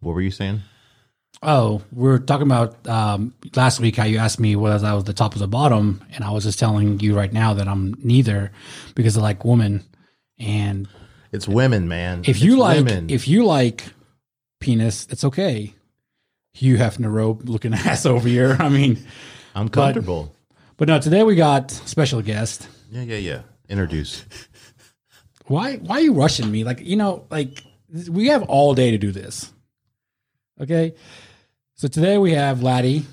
[0.00, 0.60] What were you saying?
[1.42, 5.12] Oh, we're talking about um, last week how you asked me whether I was the
[5.12, 8.52] top or the bottom, and I was just telling you right now that I'm neither
[8.94, 9.84] because I like women.
[10.38, 10.88] And
[11.32, 12.22] It's women, man.
[12.26, 13.10] if you like, women.
[13.10, 13.84] if you like
[14.60, 15.74] penis, it's okay.
[16.54, 18.56] Hugh Hefner robe looking ass over here.
[18.58, 19.04] I mean,
[19.54, 20.34] I'm comfortable.
[20.78, 20.98] but no.
[20.98, 22.66] Today we got special guest.
[22.90, 23.40] yeah, yeah, yeah.
[23.68, 24.24] Introduce.
[25.46, 25.76] Why?
[25.76, 26.64] Why are you rushing me?
[26.64, 27.62] Like you know, like
[28.08, 29.52] we have all day to do this.
[30.60, 30.94] Okay.
[31.74, 33.04] So today we have Latty.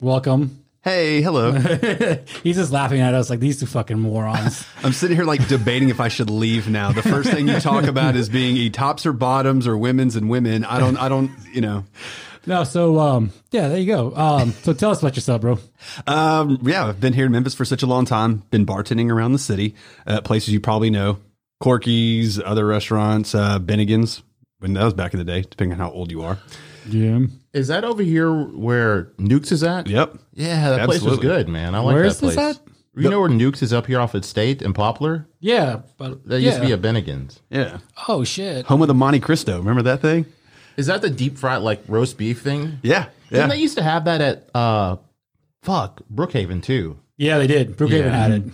[0.00, 0.64] Welcome.
[0.82, 1.52] Hey, hello.
[2.44, 4.64] He's just laughing at us like these two fucking morons.
[4.84, 6.92] I'm sitting here like debating if I should leave now.
[6.92, 10.30] The first thing you talk about is being e tops or bottoms or women's and
[10.30, 10.64] women.
[10.64, 11.84] I don't, I don't, you know.
[12.46, 14.14] no, so um, yeah, there you go.
[14.14, 15.58] Um, so tell us about yourself, bro.
[16.06, 18.44] Um, yeah, I've been here in Memphis for such a long time.
[18.50, 19.74] Been bartending around the city,
[20.06, 21.18] uh, places you probably know,
[21.60, 24.22] Corky's, other restaurants, uh, Bennigan's.
[24.60, 26.38] When that was back in the day, depending on how old you are.
[26.88, 27.20] Yeah.
[27.52, 29.86] Is that over here where Newk's is at?
[29.86, 30.18] Yep.
[30.34, 31.26] Yeah, that place was Absolutely.
[31.26, 31.74] good, man.
[31.74, 32.56] I like Where that is this place.
[32.56, 32.62] at?
[32.96, 35.28] You know where Newk's is up here off at State and Poplar?
[35.38, 36.48] Yeah, but That yeah.
[36.50, 37.40] used to be a Bennigan's.
[37.50, 37.78] Yeah.
[38.08, 38.66] oh shit.
[38.66, 39.58] Home of the Monte Cristo.
[39.58, 40.26] Remember that thing?
[40.76, 42.78] Is that the deep fried like roast beef thing?
[42.82, 43.06] Yeah.
[43.30, 43.54] Didn't Yeah.
[43.54, 44.96] they used to have that at uh
[45.62, 46.98] fuck, Brookhaven too?
[47.16, 47.76] Yeah, they did.
[47.76, 48.16] Brookhaven Yeah.
[48.16, 48.44] had it.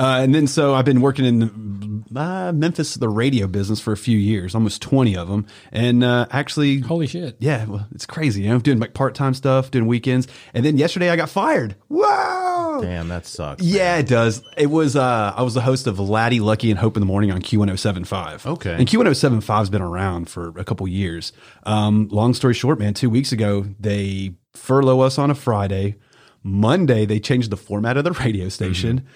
[0.00, 3.98] Uh, and then so I've been working in uh, Memphis, the radio business for a
[3.98, 5.46] few years, almost 20 of them.
[5.72, 7.36] And uh, actually, Holy shit.
[7.38, 10.26] yeah, well, it's crazy, you know, doing like part time stuff, doing weekends.
[10.54, 11.76] And then yesterday I got fired.
[11.88, 12.80] Whoa!
[12.80, 13.62] Damn, that sucks.
[13.62, 14.42] Yeah, it does.
[14.56, 17.30] It was, uh, I was the host of Latty, Lucky, and Hope in the Morning
[17.30, 18.46] on Q1075.
[18.46, 18.72] Okay.
[18.72, 21.34] And Q1075 has been around for a couple years.
[21.64, 25.96] Um, long story short, man, two weeks ago, they furlough us on a Friday.
[26.42, 29.06] Monday, they changed the format of the radio station.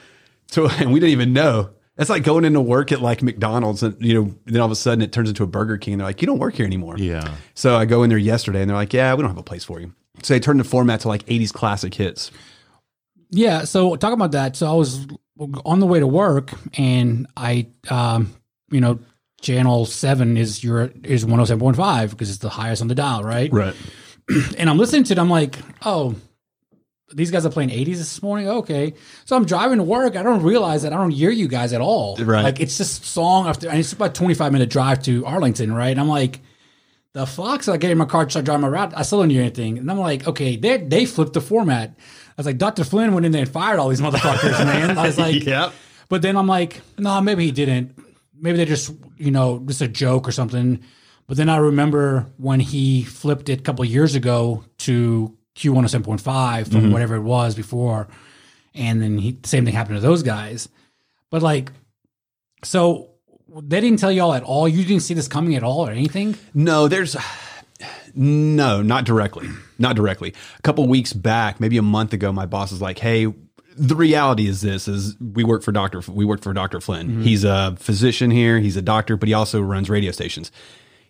[0.54, 1.70] So, and we didn't even know.
[1.96, 4.76] It's like going into work at like McDonald's and, you know, then all of a
[4.76, 5.98] sudden it turns into a Burger King.
[5.98, 6.96] They're like, you don't work here anymore.
[6.98, 7.36] Yeah.
[7.54, 9.64] So I go in there yesterday and they're like, yeah, we don't have a place
[9.64, 9.92] for you.
[10.22, 12.32] So they turned the format to like 80s classic hits.
[13.30, 15.06] Yeah, so talking about that, so I was
[15.64, 18.34] on the way to work and I um
[18.70, 18.98] you know,
[19.40, 23.52] channel 7 is your is 107.5 because it's the highest on the dial, right?
[23.52, 23.74] Right.
[24.58, 26.14] And I'm listening to it I'm like, "Oh,
[27.14, 28.48] these guys are playing 80s this morning.
[28.48, 28.94] Okay.
[29.24, 30.16] So I'm driving to work.
[30.16, 32.16] I don't realize that I don't hear you guys at all.
[32.16, 32.42] Right.
[32.42, 35.90] Like it's just song after, and it's about 25 minute drive to Arlington, right?
[35.90, 36.40] And I'm like,
[37.12, 37.62] the fuck?
[37.62, 38.92] So I get in my car, start driving my route.
[38.96, 39.78] I still don't hear anything.
[39.78, 41.90] And I'm like, okay, they they flipped the format.
[41.96, 42.82] I was like, Dr.
[42.82, 44.98] Flinn went in there and fired all these motherfuckers, man.
[44.98, 45.72] I was like, Yep.
[46.08, 47.96] but then I'm like, no, maybe he didn't.
[48.36, 50.82] Maybe they're just, you know, just a joke or something.
[51.28, 56.70] But then I remember when he flipped it a couple of years ago to Q107.5
[56.70, 56.92] from mm-hmm.
[56.92, 58.08] whatever it was before.
[58.74, 60.68] And then he, same thing happened to those guys.
[61.30, 61.70] But like,
[62.62, 63.10] so
[63.52, 64.68] they didn't tell y'all at all.
[64.68, 66.36] You didn't see this coming at all or anything.
[66.54, 67.16] No, there's
[68.14, 69.48] no, not directly.
[69.76, 70.32] Not directly.
[70.56, 73.26] A couple weeks back, maybe a month ago, my boss was like, "Hey,
[73.76, 76.00] the reality is this: is we work for Doctor.
[76.08, 77.08] We work for Doctor Flinn.
[77.08, 77.22] Mm-hmm.
[77.22, 78.60] He's a physician here.
[78.60, 80.52] He's a doctor, but he also runs radio stations.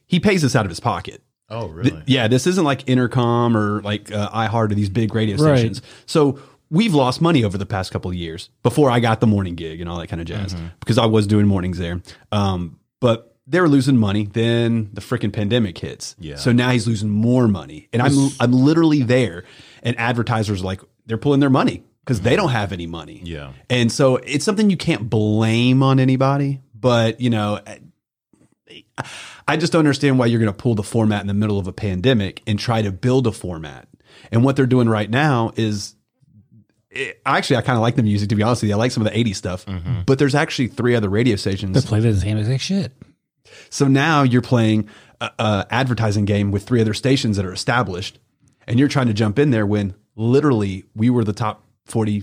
[0.07, 1.23] He pays us out of his pocket.
[1.51, 2.03] Oh, really?
[2.07, 5.59] Yeah, this isn't like Entercom or like uh, iHeart or these big radio Right.
[5.59, 5.83] stations.
[6.07, 6.39] So
[6.71, 9.81] we've lost money over the past couple of years before I got the morning gig
[9.81, 12.01] and all that kind of jazz because I was doing mornings there.
[12.33, 14.25] Um, but they were losing money.
[14.25, 16.17] Then the freaking pandemic hits.
[16.19, 16.37] Yeah.
[16.37, 19.45] So now he's losing more money, and I'm I'm literally there,
[19.83, 23.21] and advertisers are like they're pulling their money because they don't have any money.
[23.23, 23.53] Yeah.
[23.69, 29.05] And so it's something you can't blame on anybody, but you know, I
[29.57, 31.73] just don't understand why you're going to pull the format in the middle of a
[31.73, 33.89] pandemic and try to build a format.
[34.33, 35.95] And what they're doing right now is
[36.91, 38.75] it, actually, I kind of like the music to be honest with you.
[38.75, 40.03] I like some of the 80s stuff, mm-hmm.
[40.07, 41.75] but there's actually three other radio stations.
[41.75, 42.93] that play the same exact shit.
[43.71, 44.89] So now you're playing
[45.21, 48.19] a, a advertising game with three other stations that are established,
[48.67, 52.23] and you're trying to jump in there when literally we were the top 40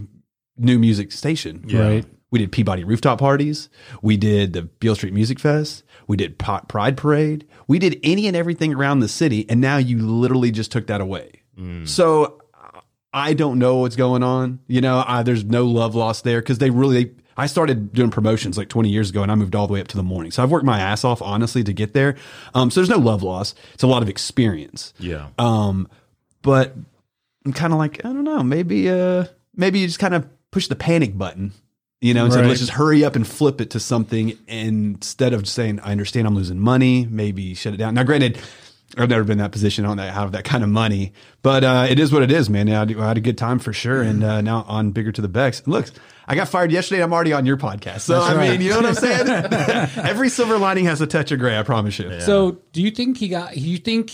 [0.58, 1.66] new music station.
[1.72, 2.06] Right.
[2.32, 3.70] We did Peabody rooftop parties.
[4.02, 5.84] We did the Beale Street Music Fest.
[6.08, 7.46] We did Pride Parade.
[7.68, 11.02] We did any and everything around the city, and now you literally just took that
[11.02, 11.32] away.
[11.86, 12.42] So
[13.14, 14.60] I don't know what's going on.
[14.68, 17.14] You know, I, there's no love lost there because they really.
[17.38, 19.88] I started doing promotions like 20 years ago, and I moved all the way up
[19.90, 20.32] to the morning.
[20.32, 22.16] So I've worked my ass off, honestly, to get there.
[22.54, 23.56] Um, so there's no love loss.
[23.74, 24.94] It's a lot of experience.
[25.00, 25.28] Yeah.
[25.40, 25.88] Um,
[26.42, 26.76] but
[27.46, 30.68] I'm kind of like, I don't know, maybe, uh, maybe you just kind of push
[30.68, 31.54] the panic button,
[32.02, 32.48] you know, and say, Right.
[32.48, 36.36] let's just hurry up and flip it to something instead of saying, I understand I'm
[36.36, 37.94] losing money, maybe shut it down.
[37.94, 38.40] Now, granted,
[38.98, 41.14] I've never been in that position on that, have that kind of money,
[41.44, 42.68] but, uh, it is what it is, man.
[42.70, 44.02] I had, I had a good time for sure.
[44.02, 45.62] And, uh, now on bigger to the Becks.
[45.66, 45.86] Look,
[46.28, 47.04] I got fired yesterday.
[47.04, 48.02] I'm already on your podcast.
[48.02, 48.50] So, I right.
[48.52, 49.28] mean, you know what I'm saying?
[50.06, 51.58] Every silver lining has a touch of gray.
[51.58, 52.20] I promise you.
[52.22, 53.58] So, do you think he got?
[53.58, 54.12] You think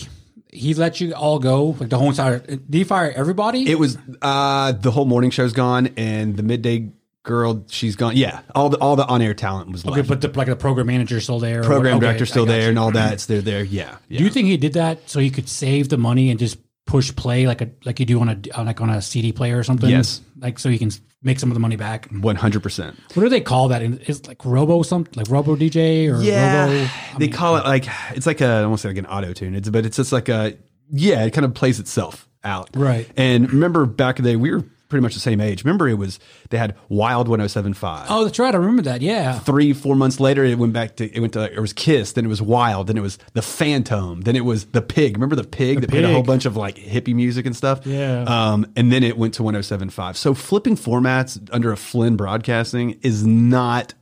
[0.51, 2.39] he let you all go, like the whole entire.
[2.39, 3.69] Did he fire everybody?
[3.69, 6.89] It was uh the whole morning show's gone and the midday
[7.27, 8.15] girl she's gone.
[8.18, 10.09] Yeah, all the all the on air talent was okay, left.
[10.09, 11.59] but the, like the program manager's still there.
[11.62, 12.69] or Program what- okay, director's I still got there you.
[12.69, 13.13] and all that.
[13.13, 13.63] It's they're there.
[13.63, 14.18] Yeah, yeah.
[14.18, 16.57] Do you think he did that so he could save the money and just
[16.88, 19.59] push play like a like you do on a on like on a CD player
[19.59, 19.89] or something?
[19.89, 20.21] Yes.
[20.39, 20.89] like so he can
[21.21, 22.07] make some of the money back.
[22.12, 22.97] One hundred percent.
[23.13, 23.81] What do they call that?
[23.83, 26.89] Is like Robo something like Robo DJ or Yeah, Robo?
[27.19, 29.53] they call it like it's like a I say like an auto tune.
[29.53, 30.57] It's but it's just like a
[30.89, 31.25] yeah.
[31.25, 32.69] It kind of plays itself out.
[32.74, 33.09] Right.
[33.18, 35.63] And remember back in the day, we were pretty much the same age.
[35.63, 36.19] Remember, it was
[36.50, 38.06] they had Wild 107.5.
[38.10, 38.54] Oh, that's right.
[38.54, 39.01] I remember that.
[39.01, 39.39] Yeah.
[39.39, 42.25] Three, four months later, it went back to it went to it was Kiss, then
[42.25, 45.16] it was Wild, then it was the Phantom, then it was the Pig.
[45.18, 47.86] Remember the Pig that played a whole bunch of like hippie music and stuff.
[47.86, 48.24] Yeah.
[48.24, 50.16] Um, and then it went to 107.5.
[50.16, 53.94] So flipping formats under a Flinn Broadcasting is not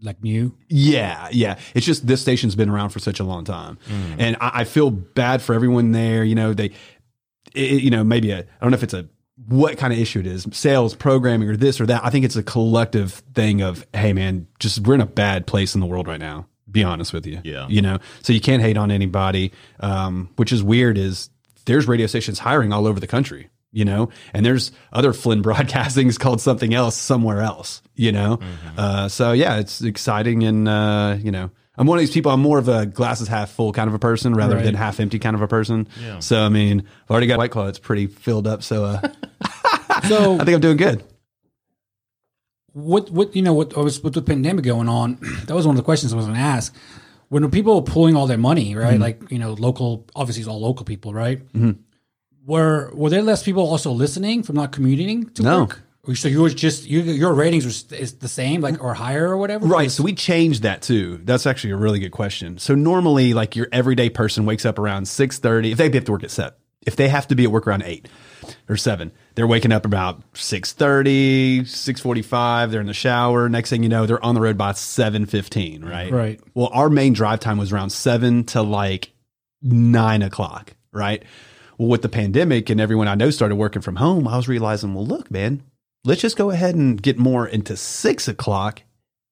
[0.00, 0.56] Like Mew.
[0.68, 1.58] yeah, yeah.
[1.74, 3.78] It's just this station's been around for such a long time,
[4.18, 6.22] and I, I feel bad for everyone there.
[6.24, 6.70] You know, they,
[7.54, 9.08] it, you know, maybe a I don't know if it's a
[9.46, 12.04] what kind of issue it is, sales, programming, or this or that.
[12.04, 15.74] I think it's a collective thing of, hey, man, just we're in a bad place
[15.74, 16.46] in the world right now.
[16.70, 17.66] Be honest with you, Yeah.
[17.68, 19.52] You know, so you can't hate on anybody.
[19.80, 20.98] Um, which is weird.
[20.98, 21.30] Is
[21.64, 23.48] there's radio stations hiring all over the country.
[23.70, 27.82] You know, and there's other Flinn broadcastings called something else somewhere else.
[27.94, 28.38] You know,
[28.76, 32.32] uh, so yeah, it's exciting, and uh, you know, I'm one of these people.
[32.32, 34.64] I'm more of a glasses half full kind of a person rather Right.
[34.64, 35.86] than half empty kind of a person.
[36.02, 36.18] Yeah.
[36.18, 37.68] So I mean, I've already got White Claw.
[37.68, 38.62] It's pretty filled up.
[38.62, 39.00] So uh,
[40.08, 41.04] So I think I'm doing good.
[42.72, 45.78] what what you know what was with the pandemic going on that was one of
[45.78, 46.74] the questions i was going to ask
[47.28, 49.02] when people were pulling all their money right Mm-hmm.
[49.02, 51.40] like you know local obviously it's all local people right
[52.46, 55.60] were were there less people also listening from not commuting to No.
[55.60, 55.82] work Or
[56.14, 59.36] so you were just you, your ratings was is the same like or higher or
[59.36, 59.90] whatever Right.
[59.90, 61.20] So we changed that too.
[61.24, 62.58] That's actually a really good question.
[62.58, 65.72] So normally, like your everyday person wakes up around six thirty.
[65.72, 66.54] If they have to work at seven,
[66.86, 68.08] if they have to be at work around eight
[68.68, 72.70] or seven, they're waking up about 6.30, 6.45.
[72.70, 73.48] They're in the shower.
[73.48, 75.84] Next thing you know, they're on the road by seven fifteen.
[75.84, 76.10] Right.
[76.10, 76.40] Right.
[76.54, 79.12] Well, our main drive time was around seven to like
[79.62, 80.74] nine o'clock.
[80.92, 81.22] Right.
[81.76, 84.94] Well, with the pandemic and everyone I know started working from home, I was realizing,
[84.94, 85.62] well, look, man,
[86.04, 88.82] let's just go ahead and get more into six o'clock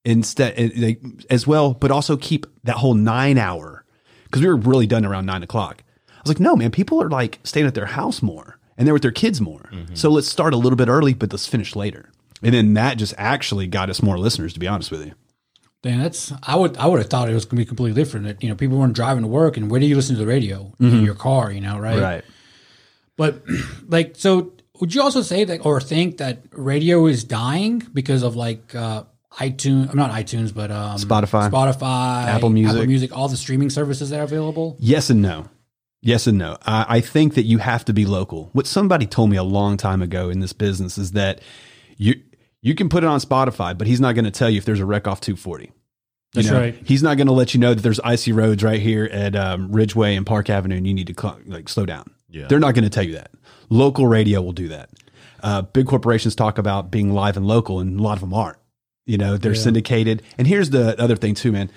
[0.05, 0.95] instead eh,
[1.31, 3.85] as well, but also keep that whole nine hour
[4.25, 5.83] because we were really done around nine o'clock.
[6.09, 8.95] I was like, no, man, people are like staying at their house more and they're
[8.95, 9.71] with their kids more.
[9.95, 12.11] So let's start a little bit early, but let's finish later.
[12.43, 15.15] And then that just actually got us more listeners, to be honest with you.
[15.83, 18.27] Dan, that's I would I would have thought it was going to be completely different.
[18.27, 20.27] That you know people weren't driving to work, and where do you listen to the
[20.27, 21.53] radio in your car?
[21.53, 22.01] You know, right?
[22.01, 22.25] right?
[23.17, 23.43] But
[23.89, 28.37] like, so would you also say that or think that radio is dying because of
[28.37, 29.91] like uh, iTunes?
[29.91, 31.51] I'm not iTunes, but um, Spotify.
[31.51, 32.77] Spotify, Apple Music.
[32.77, 34.77] Apple Music, all the streaming services that are available.
[34.79, 35.49] Yes and no.
[36.03, 36.57] Yes and no.
[36.65, 38.51] I, I think that you have to be local.
[38.53, 41.41] What somebody told me a long time ago in this business is that
[41.97, 42.15] you
[42.63, 44.81] you can put it on Spotify, but he's not going to tell you if there's
[44.81, 45.67] a wreck off 240.
[45.67, 45.73] You
[46.35, 46.79] That's know, right.
[46.85, 49.71] He's not going to let you know that there's icy roads right here at um,
[49.71, 52.11] Ridgeway and Park Avenue, and you need to cl- like slow down.
[52.37, 52.47] Yeah.
[52.49, 53.31] They're not going to tell you that.
[53.71, 54.91] Local radio will do that.
[55.43, 58.59] Uh, big corporations talk about being live and local, and a lot of them aren't.
[59.07, 60.23] You know, they're syndicated.
[60.37, 61.71] And here's the other thing too, man,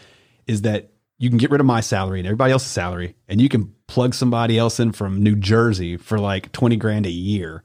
[0.48, 3.50] is that you can get rid of my salary and everybody else's salary, and you
[3.50, 7.64] can plug somebody else in from New Jersey for like twenty grand a year,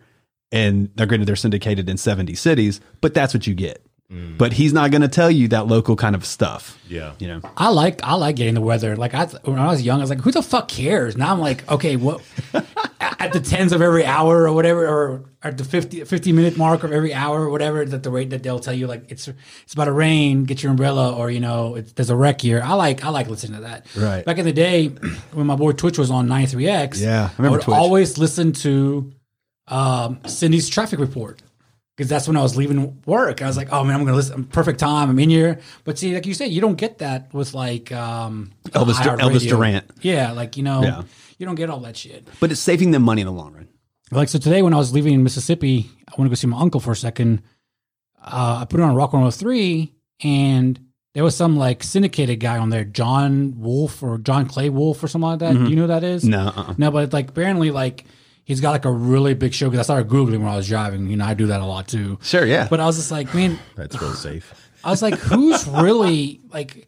[0.52, 3.84] and they're granted they're syndicated in seventy cities, but that's what you get.
[4.10, 6.78] But he's not going to tell you that local kind of stuff.
[6.88, 7.14] Yeah.
[7.18, 8.94] You know, I like I like getting the weather.
[8.94, 11.16] Like I when I was young, I was like, who the fuck cares?
[11.16, 12.22] Now I'm like, okay, what
[13.00, 16.84] at the tens of every hour or whatever, or at the 50, 50 minute mark
[16.84, 19.26] of every hour or whatever that the rate that they'll tell you like it's
[19.64, 22.62] it's about to rain, get your umbrella, or you know it's, there's a wreck here.
[22.64, 23.86] I like I like listening to that.
[23.96, 24.24] Right.
[24.24, 24.88] Back in the day
[25.32, 27.74] when my boy Twitch was on 93X, Yeah, I remember would Twitch.
[27.76, 29.12] always listen to
[29.66, 31.42] um, Cindy's traffic report
[31.96, 33.40] because that's when I was leaving work.
[33.42, 34.44] I was like, oh man, I'm going to listen.
[34.44, 35.10] Perfect time.
[35.10, 35.60] I'm in here.
[35.84, 38.94] But see, like you said, you don't get that with like um, Elvis-.
[38.94, 39.82] Elvis Duran.
[40.02, 41.02] Yeah, like you know, Yeah.
[41.38, 42.26] you don't get all that shit.
[42.40, 43.68] but it's saving them money in the long run.
[44.10, 46.80] Like so today when I was leaving Mississippi, I want to go see my uncle
[46.80, 47.42] for a second.
[48.22, 50.78] Uh, I put it on Rock 103 and
[51.14, 55.08] there was some like syndicated guy on there, John Wolfe or John Clay Wolfe or
[55.08, 55.54] something like that.
[55.54, 56.24] Do you know who that is?
[56.24, 56.74] No, uh-uh.
[56.78, 58.04] No, but like apparently like
[58.44, 61.08] he's got like a really big show because I started Googling when I was driving.
[61.08, 62.18] You know, I do that a lot too.
[62.22, 62.68] Sure, yeah.
[62.68, 64.52] But I was just like, man, That's real safe.
[64.84, 66.86] I was like, who's really like,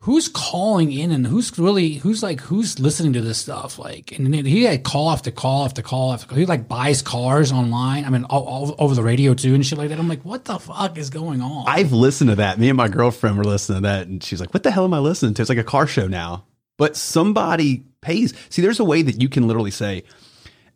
[0.00, 3.78] who's calling in and who's really, who's like, who's listening to this stuff?
[3.78, 6.36] Like, and he had call after call after call after call.
[6.38, 8.04] He like buys cars online.
[8.04, 9.98] I mean, all, all over the radio too and shit like that.
[9.98, 11.64] I'm like, what the fuck is going on?
[11.66, 12.58] I've listened to that.
[12.58, 14.92] Me and my girlfriend were listening to that, and she's like, "What the hell am
[14.94, 16.44] I listening to?" It's like a car show now.
[16.76, 18.34] but somebody pays.
[18.50, 20.04] See, there's a way that you can literally say,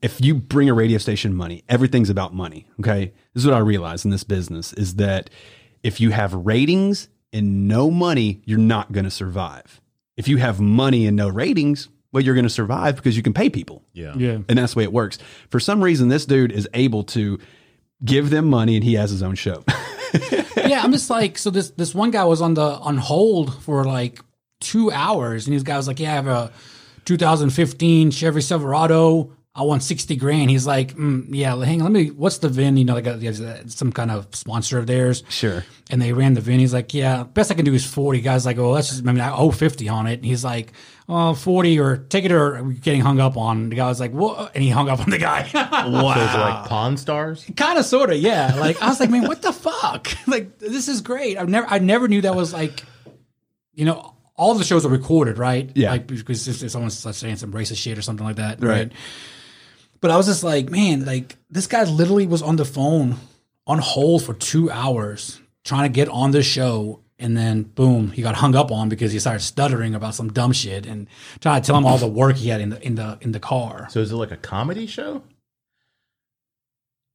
[0.03, 2.67] if you bring a radio station money, everything's about money.
[2.81, 3.13] Okay.
[3.35, 5.31] This is what I realize in this business is that
[5.83, 9.81] if you have ratings and no money, you're not going to survive.
[10.17, 13.33] If you have money and no ratings, well, you're going to survive because you can
[13.33, 13.85] pay people.
[13.93, 14.15] Yeah.
[14.17, 14.39] Yeah.
[14.49, 15.19] And that's the way it works.
[15.49, 17.39] For some reason, this dude is able to
[18.05, 19.65] give them money and he has his own show.
[20.57, 23.85] yeah, I'm just like, so this this one guy was on the on hold for
[23.85, 24.21] like
[24.61, 26.53] two hours, and this guy was like, "Yeah, I have a
[27.05, 29.33] 2015 Chevy Silverado.
[29.55, 32.11] I want 60 grand." He's like, mm, "Yeah, hang on, let me.
[32.11, 32.77] What's the VIN?
[32.77, 35.65] You know, like a, some kind of sponsor of theirs." sure.
[35.91, 36.61] And they ran the VIN.
[36.61, 39.03] He's like, "Yeah, best I can do is 40." Guy's like, "Oh, that's just.
[39.07, 40.73] I mean, I owe 50 on it." And he's like,
[41.09, 44.53] "Oh, 40 or take it or getting hung up on." The guy was like, "What?"
[44.55, 45.51] And he hung up on the guy.
[45.91, 46.15] Wow.
[46.15, 47.45] So it's like Pawn Stars.
[47.57, 50.89] kind of sort of yeah like i was like man what the fuck like this
[50.89, 52.85] is great I've never i never knew that was like
[53.75, 55.91] you know all the shows are recorded right Yeah.
[55.91, 58.93] like because if, if someone's saying some racist shit or something like that Right.
[60.01, 63.17] But i was just like man like this guy literally was on the phone
[63.67, 68.23] on hold for two hours trying to get on the show and then boom he
[68.23, 71.07] got hung up on because he started stuttering about some dumb shit and
[71.41, 73.41] trying to tell him all the work he had in the in the in the
[73.41, 75.23] car So is it like a comedy show?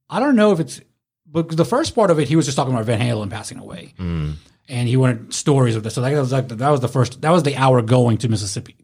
[0.09, 0.81] I don't know if it's,
[1.25, 3.93] but the first part of it, he was just talking about Van Halen passing away,
[3.97, 4.33] Hmm.
[4.69, 5.95] and he wanted stories of this.
[5.95, 7.21] So that was like that was the first.
[7.21, 8.75] That was the hour going to Mississippi,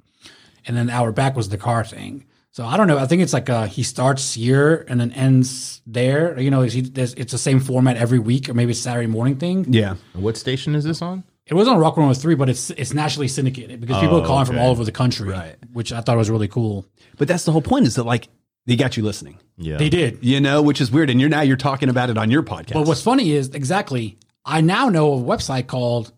[0.66, 2.26] and then the hour back was the car thing.
[2.54, 2.98] So I don't know.
[2.98, 6.38] I think it's like uh, he starts here and then ends there.
[6.38, 9.38] You know, he, there's, it's the same format every week, or maybe it's Saturday morning
[9.38, 9.72] thing.
[9.74, 9.96] Yeah.
[10.14, 11.24] What station is this on?
[11.46, 14.46] It was on Rock One Three, but it's it's nationally syndicated because people are calling
[14.46, 15.56] from all over the country, Right.
[15.74, 16.86] which I thought was really cool.
[17.18, 18.28] But that's the whole point is that like
[18.68, 19.78] they got you listening, Yeah.
[19.78, 20.20] They did.
[20.24, 21.10] you know, which is weird.
[21.10, 22.74] And you're now you're talking about it on your podcast.
[22.74, 26.12] But what's funny is exactly, I now know a website called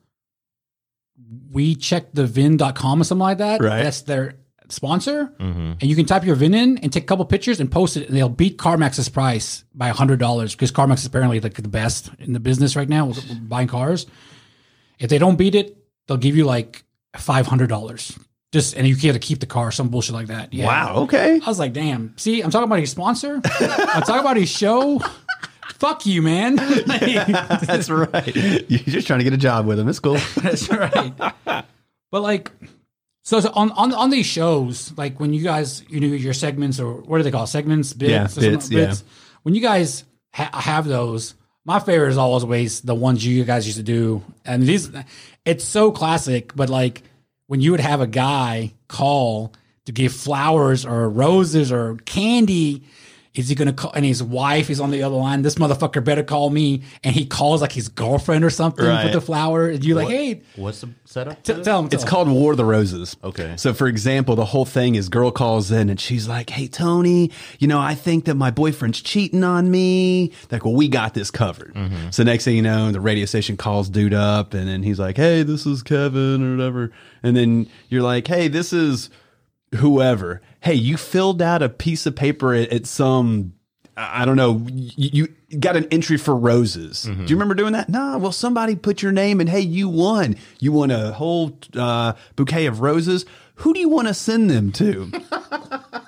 [1.54, 3.62] WeCheckTheVin.com or something like that.
[3.62, 3.84] Right.
[3.84, 4.36] That's their
[4.74, 5.34] sponsor.
[5.40, 5.72] Mm-hmm.
[5.80, 8.08] And you can type your VIN in and take a couple pictures and post it,
[8.08, 12.10] and they'll beat CarMax's price by a $100 because CarMax is apparently like the best
[12.20, 14.06] in the business right now buying cars.
[15.00, 15.78] If they don't beat it,
[16.08, 16.84] they'll give you like
[17.16, 18.20] $500.
[18.52, 20.54] Just and you get to keep the car, some bullshit like that.
[20.54, 20.68] Yeah.
[20.68, 20.96] Wow.
[21.04, 21.42] Okay.
[21.44, 22.16] I was like, damn.
[22.18, 23.42] See, I'm talking about his sponsor.
[23.44, 25.02] I'm talking about his show.
[25.84, 26.56] Fuck you, man.
[26.86, 28.36] That's right.
[28.36, 29.90] You're just trying to get a job with him.
[29.90, 30.18] It's cool.
[30.42, 31.14] That's right.
[31.46, 32.52] But like,
[33.24, 36.80] so, so on, on on these shows, like when you guys, you know, your segments
[36.80, 38.94] or what do they call segments, bits, Yeah, bits, yeah.
[39.44, 40.04] When you guys
[40.34, 41.34] ha- have those,
[41.66, 44.90] my favorite is always the ones you guys used to do, and these,
[45.46, 46.56] it's so classic.
[46.56, 47.04] But like
[47.48, 49.54] when you would have a guy call
[49.86, 52.84] to give flowers or roses or candy.
[53.36, 53.92] Is he gonna call?
[53.94, 55.42] And his wife is on the other line.
[55.42, 56.84] This motherfucker better call me.
[57.04, 59.06] And he calls like his girlfriend or something Right.
[59.06, 59.70] with the flower.
[59.70, 61.42] And you're like, hey, What's the setup?
[61.42, 61.90] T- tell him.
[61.92, 63.18] It's called War of the Roses.
[63.24, 63.56] Okay.
[63.58, 67.32] So, for example, the whole thing is girl calls in and she's like, Hey, Tony,
[67.58, 70.32] you know, I think that my boyfriend's cheating on me.
[70.52, 71.74] Like, well, we got this covered.
[71.74, 72.12] Mm-hmm.
[72.12, 75.18] So, next thing you know, the radio station calls dude up and then he's like,
[75.18, 76.92] Hey, this is Kevin or whatever.
[77.24, 79.10] And then you're like, Hey, this is
[79.78, 80.42] whoever.
[80.64, 83.54] Hey, you filled out a piece of paper at, at some.
[83.98, 84.66] I don't know.
[84.70, 87.04] You, you got an entry for roses.
[87.04, 87.90] Do you remember doing that?
[87.90, 88.18] No.
[88.18, 90.36] Well, somebody put your name and hey, you won.
[90.60, 93.26] You won a whole uh, bouquet of roses.
[93.64, 95.12] Who do you want to send them to?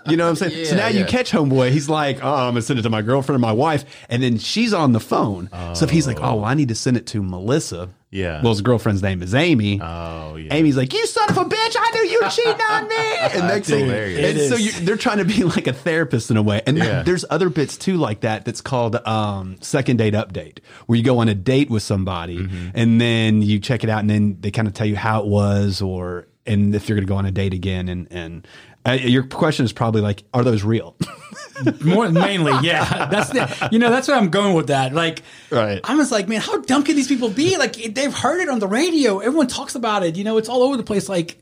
[0.07, 0.65] You know what I'm saying?
[0.65, 1.71] so Yeah, now you catch homeboy.
[1.71, 4.37] He's like, oh, I'm gonna send it to my girlfriend or my wife, and then
[4.37, 5.49] she's on the phone.
[5.73, 7.89] So if he's like, oh, well, I need to send it to Melissa.
[8.11, 8.39] Yeah.
[8.43, 9.81] Well, his girlfriend's name is Amy.
[9.81, 10.53] Oh yeah.
[10.53, 11.75] Amy's like, "You son of a bitch!
[11.79, 12.95] I knew you were cheating on me."
[13.33, 14.29] And next thing, hilarious.
[14.29, 16.61] and It so you, they're trying to be like a therapist in a way.
[16.67, 17.01] And Yeah.
[17.01, 18.45] there's other bits too like that.
[18.45, 22.69] That's called um, second date update, where you go on a date with somebody, Mm-hmm.
[22.75, 25.25] and then you check it out, and then they kind of tell you how it
[25.25, 27.89] was, or and if you're going to go on a date again.
[27.89, 28.47] And and
[28.85, 30.95] uh, your question is probably like, "Are those real?"
[31.81, 33.07] More mainly, yeah.
[33.07, 34.93] That's the you know that's where I'm going with that.
[34.93, 35.79] Like, Right.
[35.83, 37.57] I'm just like, man, how dumb can these people be?
[37.57, 39.19] Like, they've heard it on the radio.
[39.19, 40.17] Everyone talks about it.
[40.17, 41.07] You know, it's all over the place.
[41.09, 41.41] Like,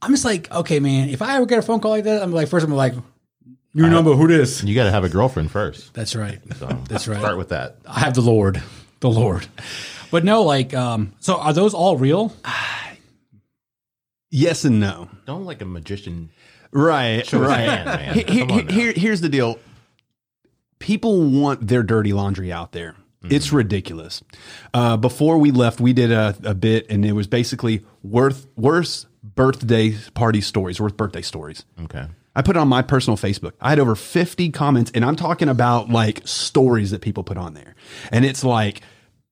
[0.00, 1.08] I'm just like, okay, man.
[1.08, 2.94] If I ever get a phone call like that, I'm like, first I'm like,
[3.74, 4.62] new number, who this?
[4.62, 5.92] you got to have a girlfriend first.
[5.94, 6.38] That's right.
[6.56, 7.18] So That's right.
[7.18, 7.78] Start with that.
[7.86, 8.62] I have the Lord,
[9.00, 9.46] the Lord.
[10.10, 12.32] But no, like, um, so are those all real?
[14.34, 15.08] yes and no.
[15.26, 16.30] Don't like a magician.
[16.72, 17.60] Right, Show his right.
[17.60, 18.14] hand, man.
[18.14, 18.72] Here- here- Come on now.
[18.72, 19.58] here- here's the deal.
[20.78, 22.96] People want their dirty laundry out there.
[23.22, 23.56] It's Mm-hmm.
[23.56, 24.22] ridiculous.
[24.74, 29.06] Uh, before we left, we did a, a bit, and it was basically worth worse
[29.22, 31.64] birthday party stories, worth birthday stories.
[31.84, 32.04] Okay.
[32.36, 33.52] I put it on my personal Facebook.
[33.62, 37.54] I had over 50 comments, and I'm talking about like stories that people put on
[37.54, 37.74] there.
[38.12, 38.82] And it's like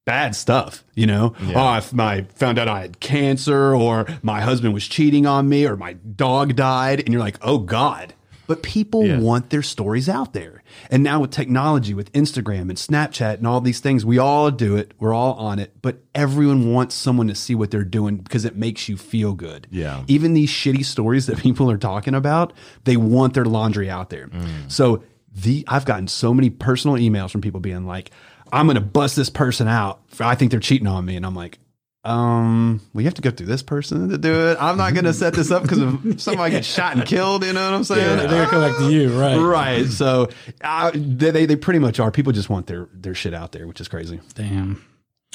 [0.04, 1.35] bad stuff, you know.
[1.54, 5.66] Oh, if I found out I had cancer, or my husband was cheating on me,
[5.66, 8.14] or my dog died, and you're like, oh God.
[8.49, 9.21] But people Yeah.
[9.21, 10.62] want their stories out there.
[10.90, 14.76] And now with technology, with Instagram and Snapchat and all these things, we all do
[14.76, 14.92] it.
[14.99, 15.73] We're all on it.
[15.80, 19.68] But everyone wants someone to see what they're doing because it makes you feel good.
[19.71, 20.02] Yeah.
[20.09, 22.52] Even these shitty stories that people are talking about,
[22.85, 24.26] they want their laundry out there.
[24.26, 24.71] Mm.
[24.71, 25.02] So
[25.35, 28.11] the I've gotten so many personal emails from people being like,
[28.52, 30.00] I'm gonna bust this person out.
[30.21, 31.16] I think they're cheating on me.
[31.16, 31.59] And I'm like,
[32.04, 34.59] um, we have to go through this person to do it.
[34.61, 37.64] I'm not gonna set this up because if somebody gets shot and killed, you know
[37.71, 38.18] what I'm saying?
[38.18, 39.38] They're gonna come back to you, right?
[39.38, 39.87] Right.
[39.87, 40.28] So
[40.61, 42.11] uh, they, they they pretty much are.
[42.11, 44.21] People just want their their shit out there, which is crazy.
[44.35, 44.85] Damn.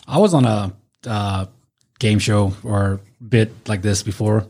[0.07, 0.74] I was on a
[1.05, 1.47] uh,
[2.00, 4.47] game show or bit like this before.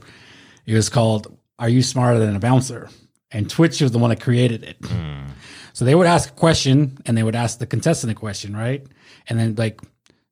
[0.65, 2.89] It was called "Are You Smarter Than a Bouncer?"
[3.31, 4.77] and Twitch was the one that created it.
[5.77, 8.84] So they would ask a question, and they would ask the contestant a question, right?
[9.29, 9.79] And then like,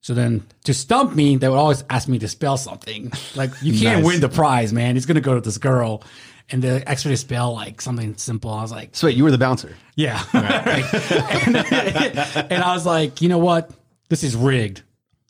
[0.01, 3.11] so then to stump me, they would always ask me to spell something.
[3.35, 4.05] Like you can't Nice.
[4.07, 4.95] win the prize, man.
[4.95, 6.01] He's gonna go to this girl,
[6.49, 8.49] and they asked me to spell like something simple.
[8.49, 9.75] I was like, So wait, you were the bouncer.
[9.95, 10.19] yeah.
[10.33, 11.55] and,
[12.51, 13.69] and I was like, you know what?
[14.09, 14.81] This is rigged.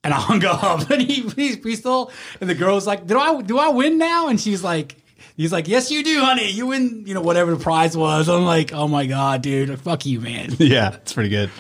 [0.06, 0.90] And I hung up.
[0.92, 3.98] And he, he, he still, and the girl was like, do I, do I win
[3.98, 4.30] now?
[4.30, 4.96] And she's like,
[5.36, 6.50] he's like, yes, you do, honey.
[6.50, 8.30] You win, you know, whatever the prize was.
[8.30, 9.80] I'm like, oh my God, dude.
[9.80, 10.56] Fuck you, man.
[10.60, 11.52] Yeah, it's pretty good.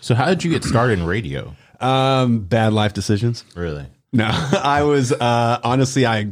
[0.00, 1.54] So how did you get started in radio?
[1.80, 3.44] Um, bad life decisions.
[3.54, 3.86] Really?
[4.12, 4.26] No,
[4.62, 6.30] I was uh, honestly I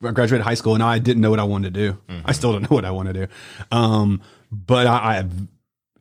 [0.00, 1.98] graduated high school and I didn't know what I wanted to do.
[2.24, 3.26] I still don't know what I want to do.
[3.72, 5.24] Um, but I, I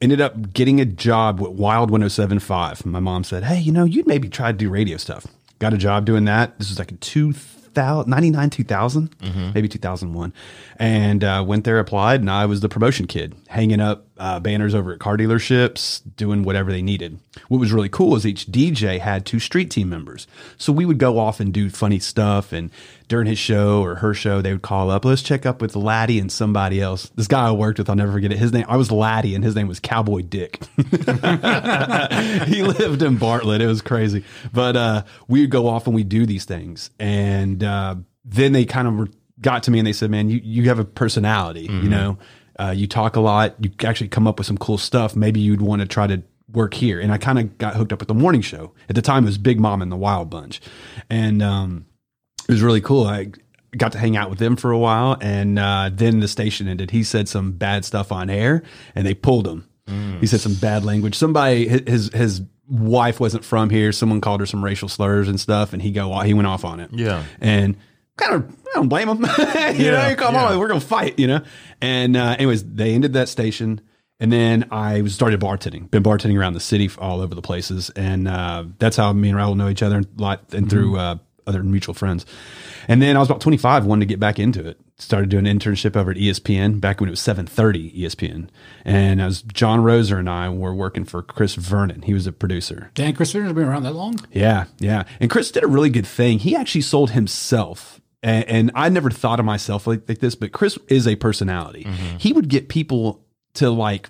[0.02, 2.86] ended up getting a job with Wild 1075.
[2.86, 5.26] My mom said, "Hey, you know, you'd maybe try to do radio stuff."
[5.60, 6.58] Got a job doing that.
[6.60, 7.57] This was like in 2000,
[8.08, 9.16] 99, 2000,
[9.54, 10.34] maybe 2001.
[10.78, 14.74] And uh, went there, applied, and I was the promotion kid, hanging up uh, banners
[14.76, 17.20] over at car dealerships, doing whatever they needed.
[17.48, 20.28] What was really cool is each DJ had two street team members.
[20.58, 22.52] So we would go off and do funny stuff.
[22.52, 22.72] And
[23.08, 26.20] during his show or her show, they would call up, let's check up with Latty
[26.20, 27.10] and somebody else.
[27.16, 28.38] This guy I worked with, I'll never forget it.
[28.38, 30.64] His name, I was Latty, and his name was Cowboy Dick.
[32.48, 33.62] he lived in Bartlett.
[33.62, 34.24] It was crazy.
[34.52, 36.90] But uh, we would go off and we'd do these things.
[37.00, 40.42] And uh, then they kind of were, got to me and they said, man, you,
[40.44, 42.18] you have a personality, you know,
[42.60, 45.16] uh, you talk a lot, you actually come up with some cool stuff.
[45.16, 47.00] Maybe you'd want to try to work here.
[47.00, 48.74] And I kind of got hooked up with the morning show.
[48.90, 50.62] At the time, it was Big Mom and the Wild Bunch.
[51.10, 51.86] And um,
[52.48, 53.06] it was really cool.
[53.06, 53.32] I
[53.78, 56.92] got to hang out with them for a while, and uh, then the station ended.
[56.92, 58.64] He said some bad stuff on air,
[58.96, 59.68] and they pulled him.
[60.20, 61.16] He said some bad language.
[61.16, 63.94] Somebody, his his wife wasn't from here.
[63.94, 66.82] Someone called her some racial slurs and stuff, and he go he went off on
[66.82, 66.90] it.
[66.92, 67.24] Yeah.
[67.40, 67.78] and
[68.18, 69.20] kind of I don't blame him.
[69.80, 71.18] you know, come on, we're gonna fight.
[71.18, 71.42] You know,
[71.82, 73.82] and uh, anyways, they ended that station.
[74.20, 75.92] And then I started bartending.
[75.92, 79.38] Been bartending around the city, all over the places, and uh, that's how me and
[79.38, 82.26] Raul know each other a lot, and through uh, other mutual friends.
[82.88, 84.80] And then I was about 25, wanted to get back into it.
[84.98, 88.50] Started doing an internship over at ESPN back when it was 7:30 ESPN,
[88.84, 92.02] and as John Roser and I were working for Chris Vernon.
[92.02, 92.90] He was a producer.
[92.96, 94.20] Dan Chris Vernon's been around that long?
[94.32, 95.04] Yeah, yeah.
[95.20, 96.40] And Chris did a really good thing.
[96.40, 98.02] He actually sold himself.
[98.28, 101.88] And, and I never thought of myself like, like this, but Chris is a personality.
[102.20, 104.10] He would get people to like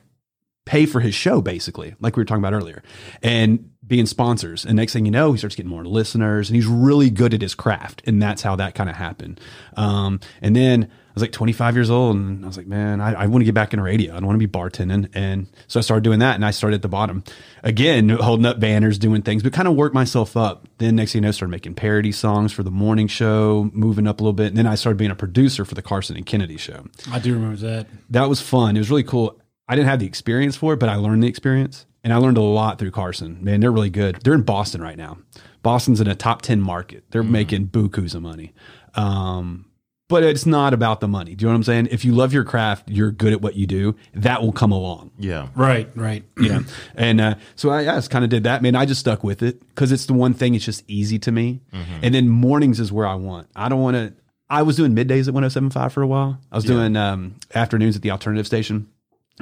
[0.65, 2.81] pay for his show, basically, like we were talking about earlier,
[3.21, 4.65] and being sponsors.
[4.65, 7.41] And next thing you know, he starts getting more listeners and he's really good at
[7.41, 8.01] his craft.
[8.05, 9.39] And that's how that kind of happened.
[9.75, 13.25] Um, and then was like 25 years old and I was like, man, I, I
[13.27, 14.13] want to get back into radio.
[14.13, 15.09] I don't want to be bartending.
[15.13, 17.23] And so I started doing that and I started at the bottom
[17.63, 20.67] again, holding up banners, doing things, but kind of worked myself up.
[20.77, 24.07] Then next thing you know, I started making parody songs for the morning show, moving
[24.07, 24.47] up a little bit.
[24.47, 26.85] And then I started being a producer for the Karson and Kennedy show.
[27.11, 27.87] I do remember that.
[28.09, 28.75] That was fun.
[28.75, 29.39] It was really cool.
[29.67, 31.85] I didn't have the experience for it, but I learned the experience.
[32.03, 33.41] And I learned a lot through Karson.
[33.41, 34.21] Man, they're really good.
[34.23, 35.17] They're in Boston right now.
[35.61, 37.03] Boston's in a top 10 market.
[37.11, 38.53] They're making bukus of money.
[38.95, 39.65] Um,
[40.09, 41.35] but it's not about the money.
[41.35, 41.87] Do you know what I'm saying?
[41.91, 45.11] If you love your craft, you're good at what you do, that will come along.
[45.19, 45.49] Yeah.
[45.55, 46.23] Right, right.
[46.37, 46.59] You know?
[46.95, 48.61] and uh, so I, I just kind of did that.
[48.61, 51.31] Man, I just stuck with it because it's the one thing, it's just easy to
[51.31, 51.61] me.
[52.01, 53.49] And then mornings is where I want.
[53.55, 54.13] I don't want to.
[54.49, 56.39] I was doing middays at 1075 for a while.
[56.51, 58.87] I was doing um, afternoons at the alternative station.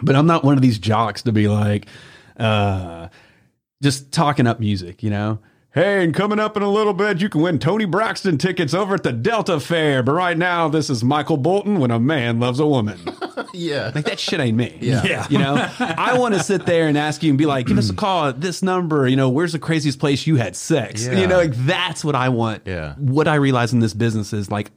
[0.02, 1.86] But I'm not one of these jocks to be like,
[2.38, 3.10] uh,
[3.84, 5.40] just talking up music, you know?
[5.76, 8.96] Hey, and coming up in a little bit, you can win Toni Braxton tickets over
[8.96, 10.04] at the Delta Fair.
[10.04, 12.98] But right now, this is Michael Bolton when a man loves a woman.
[13.54, 13.92] Yeah.
[13.96, 14.78] like, that shit ain't me.
[14.82, 15.02] Yeah.
[15.06, 15.28] Yeah.
[15.30, 17.90] You know, I want to sit there and ask you and be like, give us
[17.90, 19.08] a call at this number.
[19.08, 21.06] You know, where's the craziest place you had sex?
[21.06, 21.20] Yeah.
[21.20, 22.64] You know, like that's what I want.
[22.66, 22.96] Yeah.
[22.96, 24.72] What I realize in this business is like,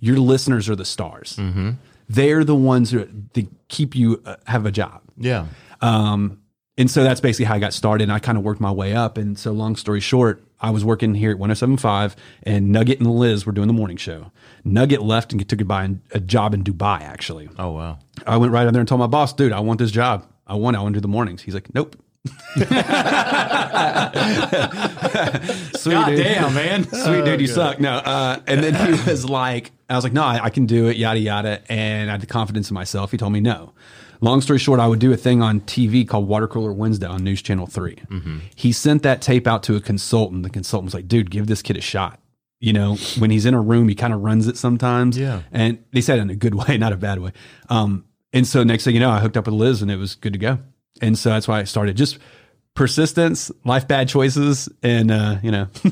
[0.00, 1.36] your listeners are the stars.
[1.36, 1.72] Mm-hmm.
[2.08, 5.02] They're the ones who that keep you uh, have a job.
[5.18, 5.46] Yeah.
[5.82, 6.40] Um,
[6.78, 8.04] and so that's basically how I got started.
[8.04, 9.18] And I kind of worked my way up.
[9.18, 13.44] And so, long story short, I was working here at 1075, and Nugget and Liz
[13.44, 14.32] were doing the morning show.
[14.64, 17.48] Nugget left and took a, a job in Dubai, actually.
[17.58, 17.98] Oh wow.
[18.26, 20.26] I went right in there and told my boss, dude, I want this job.
[20.46, 20.78] I want it.
[20.78, 21.42] I want to do the mornings.
[21.42, 21.96] He's like, nope.
[22.56, 22.68] Sweet
[25.94, 26.24] God dude.
[26.24, 26.84] damn, man.
[26.88, 27.80] Sweet dude, you suck.
[27.80, 27.92] No.
[27.92, 30.96] Uh, and then he was like, I was like, no, I, I can do it,
[30.96, 31.62] yada, yada.
[31.70, 33.10] And I had the confidence in myself.
[33.10, 33.72] He told me no.
[34.20, 37.22] Long story short, I would do a thing on TV called Water Cooler Wednesday on
[37.22, 37.96] News Channel 3.
[38.54, 40.42] He sent that tape out to a consultant.
[40.42, 42.20] The consultant was like, dude, give this kid a shot.
[42.60, 45.16] You know, when he's in a room, he kind of runs it sometimes.
[45.16, 45.42] Yeah.
[45.52, 47.32] And they said it in a good way, not a bad way.
[47.68, 50.16] Um, and so next thing you know, I hooked up with Liz and it was
[50.16, 50.58] good to go.
[51.00, 52.18] And so that's why I started just
[52.74, 55.64] persistence, life bad choices, and uh, you know,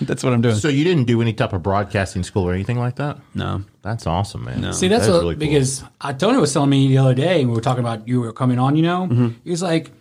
[0.00, 0.56] that's what I'm doing.
[0.56, 3.18] So you didn't do any type of broadcasting school or anything like that?
[3.34, 3.62] no.
[3.82, 4.72] That's awesome, man.
[4.72, 5.38] See, that's, That is what, really cool.
[5.46, 8.20] because uh, Tony was telling me the other day, and we were talking about you
[8.20, 9.28] were coming on, you know, Mm-hmm.
[9.44, 9.92] he was like,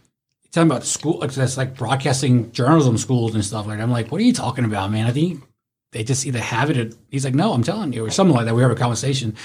[0.51, 3.83] talking about school, like, that's like broadcasting journalism schools and stuff like that.
[3.83, 5.05] I'm like, what are you talking about, man?
[5.05, 5.43] I think
[5.91, 6.77] they just either have it.
[6.77, 8.55] Or, he's like, no, I'm telling you, or something like that.
[8.55, 9.35] We have a conversation.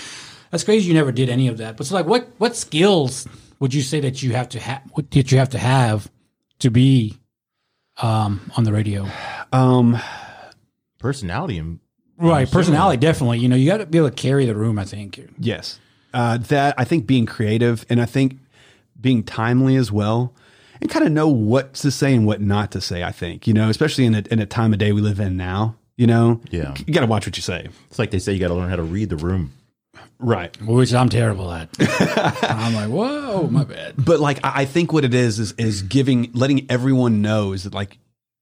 [0.50, 0.88] That's crazy.
[0.88, 1.76] You never did any of that.
[1.76, 3.28] But so, like, what what skills
[3.58, 4.80] would you say that you have to have?
[4.92, 6.10] What did you have to have
[6.60, 7.18] to be
[8.00, 9.06] um, on the radio?
[9.52, 9.98] Um,
[10.98, 11.80] personality and
[12.18, 13.38] Right, personality definitely.
[13.38, 14.78] You know, you got to be able to carry the room.
[14.78, 15.18] I think.
[15.38, 15.78] yes.
[16.12, 18.38] Uh, that I think being creative and I think
[19.00, 20.34] being timely as well
[20.80, 23.04] and kind of know what to say and what not to say.
[23.04, 25.36] I think, you know, especially in a, in a time of day we live in
[25.36, 26.74] now, you know, Yeah.
[26.84, 27.68] you got to watch what you say.
[27.88, 29.52] it's like they say you got to learn how to read the room.
[30.18, 30.54] Right.
[30.62, 31.68] Which I'm terrible at.
[32.42, 33.94] I'm like, whoa, my bad.
[33.96, 37.64] but like I I think what it is is is giving letting everyone know is
[37.64, 37.98] that like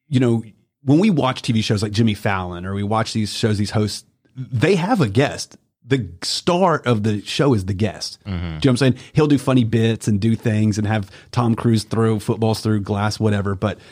[0.08, 0.42] you know
[0.82, 4.04] when we watch TV shows like Jimmy Fallon or we watch these shows these hosts
[4.36, 8.38] they have a guest the star of the show is the guest mm-hmm.
[8.38, 11.10] do you know what I'm saying he'll do funny bits and do things and have
[11.30, 13.82] Tom Cruise throw footballs through glass whatever but it-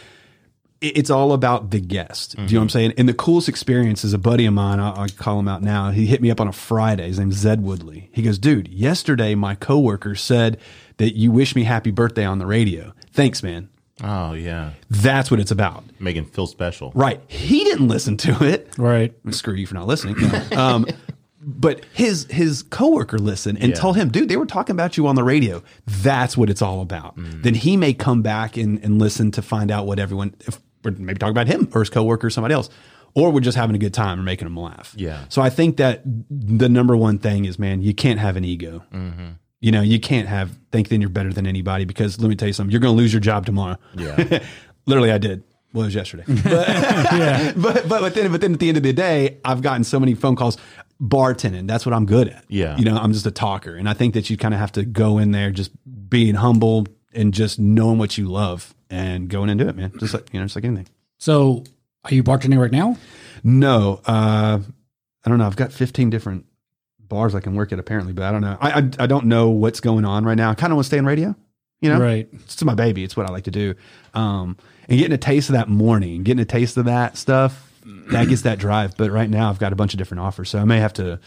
[0.80, 2.36] it's all about the guest.
[2.36, 2.94] Do you know what I'm saying?
[2.98, 4.78] And the coolest experience is a buddy of mine.
[4.78, 5.90] I'll, I'll call him out now.
[5.90, 7.08] He hit me up on a Friday.
[7.08, 8.10] His name's Zed Woodley.
[8.12, 10.58] He goes, dude, yesterday my coworker said
[10.98, 12.92] that you wish me happy birthday on the radio.
[13.12, 13.68] Thanks, man.
[14.04, 15.82] Oh yeah, That's what it's about.
[15.98, 16.92] making feel special.
[16.94, 17.20] Right.
[17.28, 18.68] He didn't listen to it.
[18.76, 19.14] Right.
[19.30, 20.16] Screw you for not listening.
[20.54, 20.84] um,
[21.40, 23.76] but his his coworker listened and Yeah.
[23.76, 25.62] told him, dude, they were talking about you on the radio.
[25.86, 27.14] That's what it's all about.
[27.16, 30.92] Then he may come back and, and listen to find out what everyone, if, or
[30.92, 32.70] maybe talk about him or his coworker or somebody else,
[33.14, 34.94] or we're just having a good time and making them laugh.
[34.96, 35.25] Yeah.
[35.31, 38.85] So I think that the number one thing is, man, you can't have an ego.
[38.92, 39.29] Mm-hmm.
[39.61, 42.46] You know, you can't have think that you're better than anybody because let me tell
[42.46, 43.79] you something, you're going to lose your job tomorrow.
[43.94, 44.44] Yeah.
[44.87, 45.42] Literally, I did.
[45.72, 46.25] Well, it was yesterday.
[46.44, 49.83] But, but, but, but then, but then at the end of the day, I've gotten
[49.83, 50.59] so many phone calls
[51.03, 51.66] bartending.
[51.66, 52.44] That's what I'm good at.
[52.49, 52.77] Yeah.
[52.77, 53.77] You know, I'm just a talker.
[53.77, 55.70] And I think that you kind of have to go in there just
[56.09, 59.92] being humble and just knowing what you love and going into it, man.
[59.99, 60.88] Just like, you know, just like anything.
[61.18, 61.64] So,
[62.05, 62.96] are you bartending right now?
[63.42, 64.59] No, uh,
[65.25, 65.46] I don't know.
[65.46, 66.46] I've got 15 different
[67.01, 68.57] bars I can work at apparently, but I don't know.
[68.61, 70.51] I, I, I don't know what's going on right now.
[70.51, 71.35] I kind of want to stay in radio,
[71.81, 72.01] you know?
[72.01, 72.29] Right.
[72.33, 73.05] It's my baby.
[73.05, 73.75] It's what I like to do.
[74.14, 74.57] Um,
[74.88, 77.72] and getting a taste of that morning, getting a taste of that stuff,
[78.09, 78.96] that gets that drive.
[78.96, 80.51] But right now I've got a bunch of different offers.
[80.51, 81.20] So I may have to,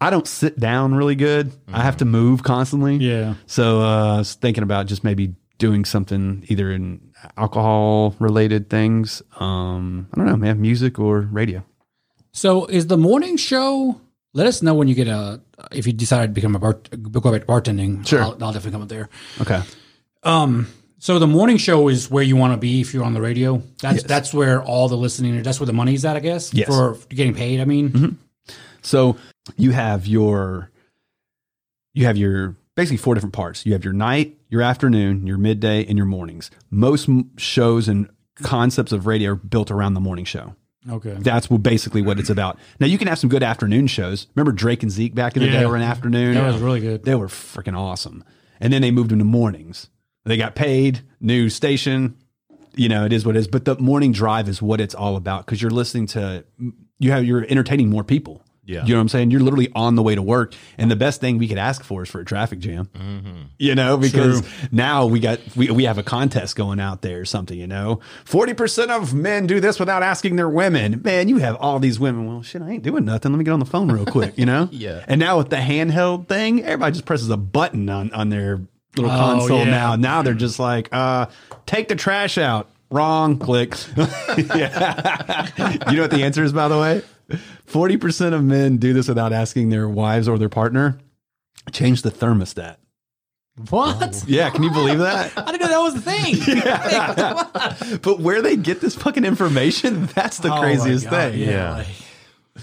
[0.00, 1.52] I don't sit down really good.
[1.68, 2.96] I have to move constantly.
[2.96, 3.34] Yeah.
[3.46, 7.00] So uh, I was thinking about just maybe doing something either in
[7.36, 9.22] alcohol related things.
[9.38, 11.64] Um, I don't know, man, music or radio.
[12.32, 14.00] So, is the morning show?
[14.34, 15.40] Let us know when you get a
[15.72, 18.06] if you decide to become a bar, go back to bartending.
[18.06, 18.22] Sure.
[18.22, 19.08] I'll, I'll definitely come up there.
[19.40, 19.62] Okay.
[20.22, 20.68] Um.
[20.98, 23.62] So the morning show is where you want to be if you're on the radio.
[23.80, 25.42] That's that's where all the listening.
[25.42, 26.52] That's where the money's at, I guess.
[26.52, 26.68] Yes.
[26.68, 27.60] For getting paid.
[27.60, 28.18] I mean.
[28.82, 29.16] So
[29.56, 30.70] you have your
[31.92, 33.66] you have your basically four different parts.
[33.66, 36.50] You have your night, your afternoon, your midday, and your mornings.
[36.70, 38.08] Most shows and
[38.42, 40.54] concepts of radio are built around the morning show.
[40.88, 41.16] Okay.
[41.18, 42.58] That's what basically what it's about.
[42.78, 44.28] Now you can have some good afternoon shows.
[44.36, 45.60] Remember Drake and Zeke back in the Yeah.
[45.60, 46.34] day were an afternoon.
[46.34, 47.02] That was really good.
[47.04, 48.22] They were freaking awesome.
[48.60, 49.88] And then they moved into mornings.
[50.24, 52.14] They got paid, new station.
[52.76, 53.48] You know, it is what it is.
[53.48, 56.44] But the morning drive is what it's all about because you're listening to
[56.98, 58.42] you have you're entertaining more people.
[58.66, 58.84] Yeah.
[58.84, 59.30] You know what I'm saying?
[59.30, 60.54] You're literally on the way to work.
[60.76, 62.88] And the best thing we could ask for is for a traffic jam.
[63.58, 67.24] You know, because now we got we, we have a contest going out there or
[67.24, 68.00] something, you know.
[68.24, 71.00] Forty percent of men do this without asking their women.
[71.04, 72.26] Man, you have all these women.
[72.26, 73.32] Well, shit, I ain't doing nothing.
[73.32, 74.68] Let me get on the phone real quick, you know?
[74.76, 75.04] Yeah.
[75.08, 78.60] And now with the handheld thing, everybody just presses a button on, on their
[78.96, 79.64] little Oh, console yeah.
[79.70, 79.96] now.
[79.96, 81.26] Now they're just like, uh,
[81.66, 82.68] take the trash out.
[82.90, 83.38] Wrong.
[83.38, 83.74] Click.
[84.54, 85.48] Yeah.
[85.90, 87.02] you know what the answer is, by the way?
[87.66, 90.98] 40% of men do this without asking their wives or their partner.
[91.72, 92.76] Change the thermostat.
[93.70, 94.22] What?
[94.28, 95.32] Yeah, can you believe that?
[95.36, 96.36] I didn't know that was the thing.
[96.64, 97.98] Yeah.
[98.02, 101.40] but where they get this fucking information, that's the Oh craziest God, thing.
[101.40, 101.76] Yeah.
[101.76, 101.86] like,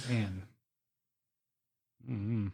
[0.10, 0.43] man.
[2.10, 2.52] Mhm.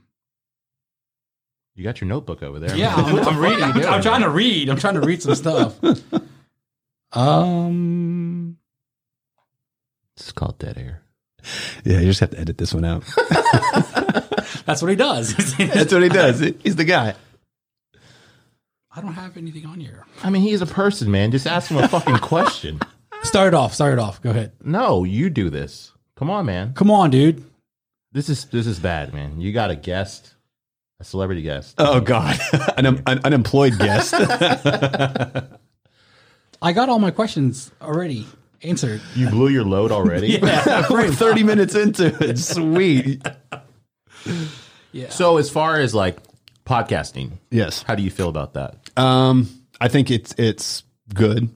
[1.75, 2.75] You got your notebook over there.
[2.75, 2.95] Yeah.
[2.95, 3.59] I'm, I'm reading.
[3.59, 4.69] What the fuck are you I'm trying to read.
[4.69, 5.77] I'm trying to read some stuff.
[7.11, 8.57] Um,
[10.15, 11.01] It's called dead air.
[11.83, 13.03] Yeah, you just have to edit this one out.
[14.65, 15.35] that's what he does.
[15.57, 16.39] that's what he does.
[16.39, 17.15] He's the guy.
[18.95, 20.05] I don't have anything on here.
[20.23, 21.31] I mean, he's a person, man.
[21.31, 22.79] Just ask him a fucking question.
[23.23, 23.73] Start it off.
[23.73, 24.21] Start it off.
[24.21, 24.51] Go ahead.
[24.63, 25.93] No, you do this.
[26.15, 26.73] Come on, man.
[26.73, 27.43] Come on, dude.
[28.11, 29.39] This is this is bad, man.
[29.39, 30.33] You got a guest,
[30.99, 31.75] a celebrity guest.
[31.77, 32.39] Oh God,
[32.77, 34.15] an, an unemployed guest.
[36.61, 38.25] I got all my questions already
[38.63, 39.01] answered.
[39.15, 40.39] You blew your load already.
[40.89, 42.37] We're thirty minutes into it.
[42.39, 43.25] Sweet.
[44.91, 45.09] Yeah.
[45.09, 46.17] So as far as like
[46.65, 47.83] podcasting, Yes.
[47.83, 48.75] how do you feel about that?
[48.97, 51.49] Um, I think it's it's good.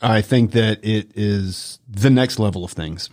[0.00, 3.08] I think that it is the next level of things.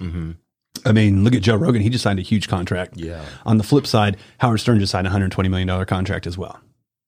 [0.86, 1.82] I mean, look at Joe Rogan.
[1.82, 2.97] He just signed a huge contract.
[2.97, 3.23] Yeah.
[3.45, 6.38] On the flip side, Howard Stern just signed a hundred twenty million dollar contract as
[6.38, 6.60] well.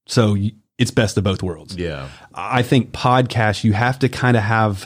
[0.08, 1.76] So y- it's best of both worlds.
[1.76, 2.10] Yeah.
[2.34, 4.84] I think podcasts, you have to kind of have,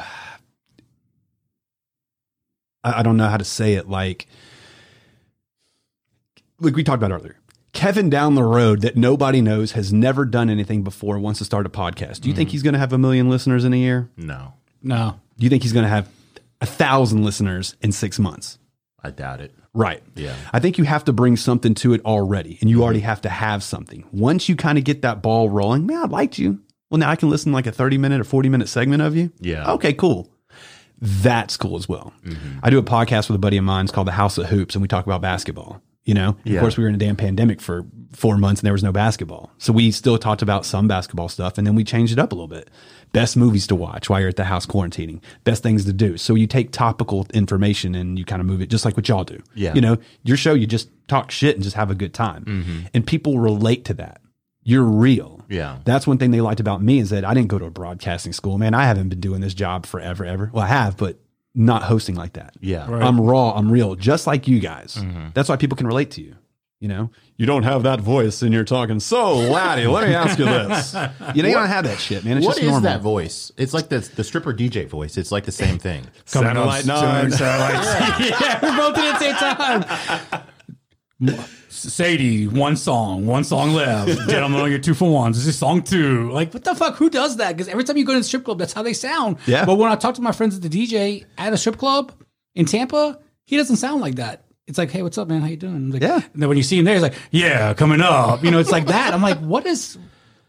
[2.86, 4.28] I I don't know how to say it, like,
[6.60, 7.38] like we talked about earlier.
[7.74, 11.66] Kevin down the road that nobody knows has never done anything before wants to start
[11.66, 12.22] a podcast.
[12.22, 12.54] Do you think mm-hmm.
[12.54, 14.10] he's going to have a million listeners in a year?
[14.16, 15.20] No, No.
[15.38, 16.08] Do you think he's going to have
[16.62, 18.58] a thousand listeners in six months?
[19.04, 19.54] I doubt it.
[19.74, 20.02] Right.
[20.16, 20.34] Yeah.
[20.54, 22.84] I think you have to bring something to it already, and you mm-hmm.
[22.86, 24.06] already have to have something.
[24.14, 26.62] Once you kind of get that ball rolling, man, I liked you.
[26.90, 29.34] Well, now I can listen like a 30 minute or 40 minute segment of you.
[29.42, 29.74] Yeah.
[29.74, 30.32] Okay, cool.
[31.00, 32.14] That's cool as well.
[32.26, 32.60] Mm-hmm.
[32.64, 33.86] I do a podcast with a buddy of mine.
[33.86, 35.82] It's called The House of Hoops, and we talk about basketball.
[36.06, 36.56] You know, Yeah.
[36.58, 38.92] of course, we were in a damn pandemic for four months and there was no
[38.92, 39.52] basketball.
[39.58, 42.36] So we still talked about some basketball stuff and then we changed it up a
[42.36, 42.70] little bit.
[43.12, 46.16] Best movies to watch while you're at the house quarantining, best things to do.
[46.18, 49.24] So you take topical information and you kind of move it just like what y'all
[49.24, 49.42] do.
[49.56, 49.74] Yeah.
[49.74, 52.46] You know, your show, you just talk shit and just have a good time.
[52.46, 52.80] Mm-hmm.
[52.94, 54.22] And people relate to that.
[54.66, 55.46] You're real.
[55.48, 55.78] Yeah.
[55.86, 58.34] That's one thing they liked about me is that I didn't go to a broadcasting
[58.34, 58.58] school.
[58.58, 60.50] Man, I haven't been doing this job forever, ever.
[60.52, 61.20] Well, I have, but
[61.54, 62.56] not hosting like that.
[62.60, 62.86] Yeah.
[62.90, 63.54] I'm raw.
[63.54, 64.96] I'm real, just like you guys.
[64.96, 65.28] Mm-hmm.
[65.36, 66.36] That's why people can relate to you.
[66.82, 69.90] You know, you don't have that voice and you're talking so latty.
[69.92, 70.94] Let me ask you this.
[71.36, 72.38] You know, you don't have that shit, man.
[72.38, 72.82] It's What just is normal.
[72.90, 73.52] that voice?
[73.58, 75.18] It's like the the stripper DJ voice.
[75.18, 76.04] It's like the same thing.
[76.26, 77.32] Satellite nine.
[77.32, 78.20] Satellite.
[78.42, 80.42] yeah, we're both did at the same
[81.30, 81.46] time.
[81.76, 84.10] Sadie, one song, one song left.
[84.30, 85.38] Gentlemen on your two for ones.
[85.38, 86.32] This is song two.
[86.32, 86.96] Like, what the fuck?
[86.96, 87.56] Who does that?
[87.56, 89.38] Because every time you go to the strip club, that's how they sound.
[89.46, 89.66] Yeah.
[89.66, 92.12] But when I talk to my friends at the DJ at a strip club
[92.56, 94.46] in Tampa, he doesn't sound like that.
[94.68, 95.42] It's like, hey, what's up, man?
[95.42, 95.76] How you doing?
[95.76, 96.22] I'm like, Yeah.
[96.34, 98.44] And then when you see him there, he's like, yeah, coming up.
[98.44, 99.14] You know, it's like that.
[99.14, 99.98] I'm like, what is,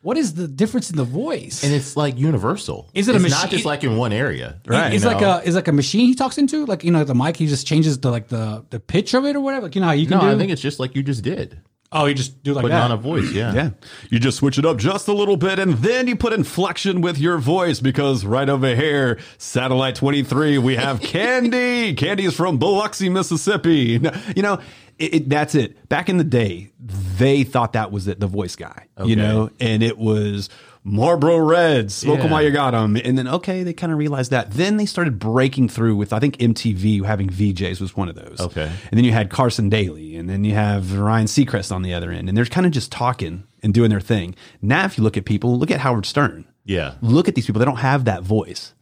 [0.03, 1.65] what is the difference in the voice?
[1.65, 2.89] And it's like universal.
[2.95, 4.61] Is it a it's machine- not just like in one area.
[4.67, 4.93] Right.
[4.95, 7.15] It's you like a is like a machine he talks into, like you know the
[7.15, 7.37] mic.
[7.37, 9.67] He just changes the like the the pitch of it or whatever.
[9.67, 10.29] Like, you know how you can No, do.
[10.35, 11.61] I think it's just like you just did.
[11.93, 12.85] oh, you just do like Putting that.
[12.91, 13.31] on a voice.
[13.33, 13.55] Yeah.
[13.55, 13.71] Yeah.
[14.11, 17.17] You just switch it up just a little bit and then you put inflection with
[17.19, 21.95] your voice because right over here, Satellite 23, we have Candy.
[21.95, 24.01] Candy is from Biloxi, Mississippi.
[24.37, 24.59] You know,
[24.99, 25.89] it, it, that's it.
[25.89, 29.83] Back in the day, they thought that was it, the voice guy, you know, and
[29.83, 30.49] it was
[30.85, 32.31] Marlboro Reds, smoke Yeah.
[32.31, 32.97] while you got 'em.
[32.97, 34.53] And then, okay, they kind of realized that.
[34.53, 38.39] Then they started breaking through with, I think MTV having VJs was one of those.
[38.41, 38.63] Okay.
[38.91, 42.11] And then you had Carson Daly, and then you have Ryan Seacrest on the other
[42.13, 44.35] end, and they're kind of just talking and doing their thing.
[44.63, 46.45] Now, if you look at people, look at Howard Stern.
[46.65, 46.95] Yeah.
[47.01, 48.73] Look at these people; they don't have that voice.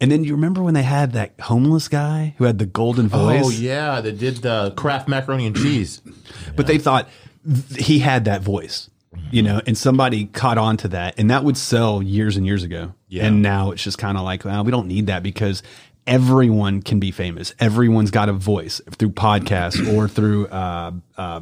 [0.00, 3.44] And then you remember when they had that homeless guy who had the golden voice,
[3.44, 6.02] Oh yeah, they did the Kraft macaroni and cheese.
[6.56, 7.08] but they thought
[7.44, 8.90] th- he had that voice,
[9.30, 12.62] you know, and somebody caught on to that, and that would sell years and years
[12.62, 12.92] ago.
[13.08, 13.26] Yeah.
[13.26, 15.62] And now it's just kind of like, well, we don't need that because
[16.06, 17.54] everyone can be famous.
[17.58, 21.40] Everyone's got a voice through podcasts or through uh, uh,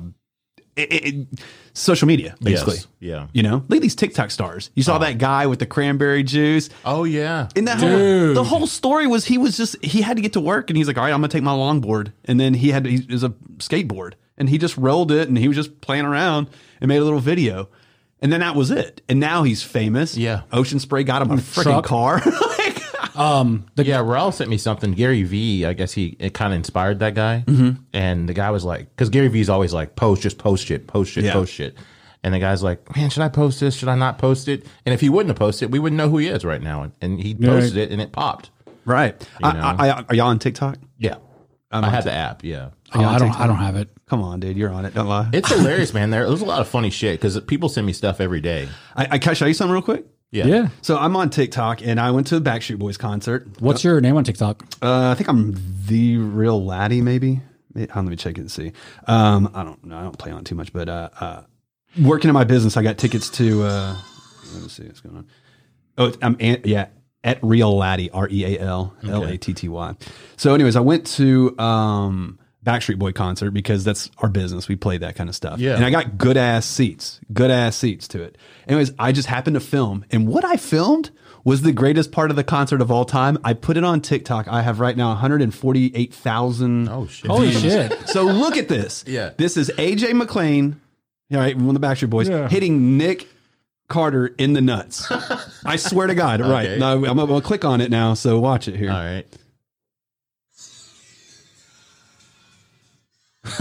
[0.77, 1.27] it, it,
[1.73, 2.75] social media, basically.
[2.75, 2.87] Yes.
[3.01, 3.27] Yeah.
[3.33, 4.71] You know, look at these TikTok stars.
[4.75, 4.99] You saw oh.
[5.01, 6.71] that guy with the cranberry juice.
[6.85, 7.49] Oh yeah.
[7.55, 10.41] And that whole, the whole story was he was just he had to get to
[10.41, 12.87] work and he's like, all right, I'm gonna take my longboard, and then he had
[12.87, 16.49] he, was a skateboard and he just rolled it and he was just playing around
[16.81, 17.69] and made a little video,
[18.21, 19.03] and then that was it.
[19.09, 20.17] And now he's famous.
[20.17, 20.43] Yeah.
[20.53, 22.21] Ocean Spray got him a freaking car.
[22.59, 22.74] like,
[23.15, 24.93] Um, the, Yeah, Raul sent me something.
[24.93, 27.83] Gary V, I guess he it kind of inspired that guy, Mm-hmm.
[27.93, 30.87] and the guy was like, because Gary V is always like, post, just post shit,
[30.87, 31.33] post shit, Yeah.
[31.33, 31.77] post shit,
[32.23, 33.75] and the guy's like, man, should I post this?
[33.77, 34.67] Should I not post it?
[34.87, 36.83] And if he wouldn't have posted it, we wouldn't know who he is right now.
[36.83, 38.51] And, and he posted it, and it popped.
[38.85, 39.19] right.
[39.41, 39.49] Know?
[39.51, 40.77] I, I, are y'all on TikTok?
[40.99, 41.17] Yeah,
[41.71, 42.43] I have the app.
[42.45, 43.89] Yeah, oh, I don't I don't have it.
[44.07, 44.93] Come on, dude, you're on it.
[44.95, 45.31] Don't lie.
[45.33, 46.11] It's hilarious, man.
[46.11, 48.69] There, there's a lot of funny shit because people send me stuff every day.
[48.95, 50.05] I, I can I show you something real quick.
[50.35, 50.47] Yeah.
[50.47, 50.69] Yeah.
[50.83, 53.47] So I'm on TikTok and I went to the Backstreet Boys concert.
[53.61, 54.63] What's your name on TikTok?
[54.83, 55.55] Uh, I think I'm
[55.87, 57.41] the real latty, maybe.
[57.73, 58.73] Maybe- Hold on, let me check it and see.
[59.07, 59.97] Um, I don't know.
[59.97, 61.43] I don't play on too much, but uh, uh,
[62.03, 63.63] working in my business, I got tickets to.
[63.63, 63.97] Uh,
[64.55, 65.27] let me see what's going on.
[65.99, 66.87] Oh, I'm an- yeah
[67.25, 69.95] at real latty R E A L L A T T Y.
[70.37, 74.69] So, anyways, I went to um, Backstreet Boy concert because that's our business.
[74.69, 75.59] We play that kind of stuff.
[75.59, 75.77] Yeah.
[75.77, 78.37] and I got good ass seats, good ass seats to it.
[78.67, 81.11] Anyways, I just happened to film, and what I filmed
[81.45, 83.37] was the greatest part of the concert of all time.
[83.45, 84.49] I put it on TikTok.
[84.49, 86.89] I have right now 148,000.
[86.89, 87.31] Oh shit.
[87.31, 88.09] Holy shit.
[88.09, 89.05] So look at this.
[89.07, 89.31] Yeah.
[89.37, 90.81] This is AJ McLean,
[91.33, 93.29] all right, one of the Backstreet Boys, hitting Nick
[93.89, 95.07] Carter in the nuts.
[95.65, 96.41] I swear to God.
[96.41, 96.67] Right.
[96.67, 96.79] Okay.
[96.79, 98.15] Now I'm going to click on it now.
[98.15, 98.91] So watch it here.
[98.91, 99.27] All right.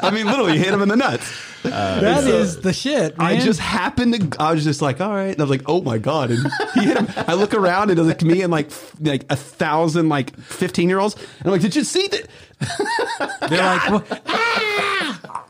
[0.00, 1.30] I mean, literally hit him in the nuts.
[1.64, 3.26] Uh, that is the shit, man.
[3.26, 4.40] I just happened to.
[4.40, 5.32] I was just like, all right.
[5.32, 6.30] And I was like, oh my god!
[6.30, 7.08] And he hit him.
[7.26, 11.00] I look around and it's like me and like like a thousand like fifteen year
[11.00, 11.16] olds.
[11.16, 12.28] And I'm like, did you see that?
[13.50, 14.04] They're like, well,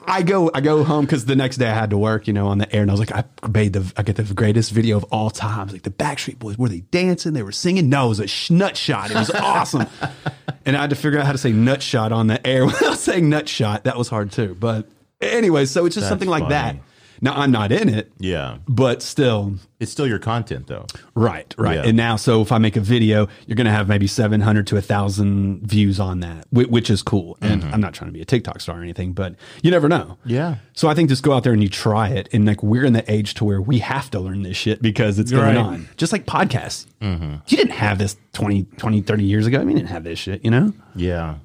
[0.07, 2.47] I go I go home because the next day I had to work, you know,
[2.49, 4.97] on the air, and I was like, I made the I get the greatest video
[4.97, 5.69] of all time.
[5.69, 7.35] Like the Backstreet Boys were they dancing?
[7.35, 7.89] They were singing?
[7.89, 9.11] No, it was a sh- nut shot.
[9.11, 9.87] It was awesome,
[10.67, 12.97] and I had to figure out how to say nut shot on the air without
[12.99, 13.85] saying nut shot.
[13.85, 14.57] That was hard too.
[14.59, 14.89] But
[15.21, 16.55] anyway, so it's just That's something like funny.
[16.55, 16.77] that.
[17.21, 18.59] Now I'm not in it, Yeah.
[18.69, 20.87] but still, It's still your content though.
[21.15, 21.77] Right, right.
[21.77, 21.85] Yeah.
[21.87, 24.75] And now, so if I make a video, you're going to have maybe 700 to
[24.77, 27.39] 1,000 views on that, which, which is cool.
[27.41, 30.17] And I'm not trying to be a TikTok star or anything, but you never know.
[30.21, 30.31] Mm-hmm.
[30.31, 30.55] Yeah.
[30.75, 32.29] So I think just go out there and you try it.
[32.33, 35.19] And like, we're in the age to where we have to learn this shit because
[35.19, 35.57] it's going Right.
[35.57, 35.89] on.
[35.97, 36.87] Just like podcasts.
[37.01, 37.35] Mm-hmm.
[37.47, 39.59] You didn't have this 20, 20, 30 years ago.
[39.61, 40.73] I mean, you didn't have this shit, you know?
[40.97, 41.37] Yeah.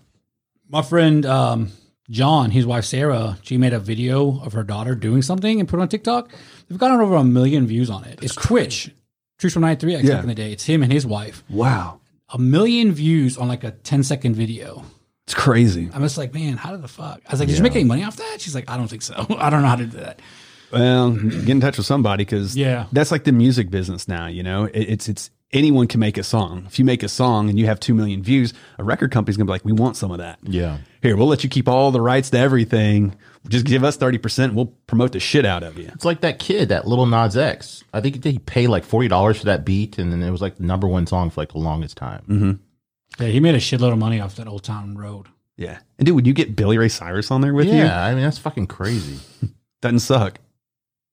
[0.70, 1.72] my friend um,
[2.10, 5.80] John, his wife Sarah, she made a video of her daughter doing something and put
[5.80, 6.32] it on TikTok.
[6.68, 8.20] They've gotten over a million views on it.
[8.22, 8.92] It's Twitch.
[9.40, 10.14] Truth from 93 X Yeah.
[10.16, 10.52] back in the day.
[10.52, 11.44] It's him and his wife.
[11.50, 12.00] Wow.
[12.30, 14.84] A million views on like a 10 second video.
[15.26, 15.90] It's crazy.
[15.94, 17.22] I'm just like, man, how did the fuck?
[17.28, 18.38] I was like, did you make any money off that?
[18.42, 19.14] She's like, I don't think so.
[19.40, 20.22] I don't know how to do that.
[20.72, 22.88] Well, get in touch with somebody because Yeah.
[22.92, 24.28] that's like the music business now.
[24.28, 26.66] You know, It- it's it's anyone can make a song.
[26.68, 29.46] If you make a song and you have two million views, a record company's gonna
[29.46, 30.40] be like, we want some of that.
[30.44, 30.80] Yeah.
[31.02, 33.16] Here, we'll let you keep all the rights to everything.
[33.48, 34.54] Just give us thirty percent.
[34.54, 35.90] We'll promote the shit out of you.
[35.94, 37.84] It's like that kid, that Lil Nas X.
[37.94, 40.56] I think he paid like forty dollars for that beat, and then it was like
[40.56, 42.24] the number one song for like the longest time.
[42.28, 43.24] Mm-hmm.
[43.24, 45.28] Yeah, he made a shitload of money off that Old Town Road.
[45.58, 47.74] Yeah, and dude, would you get Billy Ray Cyrus on there with you?
[47.74, 49.20] Yeah, I mean that's fucking crazy.
[49.82, 50.40] doesn't suck.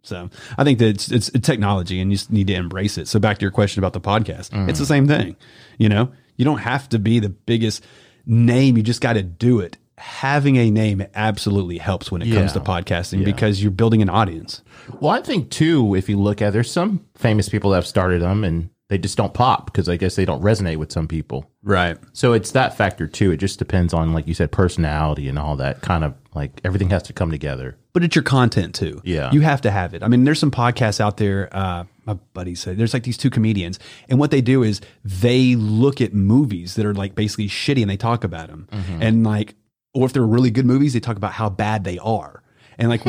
[0.02, 3.08] So I think that it's, it's technology and you just need to embrace it.
[3.08, 4.88] So back to your question about the podcast, it's the mm.
[4.88, 5.36] same thing.
[5.78, 7.84] You know, you don't have to be the biggest
[8.26, 8.76] name.
[8.76, 9.76] You just got to do it.
[9.98, 13.26] Having a name absolutely helps when it comes to podcasting Yeah.
[13.26, 14.62] because you're building an audience.
[15.00, 18.22] Well, I think too, if you look at, there's some famous people that have started
[18.22, 21.48] them, and they just don't pop because I guess they don't resonate with some people.
[21.62, 21.96] Right.
[22.12, 23.30] So it's that factor too.
[23.30, 26.90] It just depends on, like you said, personality and all that kind of like everything
[26.90, 27.78] has to come together.
[27.92, 29.00] But it's your content too.
[29.04, 29.30] Yeah.
[29.30, 30.02] You have to have it.
[30.02, 31.48] I mean, there's some podcasts out there.
[31.52, 35.54] Uh, my buddy said there's like these two comedians, and what they do is they
[35.54, 38.66] look at movies that are like basically shitty and they talk about them.
[39.00, 39.54] And like,
[39.94, 42.42] or if they're really good movies, they talk about how bad they are.
[42.76, 43.04] And like,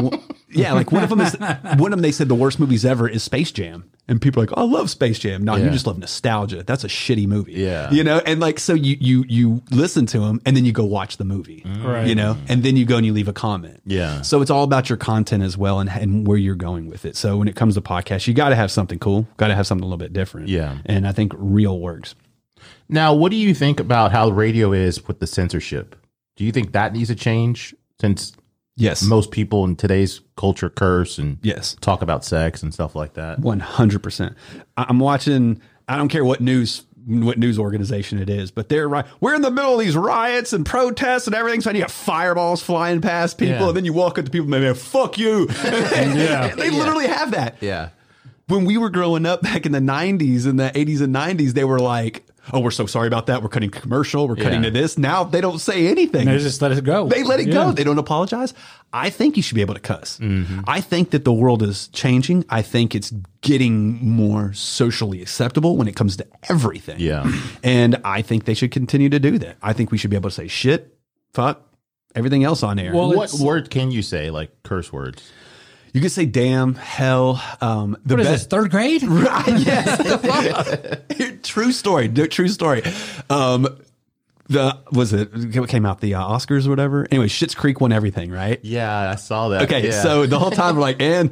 [0.53, 2.01] yeah, like one of them is one of them.
[2.01, 4.65] They said the worst movies ever is Space Jam, and people are like, "Oh, I
[4.65, 6.63] love Space Jam." No, you just love nostalgia.
[6.63, 7.53] That's a shitty movie.
[7.53, 7.91] Yeah.
[7.91, 8.21] you know.
[8.25, 11.25] And like, so you you you listen to them, and then you go watch the
[11.25, 11.61] movie.
[11.61, 11.83] Mm.
[11.85, 12.07] Right.
[12.07, 13.81] You know, and then you go and you leave a comment.
[13.85, 14.21] Yeah.
[14.21, 17.15] So it's all about your content as well and, and where you're going with it.
[17.15, 19.67] So when it comes to podcasts, you got to have something cool, got to have
[19.67, 20.47] something a little bit different.
[20.47, 20.77] Yeah.
[20.85, 22.15] And I think real works.
[22.89, 25.95] Now, what do you think about how radio is with the censorship?
[26.35, 28.33] Do you think that needs to change since
[28.75, 29.03] Yes.
[29.03, 31.75] most people in today's culture curse and yes.
[31.81, 33.39] talk about sex and stuff like that?
[33.41, 34.35] 100%.
[34.77, 36.83] I- I'm watching, I don't care what news.
[37.07, 39.05] What news organization it is, but they're right.
[39.19, 41.59] We're in the middle of these riots and protests and everything.
[41.61, 43.67] So you got fireballs flying past people, Yeah.
[43.69, 45.47] and then you walk up to people, and maybe fuck you.
[45.63, 47.55] yeah, they literally have that.
[47.59, 47.89] Yeah.
[48.49, 51.63] when we were growing up back in the 90s and the 80s and 90s, they
[51.63, 52.23] were like,
[52.53, 53.41] oh, we're so sorry about that.
[53.43, 54.27] We're cutting commercial.
[54.27, 54.69] We're cutting Yeah.
[54.69, 54.97] to this.
[54.97, 56.25] Now they don't say anything.
[56.25, 57.07] They just let it go.
[57.07, 57.53] They let it Yeah.
[57.53, 57.71] go.
[57.71, 58.53] They don't apologize.
[58.93, 60.17] I think you should be able to cuss.
[60.19, 60.61] Mm-hmm.
[60.67, 62.43] I think that the world is changing.
[62.49, 66.99] I think it's getting more socially acceptable when it comes to everything.
[66.99, 67.29] Yeah.
[67.63, 69.57] And I think they should continue to do that.
[69.61, 70.97] I think we should be able to say shit,
[71.33, 71.61] fuck,
[72.15, 72.93] everything else on air.
[72.93, 75.31] Well, what word can you say, like curse words?
[75.93, 77.43] You could say damn, hell.
[77.59, 79.03] Um, the What is best- this, third grade?
[79.07, 80.97] Right, yes.
[81.43, 82.07] true story.
[82.09, 82.83] True story.
[83.29, 83.67] Um,
[84.47, 87.07] the was it what came out the uh, Oscars or whatever.
[87.11, 88.59] Anyway, Schitt's Creek won everything, right?
[88.63, 89.63] Yeah, I saw that.
[89.63, 90.01] Okay, Yeah.
[90.01, 91.31] so the whole time we're like, and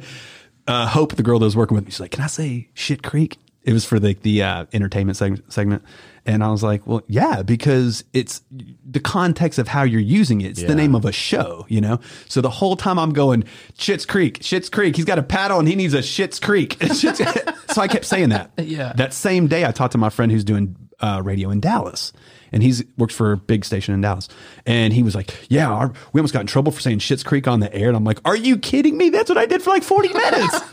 [0.66, 3.02] uh, Hope, the girl that was working with me, she's like, "Can I say Shit
[3.02, 5.82] Creek?" It was for the the uh, entertainment seg- segment,
[6.24, 10.52] and I was like, "Well, yeah, because it's the context of how you're using it.
[10.52, 10.68] It's Yeah.
[10.68, 13.44] the name of a show, you know." So the whole time I'm going,
[13.76, 16.78] "Schitt's Creek, Schitt's Creek." He's got a paddle and he needs a Shit's Creek.
[16.82, 18.50] So I kept saying that.
[18.58, 18.94] Yeah.
[18.96, 22.12] That same day, I talked to my friend who's doing uh, radio in Dallas.
[22.52, 24.28] And he's works for a big station in Dallas.
[24.66, 27.46] And he was like, Yeah, our, we almost got in trouble for saying Schitt's Creek
[27.46, 27.86] on the air.
[27.88, 29.10] And I'm like, Are you kidding me?
[29.10, 30.60] That's what I did for like 40 minutes.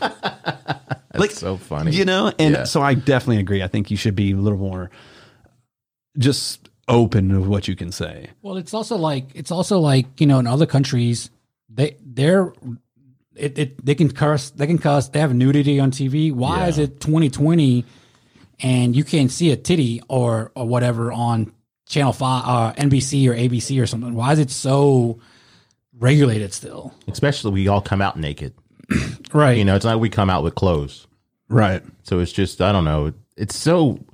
[1.20, 1.92] like so funny.
[1.92, 2.32] You know?
[2.38, 2.64] And Yeah.
[2.64, 3.62] so I definitely agree.
[3.62, 4.90] I think you should be a little more
[6.16, 8.28] just open to what you can say.
[8.42, 11.30] Well, it's also like it's also like you know in other countries
[11.68, 12.52] they they're
[13.36, 16.32] it, it they can curse they can cuss they have nudity on TV.
[16.32, 16.66] Why Yeah.
[16.68, 17.84] is it 2020
[18.60, 21.52] and you can't see a titty or or whatever on
[21.88, 24.14] Channel Five, uh, NBC or ABC or something?
[24.14, 25.20] Why is it so
[25.98, 26.92] regulated still?
[27.08, 28.54] especially we all come out naked.
[29.34, 29.58] Right.
[29.58, 31.06] You know, it's not like we come out with clothes.
[31.48, 31.82] Right.
[32.02, 33.12] So it's just I don't know.
[33.36, 34.04] It's so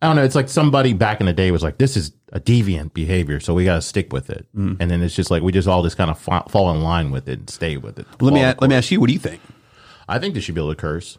[0.00, 0.24] I don't know.
[0.24, 3.54] It's like somebody back in the day was like, "This is a deviant behavior, so
[3.54, 4.76] we got to stick with it." Mm.
[4.80, 7.12] And then it's just like we just all just kind of fa- fall in line
[7.12, 8.06] with it and stay with it.
[8.20, 9.40] Let me Follow a- let me ask you, what do you think?
[10.08, 11.18] I think they should be able to curse.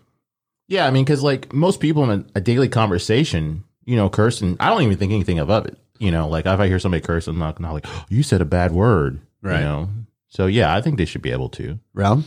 [0.67, 4.41] Yeah, I mean, because like most people in a, a daily conversation, you know, curse,
[4.41, 5.77] and I don't even think anything of, of it.
[5.99, 8.41] You know, like if I hear somebody curse, I'm not, not like, oh, you said
[8.41, 9.21] a bad word.
[9.41, 9.59] Right.
[9.59, 9.89] You know?
[10.27, 11.79] So yeah, I think they should be able to.
[11.93, 12.25] Ralph?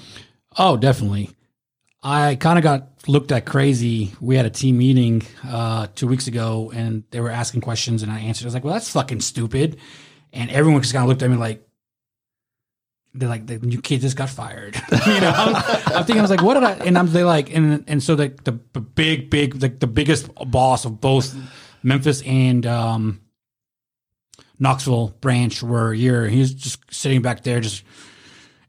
[0.57, 1.31] Oh, definitely.
[2.09, 4.13] I kind of got looked at crazy.
[4.21, 8.13] We had a team meeting uh, two weeks ago, and they were asking questions, and
[8.13, 8.45] I answered.
[8.45, 9.79] I was like, "Well, that's fucking stupid,"
[10.33, 11.67] and everyone just kind of looked at me like,
[13.13, 14.77] "They're like, the new kid just got fired."
[15.07, 17.53] you know, I'm, I'm thinking, I was like, "What did I?" And I'm they like,
[17.53, 21.35] and and so the the big big like the biggest boss of both
[21.83, 23.21] Memphis and um,
[24.61, 26.29] Knoxville branch were here.
[26.29, 27.83] He was just sitting back there, just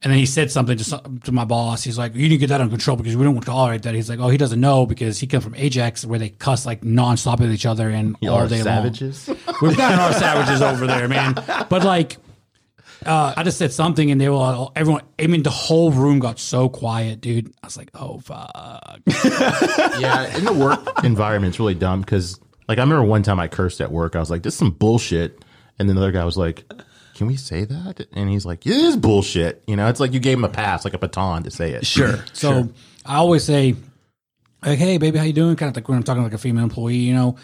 [0.04, 1.84] and then he said something to, to my boss.
[1.84, 3.84] He's like, "You need to get that under control because we don't want to tolerate
[3.84, 6.66] that." He's like, "Oh, he doesn't know because he comes from Ajax where they cuss
[6.66, 9.28] like nonstop at each other and Y'all all are day savages.
[9.28, 11.34] long." We've got our savages over there, man.
[11.70, 12.18] But like,
[13.06, 15.02] uh, I just said something and they were all, everyone.
[15.20, 17.52] I mean, the whole room got so quiet, dude.
[17.64, 18.52] I was like, "Oh fuck."
[20.00, 23.48] yeah, in the work environment, it's really dumb because, like, I remember one time I
[23.48, 24.16] cursed at work.
[24.16, 25.44] I was like, "This is some bullshit,"
[25.80, 26.72] and then the other guy was like,
[27.18, 30.20] "Can we say that?" And he's like, "It is bullshit." You know, it's like you
[30.20, 31.86] gave him a pass, like a baton, to say it.
[31.86, 32.24] Sure.
[32.34, 32.70] So
[33.06, 33.76] I always say,
[34.64, 36.64] like, "Hey, baby, how you doing?" Kind of like when I'm talking like a female
[36.64, 37.38] employee, you know.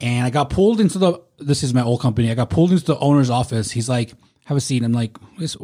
[0.00, 1.20] And I got pulled into the.
[1.38, 2.30] This is my old company.
[2.30, 3.70] I got pulled into the owner's office.
[3.70, 4.14] He's like,
[4.44, 5.56] "Have a seat." I'm like, I was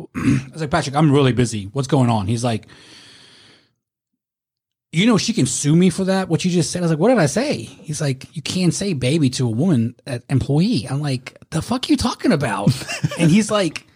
[0.57, 1.65] like, Patrick, I'm really busy.
[1.73, 2.27] What's going on?
[2.27, 2.67] He's like,
[4.93, 6.28] you know, she can sue me for that.
[6.28, 6.80] What you just said.
[6.80, 7.62] I was like, what did I say?
[7.62, 10.86] He's like, you can't say baby to a woman uh, employee.
[10.88, 12.70] I'm like, the fuck you talking about?
[13.18, 13.86] and he's like,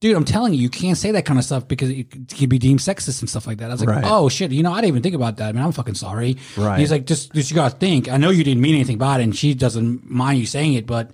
[0.00, 2.58] dude, I'm telling you, you can't say that kind of stuff because it can be
[2.58, 3.70] deemed sexist and stuff like that.
[3.70, 4.04] I was like, Right.
[4.04, 5.54] oh shit, you know, I didn't even think about that.
[5.54, 6.36] Man, I'm fucking sorry.
[6.56, 6.80] Right.
[6.80, 8.08] He's like, just, just you gotta think.
[8.08, 10.84] I know you didn't mean anything by it, and she doesn't mind you saying it,
[10.86, 11.12] but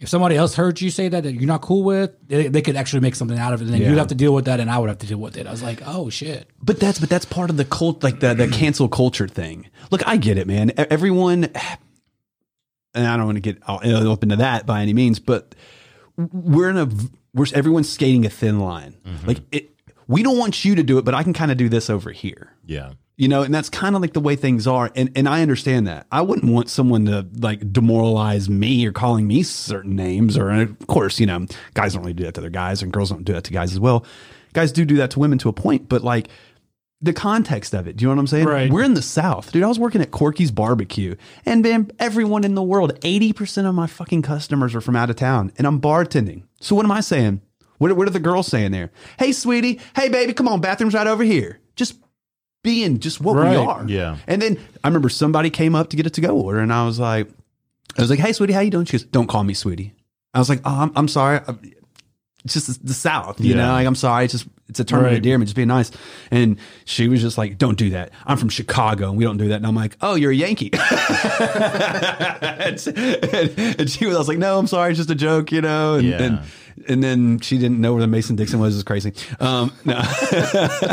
[0.00, 2.74] if somebody else heard you say that that you're not cool with, they, they could
[2.74, 3.90] actually make something out of it, and then Yeah.
[3.90, 5.46] you'd have to deal with that, and I would have to deal with it.
[5.46, 6.48] I was like, oh shit.
[6.62, 9.68] But that's but that's part of the cult, like the the cancel culture thing.
[9.90, 10.72] Look, I get it, man.
[10.76, 11.44] Everyone,
[12.94, 13.80] and I don't want to get all
[14.10, 15.54] up into that by any means, but
[16.16, 16.88] we're in a
[17.34, 18.96] we're everyone's skating a thin line.
[19.06, 19.26] Mm-hmm.
[19.26, 19.70] Like it,
[20.08, 22.10] we don't want you to do it, but I can kind of do this over
[22.10, 22.52] here.
[22.64, 22.92] Yeah.
[23.20, 24.90] You know, and that's kind of like the way things are.
[24.96, 26.06] And and I understand that.
[26.10, 30.38] I wouldn't want someone to like demoralize me or calling me certain names.
[30.38, 31.44] Or of course, you know,
[31.74, 33.72] guys don't really do that to their guys, and girls don't do that to guys
[33.72, 34.06] as well.
[34.54, 36.28] Guys do do that to women to a point, but like
[37.02, 37.96] the context of it.
[37.96, 38.46] Do you know what I'm saying?
[38.46, 38.70] Right.
[38.70, 39.64] We're in the South, dude.
[39.64, 41.14] I was working at Corky's Barbecue,
[41.44, 45.10] and man, everyone in the world, eighty percent of my fucking customers are from out
[45.10, 46.44] of town, and I'm bartending.
[46.62, 47.42] So what am I saying?
[47.76, 48.90] What, what are the girls saying there?
[49.18, 49.78] Hey, sweetie.
[49.94, 50.32] Hey, baby.
[50.32, 51.60] Come on, bathroom's right over here.
[51.76, 51.98] Just
[52.62, 53.84] being just what we are.
[53.86, 54.16] Yeah.
[54.26, 56.84] And then I remember somebody came up to get a to go order, and I
[56.84, 57.28] was like,
[57.98, 59.94] I was like, "Hey, sweetie, how you doing?" She goes, "Don't call me sweetie."
[60.34, 61.40] I was like, "Oh, I'm, I'm sorry.
[62.44, 63.66] It's just the South, you Yeah.
[63.66, 63.72] know.
[63.72, 64.24] Like, I'm sorry.
[64.24, 65.16] It's just it's a term of Right.
[65.16, 65.90] endearment, just being nice."
[66.30, 68.12] And she was just like, "Don't do that.
[68.26, 70.70] I'm from Chicago, and we don't do that." And I'm like, "Oh, you're a Yankee."
[70.72, 70.80] and,
[73.80, 74.90] and she was, I was like, "No, I'm sorry.
[74.90, 76.22] It's just a joke, you know." And, Yeah.
[76.22, 76.38] and
[76.88, 78.74] and then she didn't know where the Mason Dixon was.
[78.74, 79.12] It's crazy.
[79.38, 79.94] Um, no.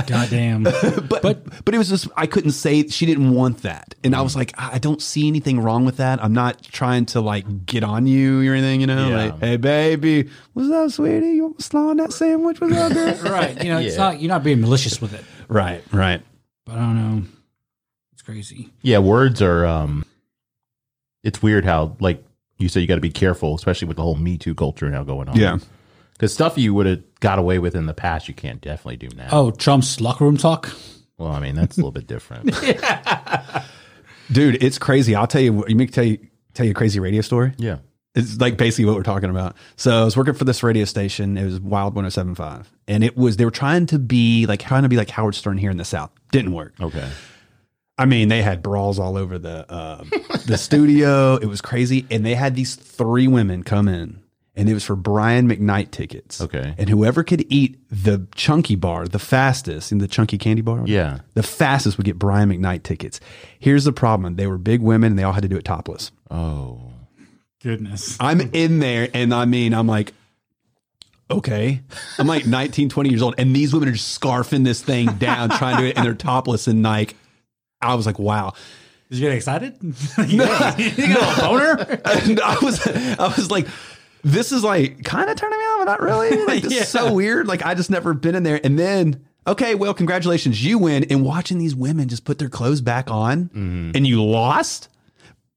[0.07, 0.63] Goddamn.
[0.63, 4.21] but, but but it was just I couldn't say she didn't want that, and I
[4.21, 6.23] was like, I I don't see anything wrong with that.
[6.23, 9.09] I'm not trying to like get on you or anything, you know.
[9.09, 9.17] Yeah.
[9.17, 11.31] Like, hey baby, what's up, sweetie?
[11.31, 12.59] You want to slaw on that sandwich?
[12.61, 13.13] What's up, girl?
[13.31, 13.63] right.
[13.63, 14.03] You know, it's Yeah.
[14.03, 15.23] not you're not being malicious with it.
[15.47, 16.21] right, right.
[16.65, 17.23] But I don't know.
[18.13, 18.69] It's crazy.
[18.81, 20.05] Yeah, words are um
[21.23, 22.23] it's weird how like
[22.59, 25.03] you said you got to be careful, especially with the whole Me Too culture now
[25.03, 25.35] going on.
[25.37, 25.57] Yeah.
[26.17, 29.09] Because stuff you would have got away with in the past, you can't definitely do
[29.15, 29.27] now.
[29.31, 30.71] Oh, Trump's locker room talk.
[31.17, 32.45] Well, I mean that's a little bit different.
[34.31, 35.15] Dude, it's crazy.
[35.15, 35.63] I'll tell you.
[35.67, 36.19] You make tell you
[36.53, 37.53] tell you a crazy radio story.
[37.57, 37.77] yeah.
[38.15, 39.55] It's like basically what we're talking about.
[39.75, 41.37] So I was working for this radio station.
[41.37, 42.67] It was Wild 1075.
[42.87, 45.59] And it was, they were trying to be like, trying to be like Howard Stern
[45.59, 46.09] here in the South.
[46.31, 46.73] Didn't work.
[46.81, 47.07] Okay.
[47.95, 50.03] I mean, they had brawls all over the, uh,
[50.47, 51.35] the studio.
[51.35, 52.07] It was crazy.
[52.09, 54.19] And they had these three women come in
[54.57, 56.41] and it was for Brian McKnight tickets.
[56.41, 56.73] Okay.
[56.79, 60.83] And whoever could eat the chunky bar, the fastest in the chunky candy bar.
[60.85, 61.19] Yeah.
[61.35, 63.19] The fastest would get Brian McKnight tickets.
[63.59, 64.35] Here's the problem.
[64.35, 66.11] They were big women and they all had to do it topless.
[66.31, 66.91] Oh.
[67.61, 68.17] Goodness.
[68.19, 70.13] I'm in there and I mean, I'm like,
[71.29, 71.81] okay.
[72.17, 73.35] I'm like 19, 20 years old.
[73.37, 76.15] And these women are just scarfing this thing down, trying to do it, and they're
[76.15, 76.65] topless.
[76.65, 77.15] And like,
[77.79, 78.53] I was like, wow.
[79.11, 79.77] Did you get excited?
[80.27, 82.01] you got, you got a boner?
[82.05, 83.67] And I was, I was like,
[84.27, 86.43] this is like kind of turning me on, but not really.
[86.47, 87.47] Like, this is so weird.
[87.47, 88.59] Like, I just never been in there.
[88.63, 91.05] And then, okay, well, congratulations, you win.
[91.09, 93.49] And watching these women just put their clothes back on
[93.95, 94.89] and you lost,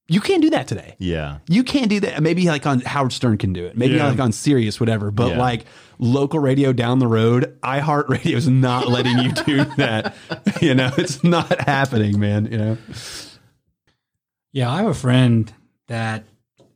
[0.08, 0.96] you can't do that today.
[0.98, 1.38] Yeah.
[1.48, 2.20] You can't do that.
[2.22, 3.76] Maybe like on Howard Stern can do it.
[3.76, 4.08] Maybe Yeah.
[4.08, 5.10] like on Sirius, whatever.
[5.12, 5.38] But Yeah.
[5.38, 5.66] like
[5.98, 10.14] local radio down the road, iHeartRadio is not letting you do that.
[10.60, 12.46] you know, it's not happening, man.
[12.50, 12.78] You know.
[14.52, 15.52] Yeah, I have a friend
[15.86, 16.24] that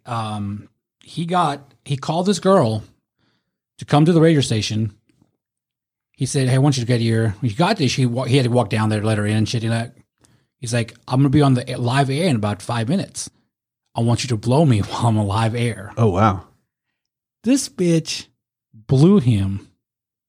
[0.06, 0.68] um
[1.04, 2.82] he got he called this girl
[3.78, 4.94] to come to the radio station.
[6.12, 7.94] He said, "Hey, I want you to get here." He got this.
[7.94, 9.62] He he had to walk down there let her in and shit.
[9.62, 9.94] That.
[10.58, 13.30] He's like, "I'm gonna be on the live air in about five minutes.
[13.94, 16.44] I want you to blow me while I'm on live air." Oh wow.
[17.42, 18.26] This bitch
[18.72, 19.68] blew him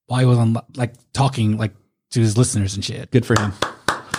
[0.08, 1.74] while he was on like talking like
[2.12, 3.12] to his listeners and shit.
[3.12, 3.54] Good for him.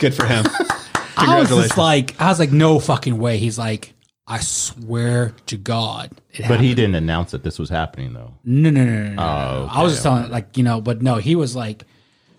[0.00, 0.46] Good for him.
[1.16, 3.38] I was just like, I was like, no fucking way.
[3.38, 3.94] He's like,
[4.28, 8.34] I swear to God, it But he didn't announce that this was happening though.
[8.44, 9.22] No, no, no, no, no.
[9.22, 9.68] Oh, no.
[9.70, 11.84] I was okay, just telling, like, you know, but no, he was like,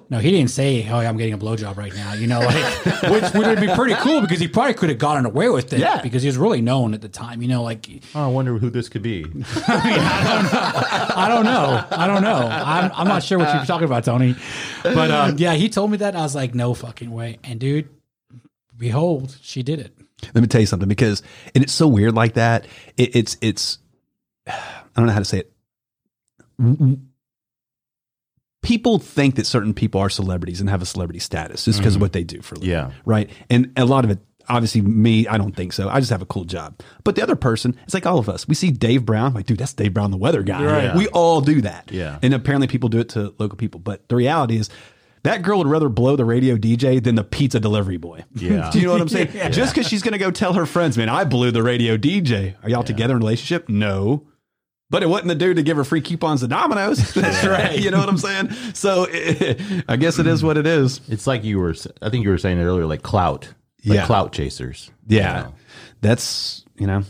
[0.10, 3.34] no, he didn't say, "Oh, I'm getting a blowjob right now," you know, like, which
[3.34, 6.02] would be pretty cool because he probably could have gotten away with it, Yeah.
[6.02, 8.70] because he was really known at the time, you know, like, Oh, I wonder who
[8.70, 9.26] this could be.
[9.68, 14.36] I don't know, I don't know, I'm, I'm not sure what you're talking about, Tony,
[14.84, 17.90] but um, yeah, he told me that I was like, no fucking way, and dude,
[18.78, 19.94] behold, she did it.
[20.34, 21.22] Let me tell you something because
[21.54, 22.66] and it's so weird like that.
[22.98, 23.78] It, it's it's
[24.48, 24.54] I
[24.96, 25.54] don't know how to say it.
[28.64, 31.98] People think that certain people are celebrities and have a celebrity status just because of
[31.98, 32.06] mm-hmm.
[32.06, 32.72] what they do for a living.
[32.72, 32.92] Yeah.
[33.06, 33.30] Right.
[33.50, 35.88] And a lot of it, obviously, me, I don't think so.
[35.88, 36.82] I just have a cool job.
[37.04, 38.48] But the other person, it's like all of us.
[38.48, 40.66] We see Dave Brown, like, dude, that's Dave Brown, the weather guy.
[40.66, 40.96] Right.
[40.96, 41.92] We all do that.
[41.92, 42.18] Yeah.
[42.22, 43.80] And apparently people do it to local people.
[43.80, 44.70] But the reality is,
[45.28, 48.24] that girl would rather blow the radio DJ than the pizza delivery boy.
[48.34, 48.70] Yeah.
[48.74, 49.30] Do you know what I'm saying?
[49.52, 52.56] Just because she's going to go tell her friends, man, I blew the radio DJ.
[52.64, 53.68] Are y'all together in a relationship?
[53.68, 54.26] No.
[54.90, 57.14] But it wasn't the dude to give her free coupons to Domino's.
[57.14, 57.78] That's right.
[57.78, 58.52] You know what I'm saying?
[58.74, 59.06] So
[59.90, 61.02] I guess it is what it is.
[61.10, 61.76] It's like you were.
[62.02, 63.54] I think you were saying it earlier, like clout,
[63.86, 64.06] like Yeah.
[64.06, 64.90] clout chasers.
[65.06, 65.38] Yeah.
[65.40, 65.54] You know?
[66.00, 67.04] That's, you know,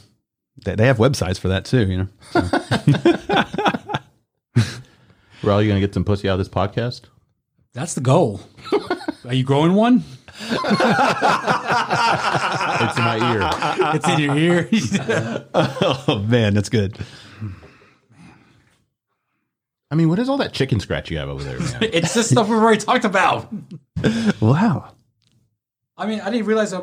[0.66, 2.08] they, they have websites for that too, you know?
[5.44, 7.02] Well, you gonna get some pussy out of this podcast?
[7.78, 8.42] That's the goal.
[9.26, 10.04] Are you growing one?
[10.42, 10.78] It's in
[13.04, 13.48] my ear.
[13.94, 14.68] It's in your ear.
[15.54, 16.98] oh, man, that's good.
[19.92, 21.84] I mean, what is all that chicken scratch you have over there, man?
[21.84, 23.48] it's the stuff we've already talked about.
[24.42, 24.96] Wow.
[25.96, 26.74] I mean, I didn't realize.
[26.74, 26.82] I,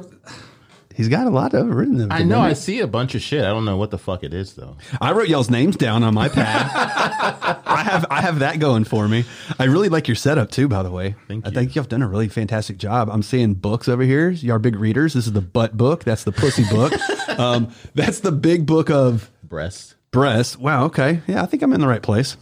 [0.94, 2.00] He's got a lot of written.
[2.00, 2.40] in I know.
[2.40, 3.42] I see a bunch of shit.
[3.44, 4.76] I don't know what the fuck it is though.
[5.00, 6.70] I wrote y'all's names down on my pad.
[7.66, 9.24] I have I have that going for me.
[9.58, 11.16] I really like your setup too, by the way.
[11.26, 11.48] Thank you.
[11.48, 11.54] I you.
[11.54, 13.10] think you've done a really fantastic job.
[13.10, 14.30] I'm seeing books over here.
[14.30, 15.14] Y'all are big readers.
[15.14, 16.04] This is the butt book.
[16.04, 16.92] That's the pussy book.
[17.38, 19.96] um, that's the big book of Breast.
[20.12, 20.56] breasts.
[20.56, 20.84] Wow.
[20.84, 21.22] Okay.
[21.26, 22.36] Yeah, I think I'm in the right place.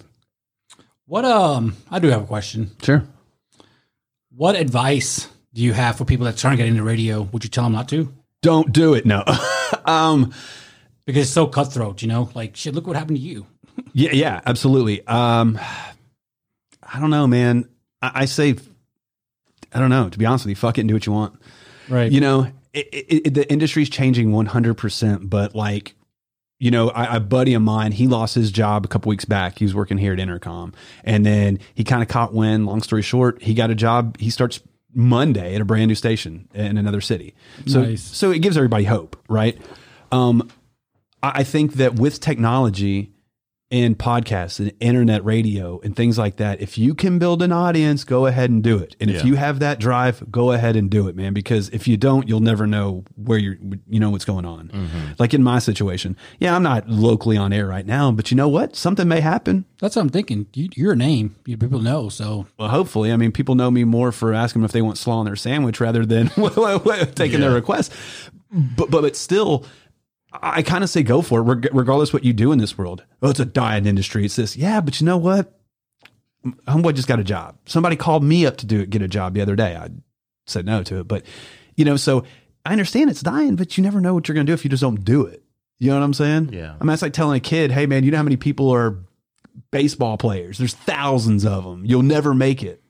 [1.06, 2.70] what um, I do have a question.
[2.82, 3.02] Sure.
[4.34, 7.22] What advice do you have for people that trying to get into radio?
[7.22, 8.12] Would you tell them not to?
[8.42, 9.06] Don't do it.
[9.06, 9.24] No.
[9.86, 10.32] um,
[11.06, 12.28] Because it's so cutthroat, you know.
[12.34, 12.74] Like shit.
[12.74, 13.46] Look what happened to you.
[13.94, 15.06] Yeah, yeah, absolutely.
[15.06, 15.58] Um,
[16.82, 17.68] I don't know, man.
[18.00, 18.54] I, I say,
[19.72, 20.08] I don't know.
[20.08, 21.40] To be honest with you, fuck it and do what you want.
[21.88, 22.10] Right.
[22.10, 25.28] You know, it, it, it, the industry's changing one hundred percent.
[25.28, 25.94] But like,
[26.58, 29.58] you know, I, a buddy of mine, he lost his job a couple weeks back.
[29.58, 30.74] He was working here at Entercom,
[31.04, 32.66] and then he kind of caught wind.
[32.66, 34.18] Long story short, he got a job.
[34.18, 34.60] He starts
[34.94, 37.34] Monday at a brand new station in another city.
[37.66, 38.02] So, Nice.
[38.02, 39.58] so it gives everybody hope, right?
[40.10, 40.48] Um,
[41.22, 43.11] I I think that with technology,
[43.72, 48.04] in podcasts and internet radio and things like that, if you can build an audience,
[48.04, 48.94] go ahead and do it.
[49.00, 51.32] And if you have that drive, go ahead and do it, man.
[51.32, 53.56] Because if you don't, you'll never know where you're,
[53.88, 54.68] you know, what's going on.
[54.68, 55.12] Mm-hmm.
[55.18, 58.48] Like in my situation, yeah, I'm not locally on air right now, but you know
[58.48, 58.76] what?
[58.76, 59.64] Something may happen.
[59.78, 60.48] That's what I'm thinking.
[60.52, 61.34] You, you're a name.
[61.46, 62.10] You, people know.
[62.10, 64.98] So Well, hopefully, I mean, people know me more for asking them if they want
[64.98, 66.28] slaw on their sandwich rather than
[67.14, 67.90] taking their request.
[68.50, 69.64] But, but but still,
[70.32, 73.04] I kind of say go for it, reg- regardless what you do in this world.
[73.20, 74.24] Oh, it's a dying industry.
[74.24, 74.80] It's this, yeah.
[74.80, 75.58] But you know what?
[76.66, 77.56] Homeboy just got a job.
[77.66, 79.76] Somebody called me up to do it, get a job the other day.
[79.76, 79.90] I
[80.46, 81.24] said no to it, but
[81.76, 82.24] you know, so
[82.64, 84.70] I understand it's dying, but you never know what you're going to do if you
[84.70, 85.42] just don't do it.
[85.78, 86.50] You know what I'm saying?
[86.52, 86.74] Yeah.
[86.80, 88.98] I mean, it's like telling a kid, "Hey, man, you know how many people are
[89.70, 90.58] baseball players?
[90.58, 91.84] There's thousands of them.
[91.84, 92.81] You'll never make it."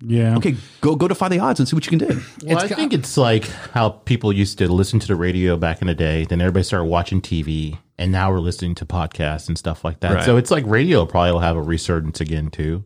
[0.00, 0.36] Yeah.
[0.36, 2.20] Okay, go go defy the odds and see what you can do.
[2.44, 5.80] Well, It's I think it's like how people used to listen to the radio back
[5.80, 6.24] in the day.
[6.24, 10.14] Then everybody started watching TV, and now we're listening to podcasts and stuff like that.
[10.14, 10.24] Right.
[10.24, 12.84] So it's like radio probably will have a resurgence again too.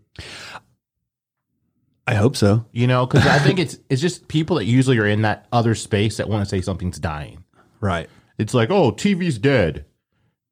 [2.06, 2.64] I hope so.
[2.72, 5.74] You know, because I think it's it's just people that usually are in that other
[5.74, 7.44] space that want to say something's dying.
[7.80, 8.08] Right.
[8.38, 9.84] It's like, oh, TV's dead.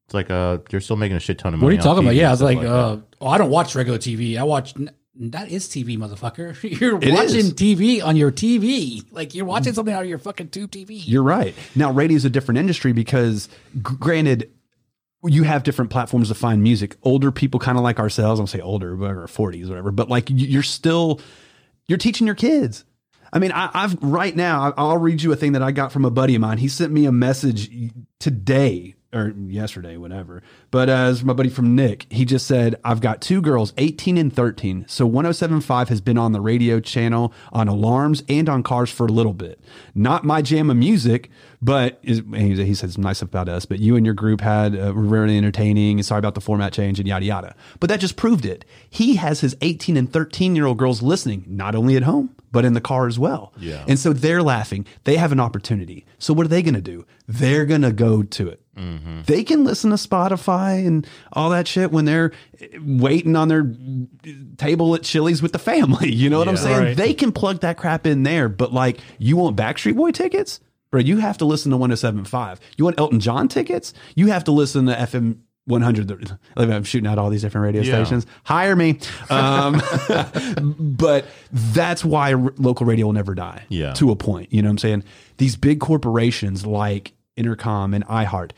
[0.07, 1.67] It's like, uh, you're still making a shit ton of money.
[1.67, 2.15] What are you talking on about?
[2.15, 4.37] TV Yeah, I was stuff like, uh, oh, I don't watch regular TV.
[4.39, 4.75] I watch.
[5.23, 6.57] That is TV, motherfucker.
[6.81, 7.53] You're It watching is.
[7.53, 9.05] TV on your TV.
[9.12, 11.03] Like you're watching something out of your fucking tube TV.
[11.05, 11.55] You're right.
[11.77, 14.51] Now, radio is a different industry because, g- granted,
[15.23, 16.97] you have different platforms to find music.
[17.03, 20.62] Older people, kind of like ourselves, I'll say older, whatever, 40s, whatever, but like you're
[20.62, 21.21] still,
[21.87, 22.85] you're teaching your kids.
[23.31, 26.07] I mean, I, I've right now, I'll read you a thing that I got from
[26.07, 26.57] a buddy of mine.
[26.57, 27.71] He sent me a message
[28.18, 30.43] today or yesterday, whatever.
[30.71, 32.07] But as my buddy from Nick.
[32.11, 34.85] He just said, I've got two girls, 18 and 13.
[34.89, 39.11] So 1075 has been on the radio channel, on alarms, and on cars for a
[39.11, 39.61] little bit.
[39.95, 41.31] Not my jam of music,
[41.61, 43.67] but is, he some nice stuff about us.
[43.67, 46.03] But you and your group had uh, were very entertaining.
[46.03, 47.55] Sorry about the format change and yada yada.
[47.81, 48.65] But that just proved it.
[48.89, 52.65] He has his 18 and 13 year old girls listening, not only at home, but
[52.65, 53.53] in the car as well.
[53.59, 53.85] Yeah.
[53.87, 54.87] And so they're laughing.
[55.05, 56.07] They have an opportunity.
[56.19, 57.07] So what are they going to do?
[57.27, 58.61] They're going to go to it.
[59.26, 62.33] They can listen to Spotify and all that shit when they're
[62.81, 63.70] waiting on their
[64.57, 66.11] table at Chili's with the family.
[66.20, 66.78] You know what I'm saying?
[66.83, 66.97] Right.
[66.97, 68.49] They can plug that crap in there.
[68.49, 70.61] But like, you want Backstreet Boy tickets?
[70.91, 72.61] Bro, you have to listen to 1075.
[72.76, 73.95] You want Elton John tickets?
[74.16, 76.37] You have to listen to FM 100.
[76.57, 78.03] I'm shooting out all these different radio Yeah.
[78.05, 78.26] stations.
[78.45, 78.99] Hire me.
[79.31, 79.81] Um,
[80.78, 83.64] but that's why local radio will never die.
[83.68, 83.93] Yeah.
[83.95, 84.53] To a point.
[84.53, 85.05] You know what I'm saying?
[85.39, 88.51] These big corporations like Entercom and iHeart,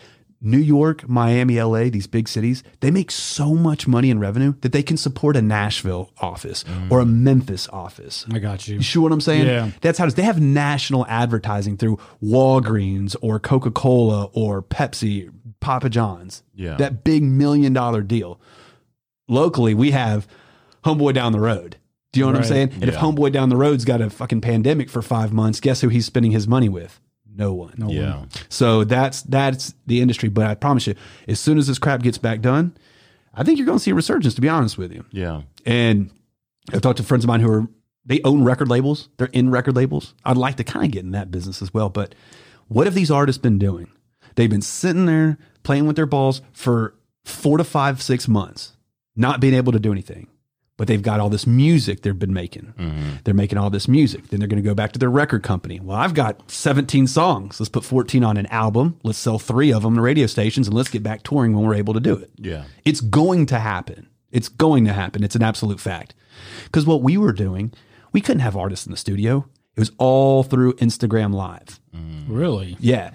[0.44, 4.72] New York, Miami, LA, these big cities, they make so much money in revenue that
[4.72, 8.26] they can support a Nashville office or a Memphis office.
[8.32, 8.76] I got you.
[8.76, 9.46] You sure what I'm saying?
[9.46, 9.70] Yeah.
[9.82, 10.14] That's how it is.
[10.16, 16.42] They have national advertising through Walgreens or Coca Cola or Pepsi, Papa John's.
[16.54, 16.74] Yeah.
[16.76, 18.40] That big million dollar deal.
[19.28, 20.26] Locally, we have
[20.84, 21.76] Homeboy down the road.
[22.12, 22.72] Do you know what I'm saying?
[22.74, 25.88] And if Homeboy down the road's got a fucking pandemic for five months, guess who
[25.88, 27.00] he's spending his money with?
[27.34, 27.74] No one.
[27.76, 28.16] No Yeah.
[28.18, 28.28] one.
[28.48, 30.28] So that's that's the industry.
[30.28, 30.94] But I promise you,
[31.28, 32.76] as soon as this crap gets back done,
[33.34, 34.34] I think you're going to see a resurgence.
[34.34, 35.04] To be honest with you.
[35.10, 35.42] yeah.
[35.64, 36.10] And
[36.72, 37.68] I've talked to friends of mine who are
[38.04, 39.08] they own record labels.
[39.16, 40.14] They're in record labels.
[40.24, 41.88] I'd like to kind of get in that business as well.
[41.88, 42.14] But
[42.68, 43.90] what have these artists been doing?
[44.34, 48.72] They've been sitting there playing with their balls for four to five, six months,
[49.14, 50.26] not being able to do anything.
[50.82, 52.74] But they've got all this music they've been making.
[52.76, 53.10] Mm-hmm.
[53.22, 54.30] They're making all this music.
[54.30, 55.78] Then they're going to go back to their record company.
[55.78, 57.60] Well, I've got 17 songs.
[57.60, 58.98] Let's put 14 on an album.
[59.04, 61.76] Let's sell three of them to radio stations and let's get back touring when we're
[61.76, 62.32] able to do it.
[62.36, 62.64] Yeah.
[62.84, 64.08] It's going to happen.
[64.32, 65.22] It's going to happen.
[65.22, 66.16] It's an absolute fact.
[66.64, 67.72] Because what we were doing,
[68.10, 69.46] we couldn't have artists in the studio.
[69.76, 71.78] It was all through Instagram Live.
[71.94, 72.24] Mm.
[72.26, 72.76] Really?
[72.80, 73.12] Yeah.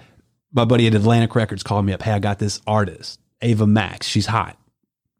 [0.54, 2.00] My buddy at Atlantic Records called me up.
[2.00, 4.06] Hey, I got this artist, Ava Max.
[4.06, 4.58] She's hot.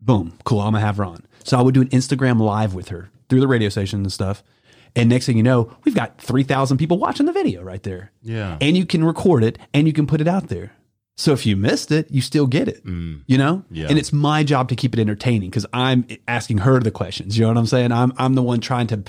[0.00, 0.38] Boom.
[0.44, 0.60] Cool.
[0.60, 1.26] I'm going to have her on.
[1.48, 4.42] So I would do an Instagram Live with her through the radio station and stuff.
[4.96, 8.10] And next thing you know, we've got 3,000 people watching the video right there.
[8.22, 8.58] Yeah.
[8.60, 10.72] And you can record it and you can put it out there.
[11.16, 12.84] So if you missed it, you still get it.
[12.86, 13.22] Mm.
[13.26, 13.64] You know?
[13.70, 13.88] Yeah.
[13.88, 17.36] And it's my job to keep it entertaining because I'm asking her the questions.
[17.36, 17.92] You know what I'm saying?
[17.92, 19.02] I'm I'm the one trying to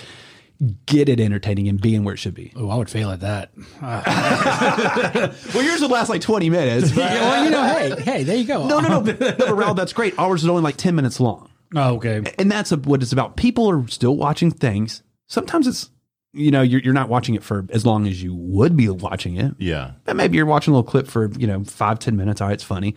[0.86, 2.52] get it entertaining and being where it should be.
[2.56, 3.52] Oh, I would fail at that.
[5.54, 6.90] Well, yours would last like 20 minutes.
[6.92, 8.68] but- well, you know, hey, hey, there you go.
[8.68, 9.00] no, no, no.
[9.02, 10.18] no, but Raul, that's great.
[10.18, 11.49] Ours is only like 10 minutes long.
[11.76, 12.22] Oh, okay.
[12.38, 13.38] And that's what it's about.
[13.38, 15.04] People are still watching things.
[15.28, 15.90] Sometimes it's,
[16.34, 19.36] you know, you're, you're not watching it for as long as you would be watching
[19.38, 19.54] it.
[19.60, 19.92] Yeah.
[20.08, 22.42] And maybe you're watching a little clip for, you know, five, ten minutes.
[22.42, 22.96] All right, it's funny.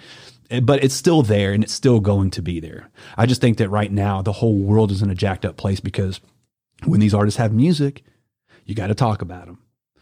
[0.50, 2.90] Eh, But it's still there and it's still going to be there.
[3.16, 5.80] I just think that right now the whole world is in a jacked up place
[5.80, 6.20] because
[6.84, 8.02] when these artists have music,
[8.64, 9.58] you got to talk about them.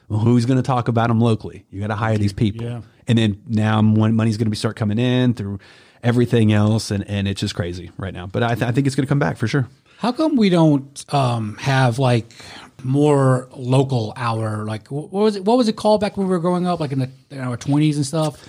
[0.08, 1.66] Well, who's going to talk about them locally?
[1.70, 2.66] You got to hire these people.
[2.66, 2.80] Yeah.
[3.06, 5.58] And then now when money's going to be start coming in through
[6.02, 8.26] everything else, and, and it's just crazy right now.
[8.26, 9.68] But I, th- I think it's going to come back for sure.
[9.98, 12.26] How come we don't um, have like
[12.82, 14.64] more local hour?
[14.64, 15.44] Like what was it?
[15.44, 16.80] What was it called back when we were growing up?
[16.80, 18.42] Like in the in our twenties and stuff.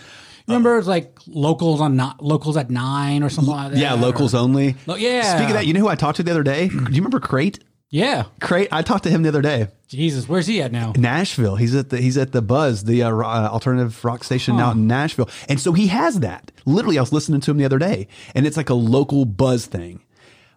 [0.47, 3.77] You remember it's like locals on not locals at nine or something like that.
[3.77, 4.75] Yeah, locals only.
[4.87, 5.35] Lo- yeah.
[5.35, 6.67] Speaking of that, you know who I talked to the other day?
[6.67, 7.59] Do you remember Crate?
[7.91, 8.23] Yeah.
[8.39, 8.69] Crate.
[8.71, 9.67] I talked to him the other day.
[9.89, 10.93] Jesus, where's he at now?
[10.95, 11.57] Nashville.
[11.57, 14.87] He's at the he's at the Buzz, the uh, uh, alternative rock station out in
[14.87, 16.51] Nashville, and so he has that.
[16.65, 19.65] Literally, I was listening to him the other day, and it's like a local buzz
[19.65, 20.01] thing.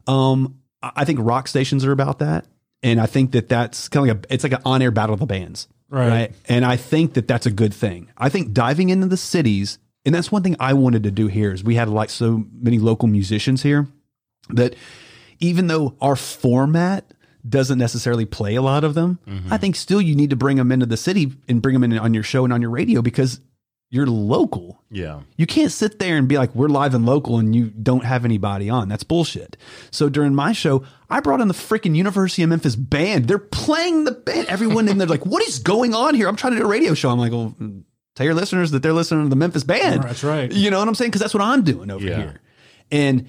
[0.07, 2.47] Um, I think rock stations are about that,
[2.85, 5.15] and I think that that's kind of like a it's like an on air battle
[5.15, 6.33] of the bands, Right.
[6.49, 8.11] And I think that that's a good thing.
[8.17, 11.53] I think diving into the cities, and that's one thing I wanted to do here
[11.53, 13.89] is we had like so many local musicians here
[14.51, 14.77] that
[15.41, 17.05] even though our format
[17.49, 19.19] doesn't necessarily play a lot of them,
[19.51, 21.99] I think still you need to bring them into the city and bring them in
[21.99, 23.41] on your show and on your radio because
[23.91, 24.83] you're local.
[24.91, 25.21] Yeah.
[25.37, 28.25] You can't sit there and be like, we're live and local and you don't have
[28.25, 28.89] anybody on.
[28.89, 29.57] That's bullshit.
[29.93, 33.29] So during my show, I brought in the freaking University of Memphis band.
[33.29, 34.49] They're playing the band.
[34.49, 36.27] Everyone in there like, what is going on here?
[36.29, 37.11] I'm trying to do a radio show.
[37.11, 37.55] I'm like, well,
[38.17, 40.03] tell your listeners that they're listening to the Memphis band.
[40.03, 40.51] That's right.
[40.51, 41.11] You know what I'm saying?
[41.11, 42.17] Because that's what I'm doing over Yeah.
[42.17, 42.41] here.
[42.91, 43.27] And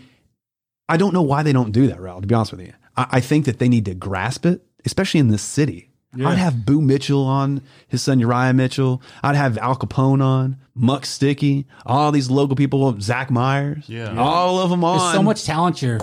[0.87, 2.73] I don't know why they don't do that, Raul, to be honest with you.
[2.95, 5.89] I, I think that they need to grasp it, especially in this city.
[6.23, 9.01] I'd have Boo Mitchell on, his son Uriah Mitchell.
[9.21, 13.83] I'd have Al Capone on, Muck Sticky, all these local people, Zach Myers.
[13.89, 14.17] Yeah.
[14.17, 14.99] All of them on.
[14.99, 15.99] There's so much talent here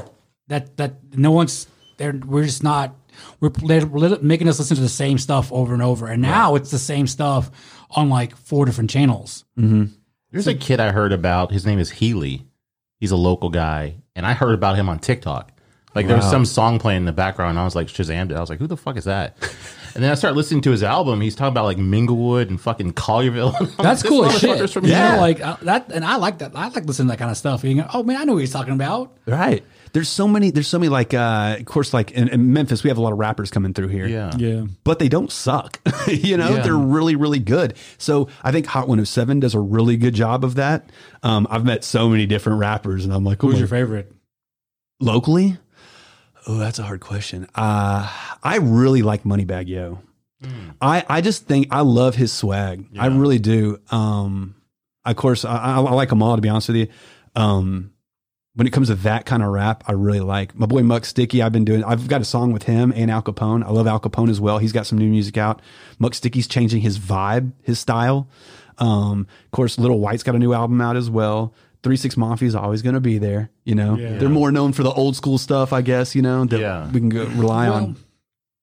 [0.48, 1.66] that that no one's
[1.96, 2.12] there.
[2.12, 2.94] We're just not.
[3.40, 3.86] We're, they're
[4.20, 7.06] making us listen to the same stuff over and over, and now it's the same
[7.06, 7.50] stuff
[7.90, 9.44] on like four different channels.
[9.58, 9.84] Mm-hmm.
[10.30, 11.52] There's a kid I heard about.
[11.52, 12.46] His name is Healy.
[13.00, 15.50] He's a local guy, and I heard about him on TikTok.
[15.94, 18.34] Like there was some song playing in the background, and I was like Shazam!
[18.34, 19.36] I was like, "Who the fuck is that?"
[19.94, 21.20] And then I started listening to his album.
[21.20, 23.48] He's talking about like Minglewood and fucking Collierville.
[23.48, 24.70] And I'm like, That's "This cool as motherfucker's shit.
[24.70, 26.52] From You here." know, like uh, that, and I like that.
[26.54, 27.62] I like listening to that kind of stuff.
[27.62, 29.14] You go, oh man, I know what he's talking about.
[29.26, 29.62] Right.
[29.92, 32.88] There's so many, there's so many like, uh, of course, like in, in Memphis, we
[32.88, 34.06] have a lot of rappers coming through here.
[34.06, 35.80] yeah, Yeah, but they don't suck.
[36.08, 36.62] you know, Yeah.
[36.62, 37.74] they're really, really good.
[37.98, 40.88] So I think Hot 107 does a really good job of that.
[41.22, 44.10] Um, I've met so many different rappers, and I'm like, oh who's my- your favorite?
[45.00, 45.58] locally?
[46.46, 47.46] Oh, that's a hard question.
[47.54, 48.10] Uh,
[48.42, 50.00] I really like Moneybagg Yo.
[50.80, 52.84] I, I just think I love his swag.
[52.98, 53.78] I really do.
[53.92, 54.56] Um,
[55.04, 56.88] of course, I, I, I like them all, to be honest with you.
[57.36, 57.92] Um,
[58.54, 61.40] when it comes to that kind of rap, I really like my boy Muck Sticky.
[61.42, 63.64] I've been doing, I've got a song with him and Al Capone.
[63.64, 64.58] I love Al Capone as well.
[64.58, 65.62] He's got some new music out.
[65.98, 68.28] Muck Sticky's changing his vibe, his style.
[68.78, 71.54] Um, of course, Lil Wyte's got a new album out as well.
[71.82, 73.50] Three Six Mafia is always going to be there.
[73.64, 74.18] You know, Yeah.
[74.18, 76.14] they're more known for the old school stuff, I guess.
[76.14, 76.86] You know, that Yeah.
[76.90, 77.96] we can go, rely Well, on.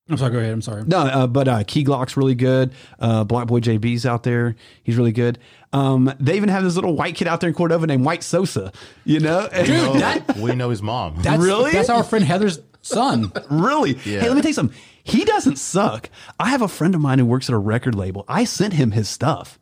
[0.10, 0.32] I'm sorry.
[0.32, 0.52] Go ahead.
[0.52, 0.84] I'm sorry.
[0.86, 2.72] No, uh, but uh, Key Glock's really good.
[3.00, 4.56] Uh, BlocBoy JB's out there.
[4.84, 5.38] He's really good.
[5.72, 8.72] Um, they even have this little white kid out there in Cordova named White Sosa.
[9.06, 11.16] You know, And- Dude, Oh, that we know his mom.
[11.22, 11.72] that's Really?
[11.72, 13.32] that's our friend Heather's son.
[13.52, 13.92] really.
[14.04, 14.22] Yeah.
[14.22, 14.78] Hey, let me tell you something.
[15.04, 16.10] He doesn't suck.
[16.40, 18.26] I have a friend of mine who works at a record label.
[18.28, 19.60] I sent him his stuff,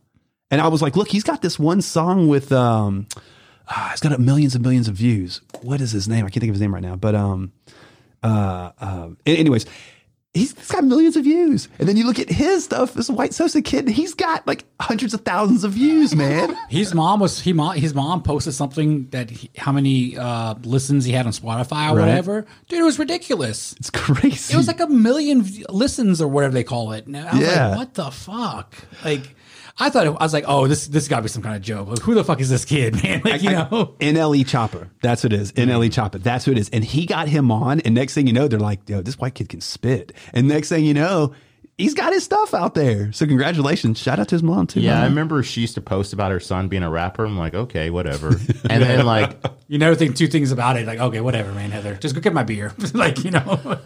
[0.52, 3.08] and I was like, "Look, he's got this one song with um,
[3.70, 5.41] ah, it's got millions and millions of views.
[5.62, 6.26] What is his name?
[6.26, 6.95] I can't think of his name right now.
[6.95, 7.52] But um,
[8.24, 9.66] uh, a- anyways."
[10.38, 12.93] He's he's got millions of views, and then you look at his stuff.
[12.93, 16.55] This White Sosa kid, he's got like hundreds of thousands of views, man.
[16.69, 21.05] His mom was he mom his mom posted something that he, how many uh, listens
[21.05, 22.05] he had on Spotify or Right.
[22.07, 22.45] whatever.
[22.69, 23.73] Dude, it was ridiculous.
[23.79, 24.53] It's crazy.
[24.53, 27.07] It was like a million v- listens or whatever they call it.
[27.07, 27.67] And I was Yeah.
[27.69, 28.75] like, what the fuck?
[29.03, 29.35] Like,
[29.80, 31.61] I thought it, I was like, oh, this this got to be some kind of
[31.61, 31.88] joke.
[31.88, 33.21] Like, who the fuck is this kid, man?
[33.23, 33.95] Like, you know.
[33.99, 34.89] NLE Chopper.
[35.01, 35.51] That's what it is.
[35.53, 35.89] NLE mm-hmm.
[35.91, 36.17] Chopper.
[36.17, 36.69] That's who it is.
[36.69, 37.80] And he got him on.
[37.82, 40.13] And next thing you know, they're like, yo, this white kid can spit.
[40.34, 41.34] And next thing you know,
[41.78, 43.11] he's got his stuff out there.
[43.11, 43.99] So congratulations.
[43.99, 44.82] Shout out to his mom too.
[44.82, 47.25] yeah, I remember she used to post about her son being a rapper.
[47.25, 48.30] I'm like, okay, whatever.
[48.69, 50.86] And then like, You never think two things about it.
[50.86, 51.95] Like, okay, whatever, man, Heather.
[51.95, 52.73] Just go get my beer.
[52.93, 53.80] like, you know.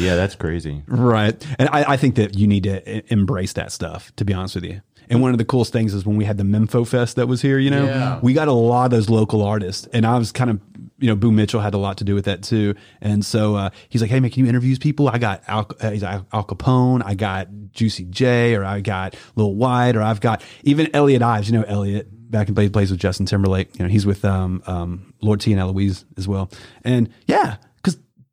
[0.00, 0.82] Yeah, that's crazy.
[0.86, 1.34] Right.
[1.58, 4.64] And I, I think that you need to embrace that stuff, to be honest with
[4.64, 4.80] you.
[5.08, 7.40] And one of the coolest things is when we had the Memphis Fest that was
[7.40, 8.18] here, you know, Yeah.
[8.22, 9.86] we got a lot of those local artists.
[9.92, 10.60] And I was kind of,
[10.98, 12.74] you know, Boo Mitchell had a lot to do with that too.
[13.00, 15.08] And so uh, he's like, hey, man, can you interview people?
[15.08, 19.14] I got Al, uh, he's like, Al Capone, I got Juicy J, or I got
[19.36, 21.48] Lil Wyte, or I've got even Elliot Ives.
[21.50, 23.78] You know, Elliot back in plays plays with Justin Timberlake.
[23.78, 26.50] You know, he's with um, um, Lord T and Eloise as well.
[26.82, 27.75] And yeah, because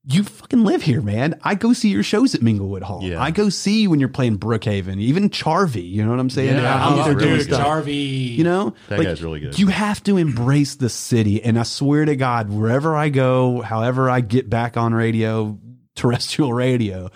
[0.06, 1.40] you fucking live here, man.
[1.44, 3.02] I go see your shows at Minglewood Hall.
[3.04, 3.22] Yeah.
[3.22, 5.90] I go see you when you're playing Brookhaven, even Charvy.
[5.90, 6.56] You know what I'm saying?
[6.58, 7.46] Yeah, Out he's there really doing good.
[7.46, 7.66] stuff.
[7.66, 7.94] Jarvie.
[8.38, 9.58] You know, That guy's really good.
[9.58, 14.10] You have to embrace the city, and I swear to God, wherever I go, however
[14.10, 15.58] I get back on radio,
[15.96, 17.10] terrestrial radio,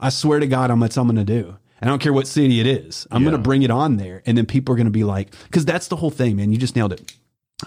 [0.00, 1.56] I swear to God, I'm that's what I'm going to do.
[1.80, 3.06] And I don't care what city it is.
[3.10, 3.30] I'm Yeah.
[3.30, 4.22] going to bring it on there.
[4.26, 6.52] And then people are going to be like, because that's the whole thing, man.
[6.52, 7.12] You just nailed it.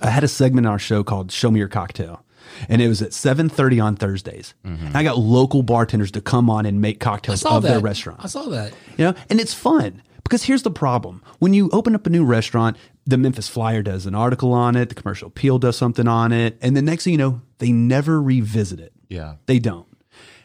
[0.01, 2.23] I had a segment on our show called Show Me Your Cocktail.
[2.69, 4.53] And it was at 7:30 on Thursdays.
[4.65, 4.87] Mm-hmm.
[4.87, 8.19] And I got local bartenders to come on and make cocktails of their restaurant.
[8.23, 8.73] I saw that.
[8.97, 11.21] you know and it's fun because here's the problem.
[11.39, 14.89] When you open up a new restaurant the memphis flyer does an article on it
[14.89, 18.21] the commercial appeal does something on it and the next thing you know they never
[18.21, 18.93] revisit it.
[19.09, 19.35] Yeah.
[19.45, 19.87] they don't.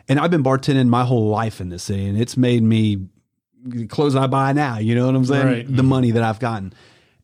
[0.09, 3.07] And i've been bartending my whole life in this city and it's made me
[3.65, 5.47] the clothes i buy now you know what i'm saying?
[5.47, 5.67] Right.
[5.67, 5.87] the mm-hmm.
[5.87, 6.73] money that i've gotten.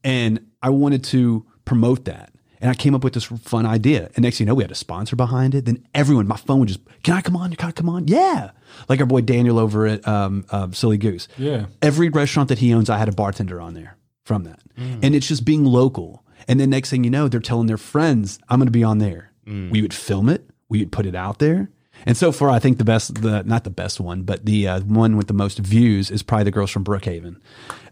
[0.04, 2.31] And i wanted to promote that
[2.62, 4.08] and I came up with this fun idea.
[4.14, 5.64] And next thing you know, we had a sponsor behind it.
[5.64, 7.52] Then everyone, my phone would just, can I come on?
[7.54, 8.06] Can I come on?
[8.06, 8.52] Yeah.
[8.88, 11.26] Like our boy Daniel over at um, uh, Silly Goose.
[11.36, 11.66] Yeah.
[11.82, 14.60] Every restaurant that he owns, I had a bartender on there from that.
[14.76, 16.24] And it's just being local.
[16.46, 18.98] And then next thing you know, they're telling their friends, I'm going to be on
[18.98, 19.32] there.
[19.72, 21.68] We would film it, we would put it out there.
[22.06, 24.80] And so far, I think the best, the not the best one, but the uh,
[24.80, 27.36] one with the most views is probably the girls from Brookhaven.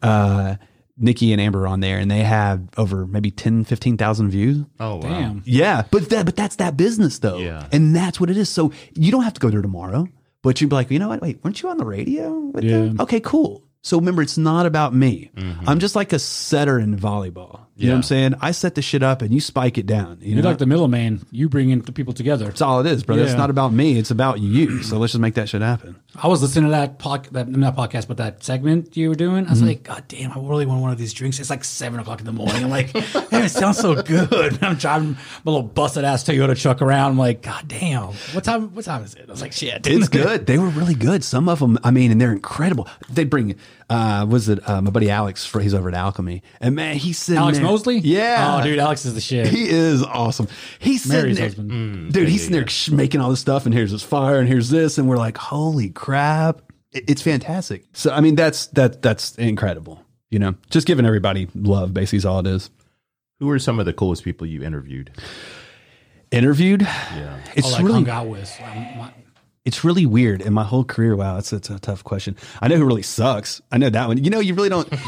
[0.03, 0.57] Uh,
[1.01, 4.65] Nikki and Amber on there, and they have over maybe 10, 15,000 views.
[4.79, 5.01] Oh wow.
[5.03, 5.43] Damn.
[5.47, 7.39] Yeah, but that but that's that business though.
[7.39, 7.67] Yeah.
[7.73, 8.49] And that's what it is.
[8.49, 10.07] So you don't have to go there tomorrow,
[10.43, 11.23] but you'd be like, you know what?
[11.23, 12.33] Wait, weren't you on the radio?
[12.39, 12.79] with Yeah.
[12.79, 13.01] them?
[13.01, 13.65] Okay, cool.
[13.83, 15.31] So remember, it's not about me.
[15.37, 15.67] Mm-hmm.
[15.67, 17.61] I'm just like a setter in volleyball.
[17.81, 18.35] You know what I'm saying?
[18.41, 20.19] I set the shit up and you spike it down.
[20.21, 21.25] You You're know, like the middleman.
[21.31, 22.47] You bring in the people together.
[22.47, 23.23] that's all it is, brother.
[23.23, 23.39] It's Yeah.
[23.39, 23.99] not about me.
[23.99, 24.83] It's about you.
[24.83, 25.97] So let's just make that shit happen.
[26.17, 29.47] I was listening to that pod, that not podcast, but that segment you were doing.
[29.47, 29.69] I was mm-hmm.
[29.69, 31.39] like, God damn, I really want one of these drinks.
[31.39, 32.65] It's like seven o'clock in the morning.
[32.65, 32.93] I'm like,
[33.33, 34.59] man, it sounds so good.
[34.63, 37.13] I'm driving my little busted ass Toyota truck around.
[37.13, 38.75] I'm like, God damn, what time?
[38.75, 39.27] What time is it?
[39.29, 40.47] I was like, shit, It's good.
[40.47, 41.23] They were really good.
[41.23, 42.89] Some of them, I mean, and they're incredible.
[43.09, 43.55] They bring,
[43.91, 45.51] uh, was it uh, my buddy Alex?
[45.53, 47.99] He's over at Alchemy, and man, he's sitting Alex there- Mosley.
[47.99, 49.49] Yeah, Oh, dude, Alex is the shit.
[49.49, 50.49] He is awesome.
[50.79, 52.13] He's sitting Mary's there, husband.
[52.13, 52.29] dude.
[52.29, 52.57] He's sitting
[52.89, 55.37] there making all this stuff, and here's this fire, and here's this, and we're like,
[55.37, 56.63] holy crap!
[56.93, 57.85] It's fantastic.
[57.93, 60.03] So, I mean, that's that that's incredible.
[60.31, 62.71] You know, just giving everybody love, basically, is all it is.
[63.41, 65.11] Who are some of the coolest people you interviewed?
[66.31, 67.39] Interviewed, Yeah.
[67.57, 68.57] it's All I really hung out with.
[68.63, 69.13] Um, my-
[69.65, 71.15] it's really weird in my whole career.
[71.15, 72.35] Wow, that's, that's a tough question.
[72.63, 73.61] I know who really sucks.
[73.71, 74.23] I know that one.
[74.25, 74.91] You know, you really don't.
[74.91, 74.99] you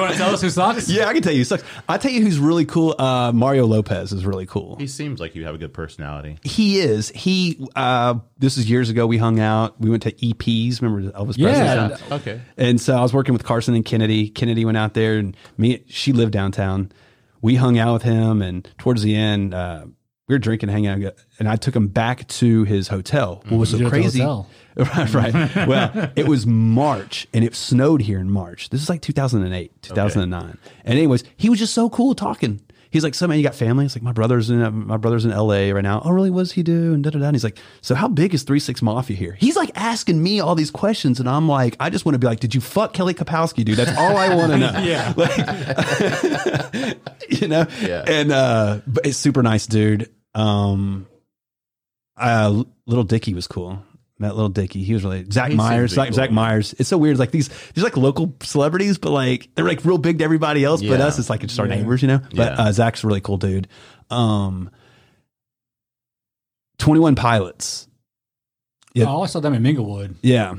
[0.00, 0.88] want to tell us who sucks?
[0.88, 1.62] yeah, I can tell you, who sucks.
[1.88, 2.94] I tell you, who's really cool.
[2.98, 4.76] Uh, Mario Lopez is really cool.
[4.76, 6.38] He seems like you have a good personality.
[6.42, 7.10] He is.
[7.10, 7.64] He.
[7.76, 9.06] Uh, this is years ago.
[9.06, 9.80] We hung out.
[9.80, 10.80] We went to EPs.
[10.80, 11.88] Remember Elvis Yeah.
[11.88, 12.08] Presley?
[12.08, 12.14] show?
[12.16, 12.40] Okay.
[12.56, 14.28] And so I was working with Karson and Kennedy.
[14.30, 15.84] Kennedy went out there, and me.
[15.88, 16.92] She lived downtown.
[17.40, 19.86] We hung out with him, and towards the end, uh,
[20.28, 23.36] we were drinking, hanging out, and I took him back to his hotel.
[23.36, 23.58] What mm-hmm.
[23.58, 24.44] was so You did it at the crazy?
[24.76, 25.66] right, right.
[25.68, 28.70] Well, it was March, and it snowed here in March.
[28.70, 30.58] This is like 2008, 2009.
[30.84, 32.60] And anyways, he was just so cool talking.
[32.92, 35.24] He's like, "So man, you got family?" It's like my brother's in uh, my brother's
[35.24, 35.72] in L.A.
[35.72, 36.02] right now.
[36.04, 36.30] Oh, really?
[36.30, 36.92] What does he do?
[36.92, 37.24] And da da da.
[37.26, 40.40] And he's like, "So how big is Three Six Mafia here?" He's like asking me
[40.40, 42.92] all these questions, and I'm like, I just want to be like, "Did you fuck
[42.92, 44.72] Kelly Kapowski, dude?" That's all I want to know.
[44.82, 45.14] Yeah.
[45.16, 45.36] like,
[47.40, 47.66] you know.
[47.80, 48.04] Yeah.
[48.06, 50.10] And uh, but it's super nice, dude.
[50.34, 51.06] Um,
[52.16, 53.82] uh, Lil Dicky was cool.
[54.22, 54.82] Met Lil Dicky.
[54.82, 55.90] He was really Zach He Myers.
[55.92, 56.30] seems to be Zach, Zach.
[56.32, 56.74] Myers.
[56.78, 57.12] It's so weird.
[57.12, 60.64] It's like these, these like local celebrities, but like they're like real big to everybody
[60.64, 60.82] else.
[60.82, 62.18] But us, it's like just our neighbors, you know.
[62.34, 62.62] But Yeah.
[62.64, 63.68] uh, Zach's a really cool dude.
[64.10, 64.70] Um,
[66.78, 67.86] Twenty One Pilots.
[68.94, 69.06] Yeah.
[69.08, 70.16] Oh, I saw them in Minglewood.
[70.22, 70.54] Yeah,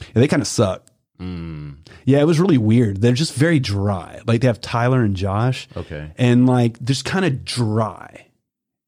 [0.00, 0.84] yeah they kind of suck.
[1.20, 3.00] Mm, Yeah, it was really weird.
[3.00, 4.20] They're just very dry.
[4.26, 5.66] Like they have Tyler and Josh.
[5.76, 6.12] okay.
[6.16, 8.26] and like they're just kind of dry.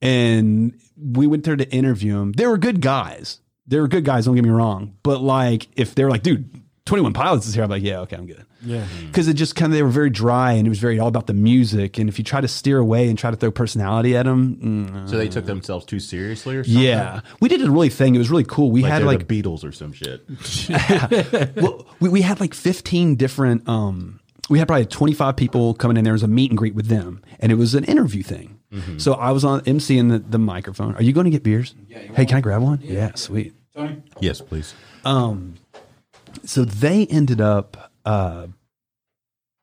[0.01, 2.33] And we went there to interview them.
[2.33, 3.41] They were good guys.
[3.71, 4.27] They were good guys.
[4.27, 4.97] Don't get me wrong.
[5.03, 8.17] But like, if they're like, dude, Twenty One Pilots is here, I'm like, yeah, okay,
[8.17, 8.45] I'm good.
[8.63, 8.85] Yeah.
[9.07, 11.27] Because it just kind of they were very dry, and it was very all about
[11.29, 11.99] the music.
[11.99, 15.09] And if you try to steer away and try to throw personality at them, mm,
[15.09, 16.83] So they took themselves too seriously or something?
[16.83, 18.15] yeah, we did a really thing.
[18.17, 18.71] It was really cool.
[18.71, 20.27] We Like had they're like the Beatles or some shit.
[21.57, 26.05] well, we, we had like 15 different um we had probably 25 people coming in
[26.05, 28.59] there as a meet and greet with them and it was an interview thing
[28.99, 31.75] so i was on mc in the, the microphone are you going to get beers
[31.89, 34.03] hey can i grab one yeah, sweet Tony?
[34.21, 34.75] yes, please.
[35.05, 35.55] Um,
[36.45, 38.47] so they ended up uh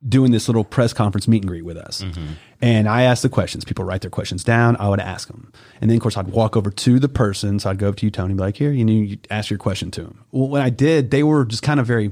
[0.08, 2.04] doing this little press conference meet and greet with us.
[2.04, 2.26] Mm-hmm.
[2.62, 3.66] And i asked the questions.
[3.66, 4.78] People write their questions down.
[4.78, 5.52] I would ask them
[5.82, 7.60] and then of course i'd walk over to the person.
[7.60, 9.50] So i'd go up to you tony and be like here you know you ask
[9.50, 12.12] your question to them well when i did they were just kind of very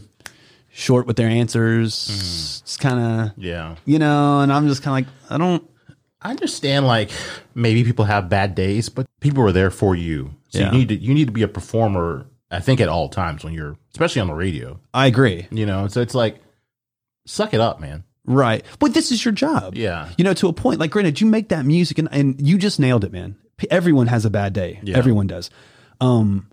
[0.70, 2.08] short with their answers.
[2.08, 2.64] Hmm.
[2.66, 3.76] It's kind of Yeah.
[3.86, 5.70] you know and i'm just kind of like i don't
[6.22, 7.12] I understand like
[7.54, 10.32] maybe people have bad days, but people are there for you.
[10.56, 10.72] So Yeah.
[10.72, 13.54] you need to you need to be a performer, I think, at all times when
[13.54, 14.80] you're especially on the radio.
[14.94, 16.42] i agree You know, so it's like
[17.28, 18.04] suck it up, man.
[18.26, 20.10] right but this is your job Yeah.
[20.18, 22.80] you know to a point like granted you make that music and, and you just
[22.80, 23.36] nailed it man
[23.72, 24.98] everyone has a bad day Yeah.
[24.98, 25.50] everyone does
[26.02, 26.50] um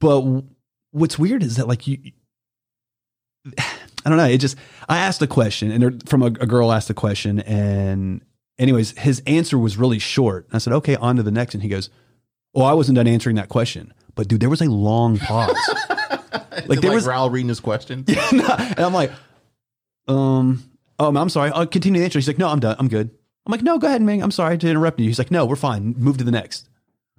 [0.00, 0.44] but w-
[0.92, 1.98] what's weird is that like you,
[3.58, 4.24] I don't know.
[4.26, 4.56] It just
[4.88, 8.22] I asked a question, and there, from a, a girl asked a question, and
[8.58, 10.46] anyways, his answer was really short.
[10.52, 11.90] I said, "Okay, on to the next," and he goes,
[12.54, 15.56] "Well, I wasn't done answering that question." But dude, there was a long pause.
[16.66, 18.08] Like, there like was- Raul reading his questions.
[18.32, 18.42] and
[18.80, 19.12] I'm like,
[20.08, 20.62] um,
[20.98, 21.50] um, I'm sorry.
[21.52, 22.18] I'll continue the answer.
[22.18, 22.76] He's like, no, I'm done.
[22.78, 23.10] I'm good.
[23.46, 24.22] I'm like, no, go ahead, Ming.
[24.22, 25.06] I'm sorry to interrupt you.
[25.06, 25.94] He's like, no, we're fine.
[25.96, 26.68] Move to the next.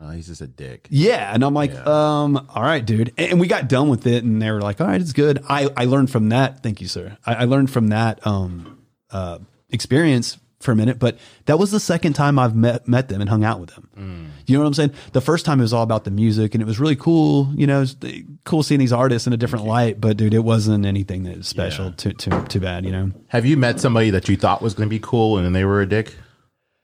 [0.02, 0.88] Oh, he's just a dick.
[0.90, 1.34] Yeah.
[1.34, 1.84] And I'm like, Yeah.
[1.86, 3.14] um, all right, dude.
[3.18, 5.42] And, and we got done with it and they were like, all right, it's good.
[5.48, 6.62] I, I learned from that.
[6.64, 7.18] Thank you, sir.
[7.26, 8.78] I, I learned from that, um,
[9.12, 13.22] uh, experience for a minute, but that was the second time I've met, met them
[13.22, 14.34] and hung out with them.
[14.45, 14.93] You know what I'm saying?
[15.14, 17.49] The first time it was all about the music and it was really cool.
[17.55, 17.95] You know, it was
[18.43, 21.47] cool seeing these artists in a different light, but dude, it wasn't anything that was
[21.47, 21.86] special.
[21.86, 21.91] Yeah.
[21.95, 23.12] Too, too, too bad, you know?
[23.30, 25.64] Have you met somebody that you thought was going to be cool and then they
[25.64, 26.16] were a dick?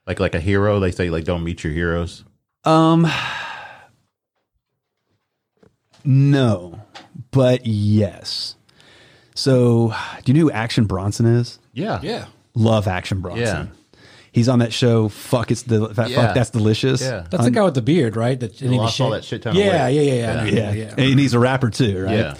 [0.07, 0.80] Like like a hero.
[0.80, 2.23] They say like don't meet your heroes.
[2.63, 3.07] Um,
[6.03, 6.80] no,
[7.32, 8.55] but yes.
[9.34, 11.59] So, do you know who Action Bronson is?
[11.73, 11.99] Yeah.
[12.01, 12.26] Yeah.
[12.56, 13.43] Love Action Bronson.
[13.43, 13.99] Yeah.
[14.32, 15.08] He's on that show.
[15.08, 16.34] Fuck, it's the fuck, Yeah.
[16.34, 17.01] that's delicious.
[17.01, 17.26] Yeah.
[17.30, 18.38] That's the guy with the beard, right?
[18.39, 20.43] That and he lost all that shit ton of Yeah, yeah, yeah, yeah, I know,
[20.43, 21.06] yeah, yeah, yeah.
[21.06, 22.14] And he's a rapper too, right?
[22.18, 22.36] Yeah.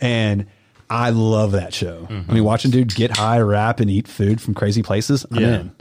[0.00, 0.46] And
[0.88, 2.06] I love that show.
[2.08, 2.30] Mm-hmm.
[2.30, 5.26] I mean, watching dude get high, rap, and eat food from crazy places.
[5.32, 5.54] I'm Yeah.
[5.60, 5.72] in.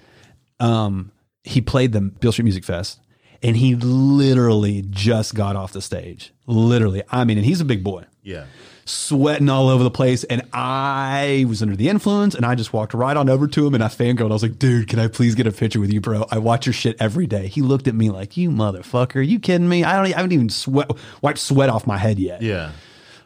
[0.60, 1.12] Um,
[1.44, 3.00] he played the Beale Street Music Fest,
[3.44, 6.34] and he literally just got off the stage.
[6.48, 8.06] Literally, I mean, and he's a big boy.
[8.24, 8.46] Yeah.
[8.86, 10.24] Sweating all over the place.
[10.24, 13.74] And I was under the influence and I just walked right on over to him
[13.76, 14.30] and I fangirled.
[14.32, 16.26] I was like, dude, can I please get a picture with you, bro?
[16.32, 17.48] I watch your shit every day.
[17.48, 19.18] He looked at me like, you motherfucker.
[19.18, 19.84] Are you kidding me?
[19.84, 20.90] I don't, I haven't even sweat,
[21.22, 22.42] wiped sweat off my head yet.
[22.42, 22.72] Yeah.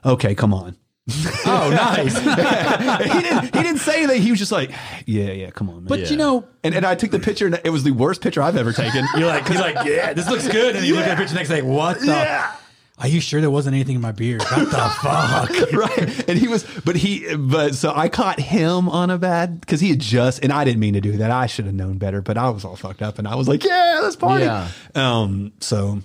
[0.06, 0.76] Okay, come on.
[1.48, 2.18] Oh, nice.
[3.14, 4.22] he didn't, he didn't say anything.
[4.24, 4.72] He was just like,
[5.06, 5.86] yeah, yeah, come on, man.
[5.86, 6.10] But Yeah.
[6.10, 8.58] you know, and, and I took the picture and it was the worst picture I've
[8.58, 9.06] ever taken.
[9.16, 11.50] you're like, he's like, yeah, this looks good, and you look at the picture next
[11.50, 12.08] day, what the?
[12.08, 12.52] Yeah.
[12.98, 14.42] Are you sure there wasn't anything in my beard?
[14.42, 14.72] What the
[15.02, 15.74] fuck?
[15.74, 16.30] right.
[16.30, 19.90] And he was, but he, but so I caught him on a bad because he
[19.90, 21.30] had just, and I didn't mean to do that.
[21.30, 23.66] I should have known better, but I was all fucked up and I was like,
[23.66, 24.46] yeah, let's party.
[24.46, 24.70] Yeah.
[24.96, 26.00] Um, so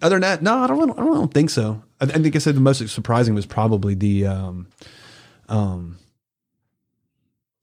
[0.00, 1.82] other than that, no, I don't, I don't think so.
[2.00, 4.68] I, I think I said the most surprising was probably the, um,
[5.48, 5.98] um,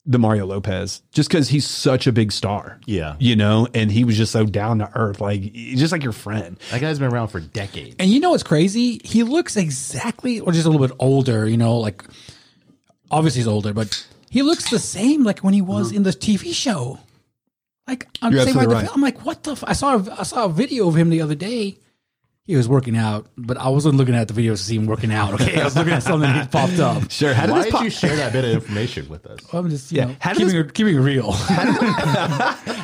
[0.05, 2.79] the Mario Lopez, just because he's such a big star.
[2.85, 3.15] Yeah.
[3.19, 6.59] You know, and he was just so down to earth, like, just like your friend.
[6.71, 7.95] That guy's been around for decades.
[7.99, 8.99] And you know what's crazy?
[9.03, 11.47] He looks exactly, or just a little bit older.
[11.47, 12.03] You know, like
[13.09, 16.53] obviously he's older, but he looks the same like when he was in the TV
[16.53, 16.99] show.
[17.87, 18.95] Like I'm You're saying, absolutely like, right.
[18.95, 19.51] I'm like, what the?
[19.51, 19.63] F-?
[19.65, 21.77] I saw a, I saw a video of him the other day.
[22.45, 25.13] He was working out, but I wasn't looking at the videos to see him working
[25.13, 25.35] out.
[25.35, 27.03] Okay, I was looking at something that popped up.
[27.09, 27.33] Sure.
[27.33, 29.39] How did Why this did pop- you share that bit of information with us?
[29.53, 31.31] I'm just you Yeah, know how did keeping it, keeping it real.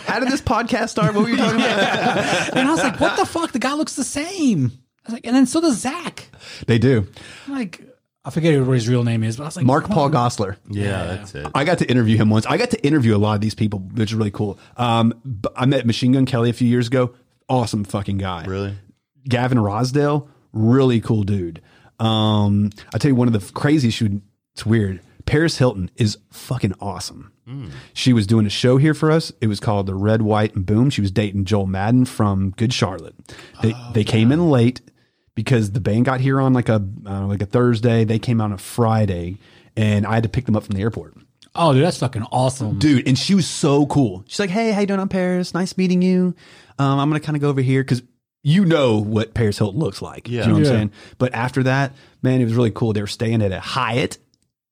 [0.07, 1.14] How did this podcast start?
[1.14, 2.53] What were you talking about?
[2.57, 3.51] and I was like, what the fuck?
[3.51, 4.72] The guy looks the same.
[5.05, 6.30] I was like, and then so does Zach.
[6.68, 7.05] They do.
[7.47, 7.82] I'm like,
[8.26, 10.12] I forget what his real name is, but I was like, Mark Paul on.
[10.12, 10.57] Gosselaar.
[10.70, 11.47] Yeah, that's it.
[11.55, 12.45] I got to interview him once.
[12.45, 14.57] I got to interview a lot of these people, which is really cool.
[14.78, 17.14] Um, b- I met Machine Gun Kelly a few years ago.
[17.47, 18.45] Awesome fucking guy.
[18.45, 18.76] Really?
[19.30, 21.61] Gavin Rossdale, really cool dude.
[21.99, 24.21] Um, I tell you, one of the crazy shoot.
[24.53, 24.99] It's weird.
[25.25, 27.32] Paris Hilton is fucking awesome.
[27.93, 29.32] She was doing a show here for us.
[29.41, 30.91] It was called The Red, White, and Boom.
[30.91, 33.15] She was dating Joel Madden from Good Charlotte.
[33.63, 34.82] They they came in late
[35.34, 36.75] because the band got here on like a
[37.07, 38.03] uh, like a Thursday.
[38.03, 39.39] They came out on a Friday,
[39.75, 41.15] and I had to pick them up from the airport
[41.55, 42.77] Oh, dude, that's fucking awesome.
[42.77, 45.75] dude and she was so cool she's like hey how you doing i'm paris nice
[45.77, 46.36] meeting you
[46.77, 48.03] um, i'm gonna kind of go over here because
[48.43, 50.41] you know what paris hilton looks like Yeah.
[50.43, 50.69] you know what Yeah.
[50.71, 53.59] i'm saying but after that man it was really cool they were staying at a
[53.59, 54.17] hyatt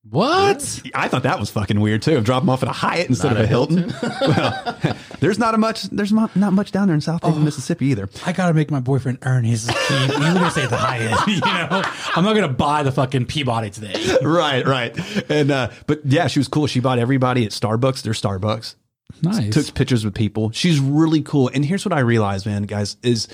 [0.10, 0.82] What?
[0.96, 2.22] I thought that was fucking weird too.
[2.22, 3.94] Drop them off at a Hyatt instead Not of a a Hilton.
[4.22, 4.78] well,
[5.20, 5.84] there's not a much.
[5.84, 8.08] There's not, not much down there in Southaven, Mississippi either.
[8.26, 9.78] I gotta make my boyfriend earn his keep.
[10.00, 11.28] He's gonna say at the Hyatt.
[11.28, 11.82] You know,
[12.16, 14.18] I'm not gonna buy the fucking Peabody today.
[14.22, 14.96] right, right.
[15.30, 16.68] And uh, but yeah, she was cool.
[16.68, 18.76] She bought everybody at Starbucks their Starbucks.
[19.22, 19.54] Nice.
[19.54, 20.52] took pictures with people.
[20.52, 21.50] She's really cool.
[21.54, 23.28] And here's what I realized, man, guys, is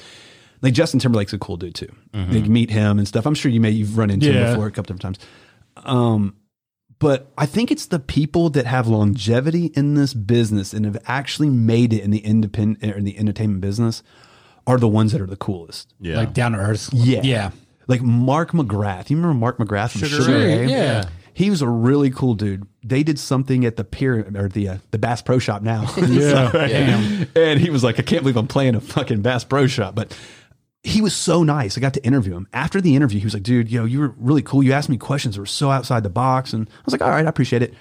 [0.62, 1.92] like Justin Timberlake's a cool dude too.
[2.14, 3.26] Like meet him and stuff.
[3.26, 5.20] I'm sure you may you've run into him before a couple different times.
[5.86, 6.36] Um,
[7.00, 11.50] but I think it's the people that have longevity in this business and have actually
[11.50, 14.04] made it in the independent or in the entertainment business
[14.66, 15.94] are the ones that are the coolest.
[16.00, 16.16] Yeah.
[16.16, 16.92] Like down to earth.
[16.94, 17.22] Yeah.
[17.24, 17.52] Yeah.
[17.88, 19.10] Like Mark McGrath.
[19.10, 20.60] You remember Mark McGrath from Sugar, Sugar Ray?
[20.60, 21.10] Ray, yeah.
[21.34, 22.68] He was a really cool dude.
[22.84, 25.92] They did something at the pier or the uh, the Bass Pro Shop now.
[25.98, 27.26] Yeah.
[27.36, 29.96] And he was like, I can't believe I'm playing a fucking Bass Pro Shop.
[29.96, 30.16] But
[30.84, 31.78] he was so nice.
[31.78, 32.48] I got to interview him.
[32.54, 34.62] After the interview, he was like, dude, yo, you were really cool.
[34.62, 36.54] You asked me questions that were so outside the box.
[36.54, 37.74] And I was like, all right, I appreciate it.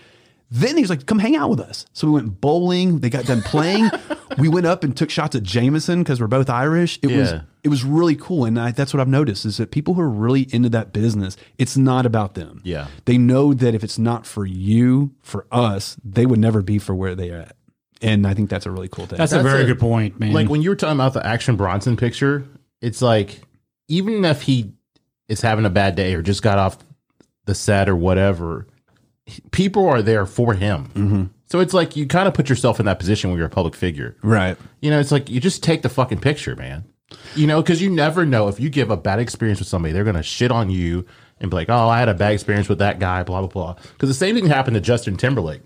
[0.51, 1.87] Then he was like, come hang out with us.
[1.95, 3.01] So we went bowling.
[3.01, 3.91] They got done playing.
[4.39, 6.99] we went up and took shots at Jameson because we're both Irish.
[7.03, 7.41] It was Yeah.
[7.65, 8.45] It was really cool.
[8.45, 11.37] And I, that's what I've noticed is that people who are really into that business,
[11.59, 12.61] it's not about them.
[12.65, 12.89] Yeah.
[13.05, 16.95] They know that if it's not for you, for us, they would never be for
[16.95, 17.57] where they're at.
[18.01, 19.17] And I think that's a really cool thing.
[19.17, 20.33] That's, a very a- good point, man.
[20.33, 22.45] Like when you were talking about the Action Bronson picture,
[22.81, 23.43] it's like
[23.87, 24.73] even if he
[25.29, 26.79] is having a bad day or just got off
[27.45, 28.67] the set or whatever,
[29.53, 30.87] people are there for him.
[30.95, 31.25] Mm-hmm.
[31.47, 33.77] So it's like you kind of put yourself in that position when you're a public
[33.77, 34.17] figure.
[34.23, 34.57] right.
[34.81, 36.85] You know, it's like you just take the fucking picture, man.
[37.35, 40.05] You know, because you never know if you give a bad experience with somebody, they're
[40.05, 41.05] gonna shit on you
[41.41, 43.75] and be like, "Oh, I had a bad experience with that guy," blah blah blah.
[43.93, 45.63] Because the same thing happened to Justin Timberlake.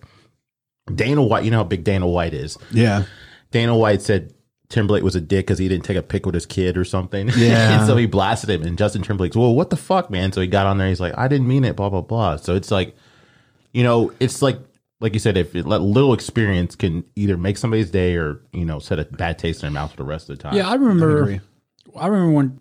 [0.94, 2.56] Dana White, you know how big Dana White is.
[2.70, 3.04] Yeah.
[3.50, 4.32] Dana White said
[4.68, 7.28] Timberlake was a dick because he didn't take a pic with his kid or something.
[7.36, 7.78] Yeah.
[7.78, 8.62] and so he blasted him.
[8.62, 10.32] And Justin Timberlake's, well, what the fuck, man?
[10.32, 10.88] So he got on there.
[10.88, 12.36] He's like, I didn't mean it, blah, blah, blah.
[12.36, 12.96] So it's like,
[13.72, 14.58] you know, it's like,
[15.00, 18.64] like you said, if it, let little experience can either make somebody's day or, you
[18.64, 20.56] know, set a bad taste in their mouth for the rest of the time.
[20.56, 21.22] yeah, I remember.
[21.22, 21.40] agree.
[21.94, 22.60] I remember when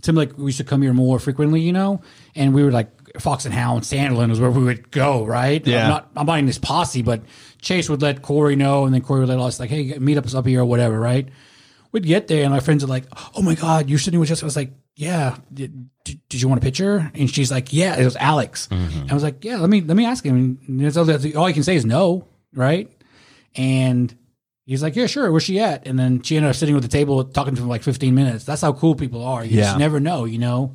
[0.00, 2.00] Tim like we used to come here more frequently, you know,
[2.34, 2.88] and we were like
[3.20, 5.66] Fox and Hound, Sandlin was where we would go, right?
[5.66, 5.82] Yeah.
[5.82, 7.22] I'm not I'm not in this posse, but
[7.60, 10.24] Chase would let Corey know, and then Corey would let us like, hey, meet up
[10.24, 11.28] us up here or whatever, right?
[11.92, 13.04] We'd get there, and my friends are like,
[13.34, 16.60] "Oh my god, you're sitting with Jessica." I was like, "Yeah, did, did, you want
[16.60, 18.68] a picture?" And she's like, "Yeah." It was Alex.
[18.70, 21.62] And I was like, "Yeah, let me let me ask him." And all, you can
[21.62, 22.90] say is no, right?
[23.54, 24.14] And
[24.66, 25.86] he's like, "Yeah, sure." Where's she at?
[25.86, 28.44] And then she ended up sitting with the table talking to him like 15 minutes.
[28.44, 29.44] That's how cool people are.
[29.44, 29.64] You Yeah.
[29.64, 30.74] just never know, you know.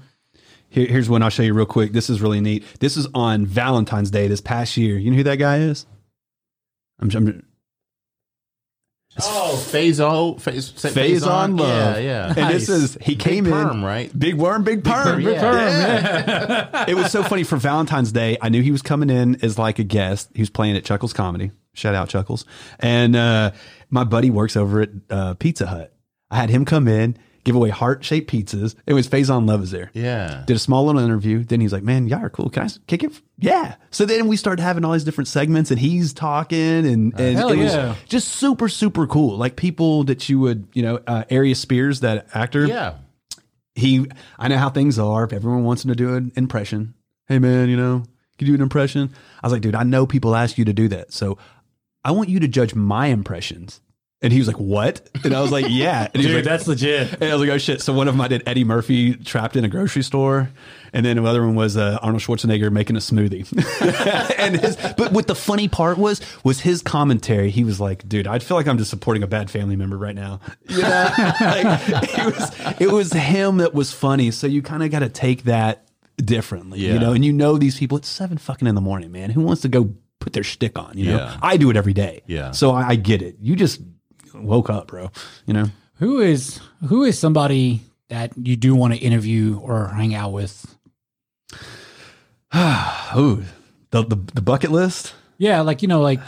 [0.70, 1.94] Here, here's one I'll show you real quick.
[1.94, 2.64] This is really neat.
[2.80, 4.98] This is on Valentine's Day this past year.
[4.98, 5.86] You know who that guy is?
[7.00, 7.44] I'm, I'm
[9.24, 11.70] Oh, Faison, phase, Faison Love.
[11.70, 12.34] Yeah, yeah.
[12.38, 14.18] And this is he Big came perm, in right?
[14.18, 15.04] Big worm, big perm.
[15.04, 16.86] perm, Big perm, Yeah.
[16.88, 18.38] it was so funny for Valentine's Day.
[18.42, 20.30] I knew he was coming in as like a guest.
[20.36, 21.52] He was playing at Chuckles Comedy.
[21.74, 22.46] Shout out Chuckles.
[22.80, 23.52] And uh,
[23.90, 25.94] my buddy works over at uh, Pizza Hut.
[26.30, 27.18] I had him come in,
[27.48, 28.76] give away heart shaped pizzas.
[28.86, 29.90] It was Faison Love is there.
[29.96, 30.44] Yeah.
[30.46, 31.44] Did a small little interview.
[31.44, 32.50] Then he's like, "Man, y'all are cool.
[32.52, 33.76] Can I s- kick it?" Yeah.
[33.90, 37.50] So then we started having all these different segments, and he's talking, and, and Hell
[37.50, 39.38] it was just super, super cool.
[39.38, 42.96] Like people that you would, you know, uh, Arius Spears, that actor Yeah.
[43.76, 44.06] he
[44.38, 45.24] I know how things are.
[45.24, 46.94] If everyone wants him to do an impression.
[47.28, 48.04] Hey man, you know,
[48.38, 49.10] can you do an impression?
[49.42, 51.12] I was like, dude, I know people ask you to do that.
[51.14, 51.38] So
[52.04, 53.82] I want you to judge my impressions.
[54.22, 55.08] And he was like, What?
[55.24, 56.08] And I was like, Yeah.
[56.12, 57.14] And he was like, that's legit.
[57.14, 57.82] and I was like, oh shit.
[57.82, 60.50] So one of them I did Eddie Murphy trapped in a grocery store.
[60.94, 63.46] And then the other one was uh, Arnold Schwarzenegger making a smoothie.
[64.40, 67.52] and his, but what the funny part was, was his commentary.
[67.52, 70.16] He was like, dude, I feel like I'm just supporting a bad family member right
[70.16, 70.40] now.
[70.70, 74.32] Yeah, like, it was, it was him that was funny.
[74.32, 75.88] So you kind of got to take that
[76.18, 79.30] differently, you know, and you know, these people, it's seven fucking in the morning, man.
[79.30, 81.18] Who wants to go put their shtick on, you know?
[81.18, 81.38] Yeah.
[81.42, 82.24] I do it every day.
[82.28, 82.52] Yeah.
[82.52, 83.38] So I, I get it.
[83.40, 83.82] You just
[84.44, 85.12] woke up, bro,
[85.46, 85.66] you know?
[85.96, 90.76] Who is who is somebody that you do want to interview or hang out with?
[92.54, 93.44] Oh,
[93.92, 95.14] the, the the bucket list.
[95.38, 96.20] Yeah, like you know, like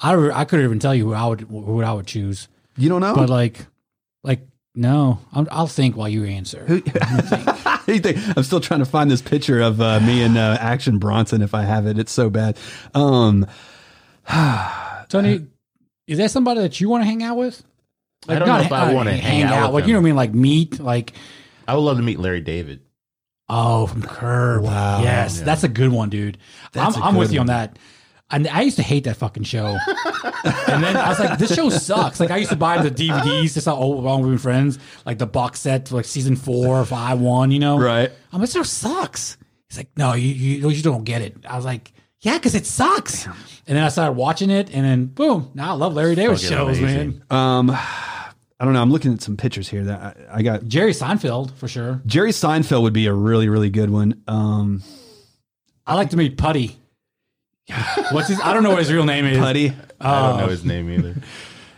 [0.00, 3.00] I I couldn't even tell you who I would who I would choose, You don't
[3.00, 3.14] know?
[3.14, 3.66] but like
[4.22, 4.40] like
[4.74, 6.64] no, I'm, I'll think while you answer.
[6.66, 6.74] Who
[7.88, 8.36] you think?
[8.36, 11.42] I'm still trying to find this picture of uh, me and uh, Action Bronson.
[11.42, 12.56] If I have it, it's so bad.
[12.94, 13.46] Um,
[15.08, 15.46] Tony,
[16.12, 17.62] is that somebody that you want to hang out with?
[18.28, 20.10] I don't know if I not wanna hang out with Like you know what I
[20.10, 20.16] mean?
[20.16, 21.12] Like meet like
[21.66, 22.80] I would love to meet Larry David.
[23.48, 24.62] oh from Curb.
[24.62, 25.02] Wow.
[25.02, 26.38] Yes, that's a good one, dude.
[26.72, 27.78] That's I'm, a I'm with good you on that.
[28.30, 29.66] And I used to hate that fucking show.
[29.66, 32.18] and then I was like, this show sucks.
[32.18, 35.26] Like I used to buy the DVDs, just how old wrong with friends, like the
[35.26, 37.78] box set for like season four or five one, you know?
[37.78, 38.10] Right.
[38.32, 39.36] I'm like, this show sucks.
[39.68, 41.36] He's like, no, you you, you don't get it.
[41.46, 41.92] I was like,
[42.22, 43.26] yeah, because it sucks.
[43.26, 46.78] And then I started watching it, and then boom, now I love Larry David shows,
[46.78, 47.22] amazing.
[47.30, 47.38] man.
[47.38, 48.82] um, I don't know.
[48.82, 50.64] I'm looking at some pictures here that I, I got.
[50.64, 52.00] Jerry Seinfeld for sure.
[52.06, 54.22] Jerry Seinfeld would be a really, really good one.
[54.28, 54.82] Um,
[55.86, 56.76] I like to meet Putty.
[58.10, 58.40] What's his?
[58.40, 59.38] I don't know what his real name is.
[59.38, 59.72] Putty.
[60.00, 61.16] I don't know his name either.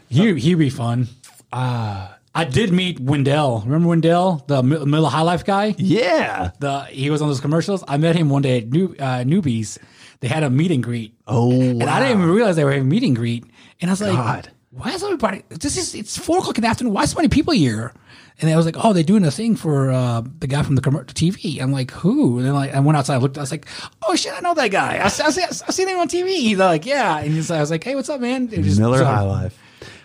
[0.09, 1.09] He he'd be fun.
[1.53, 3.63] Ah, I did meet Wendell.
[3.65, 5.75] Remember Wendell, the Mi- Miller High Life guy?
[5.77, 6.53] Yeah.
[6.61, 7.83] The he was on those commercials.
[7.89, 9.79] I met him one day at New, uh, Newby's.
[10.25, 12.87] They had a meet and greet, Oh, and I didn't even realize they were having
[12.87, 13.45] a meet and greet.
[13.83, 14.51] And I was like, God.
[14.71, 15.43] "Why is everybody?
[15.51, 16.95] This is it's four o'clock in the afternoon.
[16.95, 17.93] Why so many people here?"
[18.41, 20.81] And I was like, "Oh, they're doing a thing for uh, the guy from the
[20.81, 23.37] TV." I'm like, "Who?" And then like I went outside, I looked.
[23.37, 23.67] I was like,
[24.09, 24.97] "Oh shit, I know that guy.
[24.97, 27.71] I, I, see, I seen him on TV." He's like, "Yeah," and he's, I was
[27.71, 29.59] like, "Hey, what's up, man?" Just- Miller so- High Life.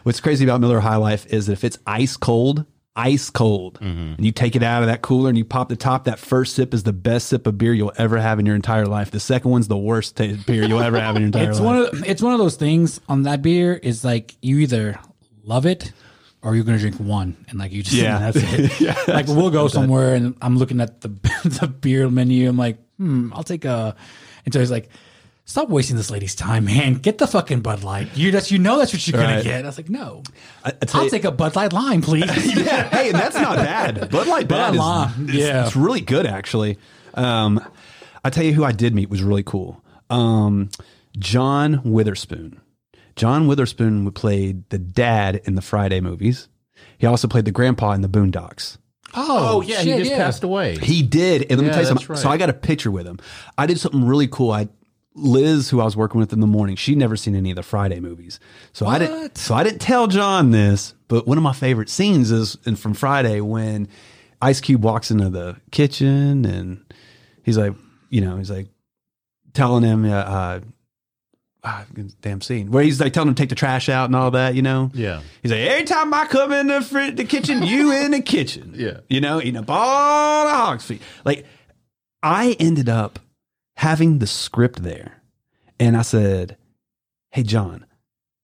[0.03, 4.13] What's crazy about Miller High Life is that if it's ice cold, ice cold, Mm-hmm.
[4.17, 6.55] and you take it out of that cooler and you pop the top, that first
[6.55, 9.11] sip is the best sip of beer you'll ever have in your entire life.
[9.11, 11.65] The second one's the worst ta beer you'll ever have in your entire It's life.
[11.65, 14.99] one of it's one of those things on that beer is like you either
[15.43, 15.91] love it
[16.41, 18.17] or you're gonna drink one, and like you just Yeah.
[18.31, 19.07] that's it.
[19.07, 21.09] like we'll go somewhere, and I'm looking at the
[21.43, 22.49] the beer menu.
[22.49, 23.95] I'm like, hmm, I'll take a.
[24.45, 24.89] And so he's like,
[25.49, 26.93] stop wasting this lady's time, man.
[26.93, 28.15] Get the fucking Bud Light.
[28.15, 29.63] You that's you know that's what you're gonna get.
[29.65, 30.23] I was like, no,
[30.63, 32.25] I, I tell I'll you- take a Bud Light lime, please.
[32.55, 34.09] yeah, hey, that's not bad.
[34.11, 35.65] Bud Light bad is, Lime, is- yeah.
[35.65, 36.77] it's really good actually.
[37.15, 37.59] Um,
[38.23, 39.83] I tell you who I did meet was really cool.
[40.09, 40.69] Um,
[41.17, 42.61] John Witherspoon.
[43.15, 46.47] John Witherspoon played the dad in the Friday movies.
[46.97, 48.77] He also played the grandpa in the Boondocks.
[49.13, 50.17] Oh, yeah, he just yeah.
[50.17, 50.77] passed away.
[50.77, 52.07] He did, and let me tell you something.
[52.07, 52.17] right.
[52.19, 53.17] So I got a picture with him.
[53.57, 54.51] I did something really cool.
[54.51, 54.69] I
[55.19, 57.63] Liz, who I was working with in the morning, she'd never seen any of the
[57.63, 58.39] Friday movies.
[58.73, 59.37] So I didn't.
[59.37, 63.41] So I didn't tell John this, but one of my favorite scenes is from Friday
[63.41, 63.87] when
[64.41, 66.83] Ice Cube walks into the kitchen and
[67.43, 67.73] he's like,
[68.09, 68.67] you know, he's like
[69.53, 70.59] telling him, uh, uh,
[71.63, 71.85] ah,
[72.21, 74.55] damn scene where he's like telling him to take the trash out and all that,
[74.55, 74.91] you know.
[74.93, 75.21] Yeah.
[75.41, 78.73] He's like, every time I come in the, fr- the kitchen, you in the kitchen.
[78.75, 79.01] Yeah.
[79.09, 81.01] You know, eating up all the hog's feet.
[81.25, 81.45] Like,
[82.23, 83.19] I ended up
[83.79, 85.21] having the script there.
[85.79, 86.57] And I said,
[87.31, 87.85] Hey, John,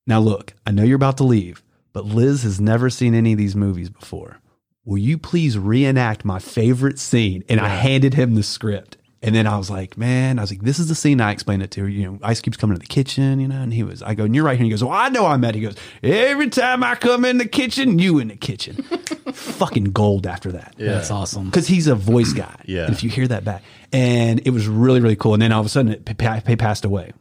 [0.07, 3.37] now look, I know you're about to leave, but Liz has never seen any of
[3.37, 4.39] these movies before.
[4.85, 7.43] Will you please reenact my favorite scene?
[7.49, 8.95] And I handed him the script.
[9.25, 11.63] And then I was like, man, I was like, this is the scene I explained
[11.63, 11.87] it to.
[11.87, 14.23] You know, Ice Cube's coming to the kitchen, you know, and he was, I go,
[14.25, 14.59] and you're right here.
[14.61, 15.55] And he goes, well, I know I'm at.
[15.55, 18.75] He goes, every time I come in the kitchen, you in the kitchen.
[19.33, 20.75] Fucking gold after that.
[20.77, 21.45] That's awesome.
[21.45, 22.55] Because he's a voice guy.
[22.65, 22.85] Yeah.
[22.85, 23.63] And if you hear that back.
[23.91, 25.33] And it was really, really cool.
[25.33, 27.11] And then all of a sudden, it pa- pa- passed away,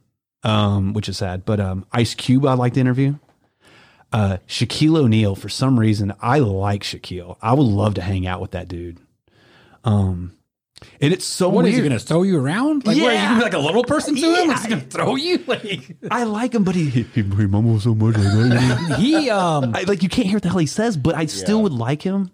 [0.42, 1.44] um, which is sad.
[1.46, 3.16] But um, Ice Cube, I'd like to interview.
[4.12, 7.36] Uh, Shaquille O'Neal, for some reason, I like Shaquille.
[7.40, 8.98] I would love to hang out with that dude.
[9.84, 10.32] Um,
[11.00, 11.82] and it's so What is weird.
[11.84, 12.86] he going to throw you around?
[12.86, 13.24] Like, what, are you Yeah.
[13.26, 14.32] gonna be like a little person to him?
[14.32, 14.56] Like, Yeah.
[14.58, 15.38] he's going to throw you?
[15.46, 18.16] Like, I like him, but he he, he mumbles so much.
[18.16, 21.62] I, he, um, like you can't hear what the hell he says, but I still
[21.62, 22.30] would like him.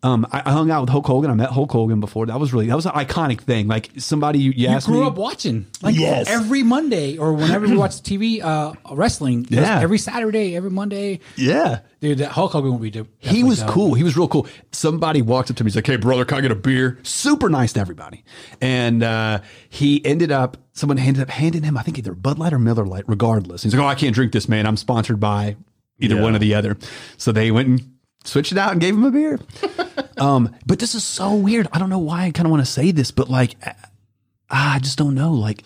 [0.00, 1.28] Um, I, I hung out with Hulk Hogan.
[1.28, 2.26] I met Hulk Hogan before.
[2.26, 3.66] That was really that was an iconic thing.
[3.66, 5.06] Like somebody you, you you asked grew me.
[5.08, 6.28] up watching like Yes.
[6.28, 9.46] every Monday or whenever we watch TV uh, wrestling.
[9.50, 9.80] Yeah.
[9.80, 11.18] every Saturday, every Monday.
[11.36, 12.90] yeah, Dude, that Hulk Hogan would be.
[12.92, 13.08] dope.
[13.18, 13.94] he was cool.
[13.94, 14.46] He was real cool.
[14.70, 15.68] Somebody walked up to me.
[15.70, 18.22] He's like, "Hey, brother, can I get a beer?" Super nice to everybody.
[18.60, 20.58] And uh, he ended up.
[20.74, 23.08] Someone ended up handing him, I think, either Bud Light or Miller Lite.
[23.08, 24.64] Regardless, he's like, "Oh, I can't drink this, man.
[24.64, 25.56] I'm sponsored by
[25.98, 26.22] either Yeah.
[26.22, 26.76] one or the other."
[27.16, 27.90] So they went and
[28.24, 29.38] switched it out and gave him a beer.
[30.18, 31.68] um, but this is so weird.
[31.72, 33.72] I don't know why I kind of want to say this, but like, uh,
[34.50, 35.32] I just don't know.
[35.32, 35.62] Like,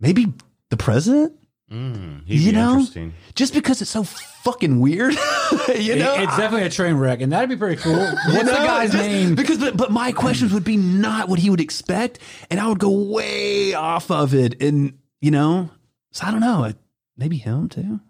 [0.00, 0.32] maybe
[0.70, 1.34] the president.
[1.70, 3.14] Mm, he'd you be know, interesting.
[3.34, 5.14] just because it's so fucking weird.
[5.68, 7.94] you It- know, it's definitely a train wreck, and that'd be pretty cool.
[8.26, 9.34] What's you the guy's just name?
[9.34, 12.18] Because, but, but my questions would be not what he would expect,
[12.50, 15.70] and I would go way off of it, and you know,
[16.10, 16.72] so I don't know, uh,
[17.16, 18.00] maybe him too.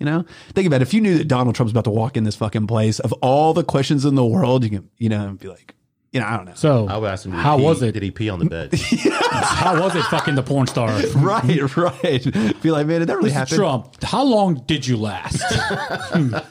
[0.00, 0.24] You know,
[0.54, 0.82] think about it.
[0.82, 3.52] If you knew that Donald Trump's about to walk in this fucking place, of all
[3.52, 5.74] the questions in the world, you can, you know, be like,
[6.10, 6.54] you know, I don't know.
[6.54, 7.32] So, I would ask him.
[7.32, 7.92] Did he how pee- was it?
[7.92, 8.74] Did he pee on the bed?
[9.30, 10.88] How was it fucking the porn star?
[11.16, 12.62] right, right.
[12.62, 13.34] Be like, man, did that really Mr.
[13.34, 13.56] happen?
[13.56, 15.40] Trump, how long did you last?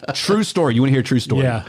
[0.14, 0.76] True story.
[0.76, 1.44] You want to hear a true story?
[1.44, 1.68] yeah.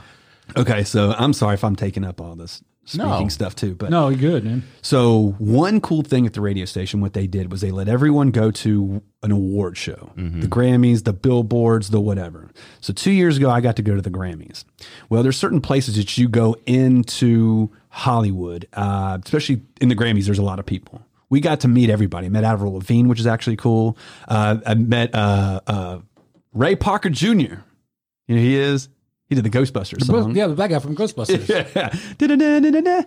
[0.56, 3.28] Okay, so I'm sorry if I'm taking up all this speaking No.
[3.28, 4.62] stuff too, but No, you're good, man.
[4.82, 8.30] So one cool thing at the radio station, what they did was they let everyone
[8.30, 12.50] go to an award show, the Grammys, the Billboards, the whatever.
[12.80, 14.64] So two years ago, I got to go to the Grammys.
[15.08, 20.24] Well, there's certain places that you go into Hollywood, uh, especially in the Grammys.
[20.24, 21.02] There's a lot of people.
[21.28, 22.26] We got to meet everybody.
[22.26, 23.96] I met Avril Lavigne, which is actually cool.
[24.26, 25.98] Uh, I met uh, uh,
[26.52, 27.28] Ray Parker Jr.
[28.26, 28.88] You know he is.
[29.30, 30.36] He did the Ghostbusters song.
[30.36, 31.48] Yeah, the black guy from Ghostbusters.
[31.74, 31.94] Yeah.
[32.18, 33.02] Da-da-da-da-da-da.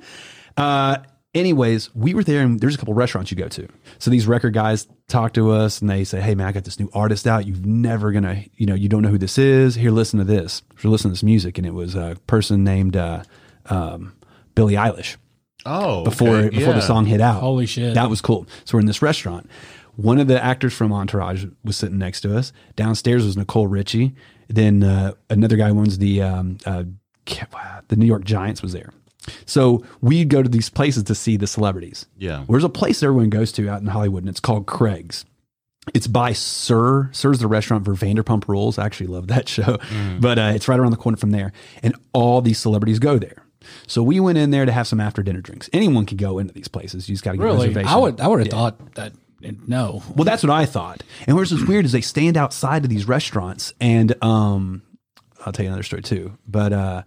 [0.58, 0.98] Uh,
[1.36, 3.68] anyways, we were there and there's a couple restaurants you go to.
[4.00, 6.80] So these record guys talk to us and they say, Hey man, I got this
[6.80, 7.46] new artist out.
[7.46, 9.76] You've never gonna, you know, you don't know who this is.
[9.76, 10.62] Here, listen to this.
[10.80, 11.58] So listen to this music.
[11.58, 13.24] And it was a person named, uh,
[13.68, 14.14] um,
[14.56, 15.18] Billie Eilish
[15.66, 17.40] Oh, before, okay, before the song hit out.
[17.42, 17.94] Holy shit.
[17.96, 18.46] That was cool.
[18.66, 19.50] So we're in this restaurant.
[19.96, 22.52] One of the actors from Entourage was sitting next to us.
[22.76, 24.16] Downstairs was Nicole Richie.
[24.48, 26.84] Then uh, another guy who owns the um, uh,
[27.88, 28.92] the New York Giants was there.
[29.46, 32.06] So we'd go to these places to see the celebrities.
[32.18, 32.44] Yeah.
[32.50, 35.26] There's a place everyone goes to out in Hollywood, and it's called Craig's.
[35.94, 37.10] It's by SUR.
[37.14, 38.78] SUR's the restaurant for Vanderpump Rules.
[38.78, 39.78] I actually love that show,
[40.20, 41.52] but uh, it's right around the corner from there,
[41.82, 43.38] and all these celebrities go there.
[43.88, 45.70] So we went in there to have some after dinner drinks.
[45.72, 47.08] Anyone can go into these places.
[47.08, 47.68] You just got to get a Really?
[47.68, 47.88] reservation.
[47.90, 49.14] I would I would have thought that
[49.68, 50.04] no.
[50.16, 51.04] Well, that's what I thought.
[51.28, 54.84] And what's weird is they stand outside of these restaurants, and um,
[55.46, 56.38] I'll tell you another story too.
[56.48, 57.04] But uh,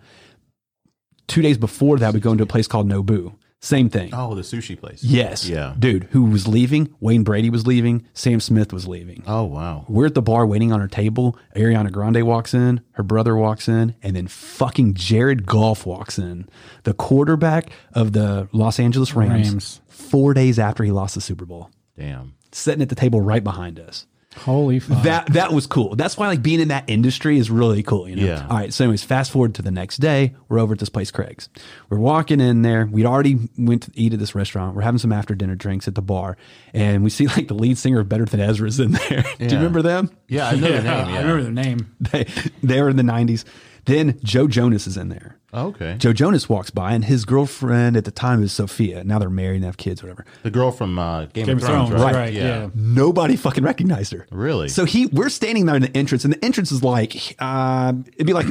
[1.26, 3.34] two days before that, we go into a place called Nobu.
[3.60, 4.10] Same thing.
[4.12, 5.02] Oh, the sushi place.
[5.02, 5.48] Yes.
[5.48, 5.74] Yeah.
[5.78, 6.94] Dude, who was leaving?
[7.00, 8.06] Wayne Brady was leaving.
[8.12, 9.24] Sam Smith was leaving.
[9.26, 9.86] Oh wow.
[9.88, 11.36] We're at the bar waiting on our table.
[11.56, 16.48] Ariana Grande walks in, her brother walks in, and then fucking Jared Goff walks in,
[16.84, 19.80] the quarterback of the Los Angeles Rams, Rams.
[19.88, 22.34] four days after he lost the Super Bowl, Damn.
[22.52, 24.06] sitting at the table right behind us.
[24.40, 25.02] Holy fuck.
[25.04, 25.96] That that was cool.
[25.96, 28.06] That's why like being in that industry is really cool.
[28.06, 28.26] You know.
[28.26, 28.46] Yeah.
[28.46, 28.70] All right.
[28.72, 30.34] So, anyways, fast forward to the next day.
[30.50, 31.48] We're over at this place, Craig's.
[31.88, 32.84] We're walking in there.
[32.84, 34.76] We'd already went to eat at this restaurant.
[34.76, 36.36] We're having some after dinner drinks at the bar,
[36.74, 39.24] and we see like the lead singer of Better Than Ezra's in there.
[39.38, 40.10] Do you remember them?
[40.28, 41.14] Yeah, I know yeah, the name.
[41.14, 41.96] I remember their name.
[42.00, 42.24] They
[42.62, 43.44] they were in the '90s.
[43.86, 45.35] Then Joe Jonas is in there.
[45.52, 45.96] Oh, okay.
[45.98, 49.04] Joe Jonas walks by, and his girlfriend at the time is Sophia.
[49.04, 50.24] Now they're married and have kids, whatever.
[50.42, 52.14] The girl from uh, Game, Game of Thrones, right?
[52.14, 52.32] right?
[52.32, 52.68] yeah.
[52.74, 54.26] Nobody fucking recognized her.
[54.30, 54.68] Really?
[54.68, 58.26] So he, we're standing there in the entrance, and the entrance is like, uh, it'd
[58.26, 58.46] be like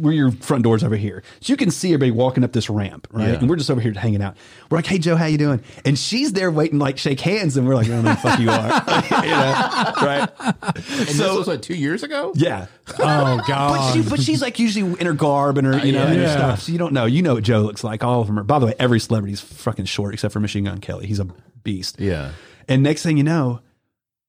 [0.00, 3.06] where your front door's over here, so you can see everybody walking up this ramp,
[3.12, 3.28] right?
[3.28, 3.34] Yeah.
[3.34, 4.36] And we're just over here hanging out.
[4.70, 7.66] We're like, "Hey Joe, how you doing?" And she's there waiting, like shake hands, and
[7.68, 8.64] we're like, "I don't the fuck you are,"
[9.24, 10.28] you know, right?
[10.76, 12.32] And so, this was like two years ago.
[12.34, 12.66] Yeah.
[12.98, 13.94] Oh But, god.
[13.94, 16.10] she, but she's like usually in her garb and her, you know, yeah.
[16.10, 16.62] and her stuff.
[16.62, 17.06] So you don't know.
[17.06, 18.02] You know what Joe looks like.
[18.02, 18.42] All of them are.
[18.42, 21.06] By the way, every celebrity's fucking short except for Machine Gun Kelly.
[21.06, 21.28] He's a
[21.62, 22.00] beast.
[22.00, 22.32] Yeah.
[22.66, 23.60] And next thing you know,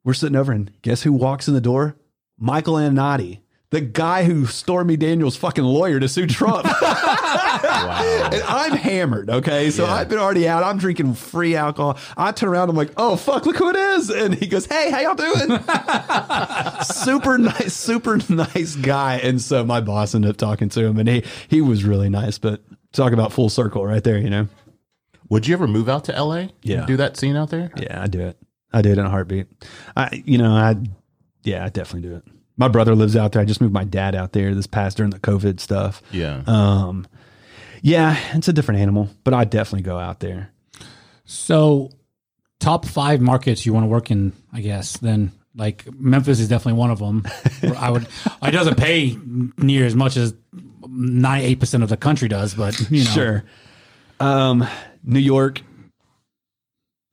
[0.03, 1.95] we're sitting over and guess who walks in the door?
[2.37, 3.39] Michael Avenatti,
[3.71, 6.67] the guy who Stormy Daniels' fucking lawyer to sue Trump.
[7.71, 8.29] Wow.
[8.31, 9.71] and I'm hammered, okay?
[9.71, 9.93] So Yeah.
[9.93, 10.63] I've been already out.
[10.63, 11.97] I'm drinking free alcohol.
[12.15, 14.09] I turn around, I'm like, oh, fuck, look who it is.
[14.09, 15.59] And he goes, hey, how y'all doing?
[16.83, 19.17] super nice, super nice guy.
[19.17, 22.37] And so my boss ended up talking to him, and he, he was really nice.
[22.37, 22.61] But
[22.93, 24.47] talk about full circle right there, you know?
[25.29, 26.47] Would you ever move out to LA?
[26.61, 26.85] Yeah.
[26.85, 27.71] Do that scene out there?
[27.77, 28.37] Yeah, I do it.
[28.73, 29.47] I do it in a heartbeat.
[29.95, 30.75] I, you know, I,
[31.43, 32.23] yeah, I definitely do it.
[32.61, 33.41] My brother lives out there.
[33.41, 35.99] I just moved my dad out there this past during the COVID stuff.
[36.11, 36.43] Yeah.
[36.45, 37.07] Um,
[37.81, 40.51] yeah, it's a different animal, but I definitely go out there.
[41.25, 41.89] So,
[42.59, 44.97] top five markets you want to work in, I guess.
[44.97, 47.25] Then, like Memphis is definitely one of them.
[47.79, 48.07] I would.
[48.43, 49.17] It doesn't pay
[49.57, 50.35] near as much as
[50.87, 53.43] ninety eight percent of the country does, but you know, Sure.
[54.19, 54.67] Um,
[55.03, 55.61] New York,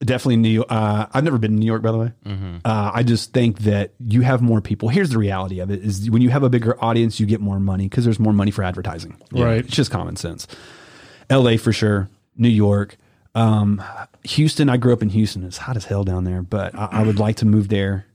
[0.01, 0.67] definitely New York.
[0.71, 2.13] Uh, I've never been to New York, by the way.
[2.65, 4.89] Uh, I just think that you have more people.
[4.89, 7.61] Here's the reality of it: is when you have a bigger audience, you get more
[7.61, 9.17] money because there's more money for advertising.
[9.33, 9.65] Right.
[9.65, 10.47] It's just common sense.
[11.31, 11.57] L.A.
[11.57, 12.09] for sure.
[12.37, 12.97] New York.
[13.35, 13.83] Um,
[14.25, 14.69] Houston.
[14.69, 15.45] I grew up in Houston.
[15.45, 18.07] It's hot as hell down there, but I, I would like to move there.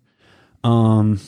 [0.64, 1.20] Um,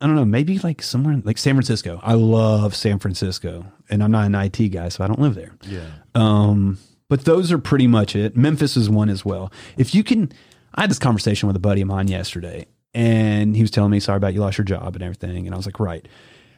[0.00, 2.00] I don't know, maybe like somewhere like San Francisco.
[2.02, 5.52] I love San Francisco, and I'm not an IT guy, so I don't live there.
[5.62, 5.86] yeah.
[6.14, 6.78] Um,
[7.08, 8.36] but those are pretty much it.
[8.36, 9.52] Memphis is one as well.
[9.76, 10.32] If you can,
[10.74, 14.00] I had this conversation with a buddy of mine yesterday, and he was telling me,
[14.00, 16.06] "Sorry about you lost your job and everything," and I was like, "Right."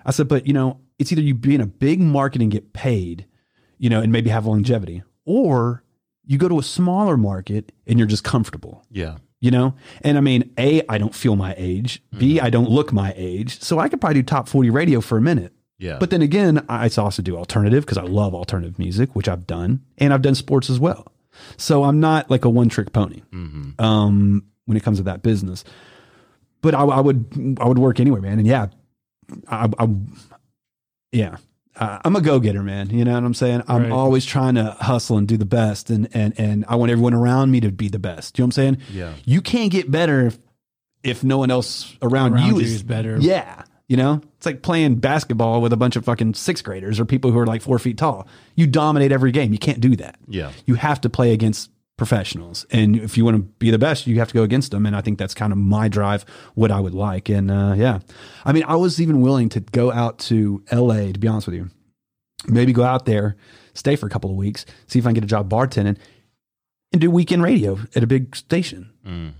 [0.05, 2.73] I said, "But you know, it's either you be in a big market and get
[2.73, 3.27] paid,
[3.79, 5.83] you know, and maybe have longevity, or
[6.25, 9.16] you go to a smaller market and you're just comfortable." Yeah.
[9.41, 12.45] you know and i mean a i don't feel my age b mm-hmm.
[12.45, 15.20] i don't look my age so i could probably do top 40 radio for a
[15.20, 15.98] minute Yeah.
[15.98, 19.80] but then again i also do alternative because i love alternative music which i've done
[19.98, 21.12] and i've done sports as well
[21.56, 23.22] so i'm not like a one trick pony
[23.78, 25.64] um, when it comes to that business
[26.62, 28.66] but I, I would i would work anywhere man and yeah
[29.48, 29.88] i, I
[31.12, 31.36] yeah
[31.76, 32.90] uh, I'm a go getter, man.
[32.90, 33.62] You know what I'm saying?
[33.68, 33.92] I'm Right.
[33.92, 37.52] always trying to hustle and do the best, and and and I want everyone around
[37.52, 38.36] me to be the best.
[38.36, 38.78] You know what I'm saying?
[38.92, 39.12] Yeah.
[39.24, 40.38] You can't get better if,
[41.05, 43.18] if no one else around, Around you you is, is better.
[43.20, 43.62] Yeah.
[43.89, 47.32] You know, it's like playing basketball with a bunch of fucking sixth graders or people
[47.32, 48.28] who are like four feet tall.
[48.55, 49.52] You dominate every game.
[49.52, 50.19] You can't do that.
[50.28, 50.52] Yeah.
[50.66, 52.65] You have to play against professionals.
[52.70, 54.86] And if you want to be the best, you have to go against them.
[54.86, 56.24] And I think that's kind of my drive,
[56.55, 57.28] what I would like.
[57.28, 58.01] And uh, yeah,
[58.44, 61.56] I mean, I was even willing to go out to LA, to be honest with
[61.56, 61.70] you,
[62.47, 63.36] maybe go out there,
[63.74, 65.98] stay for a couple of weeks, see if I can get a job bartending
[66.93, 68.90] and do weekend radio at a big station.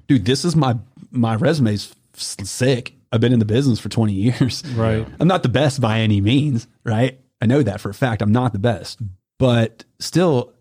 [0.09, 0.77] Dude, this is my,
[1.11, 2.95] my resume's sick.
[3.11, 4.63] I've been in the business for 20 years.
[4.75, 5.07] Right.
[5.21, 7.19] I'm not the best by any means, right?
[7.41, 8.21] I know that for a fact.
[8.23, 9.01] I'm not the best,
[9.39, 10.53] but still,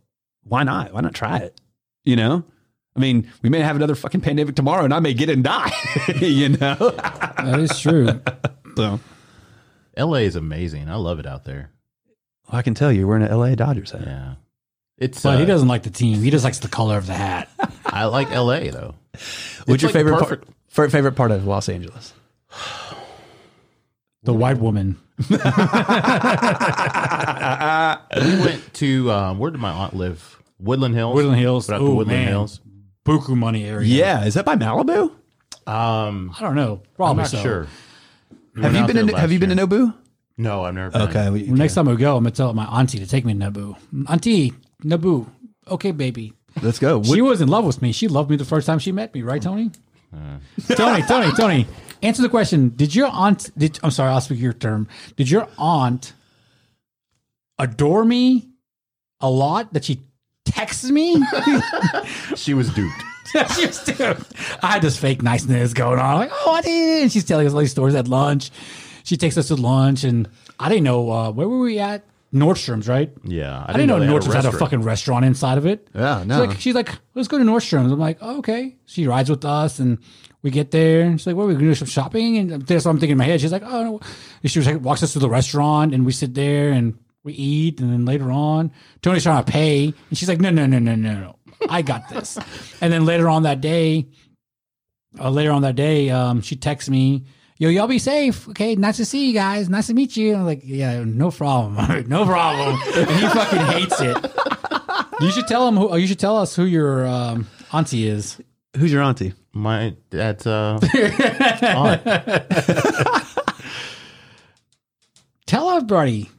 [0.44, 0.94] why not?
[0.94, 1.60] Why not try it?
[2.06, 2.44] You know?
[2.96, 5.44] I mean, we may have another fucking pandemic tomorrow and I may get it and
[5.44, 5.72] die,
[6.20, 6.76] you know?
[6.76, 8.08] that is true.
[8.76, 9.00] so
[9.98, 10.90] LA is amazing.
[10.90, 11.72] I love it out there.
[12.50, 14.02] I can tell you, we're in an LA Dodgers hat.
[14.06, 14.36] Yeah.
[14.98, 16.22] It's But uh, he doesn't like the team.
[16.24, 17.50] He just likes the color of the hat.
[17.86, 18.96] I like LA though.
[19.12, 22.14] What's It's your like favorite perfect- part, favorite part of Los Angeles?
[24.24, 24.98] The white woman.
[25.30, 25.38] We
[28.42, 30.42] went to um, where did my aunt live?
[30.60, 31.16] Woodland Hills.
[31.16, 31.68] Woodland Hills.
[31.70, 32.28] Went out to Ooh, Woodland man.
[32.30, 32.60] Hills.
[33.06, 33.88] Buku money area.
[33.88, 35.12] Yeah, is that by Malibu?
[35.66, 36.82] Um, I don't know.
[36.84, 37.42] I'm Probably not so.
[37.42, 37.68] sure.
[38.56, 39.66] We Have went you out been there in, have last you been year.
[39.66, 39.94] to Nobu?
[40.38, 41.02] No, I've never been.
[41.04, 43.34] Okay, well, Well, next time we go, I'm gonna tell my auntie to take me
[43.34, 43.78] to Naboo.
[44.10, 44.54] Auntie,
[44.84, 45.28] Naboo.
[45.70, 46.34] okay, baby.
[46.62, 47.02] Let's go.
[47.04, 47.92] She was in love with me.
[47.92, 49.72] She loved me the first time she met me, right, Tony?
[50.76, 51.68] Tony, Tony, Tony.
[52.02, 52.70] Answer the question.
[52.70, 53.50] Did your aunt?
[53.58, 54.88] Did I'm sorry, I'll speak your term.
[55.16, 56.14] Did your aunt
[57.58, 58.48] adore me
[59.20, 59.74] a lot?
[59.74, 60.02] That she
[60.46, 61.22] texts me?
[62.36, 63.04] She was duped.
[63.56, 64.16] she was doing.
[64.64, 66.18] I had this fake niceness going on.
[66.18, 67.02] Like, oh, I did.
[67.04, 68.52] And she's telling us all these stories at lunch.
[69.04, 70.30] She takes us to lunch, and
[70.60, 72.04] I didn't know uh, where were we at.
[72.38, 73.12] Nordstrom's, right?
[73.24, 75.88] Yeah, I didn't, know, they had a had a fucking restaurant inside of it.
[75.94, 76.44] Yeah, She's no.
[76.44, 77.92] like, she's like, let's go to Nordstrom's.
[77.92, 78.76] I'm like, oh, okay.
[78.86, 79.98] She rides with us, and
[80.42, 81.02] we get there.
[81.02, 82.38] And she's like, what are we going to do some shopping?
[82.38, 83.42] And that's what I'm thinking in my head.
[83.42, 84.00] She's like, oh, no.
[84.42, 87.34] And she was like, walks us to the restaurant, and we sit there and we
[87.34, 87.80] eat.
[87.80, 90.96] And then later on, Tony's trying to pay, and she's like, no, no, no, no,
[90.96, 91.36] no, no.
[91.70, 92.38] I got this.
[92.82, 94.08] and then later on that day,
[95.20, 97.26] uh, later on that day, um, she texts me,
[97.60, 98.48] "Yo, y'all be safe.
[98.50, 99.70] Okay, nice to see you guys.
[99.70, 101.76] Nice to meet you." I'm like, "Yeah, no problem,
[102.08, 104.18] no problem." and he fucking hates it.
[105.22, 105.96] You should tell him who.
[105.98, 108.40] You should tell us who your um, auntie is.
[108.78, 109.34] Who's your auntie?
[109.54, 110.80] My dad's uh,
[111.64, 112.04] aunt.
[115.46, 116.30] Tell everybody.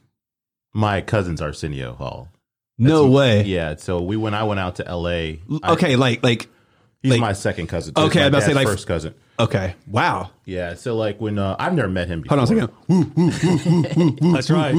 [0.73, 2.29] my cousin's Arsenio Hall.
[2.77, 3.43] No way.
[3.43, 5.41] Yeah, so we when I went out to L.A.
[5.63, 6.47] I- Okay, like like
[7.01, 7.93] he's like- my second cousin.
[7.93, 8.01] too.
[8.03, 9.13] Okay, I my was about to say, like- first cousin.
[9.39, 9.75] okay.
[9.87, 10.31] Wow.
[10.45, 12.21] Yeah, so like when uh, I've never met him.
[12.21, 12.37] Before.
[12.37, 14.33] Hold on a second.
[14.33, 14.75] That's right.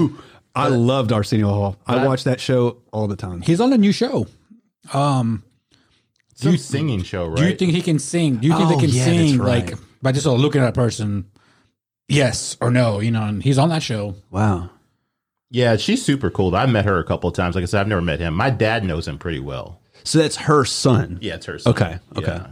[0.54, 1.76] I loved Arsenio Hall.
[1.86, 3.40] I watched that show all the time.
[3.42, 4.26] He's on a new show.
[4.92, 5.44] Um,
[6.34, 7.36] Some singing show, right?
[7.36, 8.36] do you think he can sing?
[8.38, 9.70] Do you think Oh, they can yeah, sing right.
[9.70, 11.26] like by just looking at a person?
[12.08, 14.16] Yes or no, you know, and he's on that show.
[14.32, 14.70] Wow.
[15.52, 16.54] Yeah, she's super cool.
[16.56, 17.54] I met her a couple of times.
[17.54, 18.34] Like I said, I've never met him.
[18.34, 19.79] My dad knows him pretty well.
[20.04, 21.18] So that's her son.
[21.20, 21.58] Yeah, it's her.
[21.58, 21.70] son.
[21.72, 22.32] Okay, okay.
[22.32, 22.46] Yeah.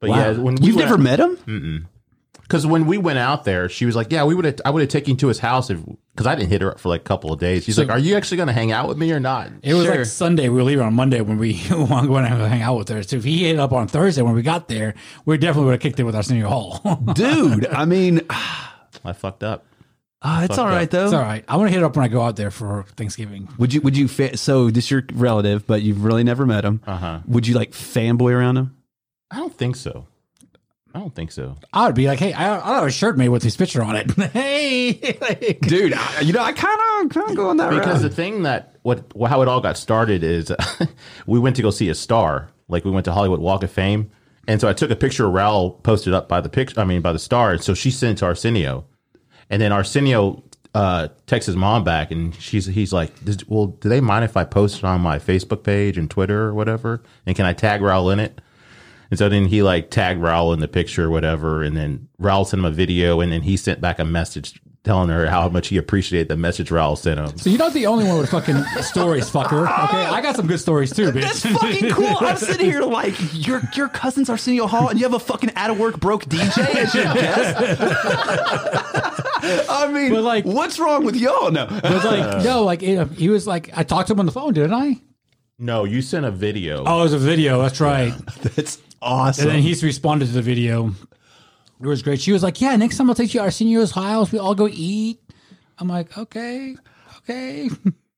[0.00, 0.16] But Wow.
[0.16, 1.88] yeah, when we You've never out- met him?
[2.42, 4.44] Because when we went out there, she was like, "Yeah, we would.
[4.44, 5.80] have I would have taken you to his house if
[6.14, 7.98] because I didn't hit her up for like a couple of days." She's like, "Are
[7.98, 9.96] you actually going to hang out with me or not?" It was Sure.
[9.96, 10.48] like Sunday.
[10.48, 13.02] We were leaving on Monday when we wanted to hang out with her.
[13.02, 14.94] So if he hit up on Thursday when we got there,
[15.24, 17.00] we definitely would have kicked it with Arsenio Hall.
[17.14, 19.64] Dude, I mean, I fucked up.
[20.26, 20.90] Ah, it's Fucked all right up.
[20.90, 21.04] though.
[21.04, 21.44] it's all right.
[21.48, 23.48] I want to hit it up when I go out there for Thanksgiving.
[23.58, 23.80] Would you?
[23.82, 24.08] Would you?
[24.08, 26.80] Fa- so this your relative, but you've really never met him.
[26.86, 27.18] Uh huh.
[27.26, 28.76] Would you like fanboy around him?
[29.30, 30.06] I don't think so.
[30.94, 31.56] I don't think so.
[31.74, 33.96] I would be like, hey, I, I have a shirt made with his picture on
[33.96, 34.10] it.
[34.32, 38.00] hey, like, Dude, I, you know, I kind of kind of go on that Because
[38.00, 40.50] the thing that what how it all got started is
[41.26, 42.48] we went to go see a star.
[42.68, 44.10] Like we went to Hollywood Walk of Fame,
[44.48, 46.80] and so I took a picture of Raul posted up by the picture.
[46.80, 47.52] I mean, by the star.
[47.52, 48.86] And so she sent it to Arsenio,
[49.50, 50.42] and then Arsenio
[50.74, 53.12] uh, texts his mom back, and she's he's like,
[53.46, 56.54] "Well, do they mind if I post it on my Facebook page and Twitter or
[56.54, 57.02] whatever?
[57.24, 58.40] And can I tag Raul in it?"
[59.10, 62.46] And so then he like tagged Raul in the picture or whatever, and then Raul
[62.46, 65.66] sent him a video, and then he sent back a message telling her how much
[65.68, 67.36] he appreciated the message Raul sent him.
[67.36, 69.62] so you're not the only one with fucking stories, fucker.
[69.64, 71.22] Okay, I got some good stories too, bitch.
[71.22, 72.16] That's fucking cool.
[72.20, 75.70] I'm sitting here like your your cousin's Arsenio Hall, and you have a fucking out
[75.70, 77.56] of work broke DJ as your guest.
[79.68, 81.50] I mean, But, like- what's wrong with y'all?
[81.50, 84.32] No, But like, no, like it, he was like, I talked to him on the
[84.32, 85.00] phone, didn't I?
[85.58, 86.84] No, you sent a video.
[86.86, 87.60] Oh, it was a video.
[87.62, 88.12] That's right.
[88.42, 89.46] that's awesome.
[89.48, 90.92] And then he's responded to the video.
[91.80, 92.20] It was great.
[92.20, 94.32] She was like, "Yeah, next time I'll take you to Arsenio's house.
[94.32, 95.20] We all go eat."
[95.78, 96.76] I'm like, "Okay,
[97.18, 97.68] okay."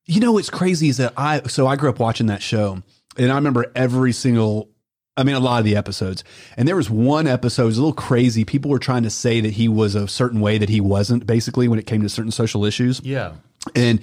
[0.05, 2.81] You know what's crazy is that I so I grew up watching that show,
[3.17, 4.69] and I remember every single.
[5.17, 6.23] I mean, a lot of the episodes,
[6.55, 8.45] and there was one episode it was a little crazy.
[8.45, 11.67] People were trying to say that he was a certain way that he wasn't, basically,
[11.67, 13.01] when it came to certain social issues.
[13.03, 13.33] Yeah.
[13.75, 13.99] and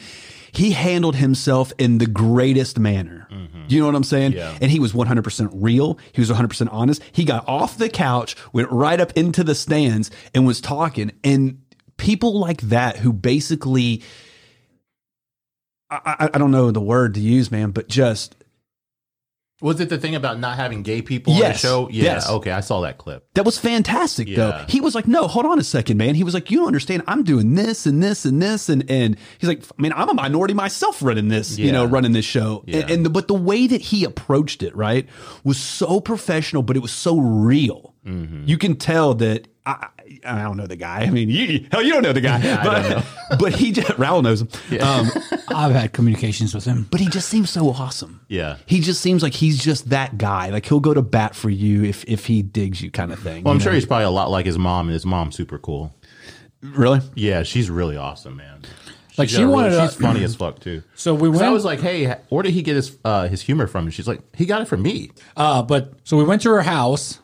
[0.56, 3.28] he handled himself in the greatest manner.
[3.30, 3.64] Mm-hmm.
[3.68, 4.32] You know what I'm saying?
[4.32, 4.56] Yeah.
[4.60, 5.98] And he was 100% real.
[6.12, 7.02] He was 100% honest.
[7.12, 11.12] He got off the couch, went right up into the stands, and was talking.
[11.22, 11.60] And
[11.98, 14.02] people like that who basically,
[15.90, 18.34] I, I, I don't know the word to use, man, but just
[19.62, 21.42] Was it the thing about not having gay people Yes.
[21.44, 21.88] on the show?
[21.90, 22.02] Yeah.
[22.04, 22.28] Yes.
[22.28, 23.26] Okay, I saw that clip.
[23.34, 24.64] That was fantastic, though.
[24.68, 27.02] He was like, "No, hold on a second, man." He was like, "You don't understand.
[27.06, 30.14] I'm doing this and this and this," and and he's like, "I mean, I'm a
[30.14, 32.80] minority myself running this, you know, running this show." Yeah.
[32.80, 35.08] And, and the, but the way that he approached it, right,
[35.42, 37.94] was so professional, but it was so real.
[38.06, 38.42] Mm-hmm.
[38.46, 39.48] You can tell that.
[39.64, 39.88] I,
[40.24, 41.00] I don't know the guy.
[41.02, 43.02] I mean, you, hell, you don't know the guy, I but, don't know.
[43.38, 44.80] but he just Raul knows him.
[44.80, 45.10] Um,
[45.48, 46.86] I've had communications with him.
[46.90, 48.20] but he just seems so awesome.
[48.28, 48.56] Yeah.
[48.66, 50.50] He just seems like he's just that guy.
[50.50, 53.44] Like he'll go to bat for you if if he digs you, kind of thing.
[53.44, 55.58] Well, I'm you sure he's probably a lot like his mom, and his mom's super
[55.58, 55.94] cool.
[56.62, 57.00] really.
[57.14, 58.62] Yeah, she's really awesome, man.
[59.18, 60.82] Like, She's she wanted really- she's funny as fuck too.
[60.94, 61.42] So we went.
[61.42, 64.06] I was like, "Hey, where did he get his uh, his humor from?" And she's
[64.06, 67.18] like, "He got it from me." uh, but so we went to her house.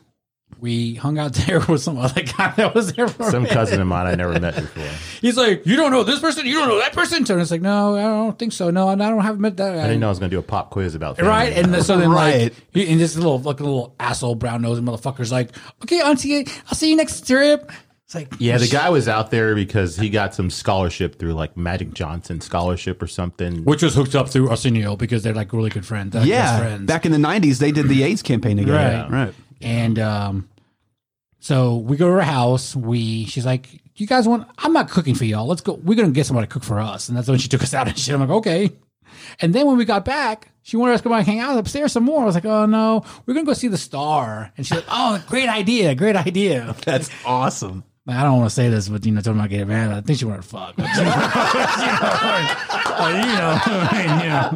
[0.59, 3.53] We hung out there with some other guy that was there for Some minute.
[3.53, 4.83] cousin of mine I never met before.
[5.21, 7.25] He's like, you don't know this person, you don't know that person.
[7.25, 8.69] So it's like, no, I don't think so.
[8.71, 9.77] No, I don't have met that.
[9.77, 11.29] I didn't know I was going to do a pop quiz about family.
[11.29, 12.43] Right, and so then Right.
[12.43, 15.49] like, he, and this little fucking little asshole brown nosed motherfucker's like,
[15.83, 17.71] okay, auntie, I'll see you next trip.
[18.05, 21.55] It's like, yeah, the guy was out there because he got some scholarship through like
[21.55, 23.63] Magic Johnson scholarship or something.
[23.63, 26.13] which was hooked up through Arsenio because they're like really good friends.
[26.13, 26.85] like, uh, best Yeah, friends.
[26.85, 29.07] back in the '90s, they did the AIDS campaign together.
[29.09, 29.25] Right.
[29.27, 29.33] right.
[29.63, 30.49] And um,
[31.39, 32.75] so we go to her house.
[32.75, 34.47] We she's like, "You guys want?
[34.57, 35.47] I'm not cooking for y'all.
[35.47, 35.73] Let's go.
[35.73, 37.87] We're gonna get somebody to cook for us." And that's when she took us out
[37.87, 38.13] and shit.
[38.13, 38.71] I'm like, okay.
[39.39, 41.57] And then when we got back, she wanted us to go back and hang out
[41.57, 42.21] upstairs some more.
[42.21, 44.51] I was like, oh no, we're gonna go see the star.
[44.57, 46.75] And she's like, oh, great idea, great idea.
[46.85, 47.83] That's awesome.
[48.05, 49.93] I don't want to say this, but you know, tell me not getting mad.
[49.93, 50.75] I think she wanted to fuck.
[50.75, 51.09] But, you know,
[53.07, 54.49] you know, I mean, you know,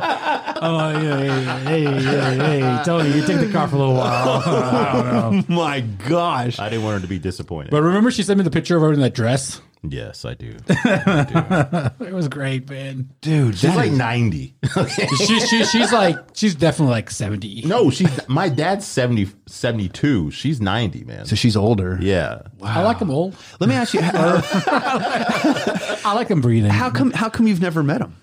[0.61, 4.41] oh yeah, hey, hey, hey, hey, Tony, you take the car for a little while.
[4.45, 4.91] I
[5.31, 5.55] don't know.
[5.55, 6.59] My gosh.
[6.59, 7.71] I didn't want her to be disappointed.
[7.71, 9.61] But remember, she sent me the picture of her in that dress.
[9.83, 10.55] Yes, I do.
[10.69, 13.09] It was great, man.
[13.21, 14.55] Dude, She's like is- 90.
[14.77, 15.07] Okay.
[15.07, 17.61] She, she, she's like, she's definitely like seventy.
[17.65, 20.31] No, she's my dad's 70, 72.
[20.31, 21.25] She's 90, man.
[21.25, 21.97] so she's older.
[22.01, 22.41] Yeah.
[22.61, 23.35] I like them old.
[23.59, 24.41] Let me ask you, how,
[26.05, 26.71] I like them breathing.
[26.71, 28.15] how come how come you've never met him?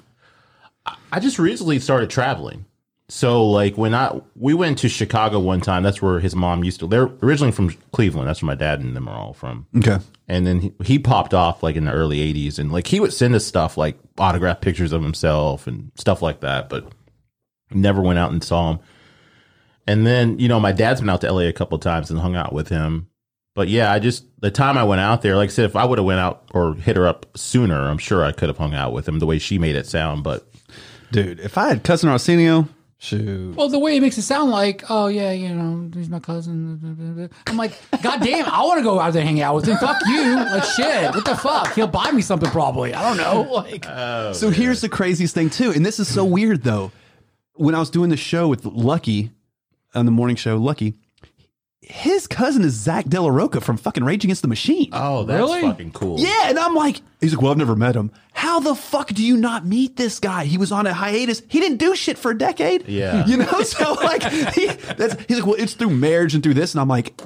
[1.12, 2.66] I just recently started traveling.
[3.09, 6.81] So like when I we went to Chicago one time, that's where his mom used
[6.81, 6.86] to.
[6.86, 8.28] They're originally from Cleveland.
[8.28, 9.66] That's where my dad and them are all from.
[9.76, 9.98] Okay.
[10.26, 13.12] And then he, he popped off like in the early '80s, and like he would
[13.12, 16.90] send us stuff like autographed pictures of himself and stuff like that, but
[17.72, 18.78] never went out and saw him.
[19.86, 22.18] And then you know my dad's been out to LA a couple of times and
[22.18, 23.09] hung out with him.
[23.55, 25.85] But yeah, I just the time I went out there, like I said, if I
[25.85, 28.72] would have went out or hit her up sooner, I'm sure I could have hung
[28.72, 30.24] out with him the way she made it sound.
[30.24, 30.48] But
[31.12, 32.66] Dude, if I had cousin Arsenio,
[33.05, 33.55] shoot.
[33.55, 37.31] Well, the way it makes it sound like, oh yeah, you know, he's my cousin.
[37.47, 39.76] I'm like, god damn, I want to go out there and hang out with him.
[39.76, 41.14] Fuck you, like shit.
[41.14, 41.74] What the fuck?
[41.74, 42.94] He'll buy me something probably.
[42.94, 43.44] I don't know.
[43.64, 46.90] Like, oh, so here's the craziest thing too, and this is so weird though.
[47.55, 49.31] When I was doing the show with Lucky
[49.94, 50.94] on the morning show, Lucky,
[51.89, 54.89] his cousin is Zack de la Rocha from fucking Rage Against the Machine.
[54.93, 55.61] oh, that's Really?
[55.62, 56.19] fucking cool.
[56.19, 58.11] Yeah, and I'm like, he's like, well, I've never met him.
[58.32, 60.44] How the fuck do you not meet this guy?
[60.44, 61.43] He was on a hiatus.
[61.48, 62.89] He didn't do shit for a decade.
[62.89, 63.27] Yeah.
[63.27, 63.62] you know.
[63.62, 64.23] So like,
[64.55, 67.20] he, that's, he's like, well, it's through marriage and through this, and I'm like,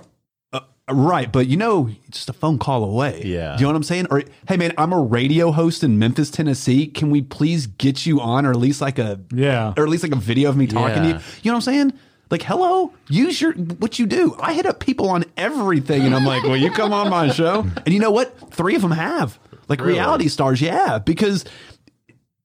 [0.53, 0.61] uh,
[0.91, 3.23] right, but you know, just a phone call away.
[3.25, 3.57] Yeah.
[3.57, 4.07] do you know what I'm saying?
[4.11, 6.87] Or hey, man, I'm a radio host in Memphis, Tennessee.
[6.87, 9.75] Can we please get you on, or at least like a Yeah.
[9.77, 11.15] or at least like a video of me talking to you?
[11.43, 11.93] You know what I'm saying?
[12.31, 14.37] Like, hello, use your what you do.
[14.41, 17.67] I hit up people on everything, and I'm like, "Will you come on my show?"
[17.85, 18.53] And you know what?
[18.53, 19.39] Three of them have
[19.69, 19.95] like Really?
[19.95, 21.45] reality stars, yeah, because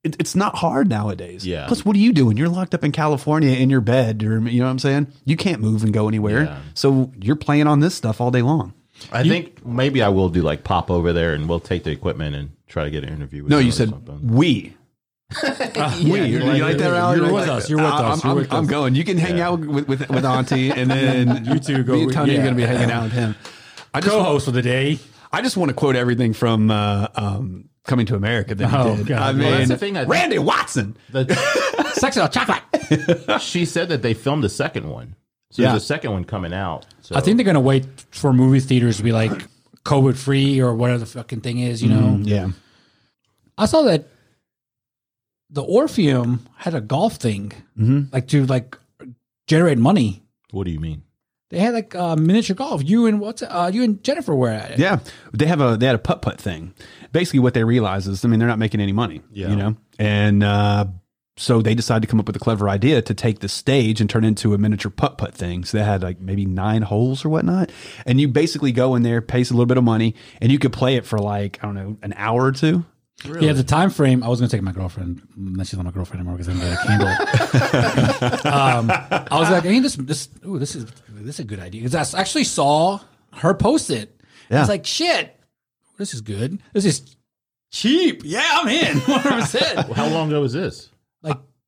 [0.04, 1.46] it, it's not hard nowadays.
[1.46, 1.66] Yeah.
[1.68, 2.38] Plus, what are you doing?
[2.38, 5.08] You're locked up in California in your bed, or you know what I'm saying?
[5.26, 6.44] You can't move and go anywhere.
[6.46, 6.60] Yeah.
[6.74, 8.74] So you're playing on this stuff all day long.
[9.12, 12.36] I think maybe I will do like pop over there and we'll take the equipment
[12.36, 13.72] and try to get an interview with No, you or
[15.34, 16.04] said something.
[16.10, 16.12] we.
[16.22, 16.26] we.
[16.28, 17.16] You, like- like that, Al?
[17.16, 17.70] You're You with like us.
[17.70, 18.24] You're with I'm, us.
[18.24, 18.70] You're I'm, with I'm us.
[18.70, 18.96] going.
[18.96, 22.14] You can hang out with, with with Auntie, and then You two go- Me and
[22.14, 23.36] Tony are going to be hanging out with him.
[23.94, 25.00] I just co-host for the day.
[25.32, 28.96] I just want to quote everything from uh, um, Coming to America that he Oh,
[28.96, 29.08] did.
[29.08, 29.18] God.
[29.22, 30.96] I Well, mean, that's the thing, I Randy Watson.
[31.12, 31.34] The-
[31.96, 32.62] Sexual Chocolate.
[33.42, 35.16] she said that they filmed the second one.
[35.52, 35.72] So Yeah.
[35.72, 36.86] there's a second one coming out.
[37.02, 39.32] So I think they're gonna wait for movie theaters to be like
[39.86, 41.84] COVID free or whatever the fucking thing is.
[41.84, 42.50] You know, Yeah.
[43.58, 44.08] I saw that
[45.54, 47.54] the Orpheum had a golf thing,
[48.12, 48.78] like to like
[49.48, 50.24] generate money.
[50.52, 51.04] what do you mean?
[51.50, 52.82] They had like uh, miniature golf.
[52.84, 54.80] You and what's uh, you and Jennifer were at it.
[54.80, 55.00] Yeah,
[55.34, 56.74] they have a they had a putt putt thing.
[57.12, 59.22] Basically, what they realize is, I mean, they're not making any money.
[59.32, 59.50] Yeah.
[59.50, 60.86] you know, and uh,
[61.38, 64.10] so they decided to come up with a clever idea to take the stage and
[64.10, 65.64] turn it into a miniature putt putt thing.
[65.64, 67.72] So they had like maybe nine holes or whatnot,
[68.08, 70.74] and you basically go in there, pays a little bit of money, and you could
[70.74, 72.84] play it for like I don't know an hour or two.
[73.40, 74.22] Yeah, the time frame.
[74.24, 75.22] I was gonna take my girlfriend.
[75.38, 77.08] Then she's not my girlfriend anymore because I'm gonna candle.
[78.54, 81.84] um, I was like, hey, this this ooh, this is this is a good idea
[81.84, 83.00] because I actually saw
[83.34, 84.20] her post it.
[84.50, 84.60] I Yeah.
[84.62, 85.40] was like, shit,
[85.98, 86.60] this is good.
[86.74, 87.16] This is
[87.72, 88.24] cheap.
[88.26, 88.98] Yeah, I'm in.
[89.00, 89.94] One hundred percent.
[89.94, 90.90] How long ago was this?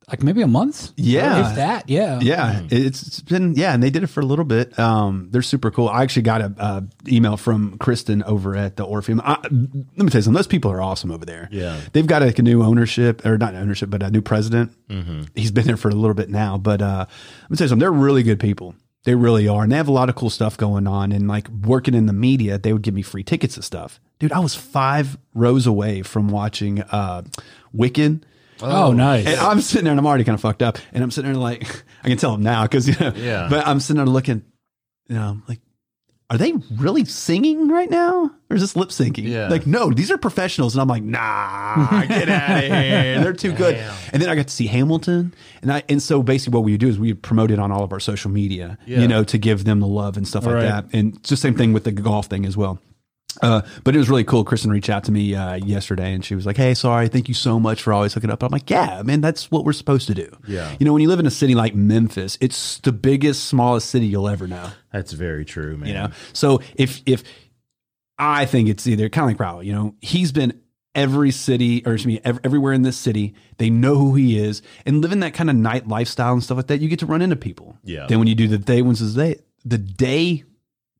[0.07, 0.91] Like like maybe a month.
[0.98, 1.49] Yeah.
[1.49, 1.90] if that.
[1.90, 2.19] Yeah.
[2.22, 4.77] Yeah, it's, it's been yeah, and they did it for a little bit.
[4.77, 5.90] Um, they're super cool.
[5.90, 9.19] I actually got a uh, email from Kristen over at the Orpheum.
[9.23, 11.49] I, let me tell you something; those people are awesome over there.
[11.52, 11.80] Yeah.
[11.94, 14.72] they've got like a new ownership, or not ownership, but a new president.
[15.36, 17.06] He's been there for a little bit now, but uh,
[17.41, 18.76] let me tell you something: they're really good people.
[19.06, 21.11] They really are, and they have a lot of cool stuff going on.
[21.11, 23.99] And like working in the media, they would give me free tickets and stuff.
[24.19, 27.23] Dude, I was five rows away from watching uh,
[27.73, 28.26] Wicked.
[28.61, 29.26] Oh, oh, nice.
[29.26, 30.77] And I'm sitting there and I'm already kind of fucked up.
[30.94, 31.64] And I'm sitting there like,
[32.03, 33.48] I can tell him now because, you know, Yeah.
[33.49, 34.44] but I'm sitting there looking,
[35.07, 35.60] you know, like,
[36.32, 38.32] are they really singing right now?
[38.49, 39.27] Or is this lip syncing?
[39.27, 39.48] Yeah.
[39.48, 40.73] Like, no, these are professionals.
[40.73, 43.19] And I'm like, nah, get out of here.
[43.22, 43.76] They're too good.
[44.11, 45.36] And then I got to see Hamilton.
[45.61, 47.72] And I and so basically what we would do is we would promote it on
[47.72, 49.02] all of our social media, Yeah.
[49.02, 50.61] you know, to give them the love and stuff like Right.
[50.64, 50.86] that.
[50.94, 52.80] And it's the same thing with the golf thing as well.
[53.41, 54.44] Uh, but it was really cool.
[54.44, 57.34] Kristen reached out to me uh, yesterday and she was like, Hey, sorry, thank you
[57.34, 58.44] so much for always hooking up.
[58.44, 60.36] I'm like, Yeah, man, that's what we're supposed to do.
[60.48, 60.76] Yeah.
[60.80, 64.06] You know, when you live in a city like Memphis, it's the biggest, smallest city
[64.06, 64.70] you'll ever know.
[64.91, 65.88] That's very true, man.
[65.88, 67.24] You know, so if if
[68.18, 70.62] I think it's either kind of like you know, he's been
[70.95, 73.36] every city or excuse me, ev- everywhere in this city.
[73.57, 76.68] They know who he is, and living that kind of night lifestyle and stuff like
[76.68, 77.78] that, you get to run into people.
[77.84, 78.07] Yeah.
[78.07, 79.36] Then when you do the day ones, is they
[79.66, 80.44] the day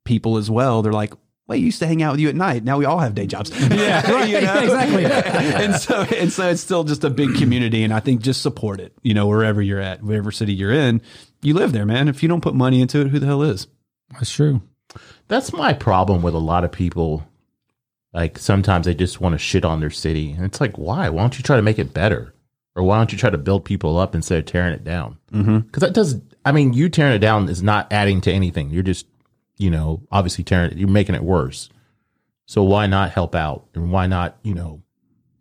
[0.04, 0.82] people as well.
[0.82, 1.14] They're like.
[1.48, 2.64] Well, I used to hang out with you at night.
[2.64, 3.52] Now we all have day jobs.
[3.72, 5.06] Yeah, right, exactly.
[5.66, 8.80] and so, and so, it's still just a big community, and I think just support
[8.80, 8.94] it.
[9.04, 11.02] You know, wherever you're at, whatever city you're in,
[11.42, 12.08] you live there, man.
[12.08, 13.68] If you don't put money into it, who the hell is?
[14.14, 14.62] That's true.
[15.28, 17.28] That's my problem with a lot of people.
[18.14, 21.10] Like sometimes they just want to shit on their city, and it's like, why?
[21.10, 22.34] Why don't you try to make it better,
[22.76, 25.18] or why don't you try to build people up instead of tearing it down?
[25.28, 25.80] Because Mm-hmm.
[25.80, 26.22] that does.
[26.46, 28.70] I mean, you tearing it down is not adding to anything.
[28.70, 29.06] You're just,
[29.58, 30.78] you know, obviously tearing.
[30.78, 31.70] You're making it worse.
[32.46, 34.82] So why not help out, and why not, you know,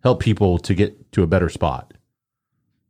[0.03, 1.93] help people to get to a better spot?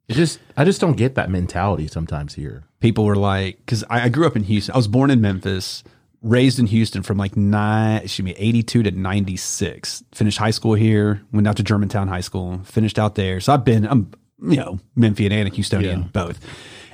[0.09, 2.65] It just, I just don't get that mentality sometimes here.
[2.81, 4.75] people were like, because I, I grew up in Houston.
[4.75, 5.83] I was born in Memphis,
[6.21, 10.05] raised in Houston from like nine, excuse me, 82 to 96.
[10.13, 13.41] Finished high school here, went out to Germantown High School, finished out there.
[13.41, 14.11] So I've been, I'm,
[14.43, 16.09] you know, Memphian and a Houstonian, Yeah.
[16.13, 16.39] both.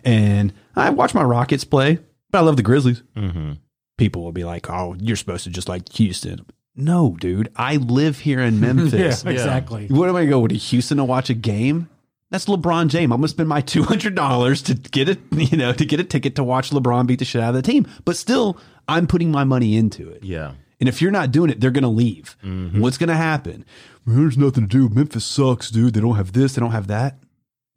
[0.05, 1.99] And I watch my Rockets play,
[2.31, 3.03] but I love the Grizzlies.
[3.17, 3.53] Mm-hmm.
[4.01, 6.47] People will be like, oh, you're supposed to just like Houston.
[6.75, 9.23] No, dude, I live here in Memphis.
[9.25, 9.89] Yeah, exactly.
[9.89, 11.91] What am I going to go to Houston to watch a game?
[12.31, 13.13] That's LeBron James.
[13.13, 16.05] I'm gonna spend my two hundred dollars to get it, you know, to get a
[16.05, 17.89] ticket to watch LeBron beat the shit out of the team.
[18.05, 18.57] But still,
[18.89, 20.23] I'm putting my money into it.
[20.23, 20.53] Yeah.
[20.79, 22.37] And if you're not doing it, they're gonna leave.
[22.45, 22.81] Mm-hmm.
[22.81, 23.65] What's gonna happen?
[24.07, 24.95] There's nothing to do.
[24.95, 25.95] Memphis sucks, dude.
[25.95, 26.55] They don't have this.
[26.55, 27.19] They don't have that.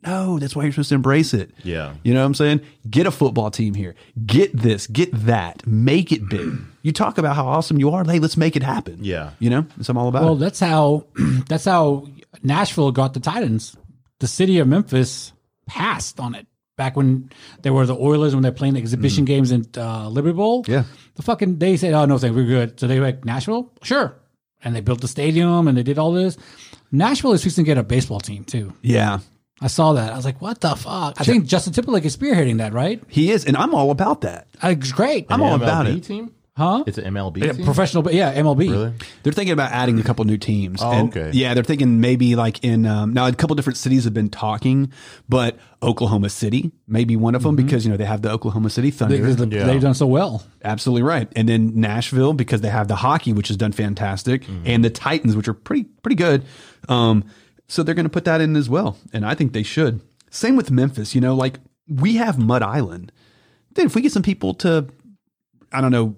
[0.05, 1.51] No, that's why you're supposed to embrace it.
[1.63, 1.93] Yeah.
[2.03, 2.61] You know what I'm saying?
[2.89, 3.95] Get a football team here.
[4.25, 4.87] Get this.
[4.87, 5.65] Get that.
[5.65, 6.53] Make it big.
[6.81, 8.03] You talk about how awesome you are.
[8.03, 8.97] Hey, let's make it happen.
[9.01, 9.31] Yeah.
[9.39, 10.23] You know, that's what I'm all about.
[10.23, 11.05] Well, that's how
[11.47, 12.07] that's how
[12.41, 13.75] Nashville got the Titans.
[14.19, 15.31] The city of Memphis
[15.65, 17.29] passed on it back when
[17.61, 20.63] they were the Oilers when they're playing the exhibition games in uh, Liberty Bowl.
[20.63, 20.67] Mm.
[20.67, 20.83] Yeah.
[21.15, 24.15] the fucking they said, "Oh no, thank we're good." So they were like Nashville, sure,
[24.63, 26.37] and they built the stadium and they did all this.
[26.91, 28.73] Nashville is fixing to get a baseball team too.
[28.81, 29.19] yeah.
[29.61, 30.11] I saw that.
[30.11, 33.01] I was like, "What the fuck?" I think Justin Timberlake is spearheading that, right?
[33.07, 34.47] He is, and I'm all about that.
[34.63, 36.03] Uh, It's great, I'm all MLB about it.
[36.03, 36.31] Team?
[36.57, 36.83] huh?
[36.85, 37.65] It's an MLB Yeah, team.
[37.65, 38.69] professional, but yeah, MLB.
[38.69, 38.93] Really?
[39.23, 40.81] They're thinking about adding a couple new teams.
[40.83, 41.31] Oh, And, okay.
[41.33, 44.91] Yeah, they're thinking maybe like in um, now a couple different cities have been talking,
[45.29, 48.69] but Oklahoma City may be one of them because you know they have the Oklahoma
[48.69, 49.17] City Thunder.
[49.17, 49.63] Because the- Yeah.
[49.65, 50.43] they've done so well.
[50.63, 51.27] Absolutely right.
[51.35, 55.35] And then Nashville because they have the hockey, which has done fantastic, and the Titans,
[55.35, 56.43] which are pretty pretty good.
[56.89, 57.23] Um,
[57.67, 60.01] so they're going to put that in as well, and I think they should.
[60.29, 61.13] Same with Memphis.
[61.15, 63.11] You know, like we have Mud Island.
[63.75, 64.87] Then if we get some people to,
[65.71, 66.15] I don't know,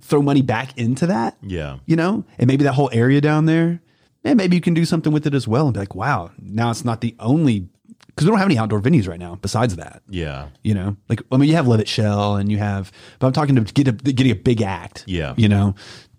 [0.00, 1.78] throw money back into that, Yeah.
[1.86, 3.80] you know, and maybe that whole area down there,
[4.24, 6.70] and maybe you can do something with it as well, and be like, wow, now
[6.70, 7.68] it's not the only
[8.08, 10.02] because we don't have any outdoor venues right now besides that.
[10.08, 10.48] Yeah.
[10.64, 13.56] You know, like I mean, you have Levitt Shell, and you have, but I'm talking
[13.56, 15.04] to get a getting a big act.
[15.06, 15.34] Yeah.
[15.36, 15.74] you know,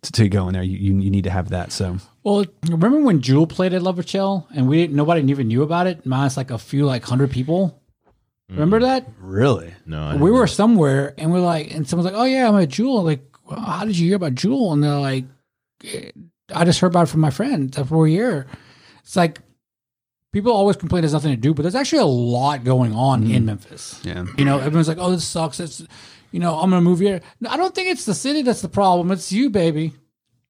[0.08, 1.72] to, to go in there, you, you you need to have that.
[1.72, 5.88] So Well, remember when Jewel played at Levitt Shell and we nobody even knew about
[5.88, 7.82] it, minus like a few like hundred people.
[8.50, 9.06] Remember that?
[9.20, 10.02] really, No.
[10.08, 13.04] I We were somewhere and we're like, and someone's like, "Oh yeah, I'm at Jewel."
[13.04, 14.72] Like, well, how did you hear about Jewel?
[14.72, 15.26] And they're like,
[15.84, 16.12] "Eh,
[16.56, 17.70] "I just heard about it from my friend.
[17.72, 18.48] That's where we're.
[19.04, 19.40] It's like
[20.32, 23.46] people always complain there's nothing to do, but there's actually a lot going on in
[23.46, 24.00] Memphis.
[24.04, 25.84] yeah, You know, everyone's like, "Oh, this sucks." It's,
[26.38, 27.22] you know, I'm gonna move here.
[27.42, 29.10] No, I don't think it's the city that's the problem.
[29.10, 29.94] It's you, baby.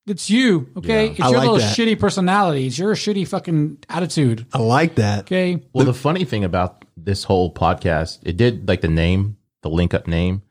[0.05, 0.69] It's you.
[0.75, 1.11] Okay, Yeah.
[1.11, 1.77] it's I your like little that.
[1.77, 2.67] shitty personality.
[2.67, 4.45] It's your shitty fucking attitude.
[4.51, 5.19] I like that.
[5.21, 5.63] Okay.
[5.71, 9.93] Well, the funny thing about this whole podcast, it did like the name, the link
[9.93, 10.41] up name.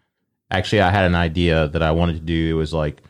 [0.50, 2.48] Actually, I had an idea that I wanted to do.
[2.48, 3.02] It was like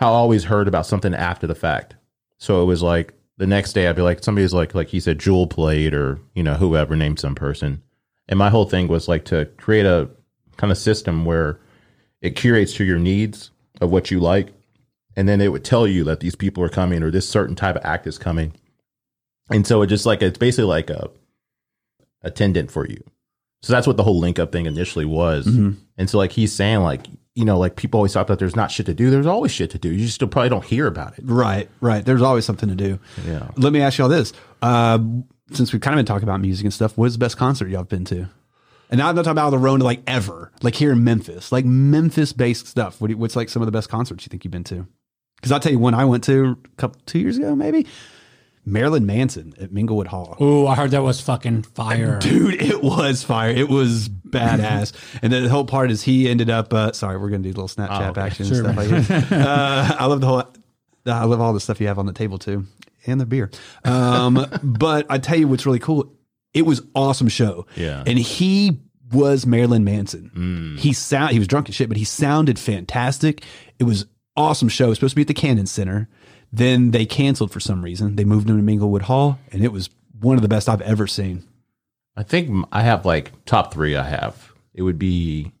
[0.00, 1.94] how I always heard about something after the fact.
[2.38, 5.20] So it was like the next day I'd be like, somebody's like, like he said,
[5.20, 7.80] Jewel played or, you know, whoever named some person.
[8.28, 10.10] And my whole thing was like to create a
[10.56, 11.58] kind of system where
[12.20, 13.50] it curates to your needs
[13.80, 14.48] of what you like.
[15.16, 17.76] And then it would tell you that these people are coming or this certain type
[17.76, 18.52] of act is coming.
[19.50, 21.10] And so it just like, it's basically like a,
[22.22, 23.04] attendant for you.
[23.62, 25.46] So that's what the whole link up thing initially was.
[25.46, 28.70] And so like he's saying like, you know, like people always talk that there's not
[28.70, 29.10] shit to do.
[29.10, 29.90] There's always shit to do.
[29.90, 31.24] You just still probably don't hear about it.
[31.26, 32.04] Right, right.
[32.04, 32.98] There's always something to do.
[33.26, 33.50] Yeah.
[33.56, 34.32] Let me ask y'all this:
[34.62, 34.98] uh,
[35.52, 37.80] since we've kind of been talking about music and stuff, what's the best concert y'all
[37.80, 38.28] have been to?
[38.94, 42.32] And I'm not talking about the road like ever, like here in Memphis, like Memphis
[42.32, 43.00] based stuff.
[43.00, 44.86] What do you- what's like some of the best concerts you think you've been to?
[45.34, 47.88] Because I'll tell you one I went to a couple two years ago, maybe
[48.64, 50.36] Marilyn Manson at Minglewood Hall.
[50.38, 52.20] Oh, I heard that was fucking fire.
[52.20, 53.50] Dude, it was fire.
[53.50, 54.92] It was badass.
[55.22, 56.72] and the whole part is he ended up.
[56.72, 58.20] Uh, sorry, we're gonna do a little Snapchat okay.
[58.20, 59.32] action and stuff like that.
[59.32, 60.44] Uh, I love the whole.
[61.04, 62.64] I love all the stuff you have on the table too,
[63.08, 63.50] and the beer.
[63.84, 66.14] Um, but I tell you what's really cool.
[66.54, 67.66] It was awesome show.
[67.74, 68.04] Yeah.
[68.06, 68.80] and he
[69.12, 70.76] was Marilyn Manson.
[70.78, 73.42] He sound he was drunk and shit, but he sounded fantastic.
[73.78, 74.06] It was
[74.36, 74.86] awesome show.
[74.86, 76.08] It was supposed to be at the Cannon Center.
[76.52, 78.16] Then they canceled for some reason.
[78.16, 79.90] They moved him to Minglewood Hall, and it was
[80.20, 81.44] one of the best I've ever seen.
[82.16, 83.96] I think I have like top three.
[83.96, 85.52] I have it would be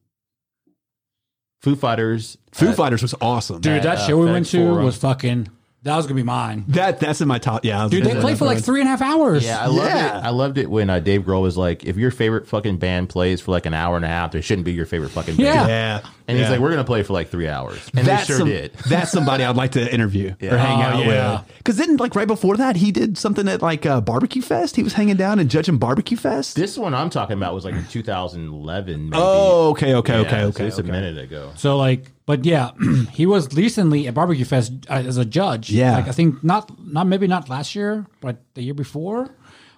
[1.60, 2.38] Foo Fighters.
[2.52, 3.60] Foo uh, Fighters was awesome.
[3.60, 4.84] Dude, that uh, show we went to Forum.
[4.84, 5.48] was fucking.
[5.84, 6.64] That was gonna be mine.
[6.68, 7.62] That that's in my top.
[7.64, 9.44] Yeah, Dude, they played for like three and a half hours.
[9.44, 10.18] Yeah, I loved Yeah.
[10.18, 10.24] it.
[10.24, 13.42] I loved it when uh, Dave Grohl was like, "If your favorite fucking band plays
[13.42, 15.68] for like an hour and a half, they shouldn't be your favorite fucking band." Yeah.
[15.68, 18.38] Yeah, And he's like, "We're gonna play for like three hours," and that's they sure
[18.38, 18.72] some- did.
[18.88, 21.32] That's somebody I'd like to interview or hang Oh, out yeah.
[21.42, 21.56] with.
[21.58, 24.74] Because then, like right before that, he did something at like uh, Barbecue Fest.
[24.76, 26.56] He was hanging down and judging Barbecue Fest.
[26.56, 29.10] This one I'm talking about was like in 2011.
[29.10, 29.22] Maybe.
[29.22, 30.66] oh, okay, okay, Yeah, okay, so okay.
[30.66, 30.88] it's okay.
[30.88, 31.52] a minute ago.
[31.56, 32.70] So like, but yeah,
[33.12, 35.70] he was recently at Barbecue Fest uh, as a judge.
[35.70, 35.96] Yeah.
[35.96, 39.28] like I think not not maybe not last year, but the year before.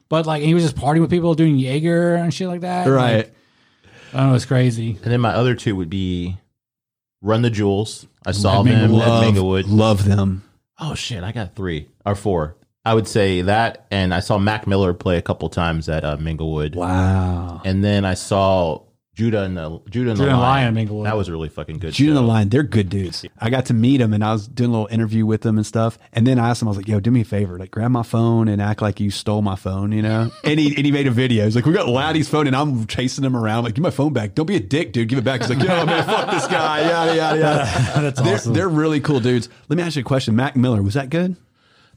[0.08, 2.86] But like, he was just partying with people, doing Jaeger and shit like that.
[2.86, 3.16] Right.
[3.16, 3.34] Like,
[4.16, 4.90] I don't know, it's crazy.
[5.02, 6.38] And then my other two would be
[7.22, 8.06] Run the Jewels.
[8.24, 9.02] I saw At them Minglewood.
[9.02, 9.64] at love, Minglewood.
[9.66, 10.42] love them.
[10.78, 12.56] Oh shit, I got three or four.
[12.84, 16.16] I would say that, and I saw Mac Miller play a couple times at uh,
[16.18, 17.60] Minglewood, Wow.
[17.64, 18.82] and then I saw
[19.16, 20.74] Judah and the Judah and the Judah and Lion.
[20.74, 21.94] Lion at That was a really fucking good.
[21.94, 23.24] Jude and the Lion, they're good dudes.
[23.38, 25.66] I got to meet them and I was doing a little interview with them and
[25.66, 25.98] stuff.
[26.12, 27.90] And then I asked him, I was like, yo, do me a favor, like grab
[27.90, 30.30] my phone and act like you stole my phone, you know?
[30.44, 31.46] and he and he made a video.
[31.46, 33.64] He's like, we got Latty's phone and I'm chasing him around.
[33.64, 34.34] like, give my phone back.
[34.34, 35.08] Don't be a dick, dude.
[35.08, 35.40] Give it back.
[35.40, 36.82] He's like, yo, man, fuck this guy.
[36.82, 37.64] Yada, yada, yada.
[38.02, 38.52] That's they're, awesome.
[38.52, 39.48] they're really cool dudes.
[39.70, 40.36] Let me ask you a question.
[40.36, 41.36] Mac Miller, was that good?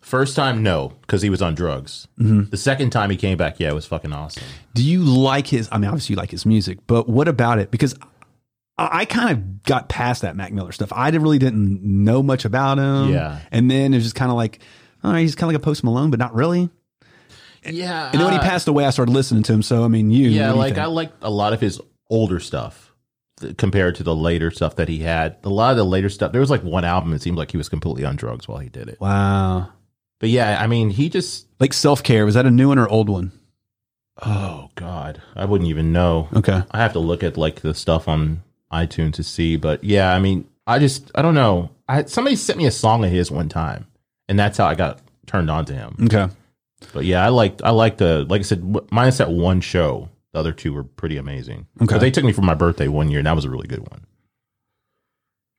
[0.01, 2.07] First time, no, because he was on drugs.
[2.19, 2.49] Mm-hmm.
[2.49, 4.43] The second time he came back, yeah, it was fucking awesome.
[4.73, 5.67] Do you like his?
[5.71, 7.69] I mean, obviously you like his music, but what about it?
[7.69, 7.95] Because
[8.77, 10.91] I, I kind of got past that Mac Miller stuff.
[10.93, 13.11] I didn't- really didn't know much about him.
[13.13, 13.39] Yeah.
[13.51, 14.59] and then it was just kind of like,
[15.03, 16.69] oh, he's kind of like a Post Malone, but not really.
[17.65, 19.61] Yeah, And then when he passed away, I started listening to him.
[19.61, 20.84] So I mean, you, yeah, you like think?
[20.84, 22.93] I liked a lot of his older stuff
[23.57, 25.35] compared to the later stuff that he had.
[25.43, 27.11] A lot of the later stuff, there was like one album.
[27.11, 28.99] It seemed like he was completely on drugs while he did it.
[29.01, 29.69] wow,
[30.19, 32.25] But yeah, I mean, he just like self care.
[32.25, 33.31] Was that a new one or old one?
[34.25, 36.27] oh god, I wouldn't even know.
[36.35, 39.55] Okay, I have to look at like the stuff on iTunes to see.
[39.55, 41.69] But yeah, I mean, I just I don't know.
[41.87, 43.87] I somebody sent me a song of his one time,
[44.27, 45.95] and that's how I got turned on to him.
[46.03, 46.33] okay.
[46.93, 50.09] But yeah, I liked I liked the like I said, minus that one show.
[50.33, 51.65] The other two were pretty amazing.
[51.81, 51.95] Okay.
[51.95, 53.89] But they took me for my birthday one year, and that was a really good
[53.89, 54.05] one.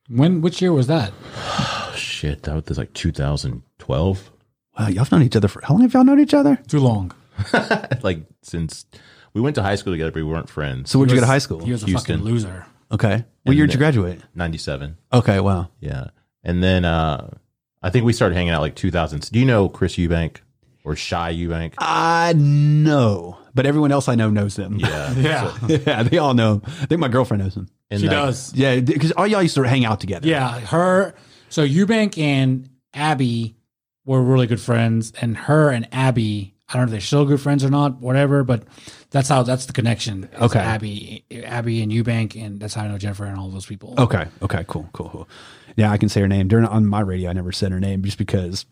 [0.09, 1.13] When which year was that?
[1.35, 4.31] Oh shit, that was like 2012.
[4.79, 6.57] Wow, y'all have known each other for how long have y'all known each other?
[6.67, 7.11] Too long.
[8.03, 8.85] like since
[9.33, 10.89] we went to high school together, but we weren't friends.
[10.91, 11.59] So where'd He you go to high school?
[11.63, 12.19] He was a Houston.
[12.19, 12.65] fucking loser.
[12.91, 14.21] Okay, what year did you then- graduate?
[14.35, 14.97] 97.
[15.13, 15.69] Okay, wow.
[15.79, 16.07] Yeah,
[16.43, 17.29] and then uh
[17.83, 19.29] I think we started hanging out like 2000s.
[19.31, 20.37] Do you know Chris Eubank
[20.83, 21.73] or Shy Eubank?
[21.79, 24.77] I know, but everyone else I know knows them.
[24.79, 26.61] Yeah, Yeah, yeah, they all know.
[26.65, 27.69] I think my girlfriend knows him.
[27.89, 28.53] And she that- does.
[28.53, 30.27] Yeah, because all y'all used to hang out together.
[30.27, 31.13] Yeah, her.
[31.49, 33.55] So Eubank and Abby
[34.05, 36.55] were really good friends, and her and Abby.
[36.69, 38.43] I don't know if they're still good friends or not, whatever.
[38.45, 38.63] But
[39.09, 40.29] that's how that's the connection.
[40.39, 40.59] Okay.
[40.59, 43.93] Abby, Abby and Eubank, and that's how I know Jennifer and all those people.
[43.97, 44.25] Okay.
[44.41, 44.63] Okay.
[44.67, 44.89] Cool.
[44.93, 45.09] Cool.
[45.09, 45.29] Cool.
[45.75, 46.47] Yeah, I can say her name.
[46.47, 48.65] During on my radio, I never said her name just because,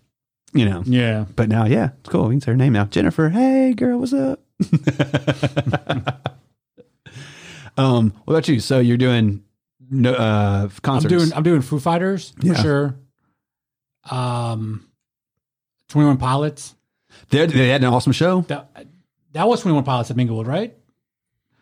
[0.54, 0.84] you know.
[0.86, 2.28] Yeah, But now, yeah, it's cool.
[2.28, 2.86] We can say her name now.
[2.86, 3.30] Jennifer.
[3.30, 4.40] Hey, girl, what's up?
[7.78, 8.60] um, what about you?
[8.60, 9.44] So you're doing
[9.90, 12.54] no uh I'm doing I'm doing Foo Fighters for Yeah.
[12.62, 12.96] sure.
[14.10, 14.89] Um,
[15.90, 16.76] Twenty One Pilots.
[17.30, 18.42] They're, they had an awesome show.
[18.42, 18.70] That
[19.34, 20.76] that was Twenty One Pilots at Minglewood, right?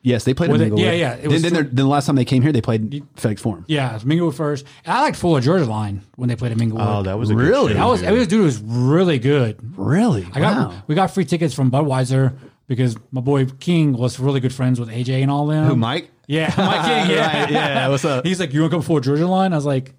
[0.03, 0.51] Yes, they played.
[0.51, 0.79] At Minglewood.
[0.79, 2.91] yeah, yeah, it Then, was then, then the last time they came here, they played
[3.17, 3.65] FedEx Forum.
[3.67, 4.65] Yeah, it was Minglewood first.
[4.85, 6.99] And I liked Florida Georgia Line when they played at Minglewood.
[6.99, 7.73] Oh, that was a good Really?
[7.73, 8.09] show, that was dude.
[8.09, 9.57] it was dude it was really good.
[9.77, 10.25] Really?
[10.33, 10.83] I got wow.
[10.87, 12.37] we got free tickets from Budweiser
[12.67, 15.65] because my boy King was really good friends with AJ and all them.
[15.65, 16.09] Who, Mike?
[16.27, 17.15] Yeah, Mike King.
[17.17, 18.25] Yeah, Right, yeah, what's up?
[18.25, 19.51] He's like, you want to come before Georgia Line?
[19.51, 19.93] I was like,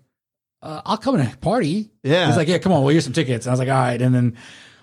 [0.63, 1.91] uh, I'll come and party.
[2.03, 2.27] Yeah.
[2.27, 3.47] He's like, yeah, come on, we'll here's some tickets.
[3.47, 4.01] And I was like, all right.
[4.01, 4.37] And then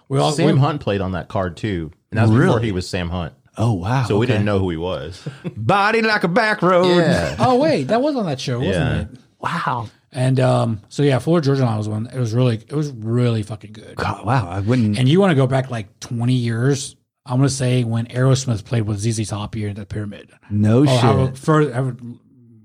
[0.09, 2.71] we all Sam we- Hunt played on that card too, and that was before he
[2.71, 3.33] was Sam Hunt.
[3.57, 4.03] Oh wow.
[4.03, 5.27] So we didn't know who he was.
[5.55, 6.97] Body like a back road.
[6.97, 9.01] yeah, Oh wait, that was on that show, wasn't Yeah.
[9.01, 9.07] it?
[9.39, 9.89] Wow.
[10.11, 12.07] And um, so yeah, Florida Georgia Line was one.
[12.07, 13.95] It was really, it was really fucking good.
[13.97, 14.47] God, wow.
[14.49, 14.97] I wouldn't.
[14.97, 16.95] And you want to go back like 20 years?
[17.25, 20.31] I'm gonna say when Aerosmith played with ZZ Top here in the Pyramid.
[20.49, 20.99] No Oh, shit.
[20.99, 21.61] how, for,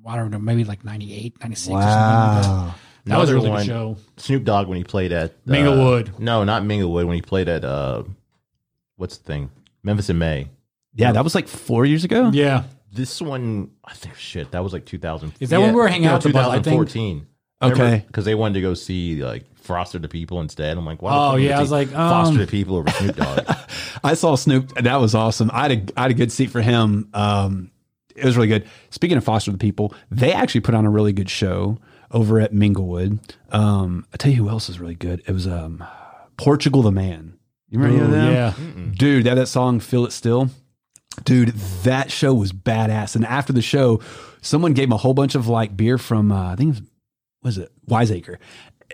[0.06, 2.42] I don't know, maybe like 98, 96 or something like
[2.72, 2.74] that.
[3.10, 3.16] Wow.
[3.16, 3.96] That was a really one, good show.
[4.16, 6.18] Snoop Dogg when he played at uh, Minglewood.
[6.18, 7.06] No, not Minglewood.
[7.06, 8.04] When he played at uh,
[8.96, 9.50] what's the thing?
[9.82, 10.48] Memphis in May.
[10.94, 12.30] Yeah, that was like four years ago.
[12.32, 12.64] Yeah.
[12.92, 14.50] This one, I think shit.
[14.50, 15.34] That was like 2000.
[15.38, 16.78] Is that when we were hanging out at the Buzz Light thing?
[16.78, 17.26] 2014.
[17.62, 18.04] Okay.
[18.06, 20.76] because they wanted to go see like Foster the People instead.
[20.76, 21.32] I'm like, wow.
[21.32, 23.40] Oh, yeah, I was like, Foster um, the People over Snoop Dogg.
[24.04, 24.74] I saw Snoop.
[24.74, 25.50] That was awesome.
[25.52, 27.08] I had a, I had a good seat for him.
[27.14, 27.70] Um,
[28.16, 28.66] it was really good.
[28.90, 31.78] Speaking of Foster the People, they actually put on a really good show
[32.10, 33.18] over at Minglewood.
[33.50, 35.22] Um, I tell you who else is really good.
[35.26, 35.84] It was um,
[36.36, 37.38] Portugal the Man.
[37.68, 38.32] You remember any of them?
[38.32, 38.92] yeah.
[38.96, 40.50] Dude, that that song "Feel It Still."
[41.24, 41.48] Dude,
[41.84, 43.16] that show was badass.
[43.16, 44.00] And after the show,
[44.40, 47.56] someone gave him a whole bunch of like beer from uh, I think it was,
[47.56, 48.38] was it Wiseacre.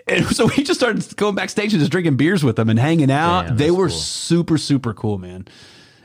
[0.07, 3.11] And so we just started going backstage and just drinking beers with them and hanging
[3.11, 3.47] out.
[3.47, 3.97] Damn, they were cool.
[3.97, 5.47] super super cool, man.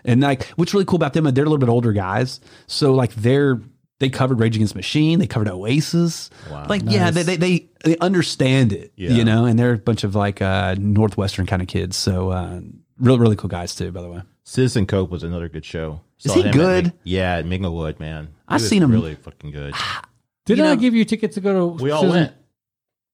[0.05, 1.25] And like, what's really cool about them?
[1.25, 3.61] They're a little bit older guys, so like they're
[4.03, 6.29] they covered Rage Against the Machine, they covered Oasis.
[6.51, 6.67] Wow.
[6.69, 9.13] Like, yeah, they, they they they understand it, Yeah.
[9.13, 9.47] you know.
[9.47, 11.97] And they're a bunch of like uh, northwestern kind of kids.
[11.97, 12.61] So uh,
[12.99, 14.23] really really cool guys too, by the way.
[14.45, 16.01] Citizen Cope was another good show.
[16.19, 16.93] Is Saw he him at good?
[17.05, 18.27] Yeah, at Minglewood, man.
[18.27, 19.75] He I've seen him- Really fucking good.
[20.47, 21.83] Didn't You I give you tickets to go to?
[21.83, 22.33] We all Susan- went.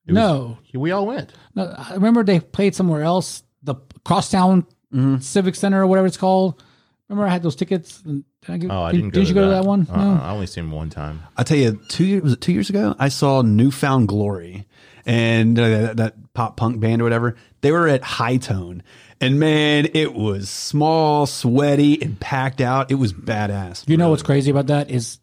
[0.07, 1.33] It was- No, we all went.
[1.55, 1.65] no.
[1.77, 5.19] I remember they played somewhere else, the Crosstown Mm-hmm.
[5.19, 6.63] Civic Center or whatever it's called.
[7.11, 8.03] Remember I had those tickets.
[8.43, 9.21] Did I give, Oh, I did, didn't go.
[9.21, 9.87] you go to that one?
[9.91, 10.05] Uh-uh.
[10.17, 10.21] No.
[10.23, 11.23] I only seen him one time.
[11.37, 12.95] I tell you, two years was it two years ago?
[12.99, 14.67] I saw New Found Glory
[15.07, 17.37] and uh, that, that pop punk band or whatever.
[17.61, 18.83] They were at Hi-Tone,
[19.21, 22.91] and man, it was small, sweaty, and packed out.
[22.93, 23.89] It was badass.
[23.89, 25.19] You know what's crazy about that is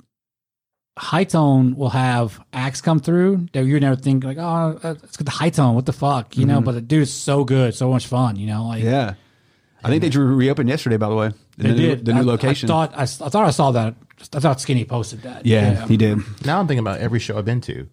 [0.97, 5.25] Hi-Tone will have acts come through that you never think like, oh, uh, it's got
[5.25, 5.75] the Hi-Tone.
[5.75, 6.61] What the fuck, you know?
[6.61, 8.35] But the dude is so good, so much fun.
[8.37, 8.89] You know, like Mm-hmm.
[8.91, 9.13] Yeah,
[9.86, 10.98] I think they drew reopened yesterday.
[10.98, 12.70] By the way, they the new, did the new I- location.
[12.70, 13.95] I thought I, s- I thought I saw that.
[14.34, 15.45] I thought Skinny posted that.
[15.45, 16.20] yeah, he did.
[16.45, 17.88] Now I'm thinking about every show I've been to.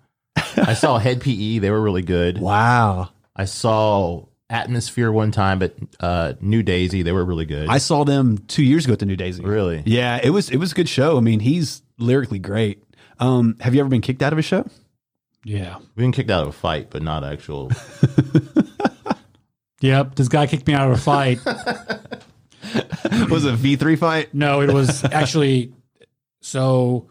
[0.57, 1.59] I saw Hed PE.
[1.59, 2.39] They were really good.
[2.39, 3.11] Wow.
[3.37, 7.03] I saw Atmosphere one time, but uh, New Daisy.
[7.03, 7.69] They were really good.
[7.69, 9.43] I saw them two years ago at the New Daisy.
[9.43, 9.83] Really?
[9.87, 11.17] Yeah, it was it was a good show.
[11.17, 12.83] I mean, he's lyrically great.
[13.19, 14.67] Um, have you ever been kicked out of a show?
[15.45, 15.77] yeah.
[15.97, 17.71] We've been kicked out of a fight, but not actual.
[19.83, 20.15] Yep.
[20.15, 21.45] This guy kicked me out of a fight.
[23.31, 24.33] was it a V three fight?
[24.33, 25.73] No, it was actually
[26.41, 27.09] so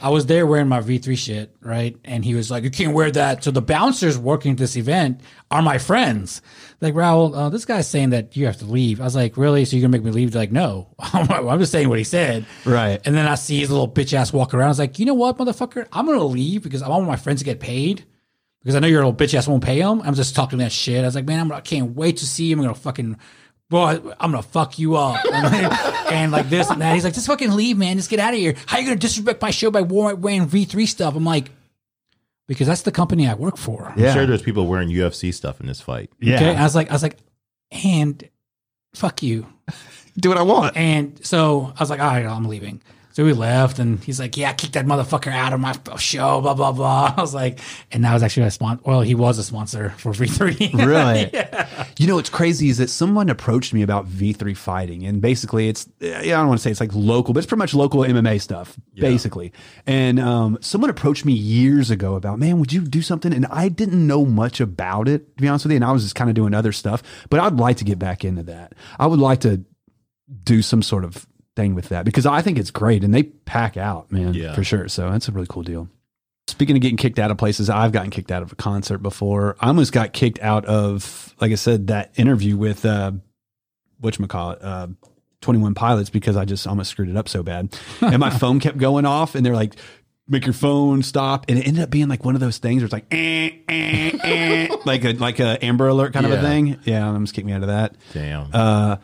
[0.00, 1.96] I was there wearing my V3 shit, right?
[2.04, 3.42] And he was like, You can't wear that.
[3.42, 5.20] So the bouncers working this event
[5.50, 6.40] are my friends.
[6.80, 9.00] Like, Raul, uh, this guy's saying that you have to leave.
[9.00, 9.64] I was like, Really?
[9.64, 10.32] So you're gonna make me leave?
[10.32, 10.94] They're like, no.
[11.00, 12.46] I'm just saying what he said.
[12.64, 13.00] Right.
[13.04, 14.66] And then I see his little bitch ass walk around.
[14.66, 15.86] I was like, you know what, motherfucker?
[15.92, 18.04] I'm gonna leave because I want my friends to get paid.
[18.62, 20.02] Because I know your little bitch ass won't pay him.
[20.02, 21.02] I'm just talking that shit.
[21.02, 22.58] I was like, man, I'm, I can't wait to see him.
[22.58, 23.16] I'm gonna fucking,
[23.70, 25.24] boy, I'm gonna fuck you up.
[26.12, 26.94] and like this and that.
[26.94, 27.96] He's like, just fucking leave, man.
[27.96, 28.54] Just get out of here.
[28.66, 31.14] How you gonna disrespect my show by wearing V3 stuff?
[31.14, 31.50] I'm like,
[32.48, 33.92] because that's the company I work for.
[33.96, 34.08] Yeah.
[34.08, 36.10] I'm sure there's people wearing UFC stuff in this fight.
[36.20, 36.36] Yeah.
[36.36, 36.56] Okay.
[36.56, 37.18] I was like, I was like,
[37.70, 38.28] and
[38.94, 39.46] fuck you.
[40.18, 40.76] Do what I want.
[40.76, 42.82] And so I was like, all right, I'm leaving.
[43.18, 46.54] So we left, and he's like, "Yeah, kick that motherfucker out of my show." Blah
[46.54, 47.14] blah blah.
[47.16, 47.58] I was like,
[47.90, 48.80] and that was actually a sponsor.
[48.86, 50.74] Well, he was a sponsor for V3.
[50.86, 51.28] Really?
[51.32, 51.86] Yeah.
[51.98, 55.88] You know what's crazy is that someone approached me about V3 fighting, and basically it's
[55.98, 58.40] yeah, I don't want to say it's like local, but it's pretty much local MMA
[58.40, 59.52] stuff, basically.
[59.84, 63.32] And um, someone approached me years ago about, man, would you do something?
[63.34, 66.04] And I didn't know much about it, to be honest with you, and I was
[66.04, 67.02] just kind of doing other stuff.
[67.30, 68.76] But I'd like to get back into that.
[68.96, 69.64] I would like to
[70.44, 71.26] do some sort of
[71.58, 74.54] thing with that because I think it's great, and they pack out, man, Yeah.
[74.54, 74.86] for sure.
[74.88, 75.88] So that's a really cool deal.
[76.46, 79.56] Speaking of getting kicked out of places, I've gotten kicked out of a concert before.
[79.60, 83.12] I almost got kicked out of, like I said, that interview with uh,
[84.02, 84.86] whatchamacallit, uh,
[85.40, 87.76] 21 Pilots because I just almost screwed it up so bad.
[88.00, 89.74] And my phone kept going off, and they're like,
[90.26, 91.46] make your phone stop.
[91.48, 94.10] And it ended up being like one of those things where it's like, eh, eh,
[94.24, 96.78] eh, like a like a Amber Alert kind of a thing.
[96.84, 97.94] Yeah, I almost kicked me out of that.
[98.14, 98.48] Damn.
[98.52, 98.96] Uh,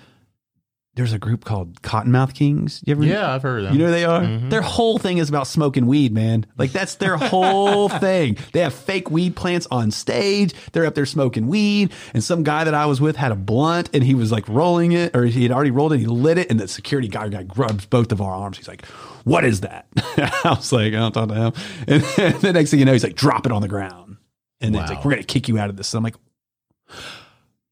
[0.96, 2.82] there's a group called Kottonmouth Kings.
[2.86, 3.04] You ever?
[3.04, 3.72] yeah, I've heard of them.
[3.72, 4.20] You know who they are?
[4.20, 4.48] Mm-hmm.
[4.48, 6.46] Their whole thing is about smoking weed, man.
[6.56, 8.36] Like that's their whole thing.
[8.52, 10.54] They have fake weed plants on stage.
[10.72, 11.92] They're up there smoking weed.
[12.14, 14.92] And some guy that I was with had a blunt and he was like rolling
[14.92, 15.98] it, or he had already rolled it.
[15.98, 18.56] He lit it, and the security guy guy grabs both of our arms.
[18.56, 18.86] He's like,
[19.24, 21.52] "What is that?" I was like, "I'll talk to him."
[21.88, 24.18] And then the next thing you know, he's like, "Drop it on the ground."
[24.60, 26.14] And then he's like, "We're gonna kick you out of this." So I'm like,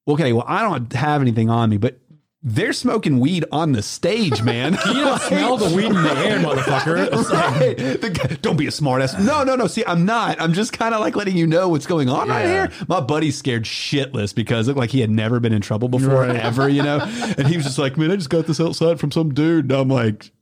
[0.09, 1.99] "Okay, well, I don't have anything on me, but."
[2.45, 4.73] They're smoking weed on the stage, man.
[4.87, 7.13] You don't smell the weed in the air, motherfucker.
[7.31, 8.01] Right.
[8.01, 9.19] The guy- don't be a smartass.
[9.25, 9.67] No, no, no.
[9.69, 10.41] See, I'm not.
[10.41, 12.71] I'm just kind of like letting you know what's going on right here.
[12.89, 16.23] My buddy's scared shitless because it looked like he had never been in trouble before,
[16.23, 16.37] Right.
[16.37, 16.99] ever, you know?
[17.39, 19.67] And he was just like, man, I just got this outside from some dude.
[19.67, 20.33] And I'm like,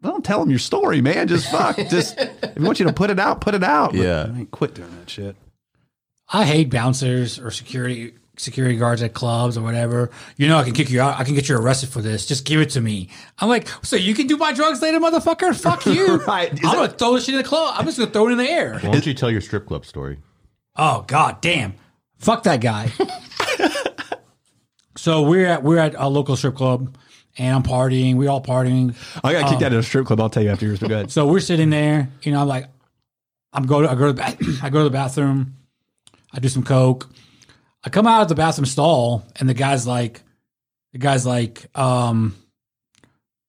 [0.00, 1.26] well, don't tell him your story, man.
[1.26, 1.76] Just fuck.
[1.76, 3.90] Just, if we want you to put it out, put it out.
[3.90, 4.22] But, Yeah.
[4.24, 5.34] I mean, quit doing that shit.
[6.28, 10.10] I hate bouncers or security security guards at clubs or whatever.
[10.36, 11.18] You know, I can kick you out.
[11.18, 12.26] I can get you arrested for this.
[12.26, 13.08] Just give it to me.
[13.38, 15.54] I'm like, so you can do my drugs later, motherfucker?
[15.60, 16.16] Fuck you.
[16.16, 16.52] Right.
[16.52, 17.74] Is I'm that- gonna throw this shit in the club.
[17.76, 18.74] I'm just gonna throw it in the air.
[18.80, 20.18] Why don't you tell your strip club story?
[20.76, 21.74] Oh god damn.
[22.18, 22.90] Fuck that guy.
[24.96, 26.96] so we're at we're at a local strip club
[27.36, 28.16] and I'm partying.
[28.16, 28.94] We all partying.
[29.22, 30.20] I got kicked um, out of a strip club.
[30.20, 31.10] I'll tell you after yours, but go ahead.
[31.18, 32.66] So we're sitting there, you know, I'm like,
[33.52, 35.56] I'm go to I go to the ba- I go to the bathroom,
[36.32, 37.08] I do some coke,
[37.84, 40.22] I come out of the bathroom stall, and the guy's like,
[40.92, 42.34] the guy's like, um,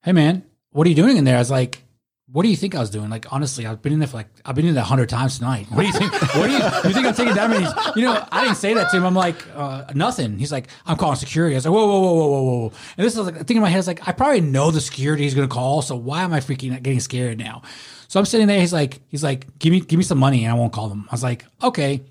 [0.03, 1.35] hey man, what are you doing in there?
[1.35, 1.83] I was like,
[2.31, 3.09] what do you think I was doing?
[3.09, 5.39] Like honestly, I've been in there for like I've been in there a hundred times
[5.39, 5.65] tonight.
[5.71, 6.11] What do you think?
[6.13, 7.65] What do you, you think I'm taking that many?
[7.95, 9.05] You know, I didn't say that to him.
[9.05, 10.37] I'm like, uh, nothing.
[10.37, 11.55] He's like, I'm calling security.
[11.55, 12.71] I was like, whoa, whoa, whoa, whoa, whoa, whoa.
[12.97, 15.23] And this is like, thinking in my head, is like, I probably know the security
[15.23, 15.81] he's gonna call.
[15.81, 17.63] So why am I freaking getting scared now?
[18.09, 18.59] So I'm sitting there.
[18.59, 21.07] He's like, he's like, give me, give me some money, and I won't call them.
[21.09, 22.03] I was like, okay.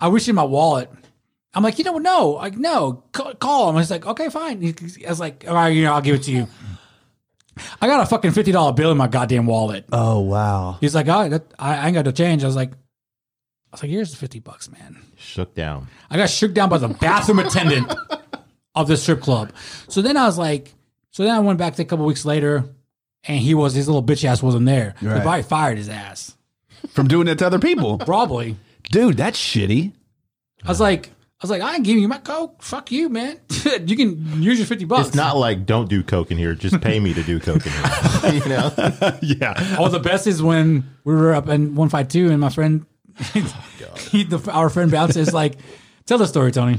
[0.00, 0.90] I reached in my wallet.
[1.52, 3.76] I'm like, you don't know, like, no, call, call him.
[3.76, 4.64] He's like, okay, fine.
[4.64, 6.46] I was like, all right, you know, I'll give it to you.
[7.80, 9.84] I got a fucking fifty dollar bill in my goddamn wallet.
[9.92, 10.78] Oh, wow.
[10.80, 12.42] He's like, oh, that, I, I ain't got no change.
[12.42, 12.76] I was like, I
[13.72, 14.96] was like, here's the fifty bucks, man.
[15.16, 15.88] Shook down.
[16.08, 17.92] I got shook down by the bathroom attendant
[18.74, 19.52] of the strip club.
[19.88, 20.72] So then I was like,
[21.10, 22.64] so then I went back to a couple weeks later,
[23.24, 24.94] and he was his little bitch ass wasn't there.
[25.02, 25.22] They Right.
[25.22, 26.36] probably fired his ass.
[26.90, 27.98] From doing that to other people.
[28.06, 28.56] Probably.
[28.84, 29.92] Dude, that's shitty.
[30.64, 31.10] I was like,
[31.40, 32.62] I was like, I ain't giving you my coke.
[32.62, 33.40] Fuck you, man.
[33.86, 35.08] you can use your fifty bucks.
[35.08, 36.54] It's not like don't do coke in here.
[36.54, 38.32] Just pay me to do coke in here.
[38.34, 38.70] you know.
[39.22, 39.76] yeah.
[39.78, 42.84] Oh, the best is when we were up in one fight two, and my friend,
[44.10, 45.54] he, the, our friend bouncer is like,
[46.04, 46.78] tell the story, Tony.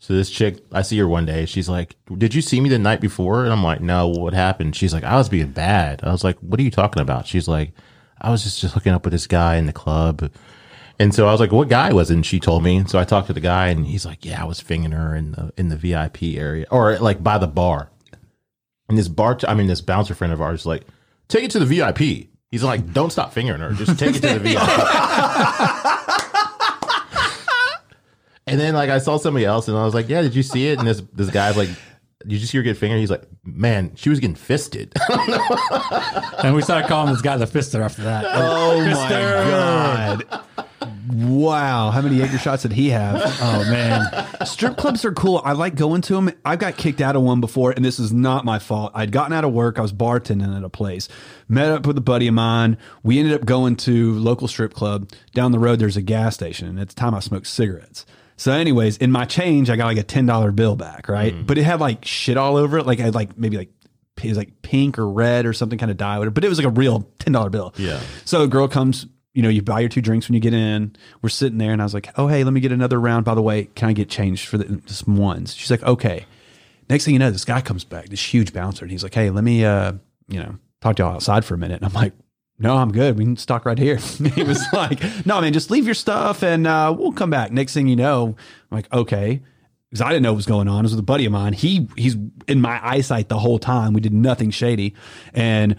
[0.00, 1.46] So this chick, I see her one day.
[1.46, 4.74] She's like, "Did you see me the night before?" And I'm like, "No, what happened?"
[4.74, 7.46] She's like, "I was being bad." I was like, "What are you talking about?" She's
[7.46, 7.74] like,
[8.20, 10.32] "I was just, just hooking up with this guy in the club."
[11.00, 12.84] And so I was like, "What guy was it?" And she told me.
[12.86, 15.32] So I talked to the guy, and he's like, "Yeah, I was fingering her in
[15.32, 17.90] the in the VIP area, or like by the bar."
[18.88, 20.84] And this bar, I mean, this bouncer friend of ours, is like,
[21.28, 23.72] "Take it to the VIP." He's like, "Don't stop fingering her.
[23.72, 24.60] Just take it to the VIP."
[28.46, 30.66] And then like I saw somebody else and I was like, Yeah, did you see
[30.68, 30.80] it?
[30.80, 31.68] And this this guy's like,
[32.26, 32.98] Did you see her get fingered?
[32.98, 34.92] He's like, Man, she was getting fisted.
[36.42, 38.24] And we started calling this guy the Fister after that.
[38.26, 40.40] Oh my god.
[41.12, 43.20] Wow, how many Jaeger shots did he have?
[43.42, 45.40] Oh man, Strip clubs are cool.
[45.44, 46.30] I like going to them.
[46.44, 48.92] I got kicked out of one before, and this is not my fault.
[48.94, 49.78] I'd gotten out of work.
[49.78, 51.08] I was bartending at a place.
[51.48, 52.76] Met up with a buddy of mine.
[53.02, 55.10] We ended up going to local strip club.
[55.32, 58.04] Down the road, there's a gas station, and at the time, I smoked cigarettes.
[58.36, 61.34] So, anyways, in my change, I got like a ten dollar bill back, right?
[61.34, 61.46] Mm.
[61.46, 62.86] But it had like shit all over it.
[62.86, 63.70] Like I had like maybe like
[64.22, 66.32] it was like pink or red or something kind of dye, whatever.
[66.32, 67.74] But it was like a real ten dollar bill.
[67.76, 68.00] Yeah.
[68.24, 70.96] So a girl comes, you know, you buy your two drinks when you get in.
[71.22, 73.24] We're sitting there, and I was like, "Oh, hey, let me get another round.
[73.24, 76.26] By the way, can I get changed for the, ones?" She's like, "Okay."
[76.88, 79.30] Next thing you know, this guy comes back, this huge bouncer, and he's like, "Hey,
[79.30, 79.92] let me, uh,
[80.28, 82.12] you know, talk to y'all outside for a minute." And I'm like,
[82.58, 83.16] "No, I'm good.
[83.16, 83.96] We can talk right here."
[84.34, 87.72] he was like, "No, man, just leave your stuff, and uh, we'll come back." Next
[87.72, 88.34] thing you know,
[88.70, 89.42] I'm like, "Okay."
[89.88, 90.80] Because I didn't know what was going on.
[90.80, 91.52] It was with a buddy of mine.
[91.52, 92.16] He he's
[92.46, 93.92] in my eyesight the whole time.
[93.92, 94.94] We did nothing shady,
[95.34, 95.76] and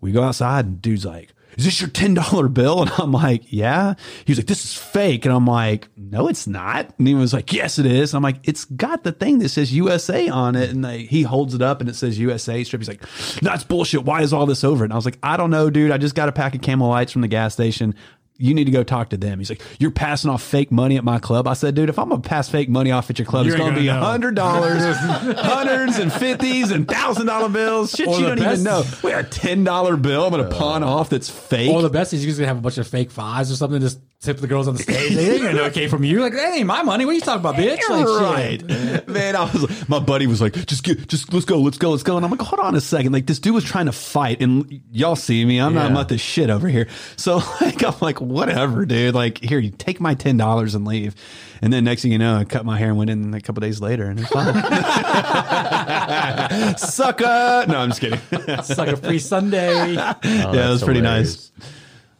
[0.00, 3.52] we go outside, and dude's like, "Is this your ten dollar bill?" And I'm like,
[3.52, 3.94] "Yeah."
[4.24, 7.34] He was like, "This is fake," and I'm like, "No, it's not." And he was
[7.34, 10.70] like, "Yes, it is." I'm like, "It's got the thing that says USA on it,"
[10.70, 12.80] and they, he holds it up and it says USA strip.
[12.80, 13.04] He's like,
[13.42, 14.04] "That's bullshit.
[14.04, 15.90] Why is all this over?" And I was like, "I don't know, dude.
[15.90, 17.94] I just got a pack of Camel Lights from the gas station."
[18.40, 19.38] You need to go talk to them.
[19.40, 21.48] He's like, You're passing off fake money at my club.
[21.48, 23.60] I said, Dude, if I'm gonna pass fake money off at your club, You it's
[23.60, 24.06] ain't gonna be gonna know.
[24.06, 24.96] hundred dollars,
[25.36, 27.90] hundreds and fifties and thousand dollar bills.
[27.92, 28.84] Shit, Or you the don't best- even know.
[29.02, 30.24] We got a ten dollar bill.
[30.24, 31.70] I'm gonna uh, pawn off that's fake.
[31.72, 33.80] Or the best is you're just gonna have a bunch of fake fives or something.
[33.80, 35.14] Just tip the girls on the stage.
[35.14, 36.20] They ain't gonna know it came from you.
[36.20, 37.04] Like that ain't my money.
[37.04, 37.78] What are you talking about, bitch?
[37.88, 38.70] Like, shit.
[38.70, 39.36] right, man.
[39.36, 39.62] I was.
[39.62, 42.24] Like, my buddy was like, "Just get, just let's go, let's go, let's go." And
[42.24, 43.12] I'm like, "Hold on a second.
[43.12, 45.60] Like this dude was trying to fight, and y'all see me.
[45.60, 46.88] I'm not about this shit over here.
[47.16, 49.14] So like, I'm like, whatever, dude.
[49.14, 51.14] Like, here, you take my ten dollars and leave.
[51.60, 53.60] And then next thing you know, I cut my hair and went in a couple
[53.60, 54.54] days later, and it's fine.
[56.78, 57.64] Sucker.
[57.68, 58.20] No, I'm just kidding.
[58.30, 59.96] It's like a free Sunday.
[59.96, 61.50] Oh, yeah, it was pretty nice.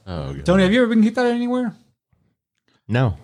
[0.06, 0.44] Oh, God.
[0.46, 1.72] Tony, have you ever been kicked out anywhere?
[2.88, 3.16] No,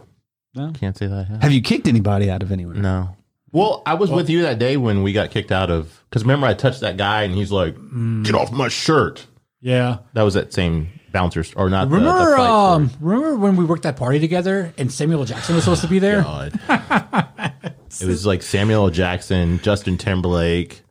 [0.55, 0.73] No.
[0.73, 1.15] can't say that.
[1.19, 1.43] I have.
[1.43, 2.75] Have you kicked anybody out of anywhere?
[2.77, 3.17] No,
[3.53, 6.01] Well, I was with you that day when we got kicked out of.
[6.11, 7.75] Because remember, I touched that guy and he's like,
[8.23, 9.27] "Get off my shirt."
[9.61, 9.99] Yeah.
[10.13, 11.89] That was that same bouncer, or not?
[11.89, 15.25] the- the Remember, fight um, remember when we worked that party together and Samuel L.
[15.27, 16.23] Jackson was supposed to be there?
[16.23, 16.61] God.
[18.01, 18.91] it was like Samuel L.
[18.91, 20.83] Jackson, Justin Timberlake.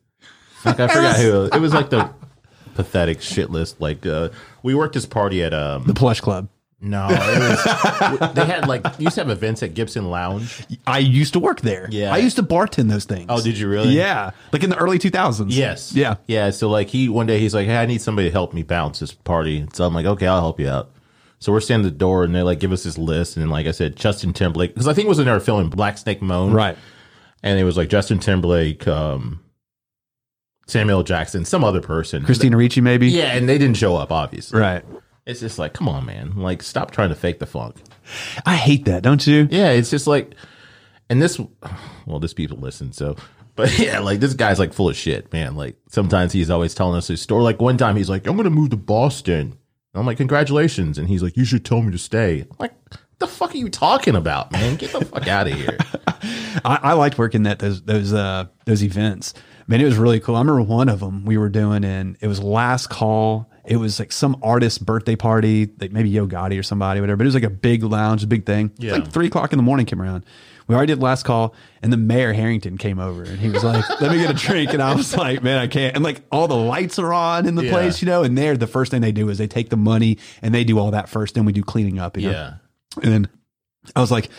[0.62, 1.44] Fuck, I forgot who.
[1.54, 2.10] It was like the
[2.76, 3.82] pathetic shit list.
[3.82, 4.30] Like uh,
[4.64, 5.84] we worked this party at um.
[5.86, 6.48] The Plush Club.
[6.85, 8.34] No, it was.
[8.34, 10.65] they had like used to have events at Gibson Lounge.
[10.85, 11.88] I used to work there.
[11.89, 12.14] Yeah.
[12.14, 13.27] I used to bartend those things.
[13.30, 13.93] Oh, did you really?
[13.93, 15.45] Yeah, like in the early 2000s.
[15.47, 15.93] Yes.
[15.95, 16.15] Yeah.
[16.27, 16.49] Yeah.
[16.49, 18.99] So like he one day he's like, Hey, I need somebody to help me bounce
[18.99, 19.65] this party.
[19.73, 20.91] So I'm like, Okay, I'll help you out.
[21.39, 23.65] So we're standing at the door and they like give us this list and like
[23.65, 26.51] I said, Justin Timberlake because I think it was in there filming Black Snake Moan.
[26.51, 26.77] Right.
[27.43, 29.39] And it was like Justin Timberlake, um
[30.68, 32.23] Samuel Jackson, some other person.
[32.23, 33.07] Christina Ricci, maybe.
[33.10, 34.60] Yeah, and they didn't show up, obviously.
[34.60, 34.84] Right.
[35.26, 36.36] It's just like, come on, man.
[36.36, 37.78] Like, stop trying to fake the funk.
[38.45, 39.48] I hate that, don't you?
[39.50, 40.36] Yeah, it's just like,
[41.10, 41.40] and this,
[42.06, 43.16] well, this people listen, so,
[43.56, 45.56] but yeah, like this guy's like full of shit, man.
[45.56, 47.44] Like sometimes he's always telling us his story.
[47.44, 49.58] Like one time he's like, I'm gonna move to Boston.
[49.94, 50.98] And I'm like, congratulations.
[50.98, 52.41] And he's like, you should tell me to stay.
[52.41, 52.74] I'm like,
[53.20, 54.76] the fuck are you talking about, man?
[54.76, 55.78] Get the fuck out of here.
[56.66, 59.34] I, I liked working at those those uh those events.
[59.68, 60.36] Man, it was really cool.
[60.36, 63.50] I remember one of them we were doing, and it was last call.
[63.65, 67.18] It was like some artist's birthday party, like maybe Yo Gotti or somebody, whatever.
[67.18, 68.72] But it was like a big lounge, a big thing.
[68.76, 68.94] It's Yeah.
[68.94, 70.26] like three o'clock in the morning came around.
[70.68, 73.84] We already did last call, and the mayor Herenton came over, and he was like,
[74.02, 76.48] "Let me get a drink." And I was like, "Man, I can't." And like all
[76.48, 77.72] the lights are on in the Yeah.
[77.72, 78.23] place, you know.
[78.23, 80.80] And there, the first thing they do is they take the money and they do
[80.80, 81.35] all that first.
[81.35, 82.18] Then we do cleaning up.
[82.18, 82.31] You know?
[82.31, 82.53] Yeah.
[83.02, 83.27] And then
[83.95, 84.30] I was like,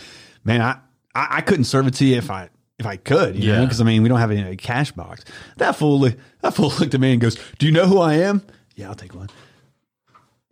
[0.44, 0.76] man, I,
[1.14, 2.48] I, I couldn't serve it to you if I
[2.78, 3.64] if I could, you know, Yeah.
[3.64, 5.24] because I mean we don't have any cash box.
[5.59, 8.42] That fool that fool looked at me and goes, Do you know who I am?
[8.74, 9.28] Yeah, I'll take one.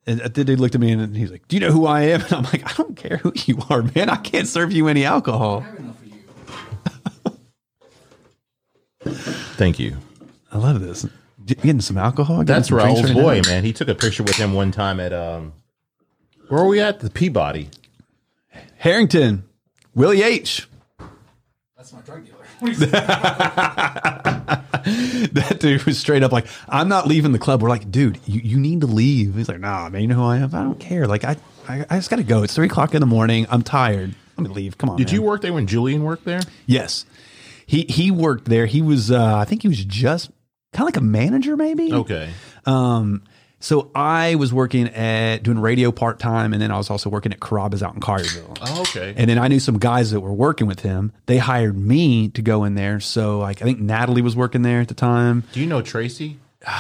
[0.07, 2.23] And the dude looked at me and he's like, Do you know who I am?
[2.23, 4.11] And I'm like, I don't care who you are, man.
[4.11, 5.65] I can't serve you any alcohol.
[9.05, 9.97] Thank you.
[10.51, 11.07] I love this.
[11.45, 12.39] Getting some alcohol?
[12.39, 13.23] Getting That's some drinks Raul's right now?
[13.23, 13.65] boy, man.
[13.65, 15.53] He took a picture with him one time at, um,
[16.49, 17.01] where were we at?
[17.01, 17.69] The Peabody.
[18.83, 19.43] Herenton,
[19.95, 20.69] Willie H.
[21.77, 22.42] That's my drug dealer.
[25.33, 27.63] that dude was straight up like, I'm not leaving the club.
[27.63, 29.35] We're like, dude, you, you need to leave.
[29.35, 30.55] He's like, nah, man, you know who I am?
[30.55, 31.07] I don't care.
[31.07, 31.37] Like, I,
[31.69, 32.43] I, I just got to go.
[32.43, 33.47] It's three o'clock in the morning.
[33.51, 34.15] I'm tired.
[34.37, 34.79] Let me leave.
[34.79, 34.97] Come on.
[34.97, 36.41] Did man." you work there when Julian worked there?
[36.67, 37.05] Yes.
[37.67, 38.67] He, he worked there.
[38.67, 40.31] He was, uh, I think he was just
[40.73, 41.93] kind of like a manager, maybe.
[41.93, 42.31] Okay.
[42.67, 43.23] Um,
[43.63, 47.33] so I was working at doing radio part time, and then I was also working
[47.33, 48.59] at Carrabba's out in Collierville.
[48.61, 49.15] Oh, okay.
[49.17, 51.13] And then I knew some guys that were working with him.
[51.27, 53.01] They hired me to go in there.
[53.01, 55.45] So like I think Natalie was working there at the time.
[55.53, 56.39] Do you know Tracy?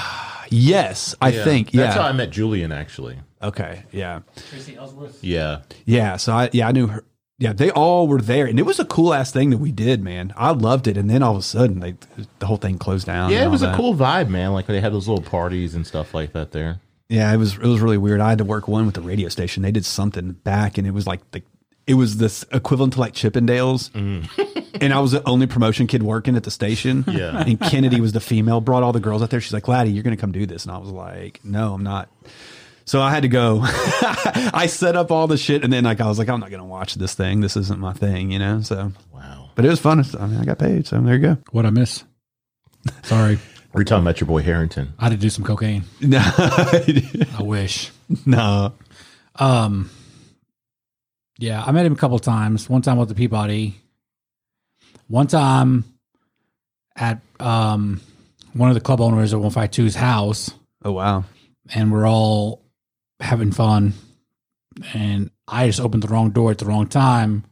[0.55, 1.73] Yes, I think.
[1.73, 1.85] Yeah.
[1.85, 3.17] That's how I met Julian, actually.
[3.43, 3.85] okay.
[3.91, 4.21] Yeah.
[4.51, 5.25] Tracy Ellsworth.
[5.25, 5.63] Yeah.
[5.87, 6.19] Yeah.
[6.19, 7.05] So I yeah I knew her.
[7.43, 10.01] Yeah, they all were there, and it was a cool ass thing that we did,
[10.01, 10.33] man.
[10.37, 11.95] I loved it, and then all of a sudden, they
[12.39, 13.33] the whole thing closed down.
[13.33, 13.77] Yeah, it was all a that.
[13.77, 14.53] cool vibe, man.
[14.53, 16.79] Like they had those little parties and stuff like that there.
[17.09, 18.21] Yeah, it was it was really weird.
[18.21, 19.65] I had to work one with the radio station.
[19.65, 21.43] They did something back, and it was like the
[21.85, 23.91] it was this equivalent to like Chippendales,
[24.81, 27.03] and I was the only promotion kid working at the station.
[27.03, 27.13] Mm.
[27.19, 27.43] Yeah.
[27.45, 28.61] and Kennedy was the female.
[28.61, 29.41] Brought all the girls out there.
[29.41, 31.83] She's like, "Latty, you're going to come do this," and I was like, "No, I'm
[31.83, 32.09] not."
[32.85, 33.61] So I had to go.
[33.65, 36.61] I set up all the shit, and then like I was like, "I'm not going
[36.61, 37.41] to watch this thing.
[37.41, 38.61] This isn't my thing," you know.
[38.61, 39.51] So, Wow.
[39.55, 40.05] but it was fun.
[40.19, 41.39] I mean, I got paid, so there you go.
[41.53, 42.05] What I miss?
[43.05, 43.39] Sorry,
[43.73, 44.89] We're talking about your boy Herenton.
[44.99, 45.85] I had to do some cocaine.
[46.01, 47.91] No, I wish.
[48.27, 48.73] no.
[49.37, 49.91] Um,
[51.39, 52.69] yeah, I met him a couple times.
[52.69, 53.77] One time with the Peabody.
[55.09, 55.85] One time
[56.97, 58.01] at um
[58.55, 60.51] one of the club owners at 152's house,
[60.85, 61.25] Oh wow.
[61.75, 62.62] and we're all
[63.23, 63.95] having fun.
[64.95, 67.45] And I just opened the wrong door at the wrong time.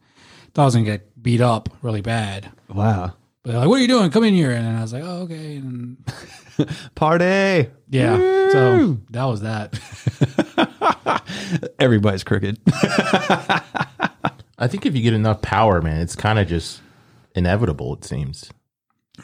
[0.54, 2.50] Thought I was gonna get beat up really bad.
[2.68, 3.14] Wow.
[3.42, 4.10] But they're like, "What are you doing?
[4.10, 5.96] Come in here!" And I was like, "Oh, okay." And
[6.94, 7.68] Party.
[7.88, 8.16] yeah,
[8.50, 9.78] so that was that.
[11.78, 12.58] Everybody's crooked.
[12.66, 16.82] I think if you get enough power, man, it's kind of just
[17.34, 17.94] inevitable.
[17.94, 18.50] It seems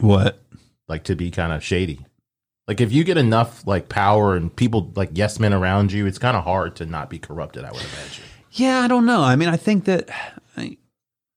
[0.01, 0.43] what?
[0.89, 2.07] like to be kind of shady.
[2.69, 6.19] Like if you get enough like power and people like yes men around you, it's
[6.19, 7.65] kind of hard to not be corrupted.
[7.65, 8.25] I would imagine.
[8.53, 9.23] Yeah, I don't know.
[9.23, 10.09] I mean, I think that,
[10.57, 10.77] I,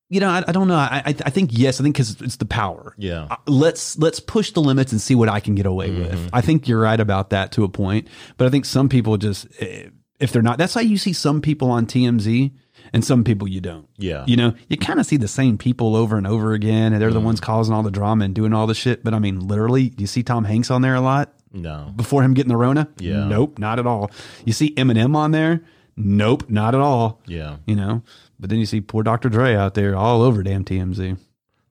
[0.10, 0.76] you know, I, I don't know.
[0.76, 1.80] I, I I think yes.
[1.80, 2.96] I think because it's the power.
[2.98, 3.28] Yeah.
[3.30, 6.30] Uh, Let's let's push the limits and see what I can get away with.
[6.34, 8.08] I think you're right about that to a point,
[8.38, 9.90] but I think some people just eh,
[10.20, 10.58] if they're not.
[10.58, 12.52] That's why you see some people on TMZ
[12.94, 13.88] and some people you don't.
[13.98, 14.24] Yeah.
[14.28, 17.12] You know, you kind of see the same people over and over again, and they're
[17.12, 17.26] the mm-hmm.
[17.26, 19.04] ones causing all the drama and doing all the shit.
[19.04, 21.34] But I mean, literally, you see Tom Hanks on there a lot.
[21.52, 21.92] No.
[21.96, 22.90] before him getting the Rona?
[23.00, 23.28] Yeah.
[23.28, 24.12] Nope, not at all.
[24.46, 25.64] You see Eminem on there?
[25.96, 27.22] Nope, not at all.
[27.26, 27.58] Yeah.
[27.66, 28.04] You know,
[28.40, 29.30] but then you see poor Dr.
[29.30, 31.18] Dre out there all over damn TMZ.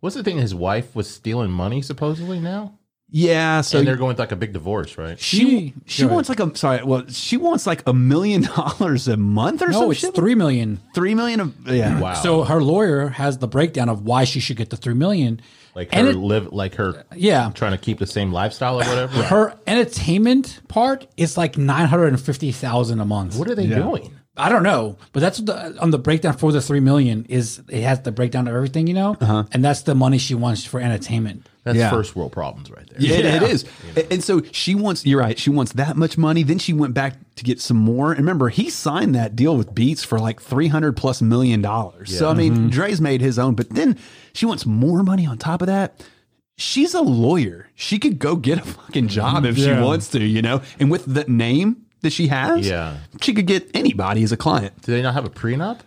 [0.01, 0.39] What's the thing?
[0.39, 2.77] His wife was stealing money supposedly now,
[3.10, 5.18] Yeah, so and they're going through like a big divorce, right?
[5.18, 6.14] she she Go ahead.
[6.14, 9.80] wants like a sorry, well, she wants like a million dollars a month or No,
[9.80, 10.14] some it's shit.
[10.14, 10.78] three million.
[10.94, 11.98] Three million of yeah.
[11.98, 12.12] Wow.
[12.14, 15.40] So her lawyer has the breakdown of why she should get the three million.
[15.74, 18.85] like and her it- live, like her Yeah, trying to keep the same lifestyle or
[18.85, 19.22] whatever.
[19.22, 23.36] her entertainment part is like nine hundred and fifty thousand a month.
[23.36, 24.18] What are they doing?
[24.39, 27.82] I don't know, but that's the on the breakdown for the three million is it
[27.82, 29.44] has the breakdown of everything, you know, Uh-huh.
[29.52, 31.47] and that's the money she wants for entertainment.
[31.65, 31.90] That's Yeah.
[31.90, 32.98] first world problems right there.
[33.01, 33.65] Yeah, it- it is.
[34.10, 36.43] And so she wants, you're right, she wants that much money.
[36.43, 38.10] Then she went back to get some more.
[38.12, 42.16] And remember, he signed that deal with Beats for like 300 plus million dollars.
[42.16, 42.69] So, I mean, Mm-hmm.
[42.69, 43.97] Dre's made his own, but then
[44.32, 46.01] she wants more money on top of that.
[46.56, 47.69] She's a lawyer.
[47.74, 50.60] She could go get a fucking job if she wants to, you know?
[50.81, 52.96] And with the name that she has, Yeah.
[53.20, 54.80] she could get anybody as a client.
[54.82, 55.80] Do they not have a prenup?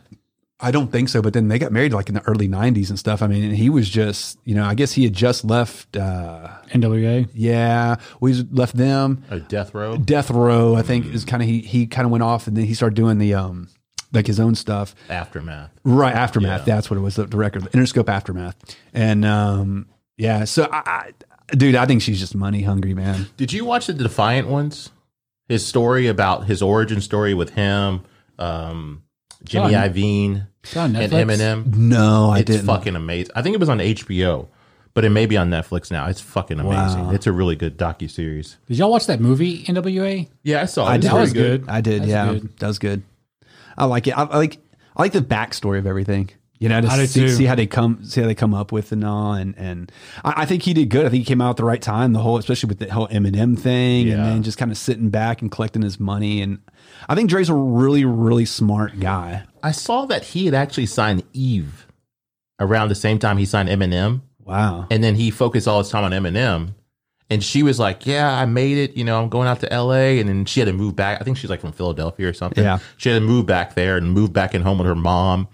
[0.64, 3.00] I don't think so, but then they got married like in the early 90s and
[3.00, 3.24] stuff.
[3.24, 6.50] I mean, and he was just, you know, I guess he had just left, uh,
[6.72, 7.28] NWA.
[7.34, 9.24] yeah, we left them.
[9.32, 9.98] A death row?
[9.98, 12.66] Death Row, I think, is kind of he he kind of went off and then
[12.66, 13.70] he started doing the um
[14.14, 14.94] like his own stuff.
[15.10, 15.72] Aftermath.
[15.84, 16.68] Right, aftermath.
[16.68, 16.76] Yeah.
[16.76, 17.16] That's what it was.
[17.16, 18.56] The, the record, the Interscope aftermath,
[18.94, 20.44] and um yeah.
[20.44, 21.12] So I,
[21.50, 23.30] I, dude, I think she's just money hungry, man.
[23.36, 24.92] Did you watch the Defiant ones?
[25.52, 28.02] His story about his origin story with him,
[28.40, 29.04] um,
[29.44, 31.26] Jimmy Oh, Iovine, It's on and Netflix.
[31.26, 31.76] Eminem.
[31.76, 32.66] No, I It's didn't.
[32.68, 33.32] fucking amazing.
[33.36, 34.48] I think it was on HBO,
[34.94, 36.08] but it may be on Netflix now.
[36.08, 37.08] It's fucking amazing.
[37.08, 37.12] Wow.
[37.12, 38.56] It's a really good docu series.
[38.68, 40.30] Did y'all watch that movie NWA?
[40.44, 40.86] Yeah, I saw.
[40.88, 40.90] It.
[40.90, 41.10] I It's did.
[41.10, 41.66] That very was good.
[41.68, 42.02] I did.
[42.04, 42.58] That's yeah, good.
[42.60, 43.04] that was good.
[43.78, 44.12] I like it.
[44.18, 44.58] I, I like
[44.96, 46.30] I like the backstory of everything.
[46.62, 48.72] You know, to I did see, see how they come, see how they come up
[48.72, 49.92] with and all, and and
[50.24, 51.08] I, I think he did good.
[51.08, 52.14] I think he came out at the right time.
[52.14, 55.42] The whole, especially with the whole Eminem thing, and then just kind of sitting back
[55.42, 56.40] and collecting his money.
[56.40, 56.60] And
[57.10, 59.44] I think Dre's a really, really smart guy.
[59.64, 61.88] I saw that he had actually signed Eve
[62.60, 64.86] around the same time he signed Eminem, Wow.
[64.92, 66.76] and then he focused all his time on Eminem.
[67.32, 68.96] And she was like, "Yeah, I made it.
[68.96, 71.20] You know, I'm going out to L.A." And then she had to move back.
[71.20, 72.64] I think she's like from Philadelphia or something.
[72.64, 72.78] Yeah.
[72.98, 75.48] she had to move back there and move back in home with her mom.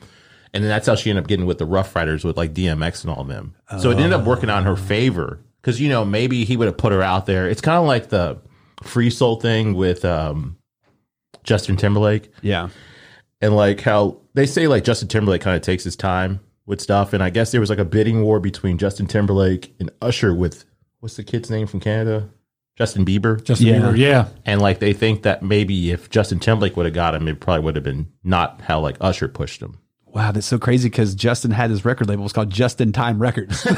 [0.57, 3.03] And then that's how she ended up getting with the Ruff Ryders with like DMX
[3.03, 3.53] and all of them.
[3.79, 6.65] So it ended up working out in her favor because you know maybe he would
[6.65, 7.47] have put her out there.
[7.47, 8.39] It's kind of like the
[8.81, 10.57] Free Soul thing with um,
[11.43, 12.69] Justin Timberlake Yeah.
[13.39, 17.13] and like how they say like Justin Timberlake kind of takes his time with stuff,
[17.13, 20.65] and I guess there was like a bidding war between Justin Timberlake and Usher with
[21.01, 22.29] what's the kid's name from Canada,
[22.75, 23.79] Justin Bieber, Justin Yeah.
[23.79, 23.97] Bieber.
[23.97, 24.27] Yeah.
[24.45, 27.63] and like they think that maybe if Justin Timberlake would have got him, it probably
[27.63, 29.77] would have been not how like Usher pushed him.
[30.17, 32.21] Wow, that's so crazy because Justin had his record label.
[32.21, 33.59] It was called Just in Time Records.
[33.61, 33.69] so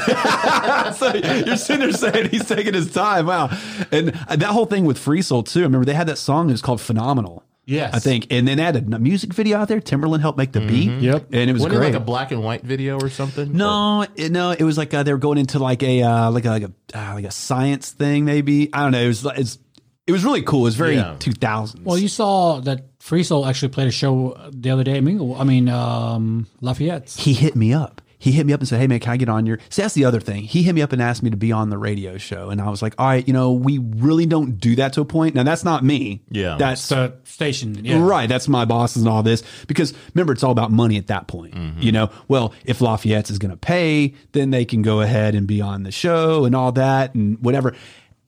[1.14, 3.26] you're sitting there saying he's taking his time.
[3.26, 3.50] Wow.
[3.92, 5.60] And that whole thing with Free Soul, too.
[5.60, 7.44] I remember they had that song that was called Phenomenal.
[7.66, 7.92] Yes.
[7.94, 8.28] I think.
[8.30, 9.80] And then added a music video out there.
[9.80, 10.90] Timberland helped make the beat.
[11.02, 11.26] Yep.
[11.32, 11.92] And it was Wasn't it great.
[11.92, 13.52] like a black and white video or something?
[13.54, 16.46] no, it, no, it was like uh, they were going into like a uh, like
[16.46, 18.70] a like a uh, like a science thing, maybe.
[18.72, 19.02] I don't know.
[19.02, 19.58] It was it's
[20.06, 20.60] it was really cool.
[20.60, 21.16] It was very Yeah.
[21.20, 21.84] 2000s.
[21.84, 25.34] Well, you saw that Free Soul actually played a show the other day at Mingle.
[25.34, 27.10] I mean, um, Lafayette.
[27.10, 28.00] he hit me up.
[28.22, 29.94] He hit me up and said, "Hey man, can I get on your?" See, that's
[29.94, 30.42] the other thing.
[30.42, 32.68] He hit me up and asked me to be on the radio show, and I
[32.68, 35.42] was like, "All right, you know, we really don't do that to a point." Now
[35.42, 36.22] that's not me.
[36.28, 36.56] Yeah.
[36.58, 37.82] that's The station.
[37.82, 38.04] Yeah.
[38.06, 38.28] right.
[38.28, 41.54] That's my bosses and all this because remember, it's all about money at that point.
[41.78, 45.46] You know, well, if Lafayette's is going to pay, then they can go ahead and
[45.46, 47.74] be on the show and all that and whatever.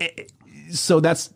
[0.01, 0.09] Eh,
[0.71, 1.29] So that's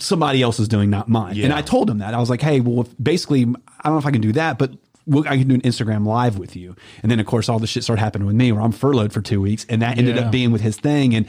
[0.00, 1.38] somebody else is doing, not mine.
[1.40, 3.44] And I told him that I was like, "Hey, well, if- basically, I
[3.84, 4.72] don't know if I can do that, but."
[5.04, 6.76] we'll- I can do an Instagram live with you.
[7.02, 9.20] And then, of course, all the shit started happening with me where I'm furloughed for
[9.20, 9.66] two weeks.
[9.68, 10.26] And that ended Yeah.
[10.26, 11.12] up being with his thing.
[11.16, 11.26] And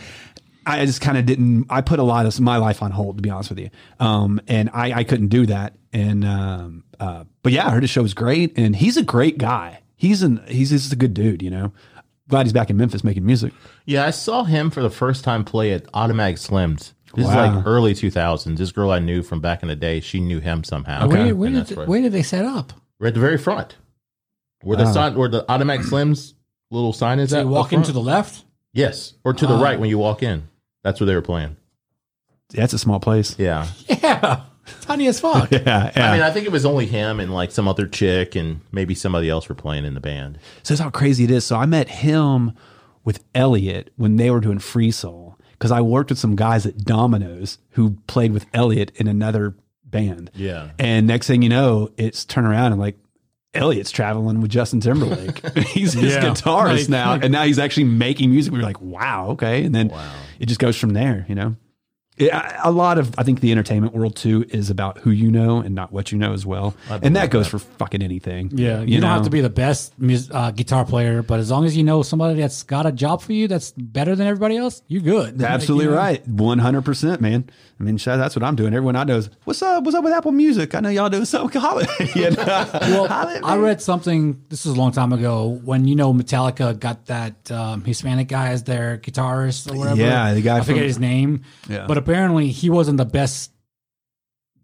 [0.64, 3.24] I just kind of didn't, I put a lot of my life on hold, to
[3.24, 3.72] be honest with you.
[4.00, 5.74] Um, and I, I couldn't do that.
[5.92, 8.56] And, um, uh, but yeah, I heard his show was great.
[8.60, 9.80] And he's a great guy.
[9.96, 11.74] He's an, he's just a good dude, you know?
[12.30, 13.54] Glad he's back in Memphis making music.
[13.88, 16.94] Yeah, I saw him for the first time play at Automatic Slims.
[17.16, 18.58] This is like early 2000s.
[18.58, 21.08] This girl I knew from back in the day, she knew him somehow.
[21.08, 21.88] Where, where, did, that's right.
[21.88, 22.74] where did they set up?
[23.00, 23.76] We're at the very front.
[24.64, 24.92] Where the Wow.
[24.94, 26.34] sign, where the automatic slims
[26.72, 27.42] little sign is So at.
[27.42, 27.84] you up walk front?
[27.86, 28.46] into the left.
[28.74, 29.62] yes, or to the ah.
[29.62, 30.48] right when you walk in.
[30.84, 31.56] That's where they were playing.
[32.50, 33.38] That's a small place.
[33.38, 34.42] Yeah, Yeah,
[34.82, 35.52] tiny as fuck.
[35.52, 35.92] Yeah.
[35.96, 36.10] yeah.
[36.10, 38.96] I mean, I think it was only him and like some other chick and maybe
[38.96, 40.40] somebody else were playing in the band.
[40.64, 41.46] So that's how crazy it is.
[41.46, 42.54] So I met him
[43.04, 45.33] with Elliot when they were doing Free Soul
[45.64, 50.30] because I worked with some guys at Domino's who played with Elliot in another band.
[50.36, 50.72] Yeah.
[50.78, 52.98] And next thing you know, it's turn around and like
[53.54, 55.40] Elliot's traveling with Justin Timberlake.
[55.68, 56.20] he's his Yeah.
[56.22, 58.52] guitarist Like- now, and now he's actually making music.
[58.52, 59.64] We were like, wow, okay.
[59.64, 60.12] And then Wow.
[60.38, 61.56] it just goes from there, you know.
[62.20, 65.74] A lot of I think the entertainment world too is about who you know and
[65.74, 68.52] not what you know as well, and that goes for fucking anything.
[68.54, 69.94] Yeah, you, don't have to be the best
[70.32, 73.34] uh, guitar player, but as long as you know somebody that's got a job for
[73.34, 75.42] you that's better than everybody else, you're good.
[75.54, 75.98] Absolutely You know?
[75.98, 77.50] right, one hundred percent, man.
[77.80, 78.74] I mean, that's what I'm doing.
[78.74, 79.84] Everyone I know is, what's up?
[79.84, 80.74] What's up with Apple Music?
[80.76, 81.60] I know y'all doing something.
[81.60, 81.86] Holla,
[82.16, 82.44] you know?
[82.72, 84.42] Well, I read something.
[84.50, 88.50] This was a long time ago when you know Metallica got that um, Hispanic guy
[88.50, 90.00] as their guitarist or whatever.
[90.00, 91.42] Yeah, the guy I forget from- his name.
[91.68, 91.86] Yeah.
[91.88, 93.52] but apparently he wasn't the best,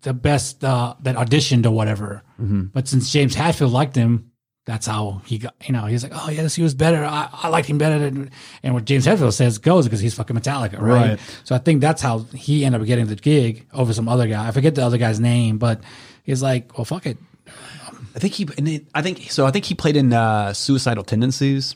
[0.02, 2.24] the best uh, that auditioned or whatever.
[2.42, 2.66] Mm-hmm.
[2.74, 4.32] But since James Hetfield liked him,
[4.66, 5.56] that's how he got.
[5.66, 7.04] You know, he's like, oh yes, he was better.
[7.04, 8.30] I, I liked him better than.
[8.62, 11.10] And what James Hetfield says goes because he's fucking Metallica, right?
[11.12, 11.20] Right.
[11.44, 14.48] So I think that's how he ended up getting the gig over some other guy.
[14.48, 15.82] I forget the other guy's name, but
[16.24, 17.18] he's like, well, fuck it.
[18.16, 18.48] I think he.
[18.58, 19.46] And it, I think so.
[19.46, 21.76] I think he played in uh, Suicidal Tendencies,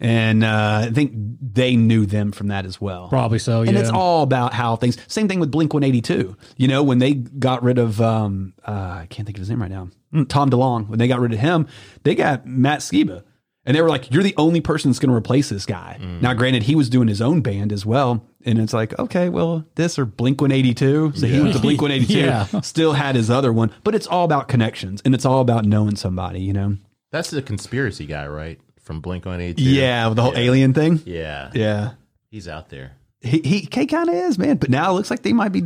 [0.00, 3.08] and uh, I think they knew them from that as well.
[3.08, 3.62] Probably so.
[3.62, 3.70] Yeah.
[3.70, 4.96] And it's all about how things.
[5.08, 6.36] Same thing with Blink One Eighty Two.
[6.56, 8.70] You know, when they got rid of, um, uh,
[9.02, 9.88] I can't think of his name right now.
[10.12, 10.88] Mm, Tom DeLonge.
[10.88, 11.66] When they got rid of him,
[12.04, 13.24] they got Matt Skiba,
[13.64, 16.32] and they were like, "You're the only person that's going to replace this guy." Now,
[16.34, 19.98] granted, he was doing his own band as well, and it's like, okay, well, this
[19.98, 21.12] or Blink One Eighty Two.
[21.14, 22.18] So he went to Blink One Eighty Two.
[22.20, 22.44] Yeah.
[22.60, 25.96] Still had his other one, but it's all about connections, and it's all about knowing
[25.96, 26.40] somebody.
[26.40, 26.76] You know.
[27.10, 28.60] That's the conspiracy guy, right?
[28.88, 29.70] From Blink One Eighty Two.
[29.70, 31.02] Yeah, with the whole alien thing.
[31.04, 31.50] Yeah.
[31.52, 31.90] Yeah.
[32.30, 32.92] He's out there.
[33.20, 34.56] He he, he kind of is, man.
[34.56, 35.64] But now it looks like they might be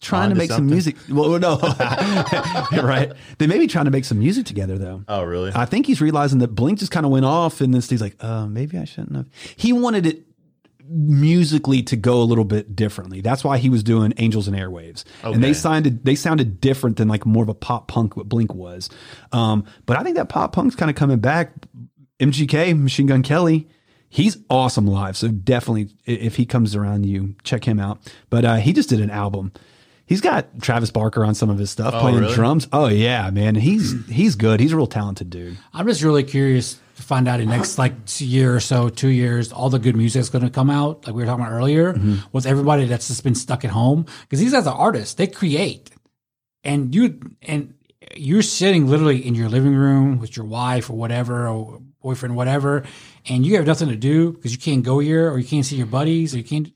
[0.00, 0.94] trying to make some music.
[1.10, 1.58] Well, no,
[2.80, 3.12] right?
[3.38, 5.02] They may be trying to make some music together, though.
[5.08, 5.50] Oh, really?
[5.52, 8.22] I think he's realizing that Blink just kind of went off, and then Steve's like,
[8.22, 9.26] uh, maybe I shouldn't have.
[9.56, 10.22] He wanted it
[10.92, 13.20] musically to go a little bit differently.
[13.20, 17.08] That's why he was doing Angels and Airwaves, and they sounded they sounded different than
[17.08, 18.90] like more of a pop punk what Blink was.
[19.32, 21.52] Um, but I think that pop punk's kind of coming back.
[22.22, 23.68] MGK, Machine Gun Kelly,
[24.08, 25.16] he's awesome live.
[25.16, 27.98] So definitely, if he comes around, you check him out.
[28.30, 29.52] But uh, he just did an album.
[30.06, 32.34] He's got Travis Barker on some of his stuff, playing really?
[32.34, 32.68] drums.
[32.72, 34.60] Oh yeah, man, he's he's good.
[34.60, 35.56] He's a real talented dude.
[35.72, 39.08] I'm just really curious to find out in the next like year or so, two
[39.08, 41.54] years, all the good music that's going to come out, like we were talking about
[41.54, 41.98] earlier,
[42.32, 44.04] with everybody that's just been stuck at home.
[44.22, 45.90] Because these guys are artists; they create,
[46.62, 47.74] and you and
[48.14, 52.84] you're sitting literally in your living room with your wife or whatever, or boyfriend, whatever,
[53.28, 55.76] and you have nothing to do because you can't go here or you can't see
[55.76, 56.72] your buddies or you can't.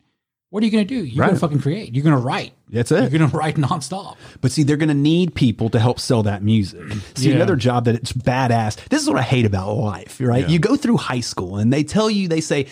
[0.50, 1.04] What are you going to do?
[1.04, 1.92] You're gonna fucking create.
[1.92, 2.52] You're going to write.
[2.70, 3.10] That's it.
[3.10, 4.16] You're going to write nonstop.
[4.40, 6.80] But see, they're going to need people to help sell that music.
[7.14, 7.34] See, Yeah.
[7.34, 8.76] another job that it's badass.
[8.88, 10.48] This is what I hate about life, right?
[10.48, 12.66] You go through high school and they tell you, they say,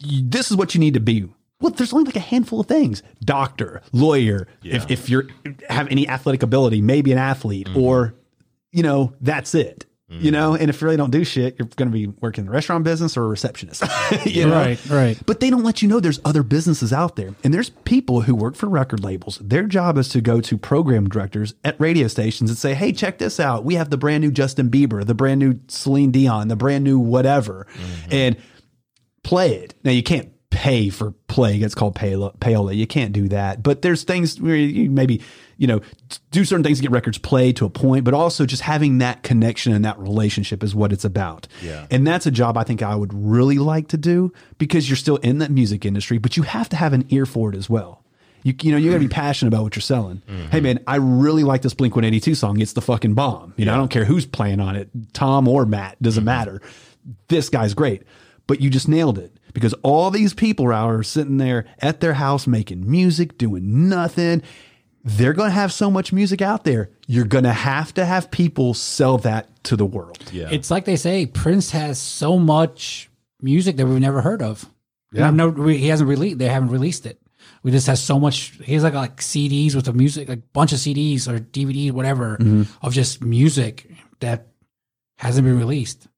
[0.00, 1.28] this is what you need to be.
[1.60, 4.48] Well, there's only like a handful of things: doctor, lawyer.
[4.64, 5.28] If if you're
[5.68, 7.80] have any athletic ability, maybe an athlete, mm-hmm.
[7.80, 8.14] or
[8.72, 9.86] you know, that's it.
[10.12, 10.30] You mm-hmm.
[10.30, 12.52] know, and if you really don't do shit, you're going to be working in the
[12.52, 13.82] restaurant business or a receptionist.
[14.26, 14.52] you know?
[14.52, 15.18] Right, right.
[15.24, 17.34] But they don't let you know there's other businesses out there.
[17.42, 19.38] And there's people who work for record labels.
[19.42, 23.18] Their job is to go to program directors at radio stations and say, hey, check
[23.18, 23.64] this out.
[23.64, 26.98] We have the brand new Justin Bieber, the brand new Celine Dion, the brand new
[26.98, 27.66] whatever.
[27.72, 28.12] Mm-hmm.
[28.12, 28.36] And
[29.22, 29.74] play it.
[29.82, 31.56] Now you can't pay for play.
[31.56, 32.36] It's called payola.
[32.36, 32.76] payola.
[32.76, 33.62] You can't do that.
[33.62, 35.22] But there's things where you maybe,
[35.62, 35.80] you know,
[36.32, 39.22] do certain things to get records played to a point, but also just having that
[39.22, 41.46] connection and that relationship is what it's about.
[41.62, 41.86] Yeah.
[41.88, 45.18] And that's a job I think I would really like to do because you're still
[45.18, 48.02] in that music industry, but you have to have an ear for it as well.
[48.42, 50.20] You, you know, you got to be passionate about what you're selling.
[50.28, 50.48] Mm-hmm.
[50.48, 52.60] Hey, man, I really like this Blink 182 song.
[52.60, 53.54] It's the fucking bomb.
[53.56, 56.26] You know, I don't care who's playing on it, Tom or Matt, doesn't mm-hmm.
[56.26, 56.60] matter.
[57.28, 58.02] This guy's great.
[58.48, 62.48] But you just nailed it because all these people are sitting there at their house
[62.48, 64.42] making music, doing nothing.
[65.04, 66.90] They're going to have so much music out there.
[67.08, 70.18] You're going to have to have people sell that to the world.
[70.32, 70.48] yeah.
[70.50, 73.10] It's like they say, Prince has so much
[73.40, 74.66] music that we've never heard of.
[75.12, 75.30] Yeah.
[75.30, 76.38] no, he hasn't released.
[76.38, 77.20] They haven't released it.
[77.64, 78.58] We just has so much.
[78.64, 82.36] He has like like CDs with the music, like bunch of CDs or DVDs, whatever,
[82.38, 82.62] Mm-hmm.
[82.86, 84.46] of just music that
[85.18, 86.08] hasn't been released.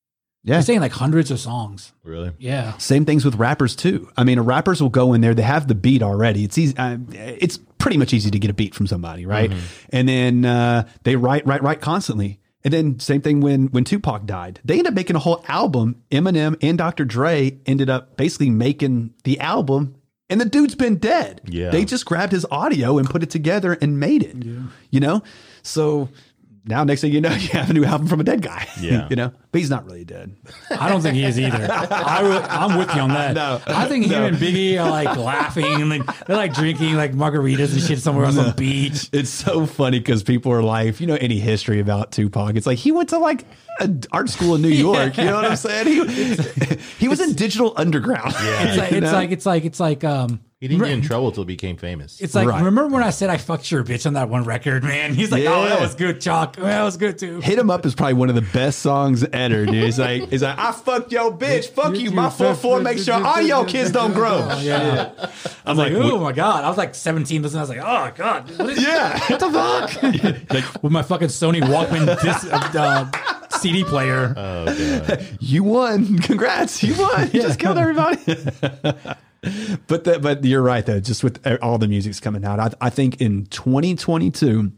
[0.45, 0.55] Yeah.
[0.57, 1.93] They're saying like hundreds of songs.
[2.03, 2.31] really?
[2.39, 4.11] Yeah, Same things with rappers too.
[4.17, 6.45] I mean, rappers will go in there; they have the beat already.
[6.45, 6.77] It's easy.
[6.77, 9.51] Uh, it's pretty much easy to get a beat from somebody, right?
[9.91, 12.41] And then uh, they write, write, write constantly.
[12.63, 16.03] And then same thing when when Tupac died, they ended up making a whole album.
[16.11, 17.05] Eminem and Dr.
[17.05, 19.97] Dre ended up basically making the album,
[20.31, 21.41] and the dude's been dead.
[21.47, 21.71] Yeah.
[21.71, 24.37] they just grabbed his audio and put it together and made it.
[24.45, 24.63] Yeah.
[24.91, 25.23] You know,
[25.63, 26.11] so.
[26.67, 28.69] Now, next thing you know, you have a new album from a dead guy.
[28.85, 29.07] Yeah.
[29.09, 30.37] you know, but he's not really dead.
[30.71, 31.69] I don't think he is either.
[31.71, 33.35] I re- I'm with you on that.
[33.35, 33.63] No.
[33.67, 37.73] I think him and Biggie are like laughing and like, they're like drinking like margaritas
[37.73, 39.09] and shit somewhere on some beach.
[39.13, 42.77] It's so funny because people are like, you know any history about Tupac, it's like
[42.79, 43.47] he went to like
[43.81, 45.17] an art school in New York.
[45.17, 45.87] You know what I'm saying?
[46.09, 48.33] He, he was in Digital Underground.
[48.35, 49.13] Yeah, It's like it's know?
[49.13, 52.23] like it's like it's like um He didn't get in trouble until he became famous.
[52.23, 52.65] It's like Right.
[52.65, 55.13] remember when I said I fucked your bitch on that one record, man?
[55.13, 55.83] He's like, oh, that Yeah.
[55.83, 56.57] was good, Chalk.
[56.57, 57.41] That was good too.
[57.43, 59.75] Hit him up is probably one of the best songs ever, dude.
[59.75, 61.69] He's like, he's like, I fucked your bitch.
[61.69, 62.13] Fuck you.
[62.13, 62.81] My four four.
[62.81, 64.39] Make sure all your kids don't grow.
[64.63, 65.11] Yeah.
[65.67, 66.65] I was like, oh my god.
[66.65, 67.59] I was like 17 listening.
[67.59, 68.59] I was like, oh god.
[68.59, 69.19] What is Yeah.
[69.27, 70.51] What the fuck?
[70.51, 73.11] like with my fucking Sony Walkman disc, uh,
[73.59, 74.35] CD player.
[75.41, 76.19] You won.
[76.21, 76.83] Congrats.
[76.83, 77.31] You won.
[77.35, 78.17] You just killed everybody.
[79.87, 81.01] but the, but you're right though.
[81.01, 84.73] Just with uh, all the music's coming out, I, I think in 2022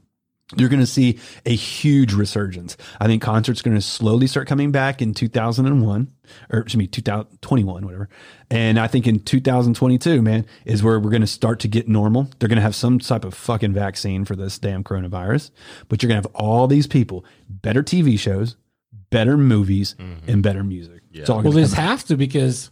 [0.54, 2.76] you're going to see a huge resurgence.
[3.00, 6.12] I think concerts going to slowly start coming back in 2001
[6.50, 8.08] or excuse me 2021 whatever.
[8.48, 12.28] And I think in 2022, man, is where we're going to start to get normal.
[12.38, 15.50] They're going to have some type of fucking vaccine for this damn coronavirus,
[15.88, 18.56] but you're going to have all these people, better TV shows,
[19.10, 20.30] better movies, mm-hmm.
[20.30, 21.02] and better music.
[21.28, 22.70] All Well, just have to because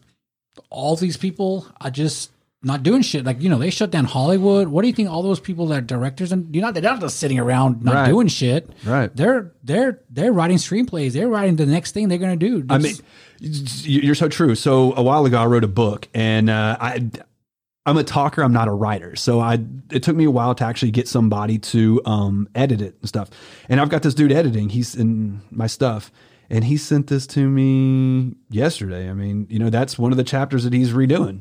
[0.70, 2.30] all these people are just
[2.62, 3.24] not doing shit.
[3.24, 4.68] Like you know, they shut down Hollywood.
[4.68, 5.10] What do you think?
[5.10, 7.94] All those people that are directors and you know they're not just sitting around not
[7.94, 8.08] Right.
[8.08, 8.70] doing shit.
[8.86, 9.14] Right.
[9.14, 11.12] They're they're they're writing screenplays.
[11.12, 12.64] They're writing the next thing they're gonna do.
[12.70, 12.94] I mean,
[13.40, 14.54] you're so true.
[14.54, 17.10] So a while ago, I wrote a book, and uh, I,
[17.84, 18.42] I'm a talker.
[18.42, 19.14] I'm not a writer.
[19.16, 19.58] So I,
[19.90, 23.28] it took me a while to actually get somebody to um, edit it and stuff.
[23.68, 24.70] And I've got this dude editing.
[24.70, 26.10] He's in my stuff,
[26.50, 29.08] and he sent this to me yesterday.
[29.10, 31.40] I mean, you know, that's one of the chapters that he's redoing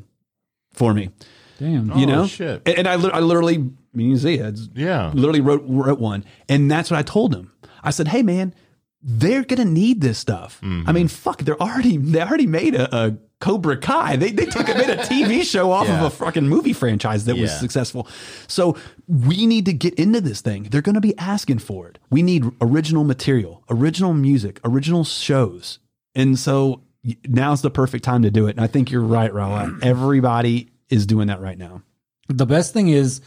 [0.72, 1.10] for me.
[1.58, 1.88] damn.
[1.96, 2.62] You Oh, know, shit.
[2.66, 5.10] And, and I, li- I literally, I mean, you see, it's Yeah.
[5.14, 7.52] literally wrote wrote one, and that's what I told him.
[7.82, 8.54] I said, "Hey, man,
[9.02, 10.60] they're gonna need this stuff.
[10.62, 10.88] Mm-hmm.
[10.88, 14.16] I mean, fuck, they're already they already made a, a Cobra Kai.
[14.16, 15.98] They they took a TV show off Yeah.
[15.98, 18.08] of a fucking movie franchise that was successful.
[18.46, 20.64] So we need to get into this thing.
[20.64, 21.98] They're gonna be asking for it.
[22.10, 25.78] We need original material, original music, original shows,
[26.14, 26.80] and so."
[27.28, 28.52] Now's the perfect time to do it.
[28.56, 29.78] And I think you're right, Raul.
[29.82, 31.82] Everybody is doing that right now.
[32.30, 33.20] the best thing is,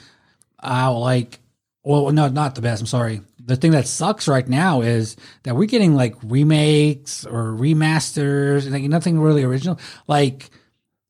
[0.64, 1.38] uh, like,
[1.84, 2.82] well, no, not the best.
[2.82, 3.22] I'm sorry.
[3.48, 8.72] The thing that sucks right now is that we're getting like remakes or remasters and
[8.74, 9.80] like nothing really original.
[10.08, 10.50] Like,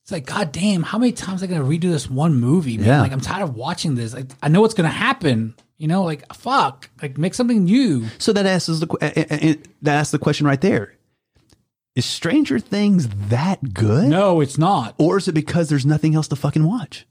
[0.03, 2.77] it's like, god damn, how many times are they gonna redo this one movie?
[2.77, 2.85] Man?
[2.87, 3.01] Yeah.
[3.01, 4.13] Like, I'm tired of watching this.
[4.13, 5.55] Like, I know what's gonna happen.
[5.77, 8.05] You know, like, fuck, like, make something new.
[8.17, 10.93] So that asks the que- eh, eh, eh, that asks the question right there:
[11.95, 14.95] Is Stranger Things that good, No, it's not.
[14.97, 17.05] or is it because there's nothing else to fucking watch?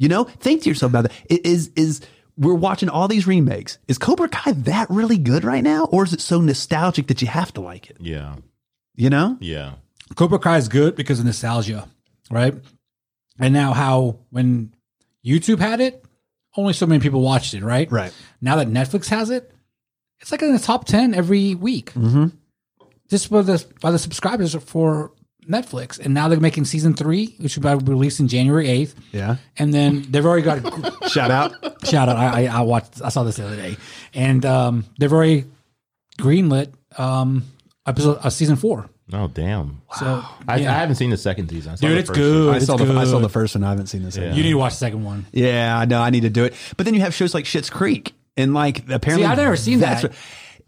[0.00, 1.12] You know, think to yourself about that.
[1.30, 2.00] I- Is is
[2.38, 3.78] we're watching all these remakes?
[3.88, 7.28] Is Cobra Kai that really good right now, or is it so nostalgic that you
[7.28, 7.96] have to like it?
[8.00, 8.36] Yeah.
[8.94, 9.74] You know, Yeah.
[10.14, 11.86] Cobra Kai is good because of nostalgia,
[12.30, 12.54] right?
[13.38, 14.72] And now how when
[15.24, 16.02] YouTube had it,
[16.56, 17.90] only so many people watched it, right?
[17.92, 18.12] Right.
[18.40, 19.52] Now that Netflix has it,
[20.20, 21.92] it's like in the top ten every week.
[21.92, 22.28] Mm-hmm.
[23.10, 25.12] Just by the by the subscribers for
[25.48, 28.94] Netflix, and now they're making season three, which will be released in January eighth.
[29.12, 29.36] yeah.
[29.56, 31.52] And then they've already got a, Shout out.
[31.86, 32.16] shout out.
[32.16, 33.00] I, I I watched.
[33.02, 33.76] I saw this the other day,
[34.14, 35.44] and um, they've already
[36.18, 37.44] greenlit um,
[37.86, 38.88] episode uh, season four.
[39.12, 39.80] Oh damn.
[39.98, 40.70] So I, yeah.
[40.70, 41.72] I haven't seen the second season.
[41.72, 42.52] I saw Dude, the it's first good.
[42.52, 43.64] I It's saw the I saw the first one.
[43.64, 44.16] I haven't seen this.
[44.18, 44.34] Yeah.
[44.34, 45.24] You need to watch the second one.
[45.32, 46.02] Yeah, I know.
[46.02, 46.54] I need to do it.
[46.76, 49.80] But then you have shows like Schitt's Creek, and like apparently, See, I've never seen
[49.80, 50.02] that.
[50.02, 50.12] what-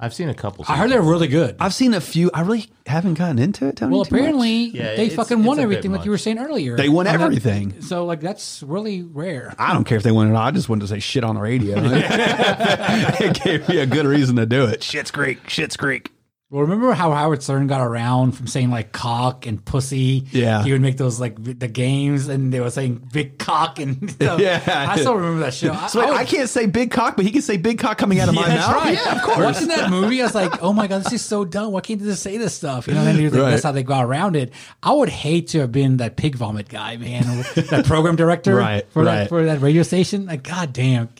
[0.02, 0.64] I've seen a couple.
[0.66, 1.56] I heard they're really good.
[1.60, 2.31] I've seen a few.
[2.32, 3.77] I really haven't gotten into it.
[3.77, 4.20] Tony, well, too much.
[4.20, 6.05] apparently Yeah, they it's- fucking it's won a bit everything, like much.
[6.06, 6.74] you were saying earlier.
[6.77, 7.82] They won On that- everything.
[7.82, 9.55] so, like, that's really rare.
[9.59, 10.31] I don't care if they won it.
[10.31, 10.47] or not.
[10.47, 11.77] I just wanted to say shit on the radio.
[11.85, 14.82] it gave me a good reason to do it.
[14.82, 15.48] Shit's Creek.
[15.48, 16.10] Shit's Creek.
[16.52, 20.27] Well, remember how Howard Stern got around from saying like cock and pussy?
[20.32, 20.64] Yeah.
[20.64, 24.40] he would make those like the games, and they were saying big cock and stuff.
[24.40, 24.60] Yeah.
[24.90, 25.72] I still remember that show.
[25.89, 28.18] So wait, would- I can't say big cock, but he can say big cock coming
[28.18, 28.77] out of my Yeah, that's mouth.
[28.85, 28.94] right.
[28.94, 29.39] Yeah, of course.
[29.39, 31.70] Watching that movie, I was like, "Oh my god, this is so dumb.
[31.70, 33.51] Why can't they just say this stuff?" You know, and then Right.
[33.51, 34.52] that's how they got around it.
[34.82, 37.22] I would hate to have been that pig vomit guy, man,
[37.70, 39.18] that program director, Right, For right.
[39.20, 40.27] that for that radio station.
[40.27, 41.10] Like, god damn,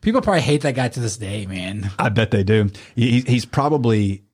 [0.00, 1.92] people probably hate that guy to this day, man.
[1.96, 2.70] I bet they do.
[2.96, 4.24] He, he's probably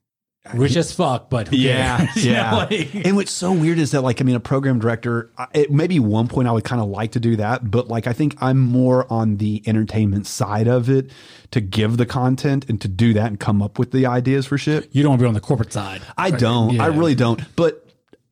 [0.53, 2.07] Rich as fuck, but Yeah?
[2.15, 2.55] You know, yeah.
[2.55, 5.71] like- and what's so weird is that, like, I mean, a program director, I- it,
[5.71, 8.35] maybe one point I would kind of like to do that, but like, I think
[8.41, 11.11] I'm more on the entertainment side of it
[11.51, 14.57] to give the content and to do that and come up with the ideas for
[14.57, 14.89] shit.
[14.93, 16.01] you don't want to be on the corporate side.
[16.17, 16.79] I don't.
[16.79, 17.41] I really don't.
[17.55, 17.85] But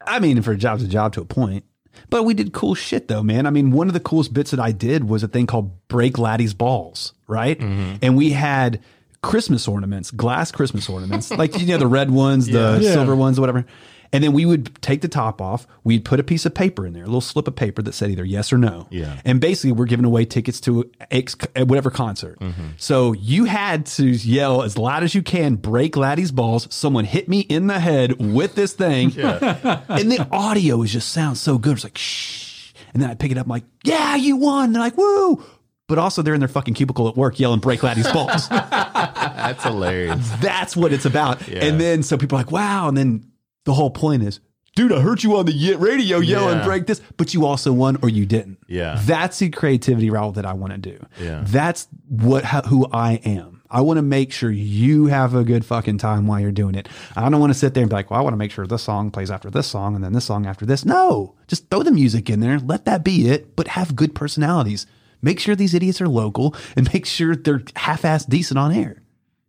[0.05, 1.63] I mean, for a job's a job to a point.
[2.09, 3.45] But we did cool shit though, man.
[3.47, 6.17] I mean, one of the coolest bits that I did was a thing called Break
[6.17, 7.57] Latty's Balls, right?
[7.57, 7.95] Mm-hmm.
[8.01, 8.81] And we had
[9.25, 12.93] Christmas ornaments, glass Christmas ornaments, like you know the red ones, the Yeah.
[12.93, 13.65] silver ones, whatever.
[14.13, 15.67] And then we would take the top off.
[15.83, 18.11] We'd put a piece of paper in there, a little slip of paper that said
[18.11, 18.87] either yes or no.
[18.89, 19.19] Yeah.
[19.25, 22.39] And basically, we're giving away tickets to X, whatever concert.
[22.39, 22.67] Mm-hmm.
[22.77, 26.67] So you had to yell as loud as you can, break Latty's balls.
[26.73, 29.07] Someone hit me in the head with this thing.
[29.19, 31.73] and the audio is just sounds so good.
[31.73, 32.71] It's like, shh.
[32.93, 34.71] And then I pick it up, I'm like, yeah, you won.
[34.71, 35.43] They're like, woo.
[35.87, 38.49] But also they're in their fucking cubicle at work yelling, break Latty's balls.
[38.49, 40.29] That's hilarious.
[40.41, 41.47] That's what it's about.
[41.47, 41.63] Yeah.
[41.65, 42.87] And then so people are like, wow.
[42.87, 43.31] And then
[43.65, 44.39] the whole point is,
[44.75, 46.65] dude, I heard you on the radio yelling, Yeah.
[46.65, 48.57] break this, but you also won or you didn't.
[48.67, 48.99] Yeah.
[49.03, 51.05] That's the creativity route that I want to do.
[51.21, 51.43] Yeah.
[51.45, 53.61] That's what how, who I am.
[53.69, 56.87] I want to make sure you have a good fucking time while you're doing it.
[57.15, 58.65] I don't want to sit there and be like, well, I want to make sure
[58.65, 60.85] this song plays after this song and then this song after this.
[60.85, 62.57] No, just throw the music in there.
[62.59, 64.85] Let that be it, but have good personalities.
[65.25, 69.01] Make sure these idiots are local and make sure they're half-assed decent on air.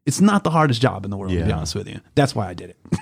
[0.07, 2.01] It's not the hardest job in the world, to be honest with you.
[2.15, 2.77] That's why I did it.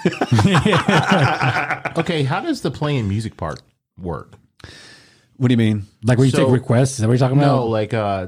[1.97, 3.61] Okay, how does the playing music part
[3.99, 4.35] work?
[5.37, 5.85] What do you mean?
[6.05, 6.93] Like where you So- take requests?
[6.93, 7.57] Is that what you're talking No, about?
[7.57, 8.27] No, like uh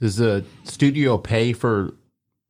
[0.00, 1.94] does the studio pay for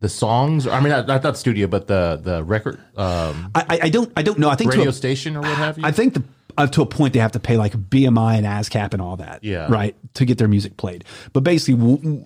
[0.01, 0.67] the songs?
[0.67, 4.13] I mean not, not that studio, but the the record um I, I- I don't.
[4.17, 4.51] I don't know.
[4.51, 5.85] I think to radio a- station or what have you?
[5.87, 6.23] I think the,
[6.57, 9.43] uh, to a point they have to pay like BMI and ASCAP and all that.
[9.45, 9.67] Yeah.
[9.71, 9.97] Right.
[10.15, 11.05] To get their music played.
[11.33, 12.25] But basically, w- w-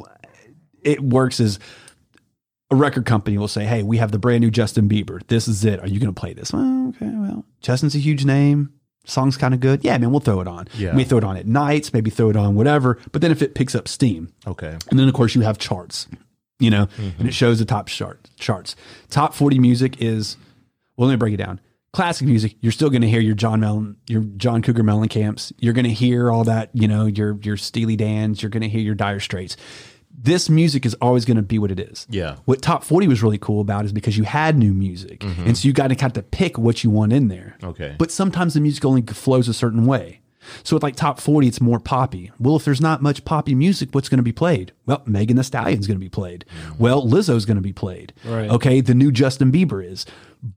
[0.83, 1.59] it works as
[2.71, 5.27] a record company will say, Hey, we have the brand new Justin Bieber.
[5.29, 5.81] This is it.
[5.81, 6.53] Are you going to play this?
[6.53, 7.11] Well, okay.
[7.13, 8.73] Well, Justin's a huge name.
[9.07, 9.83] Song's kind of good.
[9.83, 10.69] Yeah, man, we'll throw it on.
[10.77, 10.95] Yeah.
[10.95, 12.99] We throw it on at nights, maybe throw it on whatever.
[13.11, 14.77] But then if it picks up steam, okay.
[14.91, 16.07] and then of course you have charts,
[16.59, 16.89] you know,
[17.19, 18.77] and it shows the top chart charts.
[19.09, 20.37] Top 40 music is
[20.99, 21.59] well, let me break it down.
[21.93, 25.53] Classic music, you're still going to hear your John Mellon, your John Cougar Mellencamp's.
[25.59, 28.43] You're going to hear all that, you know, your your Steely Dan's.
[28.43, 29.57] You're going to hear your Dire Straits.
[30.11, 32.07] This music is always going to be what it is.
[32.11, 32.37] Yeah.
[32.45, 35.47] What Top 40 was really cool about is because you had new music, mm-hmm.
[35.47, 37.57] and so you got to kind of pick what you want in there.
[37.65, 37.95] Okay.
[37.99, 40.21] But sometimes the music only flows a certain way.
[40.63, 42.31] So with like top 40, it's more poppy.
[42.39, 44.73] Well, if there's not much poppy music, what's going to be played?
[44.87, 46.45] Well, Megan Thee Stallion's going to be played.
[46.67, 46.79] Mm.
[46.79, 48.13] Well, Lizzo's going to be played.
[48.25, 48.51] Right.
[48.51, 48.81] Okay.
[48.81, 50.07] The new Justin Bieber is.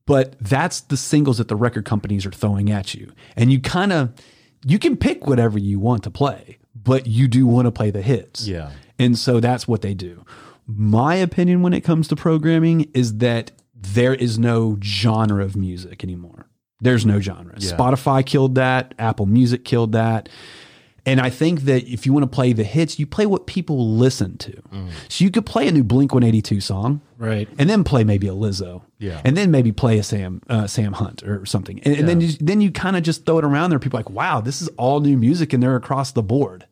[0.05, 3.11] But that's the singles that the record companies are throwing at you.
[3.35, 4.13] And you kind of,
[4.65, 8.01] you can pick whatever you want to play, but you do want to play the
[8.01, 8.47] hits.
[8.47, 8.71] Yeah.
[8.99, 10.23] And so that's what they do.
[10.67, 16.03] My opinion when it comes to programming is that there is no genre of music
[16.03, 16.47] anymore.
[16.81, 17.53] There's no genre.
[17.57, 17.71] Yeah.
[17.71, 20.27] Spotify killed that, Apple Music killed that.
[21.03, 23.95] And I think that if you want to play the hits, you play what people
[23.95, 24.51] listen to.
[24.71, 24.89] Mm.
[25.09, 27.49] So you could play a new Blink 182 song, Right.
[27.57, 29.19] and then play maybe a Lizzo, Yeah.
[29.25, 32.33] and then maybe play a Sam uh, Sam Hunt or something, and, and then you,
[32.39, 33.79] then you kind of just throw it around there.
[33.79, 36.67] People are like, wow, this is all new music, and they're across the board.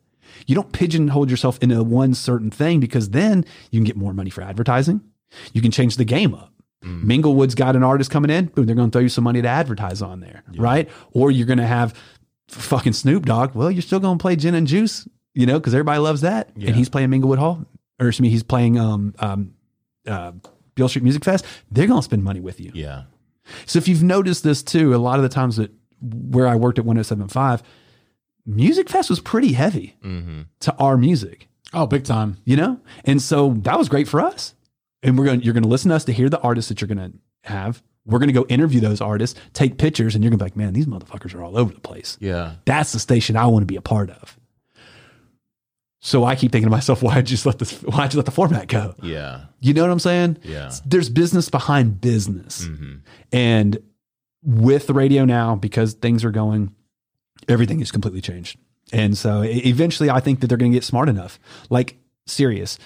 [0.46, 4.30] You don't pigeonhole yourself into one certain thing because then you can get more money
[4.30, 5.00] for advertising.
[5.52, 6.52] You can change the game up.
[6.84, 9.48] Minglewood's got an artist coming in, boom, they're going to throw you some money to
[9.48, 10.88] advertise on there, right?
[11.12, 11.92] Or you're going to have
[12.48, 13.54] fucking Snoop Dogg.
[13.54, 16.48] Well, you're still going to play Gin and Juice, you know, because everybody loves that,
[16.56, 16.68] Yeah.
[16.68, 17.64] and he's playing Minglewood Hall,
[18.00, 19.52] or excuse me, he's playing um um
[20.06, 20.32] uh,
[20.74, 21.44] Beale Street Music Fest.
[21.70, 22.70] They're going to spend money with you.
[22.74, 23.02] Yeah.
[23.66, 25.70] So if you've noticed this too, a lot of the times that
[26.00, 27.62] where I worked at 1075,
[28.46, 30.42] Music Fest was pretty heavy Mm-hmm.
[30.60, 32.38] to our music, Oh, big time.
[32.44, 32.80] you know?
[33.04, 34.54] And so that was great for us.
[35.02, 36.88] And we're going you're going to listen to us to hear the artists that you're
[36.88, 37.18] going to
[37.50, 37.82] have.
[38.06, 40.56] We're going to go interview those artists, take pictures, and you're going to be like,
[40.56, 42.16] man, these motherfuckers are all over the place.
[42.20, 42.54] Yeah.
[42.64, 44.38] That's the station I want to be a part of.
[46.00, 48.68] So I keep thinking to myself, why just let this why just let the format
[48.68, 48.94] go?
[49.02, 49.44] Yeah.
[49.60, 50.38] You know what I'm saying?
[50.42, 50.72] Yeah.
[50.84, 52.66] There's business behind business.
[52.66, 52.96] Mm-hmm.
[53.32, 53.78] And
[54.42, 56.74] with the radio now, because things are going,
[57.48, 58.58] everything is completely changed.
[58.92, 61.38] And so eventually I think that they're going to get smart enough.
[61.68, 61.96] Like
[62.26, 62.78] Sirius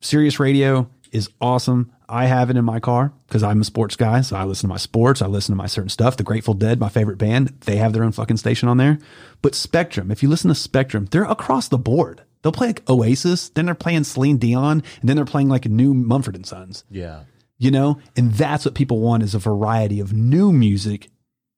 [0.00, 1.92] Sirius radio is awesome.
[2.08, 4.20] I have it in my car because I'm a sports guy.
[4.20, 5.20] So I listen to my sports.
[5.22, 6.16] I listen to my certain stuff.
[6.16, 8.98] The Grateful Dead, my favorite band, they have their own fucking station on there.
[9.42, 12.22] But Spectrum, if you listen to Spectrum, they're across the board.
[12.42, 15.94] They'll play like Oasis, then they're playing Celine Dion, and then they're playing like new
[15.94, 17.22] Mumford and Sons Yeah.
[17.58, 21.08] you know and that's what people want is a variety of new music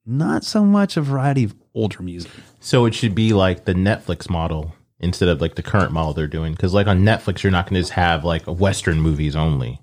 [0.07, 2.31] not so much a variety of older music
[2.61, 6.27] So it should be like the Netflix model instead of like the current model they're
[6.27, 6.53] doing.
[6.53, 9.81] Because like on Netflix, you're not going to just have like Western movies only.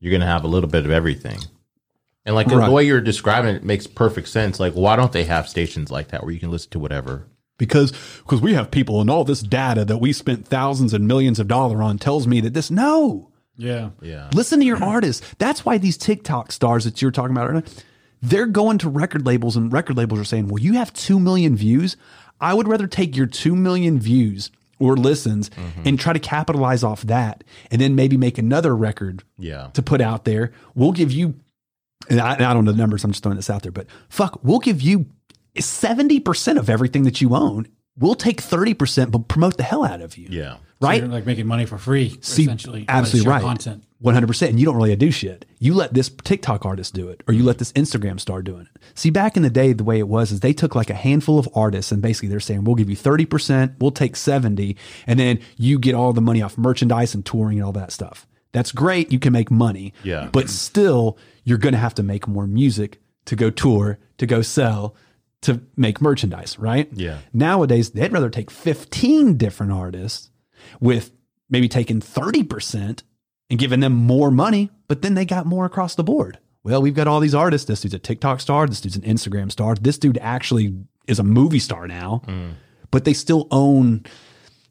[0.00, 1.38] You're going to have a little bit of everything.
[2.24, 2.66] And like Right.
[2.66, 4.58] the way you're describing it makes perfect sense.
[4.58, 7.26] Like, why don't they have stations like that where you can listen to whatever?
[7.58, 11.38] because because we have people and all this data that we spent thousands and millions
[11.38, 13.90] of dollars on tells me that this no Yeah.
[14.02, 14.28] Yeah.
[14.34, 17.64] listen to your artists that's why these tiktok stars that you're talking about earlier,
[18.20, 21.56] they're going to record labels and record labels are saying well you have 2 million
[21.56, 21.96] views
[22.40, 25.82] i would rather take your 2 million views or listens mm-hmm.
[25.88, 29.70] and try to capitalize off that and then maybe make another record Yeah.
[29.72, 30.52] to put out there.
[30.74, 31.34] We'll give you,
[32.10, 33.86] and I, and I don't know the numbers, I'm just throwing this out there, but
[34.10, 35.06] fuck, we'll give you
[35.56, 37.68] 70% of everything that you own
[37.98, 40.28] we'll take 30%, but promote the hell out of you.
[40.30, 40.58] Yeah.
[40.80, 41.00] Right?
[41.00, 42.84] You're like making money for free, See, essentially.
[42.88, 43.42] absolutely right.
[43.42, 43.84] Content.
[44.02, 44.48] 100%.
[44.48, 45.46] And you don't really do shit.
[45.58, 48.82] You let this TikTok artist do it, or you let this Instagram star doing it.
[48.94, 51.38] See, back in the day, the way it was is they took like a handful
[51.38, 55.38] of artists and basically they're saying, we'll give you 30%, we'll take 70, and then
[55.56, 58.26] you get all the money off merchandise and touring and all that stuff.
[58.52, 59.12] That's great.
[59.12, 59.92] You can make money.
[60.02, 60.28] Yeah.
[60.32, 64.40] But still, you're going to have to make more music to go tour, to go
[64.40, 64.94] sell,
[65.42, 66.88] to make merchandise, right?
[66.92, 67.18] Yeah.
[67.32, 70.30] Nowadays, they'd rather take 15 different artists
[70.80, 71.12] with
[71.50, 73.02] maybe taking 30%
[73.50, 76.38] and giving them more money, but then they got more across the board.
[76.64, 77.66] Well, we've got all these artists.
[77.66, 78.66] This dude's a TikTok star.
[78.66, 79.76] This dude's an Instagram star.
[79.76, 82.54] This dude actually is a movie star now, mm.
[82.90, 84.10] but they still own, I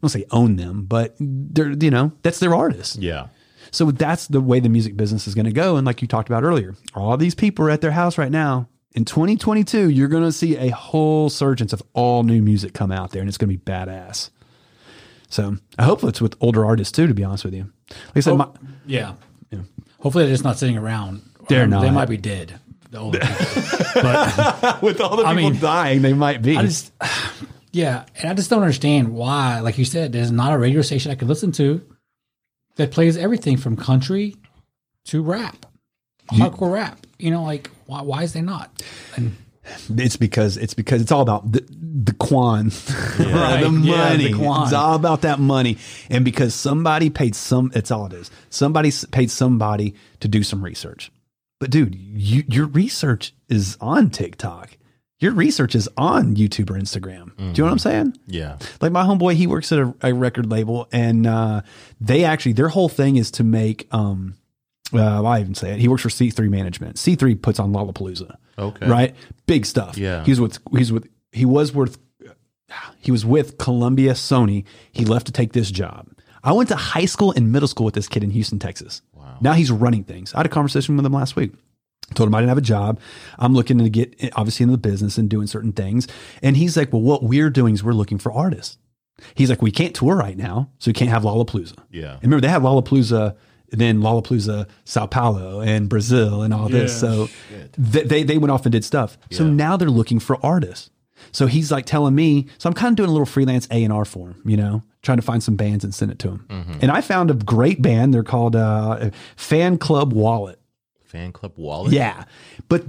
[0.01, 2.97] don't say own them, but they're, you know, that's their artist.
[2.97, 3.27] Yeah.
[3.71, 5.77] So that's the way the music business is going to go.
[5.77, 8.67] And like you talked about earlier, all these people are at their house right now.
[8.93, 13.11] In 2022, you're going to see a whole surgence of all new music come out
[13.11, 14.29] there, and it's going to be badass.
[15.27, 17.05] So I hope it's with older artists too.
[17.07, 18.47] To be honest with you, like I said, my,
[18.85, 19.13] Yeah.
[19.99, 21.23] Hopefully they're just not sitting around.
[21.47, 22.59] They're Um, They might be dead.
[22.91, 23.19] The older
[23.95, 26.55] but with all the people I mean, dying, they might be.
[26.55, 26.91] I just,
[27.71, 29.59] yeah, and I just don't understand why.
[29.61, 31.81] Like you said, there's not a radio station I could listen to
[32.75, 34.35] that plays everything from country
[35.05, 35.65] to rap,
[36.31, 37.05] hardcore rap.
[37.17, 38.01] You know, like why?
[38.03, 38.83] Why is there not?
[39.15, 39.35] And
[39.89, 42.65] it's because it's because it's all about the, the quan,
[43.19, 43.61] Right.
[43.63, 44.31] the Yeah, money.
[44.31, 44.63] the quan.
[44.63, 45.77] It's all about that money,
[46.09, 48.31] and because somebody paid some, it's all it is.
[48.49, 51.11] Somebody paid somebody to do some research.
[51.59, 54.77] But dude, you, your research is on TikTok.
[55.19, 57.35] Your research is on YouTube or Instagram.
[57.37, 58.17] Do you know what I'm saying?
[58.27, 58.57] Yeah.
[58.81, 61.61] Like my homeboy, he works at a, a record label, and uh,
[62.01, 63.87] they actually their whole thing is to make.
[63.91, 64.35] Um,
[64.93, 65.79] uh, why even say it?
[65.79, 66.97] He works for C3 Management.
[66.97, 68.35] C3 puts on Lollapalooza.
[68.57, 68.87] Okay.
[68.87, 69.15] right?
[69.47, 69.97] Big stuff.
[69.97, 70.23] Yeah.
[70.23, 71.97] he's with he's with he was with
[72.99, 74.65] he was with Columbia Sony.
[74.91, 76.09] He left to take this job.
[76.43, 79.01] I went to high school and middle school with this kid in Houston, Texas.
[79.13, 79.37] Wow.
[79.41, 80.33] Now he's running things.
[80.33, 81.53] I had a conversation with him last week.
[82.13, 82.99] Told him I didn't have a job.
[83.39, 86.07] I'm looking to get obviously into the business and doing certain things.
[86.43, 88.77] And he's like, "Well, what we're doing is we're looking for artists."
[89.33, 92.13] He's like, "We can't tour right now, so we can't have Lollapalooza." Yeah.
[92.13, 93.35] And remember, they had Lollapalooza,
[93.71, 96.97] then Lollapalooza, Sao Paulo, and Brazil, and all this.
[96.99, 97.29] So
[97.91, 99.17] th- they they went off and did stuff.
[99.31, 100.89] So now they're looking for artists.
[101.31, 102.47] So he's like telling me.
[102.57, 104.83] So I'm kind of doing a little freelance A and R for him, you know,
[105.01, 106.77] trying to find some bands and send it to him.
[106.81, 108.13] And I found a great band.
[108.13, 110.59] They're called uh, Fan Club Wallet.
[111.03, 111.93] Fan club wallet.
[111.93, 112.25] Yeah,
[112.67, 112.83] but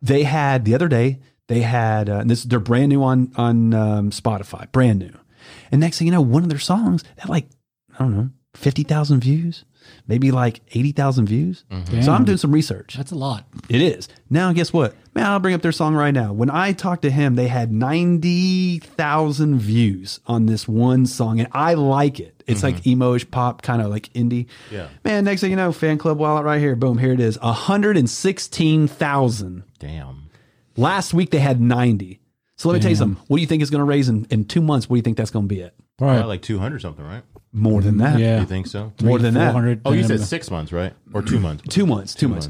[0.00, 1.18] they had the other day.
[1.48, 2.44] They had uh, and this.
[2.44, 5.12] They're brand new on on um, Spotify, brand new.
[5.70, 7.48] And next thing you know, one of their songs had like
[7.94, 9.64] I don't know fifty thousand views,
[10.10, 11.64] maybe like eighty thousand views.
[11.70, 12.02] Mm-hmm.
[12.02, 12.94] So I'm doing some research.
[12.94, 13.46] that's a lot.
[13.68, 14.08] It is.
[14.28, 14.94] Now, guess what?
[15.14, 16.32] Man, I'll bring up their song right now.
[16.32, 21.74] When I talked to him, they had 90,000 views on this one song, and I
[21.74, 22.42] like it.
[22.46, 22.90] It's like mm-hmm.
[22.90, 24.46] emo-ish pop, kind of like indie.
[24.70, 24.88] Yeah.
[25.04, 26.76] Man, next thing you know, fan club wallet right here.
[26.76, 27.38] Boom, here it is.
[27.40, 29.64] 116,000.
[29.78, 30.30] Damn.
[30.76, 32.20] Last week, they had 90.
[32.56, 33.22] So let me tell you something.
[33.26, 34.88] What do you think is going to raise in, in two months?
[34.88, 35.74] What do you think that's going to be at?
[35.96, 37.22] Probably like 200 something, right?
[37.52, 38.18] More than that.
[38.18, 38.40] Yeah.
[38.40, 38.92] You think so?
[39.02, 39.80] More than that.
[39.84, 40.92] Oh, you said six months, right?
[41.12, 41.64] Or two months?
[41.68, 42.14] Two months.
[42.14, 42.48] Two, months.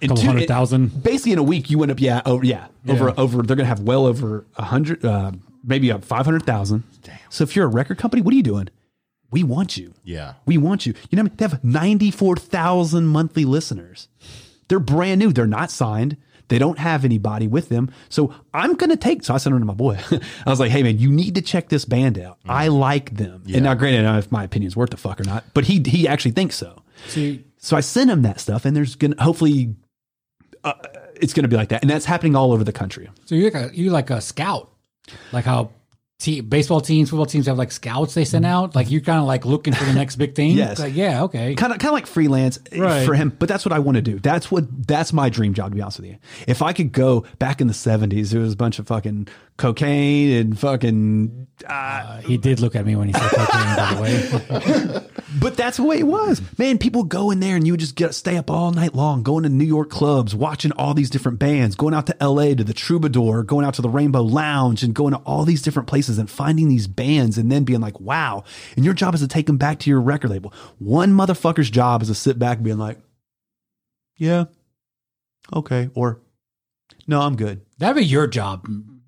[0.00, 1.02] In couple two- hundred it- thousand.
[1.02, 3.80] basically in a week you went up yeah over yeah, over over they're gonna have
[3.80, 5.32] well over a hundred uh
[5.64, 7.18] maybe up five hundred thousand Damn.
[7.30, 8.68] so if you're a record company what are you doing
[9.32, 10.34] we want you Yeah.
[10.46, 11.36] we want you you know what I mean?
[11.36, 14.06] they have 94,000 monthly listeners
[14.68, 16.16] they're brand new they're not signed
[16.48, 17.90] they don't have anybody with them.
[18.08, 19.98] So I'm gonna take so I sent them to my boy.
[20.46, 22.38] I was like hey man you need to check this band out.
[22.48, 23.42] I like them.
[23.52, 25.64] And now granted I don't know if my opinion's worth the fuck or not but
[25.64, 26.82] he he actually thinks so.
[27.06, 29.74] See, so I sent him that stuff and there's gonna hopefully
[30.64, 30.72] uh,
[31.20, 33.08] it's going to be like that, and that's happening all over the country.
[33.24, 34.70] so you're like a, you like a scout,
[35.32, 35.70] like how
[36.18, 38.74] te- baseball teams, football teams have like scouts they send out.
[38.74, 40.52] Like you're kind of like looking for the next big thing.
[40.56, 40.78] Yes.
[40.78, 41.22] Like, yeah.
[41.24, 41.54] Okay.
[41.54, 43.06] Kind of, kind of like freelance eh, Right.
[43.06, 43.34] for him.
[43.38, 44.18] But that's what I want to do.
[44.18, 45.70] That's what that's my dream job.
[45.70, 48.52] To be honest with you, if I could go back in the '70s, there was
[48.52, 51.46] a bunch of fucking cocaine and fucking.
[51.68, 55.08] Uh, Uh, he did look at me when he said cocaine, by the way.
[55.40, 56.78] but that's the way it was, man.
[56.78, 59.42] People go in there and you would just get stay up all night long, going
[59.42, 62.54] to New York clubs, watching all these different bands, going out to L.A.
[62.54, 65.88] to the Troubadour, going out to the Rainbow Lounge, and going to all these different
[65.88, 68.44] places and finding these bands, and then being like, "Wow!"
[68.76, 70.52] And your job is to take them back to your record label.
[70.78, 72.98] One motherfucker's job is to sit back and being like,
[74.16, 74.44] "Yeah,
[75.52, 76.20] okay," or
[77.08, 78.64] "No, I'm good." That'd be your job.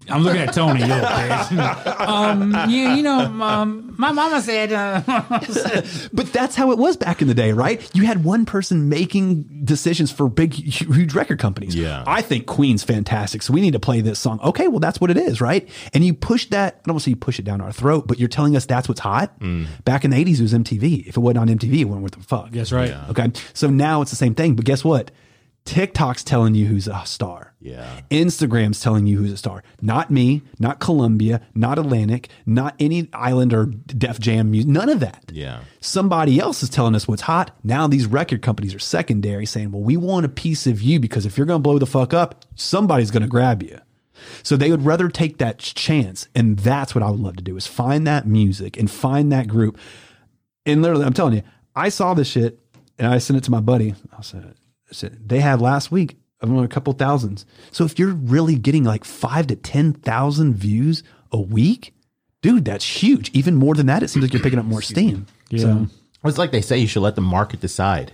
[0.08, 2.00] I'm looking at Tony, you little bitch.
[2.00, 5.02] um, yeah, you know, um, my mama said, uh,
[6.12, 7.88] But that's how it was back in the day, right?
[7.94, 11.74] You had one person making decisions for big, huge record companies.
[11.76, 12.02] Yeah.
[12.06, 13.42] I think Queen's fantastic.
[13.42, 14.40] So we need to play this song.
[14.42, 15.68] Okay, well, that's what it is, right?
[15.92, 18.06] And you push that, I don't want to say you push it down our throat,
[18.06, 19.38] but you're telling us that's what's hot.
[19.84, 21.06] Back in the 80s, it was MTV.
[21.08, 22.50] If it wasn't on MTV, it wasn't worth the fuck.
[22.50, 22.94] that's right.
[23.10, 23.30] Okay.
[23.52, 24.54] So now it's the same thing.
[24.56, 25.10] But guess what?
[25.64, 27.54] TikTok's telling you who's a star.
[27.60, 28.00] Yeah.
[28.10, 29.62] Instagram's telling you who's a star.
[29.80, 34.70] Not me, not Columbia, not Atlantic, not any island or Def Jam music.
[34.70, 35.30] None of that.
[35.32, 35.60] Yeah.
[35.80, 37.56] Somebody else is telling us what's hot.
[37.62, 41.26] Now these record companies are secondary saying, well, we want a piece of you because
[41.26, 43.78] if you're going to blow the fuck up, somebody's going to grab you.
[44.42, 46.28] So they would rather take that chance.
[46.34, 49.48] And that's what I would love to do is find that music and find that
[49.48, 49.78] group.
[50.66, 51.42] And literally, I'm telling you,
[51.74, 52.58] I saw this shit
[52.98, 53.94] and I sent it to my buddy.
[54.16, 54.54] I said,
[55.02, 57.44] they had last week of a couple thousands.
[57.70, 61.02] So if you're really getting like five to 10,000 views
[61.32, 61.94] a week,
[62.42, 63.30] dude, that's huge.
[63.30, 65.26] Even more than that, it seems like you're picking up more steam.
[65.56, 65.86] So,
[66.24, 68.12] It's like they say you should let the market decide,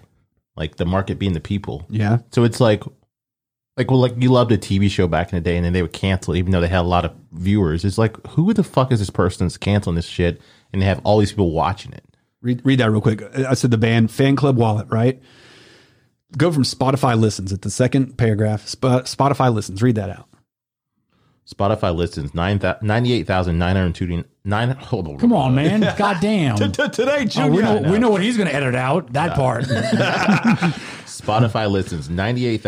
[0.56, 1.86] like the market being the people.
[1.88, 2.18] yeah.
[2.32, 2.82] So it's like,
[3.76, 5.82] like well, like you loved a TV show back in the day, and then they
[5.82, 7.84] would cancel it, even though they had a lot of viewers.
[7.84, 10.40] It's like, who the fuck is this person that's canceling this shit,
[10.72, 12.04] and they have all these people watching it?
[12.40, 13.22] Read, read that real quick.
[13.36, 15.20] I said the band Fan Club Wallet, right?
[16.36, 18.66] Go from Spotify listens at the second paragraph.
[18.66, 19.82] Sp- Spotify listens.
[19.82, 20.28] Read that out.
[21.46, 24.70] Spotify listens nine ninety eight thousand nine hundred two nine.
[24.70, 25.80] Hold on, Come on, man.
[25.96, 26.56] Goddamn.
[26.56, 29.12] Today, Oh, we, know, we know what he's going to edit out.
[29.12, 29.64] That part.
[31.06, 32.62] Spotify listens ninety eight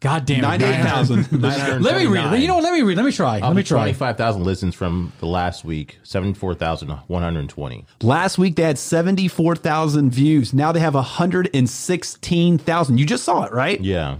[0.00, 1.38] thousand nine hundred two.
[1.38, 1.38] damn it.
[1.38, 1.82] 98,000.
[1.82, 2.40] Let me read.
[2.40, 2.64] You know what?
[2.64, 2.96] Let me read.
[2.96, 3.38] Let me try.
[3.40, 3.78] Let me try.
[3.78, 5.98] Twenty five thousand listens from the last week.
[6.02, 7.86] Seventy four thousand one hundred twenty.
[8.02, 10.52] Last week they had 74,000 views.
[10.52, 12.98] Now they have 116,000.
[12.98, 13.80] You just saw it, right?
[13.80, 14.18] Yeah.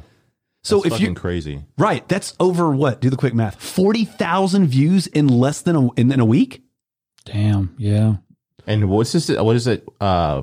[0.65, 1.65] so It's if you crazy.
[1.79, 3.01] right, that's over what?
[3.01, 3.61] Do the quick math.
[3.63, 6.63] 40,000 views in less than a in, in a week?
[7.25, 7.75] Damn.
[7.79, 8.17] Yeah.
[8.67, 9.29] And what's this?
[9.29, 9.87] What is it?
[10.01, 10.43] Uh,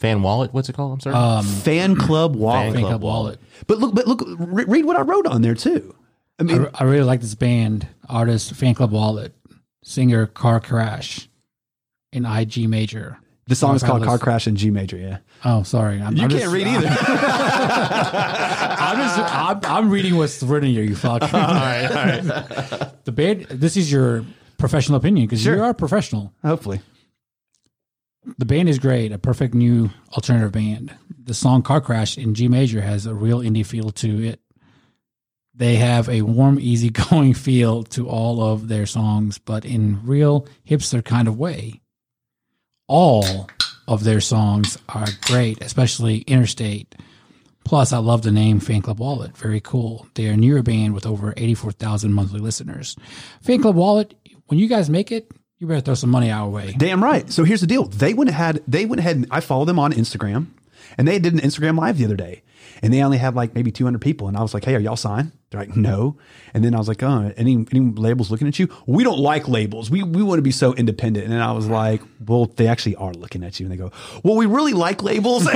[0.00, 0.52] fan wallet?
[0.52, 0.92] What's it called?
[0.94, 1.14] I'm sorry.
[1.14, 2.72] Um, Fan Club Wallet.
[2.72, 3.40] Fan Club Club Wallet.
[3.66, 5.94] But look, but look, re- read what I wrote on there too.
[6.38, 9.34] I I, mean, I really like this band, artist, fan club wallet,
[9.84, 11.28] singer, car crash,
[12.12, 13.18] in IG major.
[13.46, 14.96] the song is called Car Crash in G major.
[14.96, 16.00] Yeah, Oh, sorry.
[16.00, 16.86] I'm, you I'm can't just- read either.
[18.02, 20.82] I'm just, I'm, I'm reading what's written here.
[20.82, 21.22] You fuck.
[21.22, 23.04] all right, all right.
[23.04, 23.42] The band.
[23.50, 24.24] This is your
[24.58, 25.56] professional opinion because Sure.
[25.56, 26.32] you are a professional.
[26.42, 26.80] Hopefully,
[28.36, 29.12] The band is great.
[29.12, 30.94] A perfect new alternative band.
[31.22, 34.40] The song "Car Crash" in G major has a real indie feel to it.
[35.54, 41.04] They have a warm, easygoing feel to all of their songs, but in real hipster
[41.04, 41.80] kind of way.
[42.88, 43.48] All
[43.86, 46.94] of their songs are great, especially Interstate.
[47.64, 49.36] Plus, I love the name Fan Club Wallet.
[49.36, 50.06] Very cool.
[50.14, 52.96] They are a newer band with over 84,000 monthly listeners.
[53.42, 54.14] Fan Club Wallet,
[54.46, 56.74] when you guys make it, you better throw some money our way.
[56.76, 57.30] damn right.
[57.30, 57.84] So here's the deal.
[57.84, 58.62] They went ahead.
[58.66, 59.16] They went ahead.
[59.16, 60.46] and I follow them on Instagram,
[60.96, 62.42] and they did an Instagram live the other day,
[62.82, 64.26] and they only had like maybe 200 people.
[64.26, 66.16] And I was like, "Hey, are y'all signed?" They're like, "No."
[66.54, 68.68] And then I was like, "Oh, any any labels looking at you?
[68.86, 69.90] We don't like labels.
[69.90, 73.12] We we want to be so independent." And I was like, "Well, they actually are
[73.12, 73.92] looking at you." And they go,
[74.24, 75.44] "Well, we really like labels."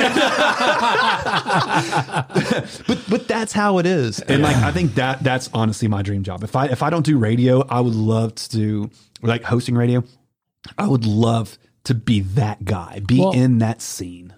[2.87, 4.21] but but that's how it is.
[4.21, 6.45] And like I think that that's honestly my dream job.
[6.45, 8.91] If I if I don't do radio, I would love to do
[9.25, 10.05] like hosting radio.
[10.79, 14.33] I would love to be that guy, be Well- in that scene.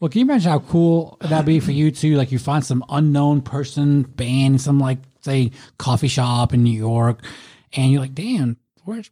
[0.00, 2.16] Well, can you imagine how cool that'd be for you too?
[2.16, 7.20] Like you find some unknown person, band, some like say coffee shop in New York,
[7.72, 9.10] and you're like, damn, where's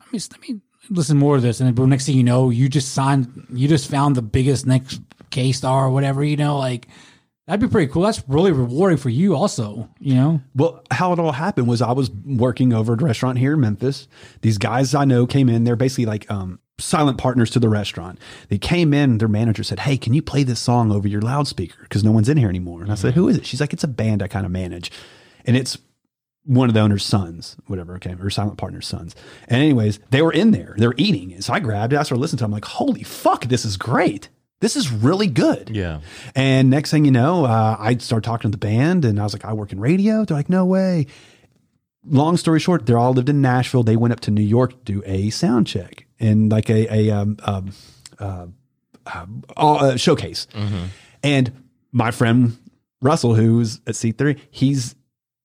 [0.00, 1.60] let me let me listen more of this.
[1.60, 5.02] And then next thing you know, you just signed you just found the biggest next
[5.28, 6.88] K star or whatever, you know, like
[7.46, 8.02] that'd be pretty cool.
[8.02, 10.40] That's really rewarding for you also, you know?
[10.54, 13.60] Well, how it all happened was I was working over at a restaurant here in
[13.60, 14.08] Memphis.
[14.42, 15.64] These guys I know came in.
[15.64, 18.18] They're basically like um, silent partners to the restaurant.
[18.48, 19.18] They came in.
[19.18, 21.82] Their manager said, "Hey, can you play this song over your loudspeaker?
[21.82, 23.84] Because no one's in here anymore." And I said, "Who is it?" She's like, "It's
[23.84, 24.90] a band I kind of manage,
[25.44, 25.78] and it's."
[26.48, 29.16] One of the owner's sons, whatever, okay, or silent partner's sons.
[29.48, 30.76] And anyways, they were in there.
[30.78, 31.32] They're eating.
[31.32, 31.96] And so I grabbed it.
[31.96, 32.46] I started listening to it.
[32.46, 34.28] I'm like, holy fuck, this is great.
[34.60, 35.70] This is really good.
[35.70, 36.00] Yeah.
[36.34, 39.32] And next thing you know, uh, I start talking to the band and I was
[39.32, 40.24] like, I work in radio.
[40.24, 41.06] They're like, no way.
[42.04, 43.82] Long story short, they all lived in Nashville.
[43.82, 47.10] They went up to New York to do a sound check and like a, a
[47.10, 47.72] um, um,
[48.18, 48.46] uh,
[49.06, 49.26] uh,
[49.56, 50.46] uh, showcase.
[51.22, 52.56] And my friend
[53.02, 54.94] Russell, who was at C3, he's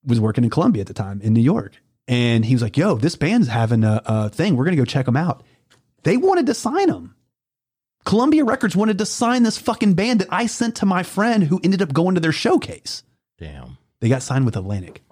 [0.04, 1.80] was working in Columbia at the time in New York.
[2.08, 4.56] And he was like, yo, this band's having a, a thing.
[4.56, 5.44] We're going to go check them out.
[6.02, 7.14] They wanted to sign them.
[8.04, 11.60] Columbia Records wanted to sign this fucking band that I sent to my friend who
[11.62, 13.02] ended up going to their showcase.
[13.38, 13.78] Damn.
[14.00, 15.02] They got signed with Atlantic.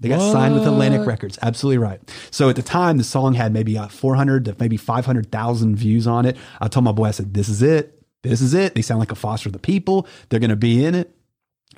[0.00, 1.38] They got signed with Atlantic Records.
[1.42, 2.00] Absolutely right.
[2.30, 6.24] So at the time, the song had maybe uh, 400 to maybe 500,000 views on
[6.24, 6.36] it.
[6.60, 8.00] I told my boy, I said, this is it.
[8.22, 8.74] This is it.
[8.74, 10.06] They sound like a Foster the People.
[10.28, 11.14] They're going to be in it.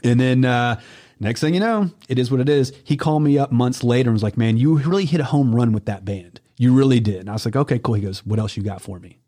[0.05, 0.81] And then uh,
[1.19, 2.75] next thing you know, it is what it is.
[2.85, 5.55] He called me up months later and was like, man, you really hit a home
[5.55, 6.41] run with that band.
[6.59, 7.21] You really did.
[7.21, 7.95] And I was like, okay, cool.
[7.95, 9.20] He goes, what else you got for me?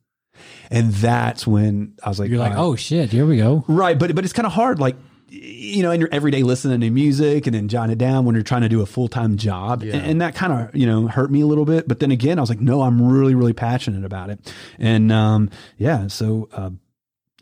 [0.71, 2.63] And that's when I was like, You're like, all right.
[2.73, 3.65] oh shit, here we go.
[3.69, 4.97] Right, but but it's kind of hard, like
[5.35, 8.45] you know, in your everyday listening to music and then jotting it down when you're
[8.45, 9.97] trying to do a full time job, Yeah.
[9.97, 11.89] and, and that kind of you know hurt me a little bit.
[11.89, 15.49] But then again, I was like, no, I'm really really passionate about it, and um,
[15.79, 16.71] yeah, so uh,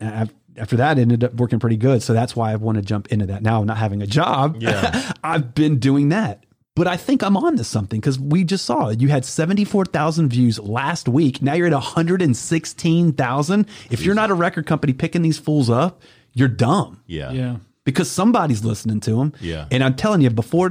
[0.00, 2.02] af- after that, it ended up working pretty good.
[2.02, 3.62] So that's why I want to jump into that now.
[3.64, 5.12] Not having a job, Yeah.
[5.24, 6.44] I've been doing that.
[6.80, 8.88] But I think I'm on to something because we just saw.
[8.88, 11.42] You had 74,000 views last week.
[11.42, 13.66] Now you're at 116,000.
[13.90, 16.00] If you're not a record company picking these fools up,
[16.32, 17.32] you're dumb Yeah.
[17.32, 17.56] Yeah.
[17.84, 19.34] because somebody's listening to them.
[19.42, 19.66] Yeah.
[19.70, 20.70] And I'm telling you, before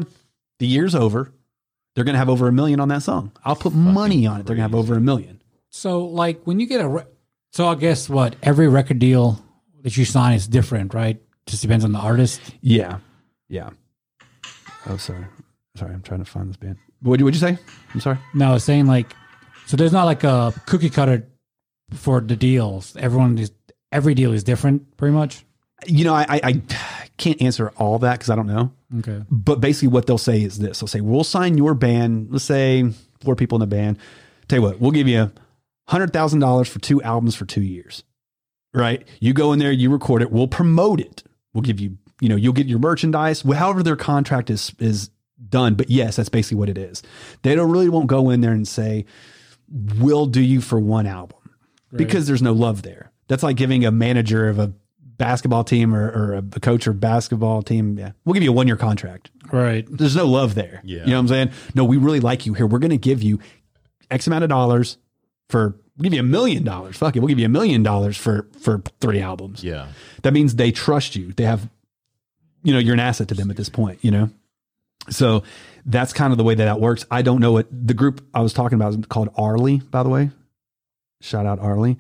[0.58, 1.32] the year's over,
[1.94, 3.32] they're going to have over a million on that song.
[3.46, 4.48] I'll put money on it.
[4.48, 5.44] They're going to have over a million.
[5.70, 7.06] So like when you get a, re-
[7.52, 9.40] so I guess what every record deal
[9.84, 11.22] that you sign is different, right?
[11.46, 12.42] Just depends on the artist.
[12.62, 12.98] Yeah.
[13.48, 13.70] Yeah.
[14.88, 15.26] Oh, sorry.
[15.76, 15.94] Sorry.
[15.94, 16.78] I'm trying to find this band.
[17.02, 17.58] What would you say?
[17.94, 18.18] I'm sorry.
[18.34, 19.16] No, I was saying like,
[19.66, 21.28] so there's not like a cookie cutter
[21.94, 22.96] for the deals.
[22.98, 23.52] Everyone is
[23.92, 25.46] every deal is different, pretty much.
[25.86, 28.72] You know, I, I, I can't answer all that because I don't know.
[29.00, 29.24] Okay.
[29.30, 32.30] But basically, what they'll say is this: they'll say, "We'll sign your band.
[32.32, 32.92] Let's say
[33.22, 33.98] four people in the band.
[34.48, 35.32] Tell you what, we'll give you
[35.88, 38.04] hundred thousand dollars for two albums for two years.
[38.74, 39.08] Right?
[39.20, 40.32] You go in there, you record it.
[40.32, 41.24] We'll promote it.
[41.54, 43.42] We'll give you, you know, you'll get your merchandise.
[43.42, 45.10] However, their contract is is
[45.48, 45.76] done.
[45.76, 47.04] But yes, that's basically what it is.
[47.44, 49.06] They don't really won't go in there and say,
[49.70, 51.38] "We'll do you for one album,"
[51.94, 53.12] because there's no love there.
[53.28, 54.74] That's like giving a manager of a
[55.18, 58.00] basketball team or, or a coach or basketball team.
[58.00, 59.30] Yeah, we'll give you a one year contract.
[59.52, 59.86] Right.
[59.90, 60.82] There's no love there.
[60.84, 61.00] Yeah.
[61.00, 61.52] You know what I'm saying?
[61.76, 62.68] No, we really like you here.
[62.68, 63.40] We're going to give you
[64.12, 64.98] X amount of dollars
[65.50, 66.98] for, we'll give you a million dollars.
[66.98, 67.20] Fuck it.
[67.20, 69.64] We'll give you a million dollars for, for three albums.
[69.64, 69.88] Yeah.
[70.22, 71.34] That means they trust you.
[71.34, 71.70] They have,
[72.64, 74.30] you know, you're an asset to them at this point, you know?
[75.10, 75.44] So
[75.86, 77.06] that's kind of the way that that works.
[77.10, 80.10] I don't know what the group I was talking about is called Arlie, by the
[80.10, 80.32] way.
[81.22, 81.98] Shout out Arlie.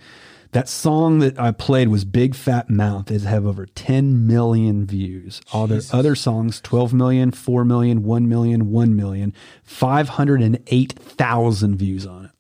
[0.52, 3.12] That song that I played was Big Fat Mouth.
[3.12, 5.42] It have over 10 million views.
[5.54, 9.32] All their other songs, 12 million, 4 million, 1 million, 1 million,
[9.64, 12.32] 508,000 views on it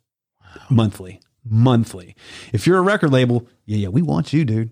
[0.70, 1.22] monthly.
[1.44, 2.16] Monthly.
[2.52, 4.72] If you're a record label, yeah, yeah, we want you, dude.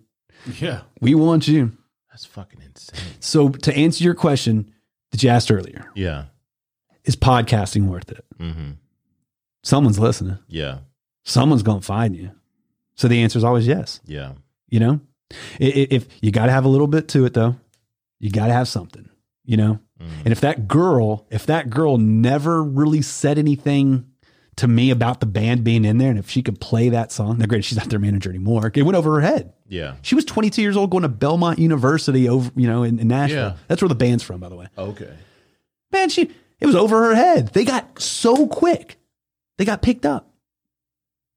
[0.60, 0.82] Yeah.
[1.00, 1.78] We want you.
[2.10, 3.00] That's fucking insane.
[3.20, 4.74] So to answer your question
[5.18, 6.26] that you asked earlier, Yeah.
[7.06, 8.26] is podcasting worth it?
[8.40, 8.72] Mm-hmm.
[9.64, 10.38] Someone's listening.
[10.48, 10.80] Yeah.
[11.26, 12.32] Someone's going to find you.
[12.96, 14.00] So the answer is always yes.
[14.06, 14.34] Yeah.
[14.70, 15.02] You know,
[15.60, 17.56] I- i- if you got to have a little bit to it though,
[18.20, 19.10] you got to have something,
[19.46, 19.80] you know?
[20.00, 24.06] And if that girl, if that girl never really said anything
[24.58, 27.38] to me about the band being in there, and if she could play that song,
[27.38, 28.72] now great, she's not their manager anymore.
[28.74, 29.54] It went over her head.
[29.68, 29.96] Yeah.
[30.02, 33.50] She was 22 years old going to Belmont University over, you know, in, in Nashville.
[33.50, 33.58] Yeah.
[33.68, 34.68] That's where the band's from, by the way.
[34.78, 35.14] Okay.
[35.92, 37.50] Man, she it was over her head.
[37.50, 38.98] They got so quick.
[39.58, 40.34] They got picked up.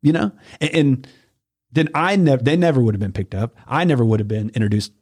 [0.02, 0.32] You know?
[0.60, 1.08] And, and
[1.72, 3.54] then I never they never would have been picked up.
[3.66, 4.92] I never would have been introduced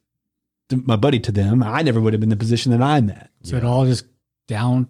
[0.70, 1.62] to my buddy to them.
[1.62, 3.30] I never would have been in the position that I'm at.
[3.42, 4.06] So it all just
[4.48, 4.88] down,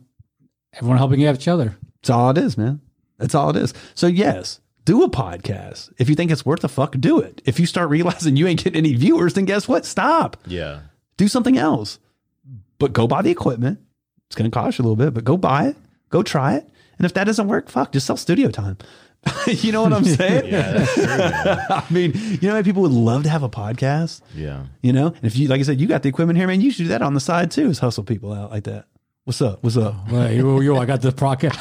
[0.72, 1.76] everyone helping each other.
[1.96, 2.80] That's all it is, man.
[3.18, 3.74] That's all it is.
[3.94, 5.92] So yes, do a podcast.
[5.98, 7.42] If you think it's worth the fuck, do it.
[7.44, 9.84] If you start realizing you ain't getting any viewers, then guess what?
[9.84, 10.36] Stop.
[10.46, 10.80] Yeah.
[11.16, 11.98] do something else.
[12.78, 13.80] But go buy the equipment.
[14.28, 15.76] It's going to cost you a little bit, but go buy it.
[16.10, 16.68] Go try it.
[16.98, 18.78] And if that doesn't work, fuck, just sell studio time.
[19.46, 20.46] you know what I'm saying?
[20.46, 20.72] Yeah.
[20.72, 21.06] That's true.
[21.76, 24.20] I mean, you know how people would love to have a podcast?
[24.34, 24.66] Yeah.
[24.82, 25.08] You know?
[25.08, 26.88] And if you, like I said, you got the equipment here, man, you should do
[26.88, 28.86] that on the side too, is hustle people out like that.
[29.28, 29.62] What's up?
[29.62, 29.94] What's up?
[30.08, 31.52] Oh, well, yo, yo, I got the podcast,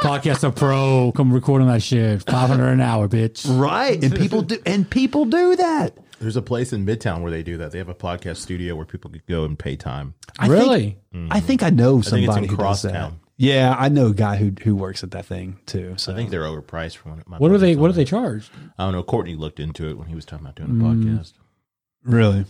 [0.00, 1.12] podcast a pro.
[1.16, 2.22] Come record on that shit.
[2.24, 3.46] Five hundred an hour, bitch.
[3.58, 4.04] Right.
[4.04, 5.96] And people do, and people do that.
[6.20, 7.72] There's a place in Midtown where they do that.
[7.72, 10.12] They have a podcast studio where people could go and pay time.
[10.38, 10.98] I really?
[11.10, 12.90] Think, I think I know think it's somebody in who does that.
[12.90, 13.20] Crosstown.
[13.38, 15.94] Yeah, I know a guy who who works at that thing too.
[15.96, 17.22] So I think they're overpriced for one.
[17.26, 17.68] my what do they?
[17.68, 18.04] buddy What do told they me.
[18.04, 18.50] charge?
[18.78, 19.02] I don't know.
[19.02, 21.02] Courtney looked into it when he was talking about doing a mm.
[21.02, 21.32] podcast.
[22.04, 22.44] really.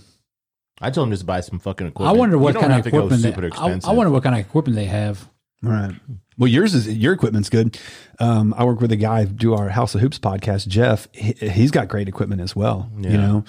[0.81, 2.17] I told him just to buy some fucking equipment.
[2.17, 3.23] I wonder what don't kind of have to go equipment.
[3.23, 3.91] They, super I, expensive.
[3.91, 5.29] I wonder what kind of equipment they have.
[5.63, 5.95] Right.
[6.39, 7.79] Well, yours is your equipment's good.
[8.21, 11.09] Um, I work with a guy do our House of Hoops podcast, Jeff.
[11.13, 12.91] He, he's got great equipment as well.
[12.99, 13.45] You know,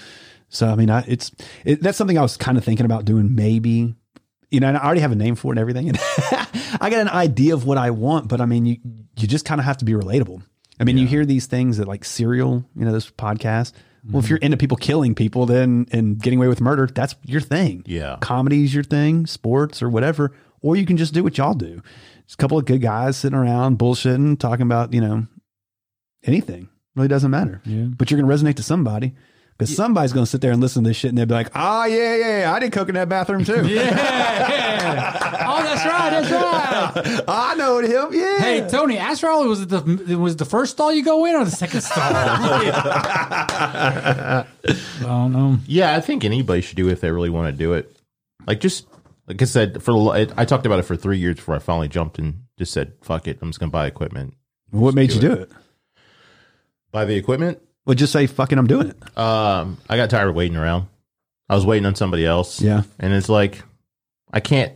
[0.50, 1.32] so I mean, I, it's
[1.66, 3.36] it, that's something I was kind of thinking about doing.
[3.36, 3.94] Maybe,
[4.50, 6.00] you know, and I already have a name for it and everything, and
[6.80, 8.30] I got an idea of what I want.
[8.30, 8.78] But I mean, you
[9.18, 10.42] you just kind of have to be relatable.
[10.80, 13.74] I mean, you hear these things that like serial, you know, this podcast.
[14.04, 14.32] Well, if mm-hmm.
[14.32, 18.18] you're into people killing people, then and getting away with murder, that's your thing Yeah.
[18.22, 21.82] comedy's your thing, sports or whatever, or you can just do what y'all do.
[22.24, 25.28] It's a couple of good guys sitting around bullshitting, talking about you know
[26.24, 26.70] anything.
[26.96, 27.62] Really doesn't matter.
[27.66, 27.86] Yeah.
[27.86, 29.14] But you're to resonate to somebody
[29.58, 31.50] because somebody's going to sit there and listen to this shit and they'll be like,
[31.56, 33.68] "Ah, yeah, yeah, yeah, I did coke in that bathroom too.
[33.78, 35.34] Yeah, yeah.
[35.50, 36.10] Oh, that's right.
[36.10, 36.32] That's
[37.08, 37.24] right.
[37.28, 38.14] I know him.
[38.14, 38.38] Yeah.
[38.40, 41.46] Hey, Tony, Astral was it the it was the first stall you go in or
[41.46, 42.04] the second stall?
[42.04, 44.46] I
[45.02, 45.58] don't know.
[45.68, 47.96] Yeah, I think anybody should do it if they really want to do it.
[48.46, 48.88] Like just
[49.28, 51.60] like I said, for the lo- I talked about it for three years before I
[51.60, 54.34] finally jumped and just said, "Fuck it, I'm just gonna buy equipment."
[54.72, 55.50] what made you do it?
[56.92, 57.62] Buy the equipment.
[57.88, 60.88] Well, just say, "Fucking, I'm doing it." Um, I got tired of waiting around.
[61.50, 62.62] I was waiting on somebody else.
[62.62, 62.84] Yeah.
[63.00, 63.64] and it's like
[64.32, 64.74] I can't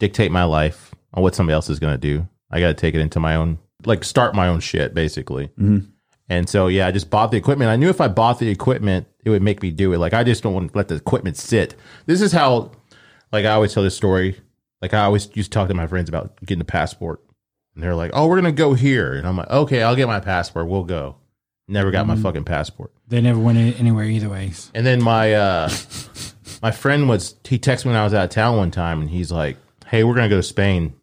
[0.00, 2.26] dictate my life on what somebody else is gonna do.
[2.50, 5.50] I got to take it into my own, like, start my own shit, basically.
[6.30, 7.70] And so, yeah, I just bought the equipment.
[7.70, 9.98] I knew if I bought the equipment, it would make me do it.
[9.98, 11.74] Like, I just don't want to let the equipment sit.
[12.06, 12.72] This is how,
[13.32, 14.40] like, I always tell this story.
[14.80, 17.22] Like, I always used to talk to my friends about getting a passport.
[17.74, 19.12] And they're like, oh, we're going to go here.
[19.12, 20.68] And I'm like, okay, I'll get my passport.
[20.68, 21.16] We'll go.
[21.68, 22.92] Never got my fucking passport.
[23.08, 24.70] They never went in- anywhere either ways.
[24.74, 25.68] And then my uh
[26.62, 29.10] my friend was he texted me when I was out of town one time and
[29.10, 30.94] he's like, Hey, we're gonna go to Spain.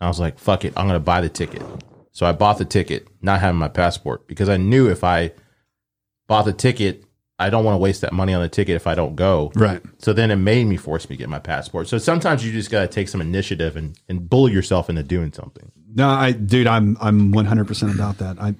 [0.00, 1.62] I was like, fuck it, I'm gonna buy the ticket.
[2.12, 5.32] So I bought the ticket, not having my passport, because I knew if I
[6.28, 7.04] bought the ticket,
[7.38, 9.50] I don't want to waste that money on the ticket if I don't go.
[9.56, 9.82] Right.
[9.98, 11.88] So then it made me force me to get my passport.
[11.88, 15.72] So sometimes you just gotta take some initiative and, and bully yourself into doing something.
[15.94, 18.40] No, I, dude, I'm I'm 100 percent about that.
[18.40, 18.54] I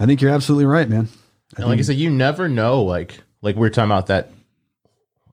[0.00, 1.08] I think you're absolutely right, man.
[1.56, 2.82] And like I said, you never know.
[2.82, 4.30] Like like we were talking about that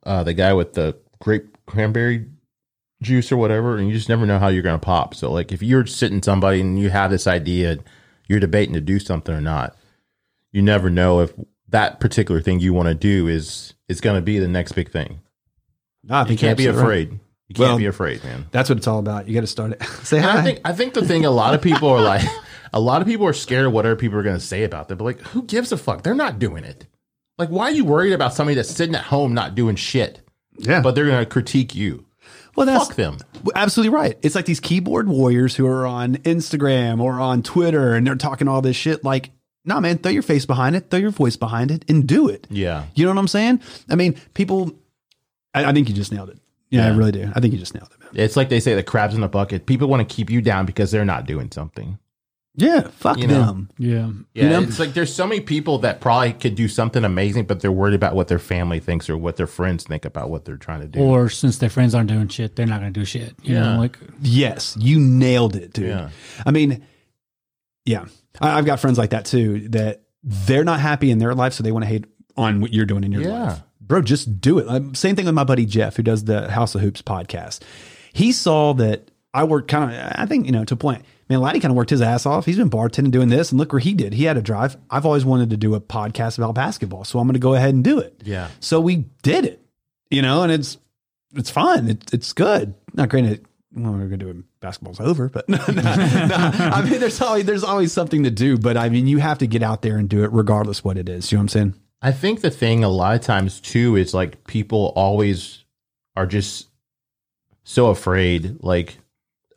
[0.03, 2.25] uh the guy with the grape cranberry
[3.01, 5.15] juice or whatever, and you just never know how you're gonna pop.
[5.15, 7.77] So like if you're sitting somebody and you have this idea,
[8.27, 9.75] you're debating to do something or not,
[10.51, 11.33] you never know if
[11.69, 15.21] that particular thing you want to do is is gonna be the next big thing.
[16.03, 17.09] No, I You think you're can't be afraid.
[17.11, 17.19] right.
[17.49, 17.55] Afraid.
[17.55, 18.45] You can't Well, be afraid, man.
[18.51, 19.27] That's what it's all about.
[19.27, 19.83] You got to start it.
[20.03, 20.39] Say hi.
[20.39, 22.27] I think I think the thing a lot of people are like
[22.73, 24.97] a lot of people are scared of whatever people are going to say about them.
[24.97, 26.03] But like, who gives a fuck?
[26.03, 26.85] They're not doing it.
[27.37, 30.21] Like, why are you worried about somebody that's sitting at home not doing shit,
[30.57, 32.03] yeah, but they're going to critique you?
[32.55, 33.17] well, that's Fuck them.
[33.55, 34.17] absolutely right.
[34.23, 38.47] It's like these keyboard warriors who are on Instagram or on Twitter and they're talking
[38.47, 39.03] all this shit.
[39.03, 39.29] Like,
[39.63, 42.47] nah, man, throw your face behind it, throw your voice behind it, and do it.
[42.49, 42.85] Yeah.
[42.95, 43.61] You know what I'm saying?
[43.87, 44.71] I mean, people.
[45.53, 46.39] I, I think you just nailed it.
[46.69, 47.31] Yeah, I really do.
[47.35, 48.09] I think you just nailed it, man.
[48.25, 49.65] It's like they say the crabs in the bucket.
[49.65, 51.97] People want to keep you down because they're not doing something.
[52.59, 53.45] Yeah, fuck You know.
[53.45, 53.69] them.
[53.77, 54.09] Yeah.
[54.33, 54.61] Yeah, know?
[54.63, 57.93] it's like there's so many people that probably could do something amazing, but they're worried
[57.93, 60.87] about what their family thinks or what their friends think about what they're trying to
[60.87, 60.99] do.
[60.99, 63.35] Or since their friends aren't doing shit, they're not going to do shit.
[63.43, 63.73] You Yeah.
[63.73, 65.89] know, like Yes, you nailed it, dude.
[65.89, 66.09] Yeah.
[66.47, 66.83] I mean,
[67.85, 68.05] yeah,
[68.41, 71.61] I, I've got friends like that too that they're not happy in their life, so
[71.63, 72.05] they want to hate
[72.35, 73.43] on what you're doing in your Yeah.
[73.43, 73.61] life.
[73.87, 74.67] Bro, just do it.
[74.67, 77.61] Um, Same thing with my buddy Jeff, who does the House of Hoops podcast.
[78.13, 81.03] He saw that I worked kind of, I think, you know, to a point.
[81.29, 82.45] Man, Latty kind of worked his ass off.
[82.45, 84.13] He's been bartending doing this, and look where he did.
[84.13, 84.77] He had a drive.
[84.89, 87.73] I've always wanted to do a podcast about basketball, so I'm going to go ahead
[87.73, 88.21] and do it.
[88.23, 88.47] Yeah.
[88.61, 89.61] So we did it,
[90.09, 90.77] you know, and it's
[91.35, 91.89] it's fun.
[91.89, 92.75] It's it's good.
[92.93, 94.37] Not granted, well, we're gonna do it.
[94.61, 95.83] Basketball's over, but no, no, no.
[95.83, 98.57] I mean, there's always there's always something to do.
[98.57, 101.09] But I mean, you have to get out there and do it, regardless what it
[101.09, 101.31] is.
[101.31, 101.73] You know what I'm saying?
[102.01, 105.63] I think the thing a lot of times too is like people always
[106.15, 106.67] are just
[107.63, 108.97] so afraid like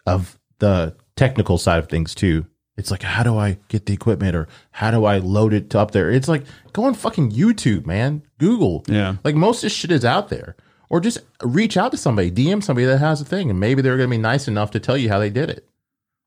[0.06, 2.46] of the technical side of things too.
[2.76, 5.90] It's like how do I get the equipment or how do I load it up
[5.90, 6.10] there?
[6.10, 8.22] It's like go on fucking YouTube, man.
[8.38, 8.84] Google.
[8.88, 9.16] Yeah.
[9.22, 10.56] Like most of this shit is out there.
[10.88, 13.96] Or just reach out to somebody, DM somebody that has a thing and maybe they're
[13.96, 15.68] going to be nice enough to tell you how they did it.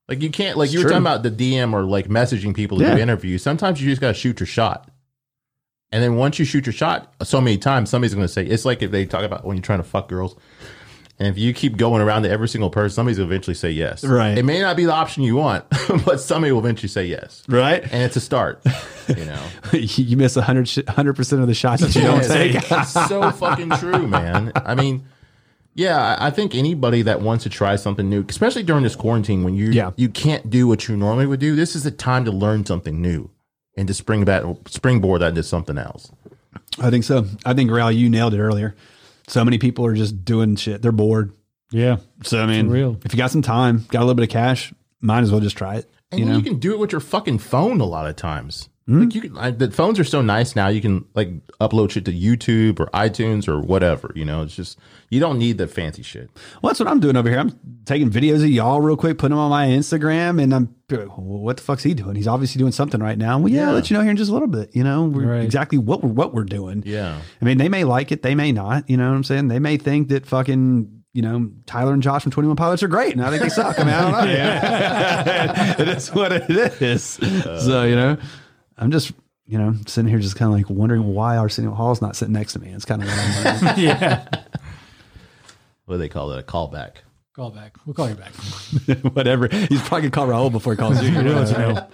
[0.08, 0.92] Like you can't like you were true.
[0.92, 2.95] talking about the DM or like messaging people to Yeah.
[2.95, 3.42] do interviews.
[3.42, 4.90] Sometimes you just got to shoot your shot.
[5.94, 8.66] And then once you shoot your shot so many times, somebody's going to say, it's
[8.66, 10.36] like if they talk about when you're trying to fuck girls.
[11.20, 13.70] And if you keep going around to every single person, somebody's going to eventually say
[13.70, 14.04] yes.
[14.04, 14.36] Right.
[14.36, 15.66] It may not be the option you want,
[16.06, 17.44] but somebody will eventually say yes.
[17.48, 17.84] Right.
[17.84, 18.64] And it's a start,
[19.08, 19.46] you know?
[19.74, 22.56] you miss 100 percent of the shots that you don't take.
[22.56, 24.52] it's, so fucking true, man.
[24.56, 25.06] I mean,
[25.76, 29.54] yeah, I think anybody that wants to try something new, especially during this quarantine when
[29.54, 29.92] you Yeah.
[29.96, 33.00] you can't do what you normally would do, this is the time to learn something
[33.00, 33.30] new
[33.76, 36.11] and to spring back springboard that into something else.
[36.80, 37.26] I think so.
[37.45, 38.76] I think Raul, you nailed it earlier.
[39.27, 40.82] So many people are just doing shit.
[40.82, 41.34] They're bored.
[41.72, 41.98] yeah.
[42.24, 42.98] So I mean, real.
[43.06, 45.58] if you got some time, got a little bit of cash, might as well just
[45.58, 45.90] try it.
[46.11, 48.69] And you you, can do it with your fucking phone a lot of times.
[48.86, 49.00] Hmm?
[49.03, 50.68] Like you can, I, the phones are so nice now.
[50.68, 51.30] You can like
[51.60, 54.12] upload shit to YouTube or iTunes or whatever.
[54.14, 54.78] You know, it's just
[55.10, 56.30] you don't need the fancy shit.
[56.62, 57.40] Well, that's what I'm doing over here.
[57.40, 60.76] I'm taking videos of y'all real quick, putting them on my Instagram, and I'm
[61.16, 62.16] what the fuck's he doing?
[62.16, 63.40] He's obviously doing something right now.
[63.40, 63.68] Well, yeah, Yeah.
[63.70, 64.76] I'll let you know here in just a little bit.
[64.76, 65.44] You know, we're Right.
[65.44, 66.84] exactly what we're what we're doing.
[66.86, 67.18] Yeah.
[67.42, 68.90] I mean, they may like it, they may not.
[68.90, 69.48] You know what I'm saying?
[69.48, 73.14] They may think that fucking you know, Tyler and Josh from 21 Pilots are great.
[73.14, 73.80] And I think they suck.
[73.80, 74.26] I mean, I don't know.
[74.34, 75.76] Yeah.
[75.80, 77.03] it is what it is.
[77.03, 78.18] so, you know,
[78.77, 79.11] I'm just,
[79.45, 82.53] you know, sitting here just kind of like wondering why Arsenio Hall's not sitting next
[82.53, 82.69] to me.
[82.69, 83.80] It's kind of what I'm wondering.
[83.85, 84.27] yeah.
[85.85, 86.40] What do they call it?
[86.40, 86.98] A callback.
[87.35, 87.76] Call back.
[87.85, 88.32] We'll call you back.
[89.16, 89.48] Whatever.
[89.48, 91.10] He's probably going to call Raul before he calls you.
[91.10, 91.88] You know, know.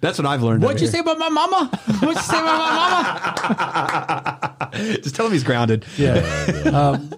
[0.00, 0.62] That's what I've learned.
[0.62, 1.70] What'd over you say about my mama?
[2.00, 4.98] What'd you say about my mama?
[5.02, 5.84] Just tell him he's grounded.
[5.98, 6.20] Yeah.
[6.72, 7.12] Um,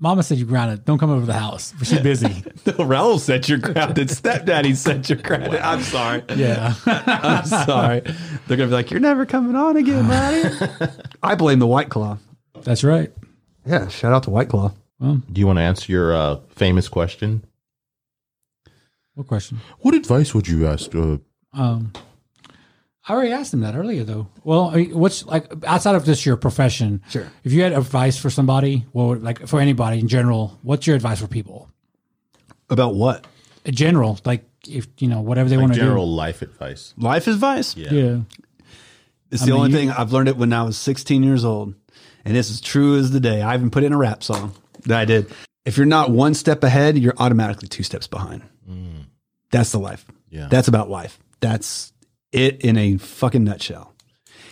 [0.00, 0.84] mama said you grounded.
[0.84, 1.72] Don't come over to the house.
[1.84, 2.26] She's busy.
[2.64, 4.10] Raul said you're grounded.
[4.10, 5.60] Stepdaddy said you're grounded.
[5.60, 6.22] I'm sorry.
[6.34, 6.74] Yeah.
[6.86, 8.00] I'm sorry.
[8.00, 10.90] They're going to be like, you're never coming on again, buddy.
[11.22, 12.18] I blame the White Claw.
[12.62, 13.12] That's right.
[13.64, 13.86] Yeah.
[13.88, 14.72] Shout out to White Claw.
[15.00, 17.44] Do you want to answer your uh, famous question?
[19.14, 19.60] What question?
[19.80, 20.94] What advice would you ask?
[20.94, 21.18] Uh,
[21.52, 21.92] Um,
[23.08, 24.28] I already asked him that earlier, though.
[24.44, 27.02] Well, I mean, what's like outside of just your profession?
[27.08, 27.26] Sure.
[27.44, 31.20] If you had advice for somebody, well, like for anybody in general, what's your advice
[31.20, 31.68] for people?
[32.68, 33.26] About what?
[33.64, 36.94] In general, like if you know whatever they want like to general life advice.
[36.98, 37.76] Life advice?
[37.76, 37.90] Yeah.
[37.90, 38.18] Yeah.
[39.30, 41.44] It's I the mean, only you- thing I've learned it when I was 16 years
[41.44, 41.74] old.
[42.24, 43.40] And it's as true as the day.
[43.40, 44.52] I even put in a rap song
[44.84, 45.32] that I did.
[45.64, 48.42] If you're not one step ahead, you're automatically two steps behind.
[48.70, 49.06] Mm.
[49.50, 50.04] That's the life.
[50.28, 50.48] Yeah.
[50.50, 51.18] That's about life.
[51.40, 51.94] That's
[52.32, 53.94] it in a fucking nutshell.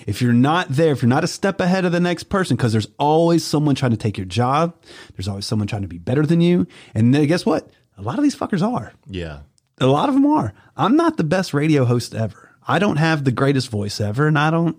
[0.07, 2.73] If you're not there, if you're not a step ahead of the next person, because
[2.73, 4.75] there's always someone trying to take your job,
[5.15, 6.67] there's always someone trying to be better than you.
[6.95, 7.71] And then guess what?
[7.99, 8.93] A lot of these fuckers are.
[9.07, 9.41] Yeah.
[9.81, 10.55] A lot of them are.
[10.77, 12.57] I'm not the best radio host ever.
[12.67, 14.77] I don't have the greatest voice ever, and I don't.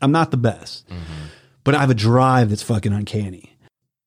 [0.00, 0.88] I'm not the best.
[0.88, 1.26] Mm-hmm.
[1.64, 3.56] But I have a drive that's fucking uncanny.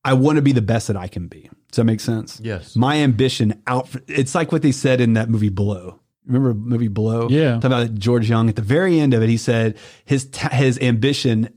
[0.04, 1.50] I want to be the best that I can be.
[1.72, 2.40] Does that make sense?
[2.44, 2.76] Yes.
[2.76, 3.90] My ambition out.
[4.08, 6.00] It's like what they said in that movie Blow.
[6.26, 7.28] Remember the movie Blow?
[7.30, 7.56] Yeah.
[7.56, 10.80] Talking about George Jung at the very end of it, he said his ta- his
[10.80, 11.50] ambition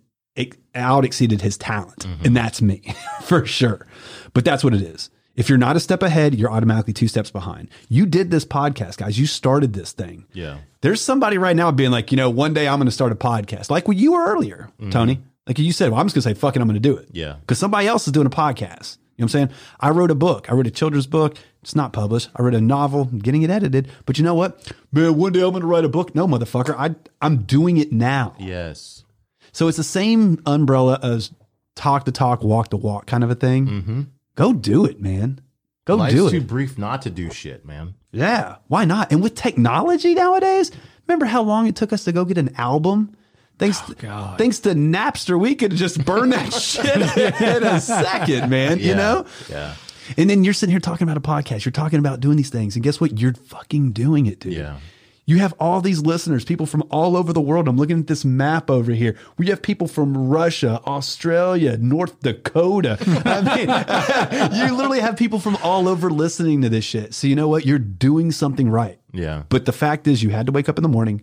[0.78, 2.24] out exceeded his talent, mm-hmm.
[2.24, 2.82] and that's me
[3.22, 3.86] for sure.
[4.32, 5.10] But that's what it is.
[5.36, 7.68] If you're not a step ahead, you're automatically two steps behind.
[7.88, 9.18] You did this podcast, guys.
[9.18, 10.26] You started this thing.
[10.32, 10.58] Yeah.
[10.80, 13.14] There's somebody right now being like, you know, one day I'm going to start a
[13.14, 14.90] podcast, like what you were earlier, mm-hmm.
[14.90, 15.20] Tony.
[15.46, 17.08] Like you said, well, I'm just going to say, fucking, I'm going to do it.
[17.12, 17.36] Yeah.
[17.40, 18.98] Because somebody else is doing a podcast.
[19.18, 19.58] You know what I'm saying?
[19.80, 20.48] I wrote a book.
[20.48, 21.36] I wrote a children's book.
[21.60, 22.30] It's not published.
[22.36, 23.08] I wrote a novel.
[23.10, 23.90] I'm getting it edited.
[24.06, 24.72] But you know what?
[24.92, 26.14] Man, one day I'm going to write a book.
[26.14, 26.74] No, motherfucker.
[26.78, 28.36] I, I'm doing it now.
[28.38, 29.04] Yes.
[29.50, 31.32] So it's the same umbrella as
[31.74, 33.66] talk the talk, walk the walk kind of a thing.
[33.66, 34.02] Mm-hmm.
[34.36, 35.40] Go do it, man.
[35.84, 36.30] Go Life's do it.
[36.30, 37.94] too brief not to do shit, man.
[38.12, 39.10] Yeah, why not?
[39.10, 40.70] And with technology nowadays,
[41.08, 43.16] remember how long it took us to go get an album?
[43.58, 44.38] Thanks, oh, God.
[44.38, 48.78] thanks to Napster, we could just burn that shit in a second, man.
[48.78, 49.26] You know.
[49.50, 49.74] Yeah.
[50.16, 51.64] And then you're sitting here talking about a podcast.
[51.64, 53.18] You're talking about doing these things, and guess what?
[53.20, 54.54] You're fucking doing it, dude.
[54.54, 54.78] Yeah.
[55.26, 57.68] You have all these listeners, people from all over the world.
[57.68, 59.14] I'm looking at this map over here.
[59.36, 62.96] We have people from Russia, Australia, North Dakota.
[63.26, 67.12] I mean, you literally have people from all over listening to this shit.
[67.12, 67.66] So you know what?
[67.66, 68.98] You're doing something right.
[69.12, 69.42] Yeah.
[69.50, 71.20] But the fact is, you had to wake up in the morning,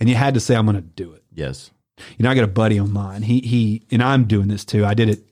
[0.00, 1.70] and you had to say, "I'm going to do it." Yes.
[2.16, 3.22] You know, I got a buddy of mine.
[3.22, 4.84] He he, and I'm doing this too.
[4.84, 5.24] I did it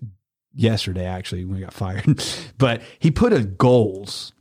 [0.55, 2.25] yesterday actually when we got fired.
[2.59, 4.33] but he put a goals.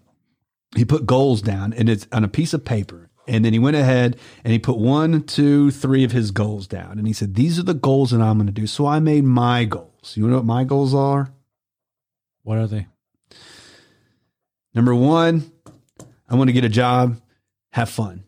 [0.76, 3.10] He put goals down, and it's on a piece of paper.
[3.28, 7.00] And then he went ahead and he put one, two, three of his goals down.
[7.00, 8.68] And he said, These are the goals that I'm going to do.
[8.68, 10.16] So I made my goals.
[10.16, 11.34] You know what my goals are?
[12.44, 12.86] What are they?
[14.76, 15.52] Number one,
[16.30, 17.20] I want to get a job,
[17.72, 18.25] have fun.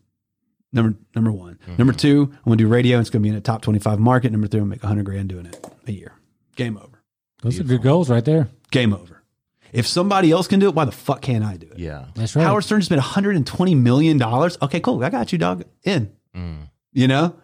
[0.72, 1.58] Number number one.
[1.78, 1.98] Number mm-hmm.
[1.98, 3.00] two, I'm gonna do radio.
[3.00, 4.32] It's going to be in a top 25 market.
[4.32, 6.12] Number three, I'm going to make 100 grand doing it a year.
[6.56, 7.02] Game over.
[7.42, 8.48] Those are good goals right there.
[8.70, 9.22] Game over.
[9.72, 11.78] If somebody else can do it, why the fuck can't I do it?
[11.78, 12.06] Yeah.
[12.14, 12.42] That's right.
[12.42, 14.58] Howard Stern just spent 120 million dollars.
[14.60, 15.02] Okay, cool.
[15.04, 15.64] I got you, dog.
[15.84, 16.12] In.
[16.34, 16.68] Mm.
[16.92, 17.36] You know.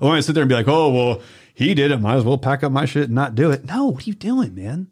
[0.00, 1.22] I want to sit there and be like, oh well,
[1.54, 2.00] he did it.
[2.00, 3.64] Might as well pack up my shit and not do it.
[3.64, 4.88] No, what are you doing, man?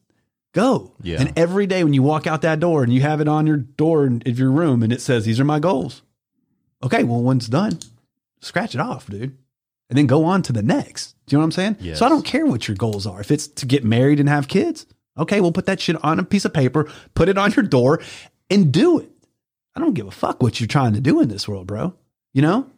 [0.53, 0.95] Go.
[1.03, 1.21] Yeah.
[1.21, 3.59] And every day when you walk out that door and you have it on your
[3.59, 6.03] door of your room and it says these are my goals.
[6.83, 7.79] Okay, well, once done,
[8.41, 9.37] scratch it off, dude,
[9.89, 11.15] and then go on to the next.
[11.27, 11.77] Do you know what I'm saying?
[11.81, 11.99] Yes.
[11.99, 13.21] So I don't care what your goals are.
[13.21, 14.87] If it's to get married and have kids,
[15.19, 18.01] okay, we'll put that shit on a piece of paper, put it on your door,
[18.51, 19.11] and do it.
[19.75, 21.95] I don't give a fuck what you're trying to do in this world, bro.
[22.33, 22.71] You know,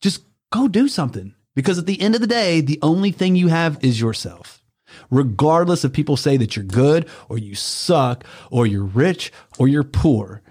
[0.00, 3.48] just go do something because at the end of the day, the only thing you
[3.48, 4.62] have is yourself.
[5.10, 9.82] Regardless if people say that you're good or you suck or you're rich or you're
[9.82, 10.42] poor,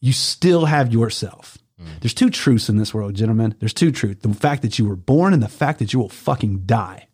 [0.00, 1.58] you still have yourself.
[1.80, 2.00] Mm.
[2.00, 3.54] There's two truths in this world, gentlemen.
[3.58, 4.20] There's two truths.
[4.22, 7.08] The fact that you were born and the fact that you will fucking die.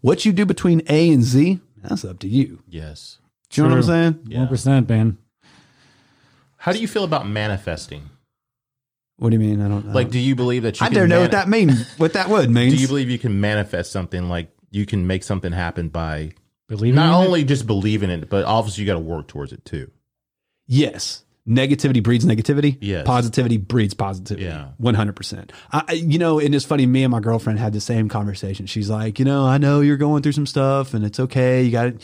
[0.00, 2.62] What you do between A and Z, that's up to you.
[2.68, 3.18] Yes.
[3.50, 4.20] Do you know what I'm saying?
[4.28, 4.38] Yeah.
[4.40, 5.18] One percent, man.
[6.58, 8.10] How do you feel about manifesting?
[9.16, 9.60] What do you mean?
[9.60, 9.92] I don't know.
[9.92, 11.70] Like, do you believe that you I can don't know what that mean.
[11.98, 12.74] What that word means.
[12.74, 16.32] Do you believe you can manifest something like you can make something happen by
[16.68, 17.26] Believe not in it?
[17.26, 19.90] only just believing it, but obviously you got to work towards it too.
[20.66, 21.24] Yes.
[21.50, 22.78] Negativity breeds negativity.
[22.80, 23.04] Yes.
[23.04, 24.46] Positivity breeds positivity.
[24.46, 24.68] Yeah.
[24.80, 25.50] 100%.
[25.72, 28.66] I, you know, and it's funny, me and my girlfriend had the same conversation.
[28.66, 31.64] She's like, you know, I know you're going through some stuff and it's okay.
[31.64, 32.02] You got it.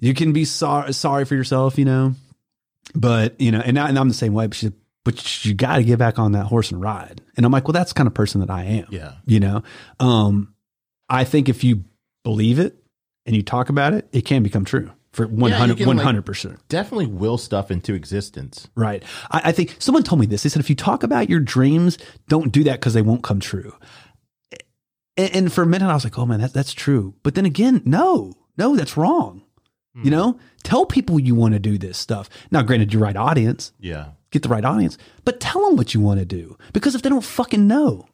[0.00, 2.14] You can be sorry, sorry for yourself, you know,
[2.92, 4.72] but, you know, and, I, and I'm the same way, but she's
[5.04, 7.20] but you got to get back on that horse and ride.
[7.36, 8.86] And I'm like, well, that's the kind of person that I am.
[8.90, 9.14] Yeah.
[9.26, 9.62] You know,
[9.98, 10.54] um,
[11.08, 11.84] I think if you
[12.22, 12.76] believe it
[13.26, 16.58] and you talk about it, it can become true for 100, can, like- 100%.
[16.68, 18.68] Definitely will stuff into existence.
[18.74, 19.02] Right.
[19.30, 20.42] I, I think someone told me this.
[20.42, 23.38] They said if you talk about your dreams, don't do that because they won't come
[23.40, 23.74] true.
[25.16, 27.14] And, and for a minute, I was like, oh man, that, that's true.
[27.22, 29.42] But then again, no, no, that's wrong.
[29.94, 32.30] You know, tell people you want to do this stuff.
[32.50, 34.12] Now, granted, your right audience, Yeah.
[34.30, 37.10] get the right audience, but tell them what you want to do because if they
[37.10, 38.06] don't fucking know.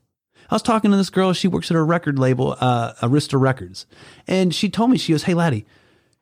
[0.50, 3.86] I was talking to this girl, she works at a record label, uh, Arista Records,
[4.26, 5.66] and she told me, she goes, Hey, latty,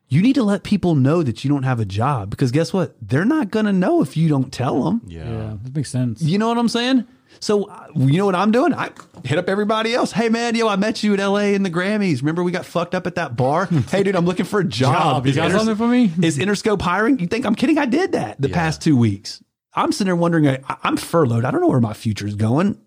[0.09, 2.95] you need to let people know that you don't have a job because guess what?
[3.01, 5.01] They're not going to know if you don't tell them.
[5.05, 5.29] Yeah.
[5.29, 6.21] Yeah, that makes sense.
[6.21, 7.05] You know what I'm saying?
[7.39, 8.73] So uh, you know what I'm doing?
[8.73, 8.89] I
[9.23, 10.11] hit up everybody else.
[10.11, 12.19] Hey man, yo, I met you in LA in the Grammys.
[12.19, 13.65] Remember we got fucked up at that bar?
[13.91, 14.93] hey dude, I'm looking for a job.
[14.93, 15.27] Job.
[15.27, 16.11] You got Inter- something for me?
[16.25, 17.19] Is Interscope hiring?
[17.19, 17.77] You think I'm kidding?
[17.77, 19.43] I did that the past two weeks.
[19.73, 20.47] I'm sitting there wondering.
[20.47, 21.45] I, I'm furloughed.
[21.45, 22.79] I don't know where my future is going,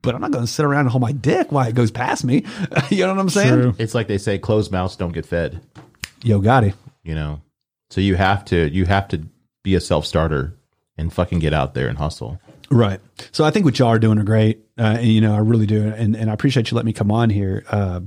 [0.00, 2.24] but I'm not going to sit around and hold my dick while it goes past
[2.24, 2.44] me.
[2.90, 3.60] you know what I'm saying?
[3.60, 3.74] True.
[3.78, 5.60] It's like they say closed mouths don't get fed,
[6.22, 6.74] Yo, Gotti.
[7.02, 7.40] you know.
[7.90, 9.26] So you have to you have to
[9.62, 10.56] be a self-starter
[10.96, 12.40] and fucking get out there and hustle.
[12.70, 13.00] Right.
[13.32, 14.60] So I think what y'all are doing are great.
[14.78, 15.88] Uh, and, you know, I really do.
[15.88, 17.64] And, and I appreciate you letting me come on here.
[17.68, 18.00] Uh,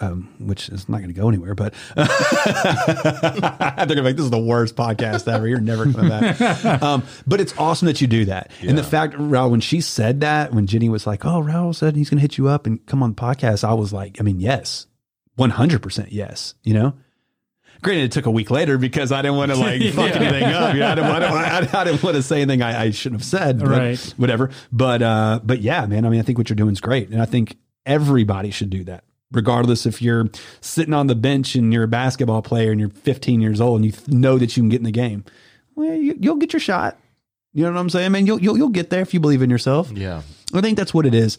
[0.00, 4.24] um, which is not going to go anywhere, but they're going to be like, this
[4.24, 5.46] is the worst podcast ever.
[5.46, 6.64] You're never coming back.
[6.82, 8.50] um, but it's awesome that you do that.
[8.62, 11.94] And the fact, Raul, when she said that, when Jenny was like, oh, Raul said
[11.94, 14.24] he's going to hit you up and come on the podcast, I was like, I
[14.24, 14.86] mean, yes,
[15.38, 16.94] 100% yes, you know?
[17.82, 20.74] Granted, it took a week later because I didn't want to like fuck anything up.
[20.74, 22.90] You know, I didn't, I didn't, I, I didn't want to say anything I, I
[22.90, 23.58] shouldn't have said.
[23.58, 24.14] but Right.
[24.16, 24.50] Whatever.
[24.70, 26.04] But uh, but yeah, man.
[26.06, 28.84] I mean, I think what you're doing is great, and I think everybody should do
[28.84, 29.02] that,
[29.32, 30.28] regardless if you're
[30.60, 33.86] sitting on the bench and you're a basketball player and you're 15 years old and
[33.86, 35.24] you th- know that you can get in the game.
[35.74, 36.98] Well, you, you'll get your shot.
[37.52, 38.26] You know what I'm saying, man?
[38.26, 39.90] You'll, you'll you'll get there if you believe in yourself.
[39.90, 40.22] Yeah.
[40.54, 41.36] I think that's what it is.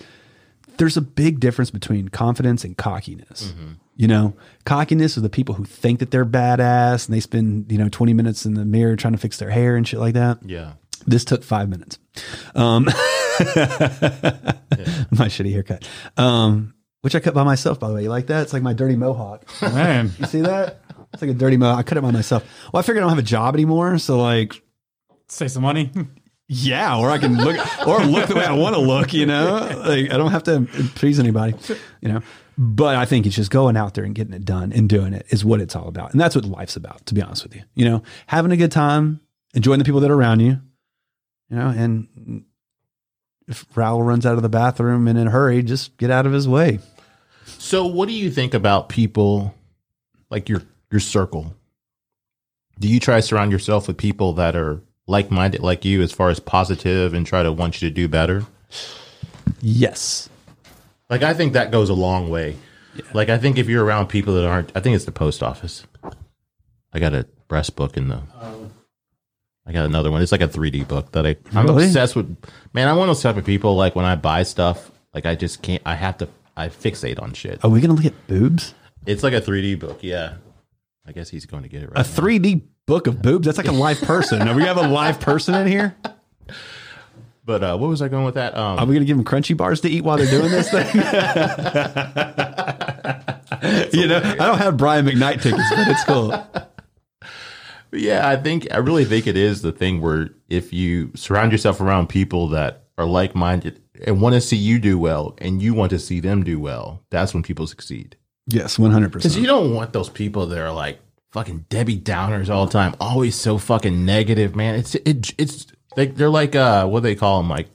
[0.77, 3.53] There's a big difference between confidence and cockiness.
[3.95, 4.33] You know,
[4.65, 8.13] cockiness are the people who think that they're badass and they spend, you know, 20
[8.13, 10.39] minutes in the mirror trying to fix their hair and shit like that.
[10.43, 10.73] Yeah.
[11.05, 11.99] This took five minutes.
[12.55, 12.93] Um, my
[15.27, 15.87] shitty haircut,
[16.17, 18.03] um, which I cut by myself, by the way.
[18.03, 18.43] You like that?
[18.43, 19.43] It's like my dirty mohawk.
[19.61, 20.79] Man, You see that?
[21.13, 21.79] It's like a dirty mohawk.
[21.79, 22.43] I cut it by myself.
[22.71, 23.97] Well, I figured I don't have a job anymore.
[23.99, 24.61] So, like,
[25.27, 25.91] save some money.
[26.53, 27.57] yeah, or I can look
[27.87, 29.55] or look the way I want to look, you know?
[29.85, 31.55] Like I don't have to please anybody,
[32.01, 32.21] you know.
[32.57, 35.25] But I think it's just going out there and getting it done and doing it
[35.29, 36.11] is what it's all about.
[36.11, 37.63] And that's what life's about, to be honest with you.
[37.73, 39.21] You know, having a good time,
[39.55, 40.59] enjoying the people that are around you,
[41.49, 42.45] you know, and
[43.47, 46.31] if Raul runs out of the bathroom and in a hurry, just get out of
[46.31, 46.79] his way.
[47.45, 49.55] So what do you think about people
[50.29, 51.55] like your your circle?
[52.79, 56.29] Do you try to surround yourself with people that are like-minded like you as far
[56.29, 58.45] as positive and try to want you to do better?
[59.61, 60.29] Yes.
[61.09, 62.55] Like I think that goes a long way.
[63.13, 65.85] Like I think if you're around people that aren't I think it's the post office.
[66.93, 68.21] I got a breast book in the
[69.65, 70.21] I got another one.
[70.21, 71.85] It's like a 3D book that I I'm Really?
[71.85, 72.35] obsessed with.
[72.73, 75.35] Man, I'm one of those type of people like when I buy stuff, like I
[75.35, 77.63] just can't I have to I fixate on shit.
[77.63, 78.73] Are we gonna look at boobs?
[79.05, 80.35] It's like a 3D book, yeah.
[81.05, 82.05] I guess he's going to get it right.
[82.05, 83.45] A 3D book of boobs?
[83.45, 84.47] That's like a live person.
[84.47, 85.95] Are we have a live person in here?
[87.45, 88.55] But uh, what was I going with that?
[88.55, 90.71] Um, Are we going to give them crunchy bars to eat while they're doing this
[90.71, 90.85] thing?
[93.93, 96.29] you know, I don't have Brian McKnight tickets, but it's cool.
[97.91, 101.81] yeah, I think I really think it is the thing where if you surround yourself
[101.81, 105.73] around people that are like minded and want to see you do well, and you
[105.73, 108.15] want to see them do well, that's when people succeed.
[108.47, 109.33] Yes, one hundred percent.
[109.33, 110.99] Because you don't want those people that are like
[111.31, 114.75] fucking Debbie Downers all the time, always so fucking negative, man.
[114.75, 117.67] It's it, it's they, they're like uh what do they call them like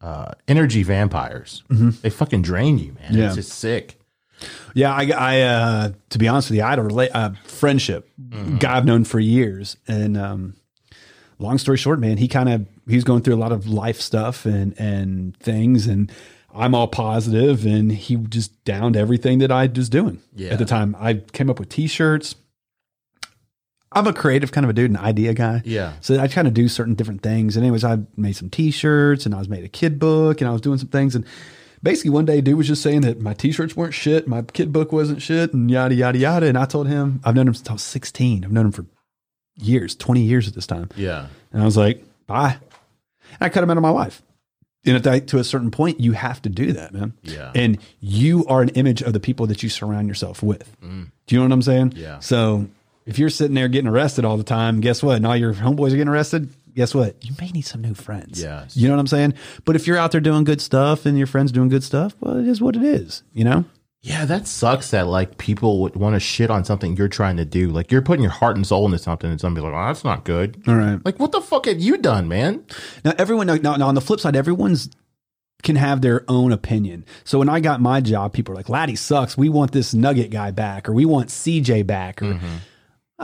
[0.00, 1.62] uh energy vampires.
[2.02, 3.14] They fucking drain you, man.
[3.14, 3.26] Yeah.
[3.26, 3.98] It's just sick.
[4.72, 8.08] Yeah, I, I uh, to be honest with you, I had a rela- uh, friendship
[8.60, 10.54] guy I've known for years, and um,
[11.40, 14.46] long story short, man, he kind of he's going through a lot of life stuff
[14.46, 16.12] and and things, and
[16.58, 20.50] I'm all positive, and he just downed everything that I was doing Yeah.
[20.50, 20.96] at the time.
[20.98, 22.34] I came up with T-shirts.
[23.90, 25.62] I'm a creative kind of a dude, an idea guy.
[25.64, 25.94] Yeah.
[26.00, 27.56] So I kind of do certain different things.
[27.56, 30.52] And anyways, I made some T-shirts, and I was made a kid book, and I
[30.52, 31.24] was doing some things, and
[31.82, 34.92] basically one day, dude was just saying that my T-shirts weren't shit, my kid book
[34.92, 36.46] wasn't shit, and yada yada yada.
[36.46, 38.44] And I told him I've known him since I was 16.
[38.44, 38.84] I've known him for
[39.56, 40.90] years, 20 years at this time.
[40.96, 41.26] Yeah.
[41.52, 42.58] And I was like, bye.
[43.30, 44.22] And I cut him out of my life.
[44.88, 47.12] And at that, to a certain point, you have to do that, man.
[47.22, 47.52] Yeah.
[47.54, 50.74] And you are an image of the people that you surround yourself with.
[50.82, 51.10] Mm.
[51.26, 51.92] Do you know what I'm saying?
[51.94, 52.18] Yeah.
[52.20, 52.66] So
[53.06, 55.16] if you're sitting there getting arrested all the time, guess what?
[55.16, 56.48] And all your homeboys are getting arrested.
[56.74, 57.24] Guess what?
[57.24, 58.40] You may need some new friends.
[58.40, 58.66] Yeah.
[58.72, 59.34] You know what I'm saying?
[59.64, 62.38] But if you're out there doing good stuff and your friends doing good stuff, well,
[62.38, 63.22] it is what it is.
[63.32, 63.64] You know?
[64.08, 67.44] Yeah, that sucks that like people would want to shit on something you're trying to
[67.44, 67.68] do.
[67.68, 70.24] Like you're putting your heart and soul into something and somebody's like, oh, that's not
[70.24, 70.62] good.
[70.66, 70.98] All right.
[71.04, 72.64] Like, what the fuck have you done, man?
[73.04, 74.88] Now, everyone, now, now on the flip side, everyone's
[75.62, 77.04] can have their own opinion.
[77.24, 79.36] So when I got my job, people are like, Latty sucks.
[79.36, 82.56] We want this nugget guy back, or we want CJ back, or mm-hmm.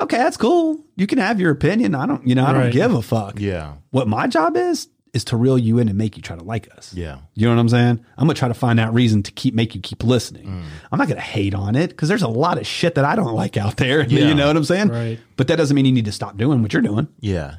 [0.01, 0.85] okay, that's cool.
[0.97, 1.95] You can have your opinion.
[1.95, 3.39] I don't, you know, I don't give a fuck.
[3.39, 3.75] Yeah.
[3.91, 6.69] What my job is, is to reel you in and make you try to like
[6.77, 6.93] us.
[6.93, 7.19] Yeah.
[7.35, 8.05] You know what I'm saying?
[8.19, 10.47] I'm gonna try to find that reason to keep make you keep listening.
[10.47, 10.65] Mm.
[10.93, 13.35] I'm not gonna hate on it because there's a lot of shit that I don't
[13.35, 14.05] like out there.
[14.15, 14.29] Yeah.
[14.29, 14.89] You know what I'm saying?
[14.89, 15.19] Right.
[15.37, 17.09] But that doesn't mean you need to stop doing what you're doing.
[17.21, 17.57] Yeah.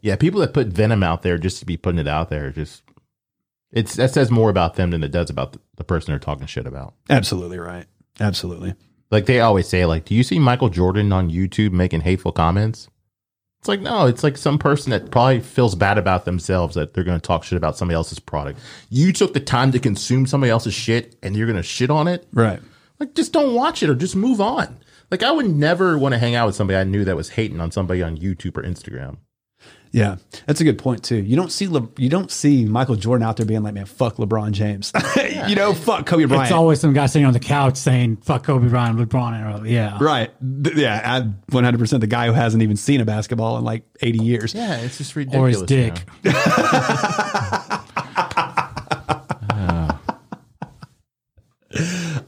[0.00, 0.16] Yeah.
[0.16, 2.82] People that put venom out there just to be putting it out there, just
[3.72, 6.46] it's that says more about them than it does about the, the person they're talking
[6.46, 6.94] shit about.
[7.08, 7.86] Absolutely right.
[8.20, 8.74] Absolutely.
[9.10, 12.88] Like they always say, like, do you see Michael Jordan on YouTube making hateful comments?
[13.62, 17.04] It's like, no, it's like some person that probably feels bad about themselves that they're
[17.04, 18.58] going to talk shit about somebody else's product.
[18.90, 22.08] You took the time to consume somebody else's shit and you're going to shit on
[22.08, 22.26] it.
[22.32, 22.60] Right.
[22.98, 24.78] Like, just don't watch it or just move on.
[25.12, 27.60] Like, I would never want to hang out with somebody I knew that was hating
[27.60, 29.18] on somebody on YouTube or Instagram.
[29.94, 31.16] Yeah, that's a good point too.
[31.16, 34.16] You don't see Le, you don't see Michael Jordan out there being like, "Man, fuck
[34.16, 34.90] LeBron James,"
[35.48, 36.44] you know, fuck Kobe Bryant.
[36.46, 39.98] It's always some guy sitting on the couch saying "fuck Kobe Bryant, LeBron." And, yeah,
[40.00, 40.30] right?
[40.74, 44.54] Yeah, 100 percent the guy who hasn't even seen a basketball in like 80 years.
[44.54, 45.56] Yeah, it's just ridiculous.
[45.58, 46.08] or ridiculous.
[46.22, 46.32] his dick.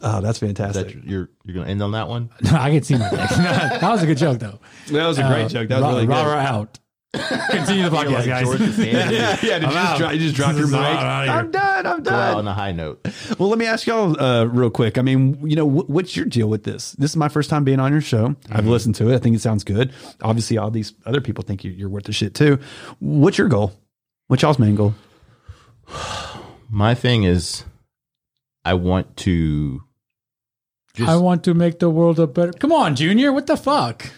[0.06, 0.96] Oh, that's That fantastic.
[1.04, 2.30] you're you're going to end on that one?
[2.42, 3.18] No, I can see my dick.
[3.28, 4.58] that was a good joke, though.
[4.88, 5.68] That was a great Uh, joke.
[5.68, 6.30] That was rah- really rah, good.
[6.30, 6.78] rah out.
[7.50, 8.78] Continue the podcast, guys.
[8.78, 9.58] yeah, yeah.
[9.58, 9.98] Did you, just out.
[9.98, 10.80] dro- you just dropped your mic?
[10.80, 11.28] is out.
[11.28, 11.86] I'm done.
[11.86, 12.38] I'm Go out done.
[12.38, 13.06] on a high note.
[13.38, 14.98] Well, let me ask y'all uh, real quick.
[14.98, 16.92] I mean, you know, wh- what's your deal with this?
[16.92, 18.34] This is my first time being on your show.
[18.50, 19.14] I've listened to it.
[19.14, 19.92] I think it sounds good.
[20.22, 22.58] Obviously, all these other people think you- you're worth the shit too.
[22.98, 23.72] What's your goal?
[24.28, 24.94] What's y'all's main goal?
[26.70, 27.64] My thing is,
[28.64, 29.82] I want to
[30.94, 31.08] just.
[31.08, 32.52] I want to make the world a better.
[32.52, 33.32] Come on, Junior.
[33.32, 34.10] What the fuck?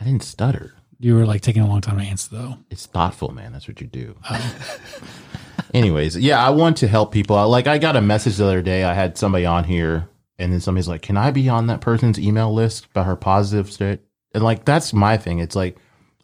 [0.00, 0.73] I didn't stutter.
[0.98, 2.58] You were like taking a long time to answer, though.
[2.70, 3.52] It's thoughtful, man.
[3.52, 4.16] That's what you do.
[5.74, 7.48] Anyways, yeah, I want to help people.
[7.48, 8.84] Like, I got a message the other day.
[8.84, 10.08] I had somebody on here,
[10.38, 13.72] and then somebody's like, "Can I be on that person's email list about her positive
[13.72, 14.00] state?"
[14.32, 15.38] And like, that's my thing.
[15.38, 15.76] It's like,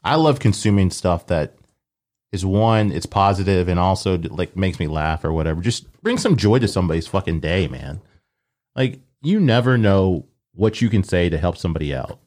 [0.04, 1.54] I love consuming stuff that
[2.32, 5.60] is one, it's positive, and also like makes me laugh or whatever.
[5.60, 8.00] Just bring some joy to somebody's fucking day, man.
[8.76, 12.18] Like, you never know what you can say to help somebody out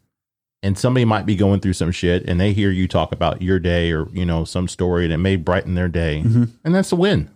[0.63, 3.59] and somebody might be going through some shit and they hear you talk about your
[3.59, 6.45] day or you know some story and it may brighten their day mm-hmm.
[6.63, 7.29] and that's a win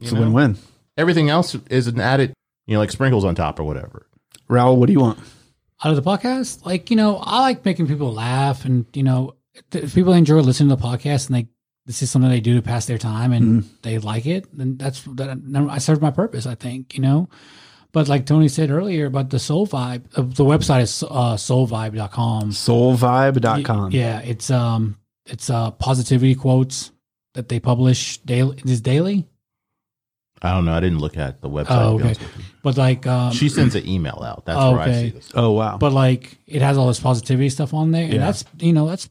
[0.00, 0.58] It's a win-win.
[0.96, 2.34] everything else is an added
[2.66, 4.08] you know like sprinkles on top or whatever
[4.48, 5.18] Raul, what do you want?
[5.84, 9.36] Out of the podcast, like you know, I like making people laugh, and you know,
[9.72, 11.48] if people enjoy listening to the podcast and they
[11.86, 13.74] this is something they do to pass their time and mm-hmm.
[13.82, 15.40] they like it, then that's that.
[15.70, 16.46] I served my purpose.
[16.46, 17.28] I think you know.
[17.92, 22.50] But like Tony said earlier about the soul vibe, uh, the website is uh, soulvibe.com.
[22.50, 23.92] Soulvibe.com.
[23.92, 26.90] Yeah, it's um it's uh positivity quotes
[27.34, 28.60] that they publish daily.
[28.64, 29.26] Is daily?
[30.40, 32.04] i don't know i didn't look at the website Oh, okay.
[32.04, 32.44] honest with you.
[32.62, 35.02] But like um she sends an email out that's Oh, where i okay.
[35.06, 35.78] see this Oh wow.
[35.78, 38.20] but like it has all this positivity stuff on there, and Yeah.
[38.20, 39.10] that's you know that's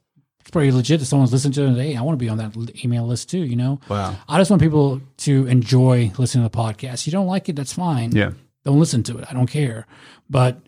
[0.54, 1.02] pretty legit.
[1.02, 1.68] That someone's listening to it.
[1.68, 3.40] and, Hey, I want to be on that email list too.
[3.40, 4.16] You know, wow.
[4.30, 7.06] I just want people to enjoy listening to the podcast.
[7.06, 8.14] You don't like it, that's fine.
[8.16, 8.32] Yeah.
[8.68, 9.26] Don't listen to it.
[9.30, 9.88] I don't care.
[10.30, 10.60] But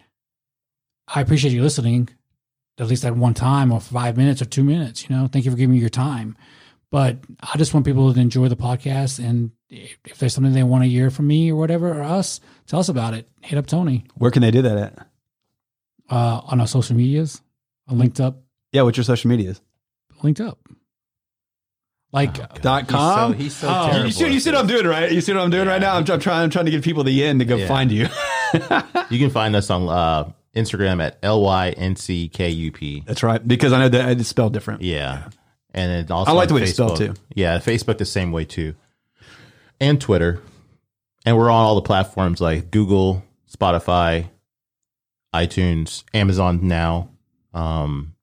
[1.13, 2.07] I appreciate you listening,
[2.77, 5.07] at least at one time or five minutes or two minutes.
[5.09, 6.37] You know, thank you for giving me your time.
[6.91, 10.83] But I just want people to enjoy the podcast, and if there's something they want
[10.85, 13.27] to hear from me or whatever or us, tell us about it.
[13.41, 15.07] Hit up Tony Where can they do that at?
[16.09, 17.41] uh, on our social medias.
[17.87, 19.61] I linked up, Yeah, what's your social medias?
[20.23, 20.57] linked up.
[22.11, 23.31] Like Dot He's com.
[23.33, 23.85] so, he's so Oh.
[23.87, 25.11] terrible you see, you see what I'm doing, right?
[25.11, 25.95] You see what I'm doing right now?
[25.95, 26.43] I'm, I'm trying.
[26.43, 27.67] I'm trying to get people the end to go Yeah.
[27.67, 28.07] find you.
[29.11, 34.19] you can find us on uh, instagram at l-y-n-c-k-u-p That's right, because I know that
[34.19, 34.81] it's spelled different.
[34.81, 35.29] yeah
[35.71, 37.13] and then also I like the way it's spelled, too.
[37.35, 38.73] yeah facebook the same way too
[39.79, 40.41] and twitter
[41.27, 43.23] and we're on all the platforms like google
[43.55, 44.27] spotify
[45.35, 47.09] itunes amazon now
[47.53, 48.15] um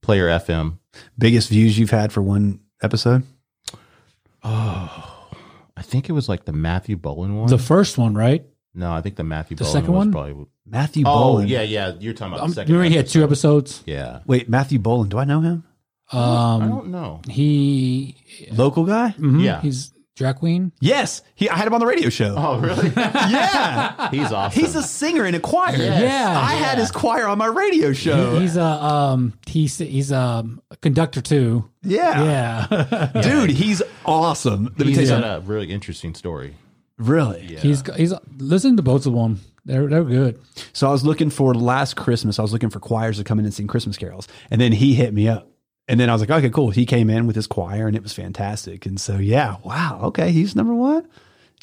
[0.00, 0.78] player fm
[1.18, 3.22] Biggest views you've had for one episode?
[4.44, 5.28] oh
[5.76, 8.44] i think it was like the matthew Bowen one the first one, right?
[8.78, 10.12] No, I think the Matthew The Bowen second was one?
[10.12, 10.46] probably.
[10.66, 11.48] Matthew Oh Boland.
[11.48, 11.94] yeah, yeah.
[11.98, 12.74] You're talking about Um, the second.
[12.74, 13.82] remember he had two episodes.
[13.86, 14.20] Yeah.
[14.26, 15.10] Wait, Matthew Boland.
[15.10, 15.64] Do I know him?
[16.12, 17.22] I Um, don't know.
[17.26, 18.16] he,
[18.52, 19.14] Local guy?
[19.18, 19.62] mhm, Yeah.
[19.62, 20.72] he's drag queen.
[20.80, 21.22] Yes.
[21.36, 22.34] He, I had him on the radio show.
[22.36, 22.88] Oh really?
[22.96, 24.10] Yeah.
[24.10, 24.60] He's awesome.
[24.60, 25.76] He's a singer in a choir.
[25.76, 26.02] Yes.
[26.02, 26.40] Yeah.
[26.40, 28.38] I had his choir on my radio show.
[28.40, 31.70] He's a um, he's he's um, a conductor too.
[31.82, 32.66] yeah.
[32.70, 34.64] Yeah, Dude, he's awesome.
[34.76, 36.56] Let me tell you got a really interesting story.
[36.98, 37.46] Really?
[37.50, 37.60] Yeah.
[37.60, 39.40] he's he's listen to both of them.
[39.64, 40.40] They're they're good.
[40.72, 43.44] So I was looking for last Christmas, I was looking for choirs to come in
[43.44, 44.28] and sing Christmas carols.
[44.50, 45.50] And then he hit me up.
[45.88, 46.70] And then I was like, okay, cool.
[46.70, 48.86] He came in with his choir and it was fantastic.
[48.86, 50.00] And so, yeah, wow.
[50.04, 50.32] Okay.
[50.32, 51.06] He's number one.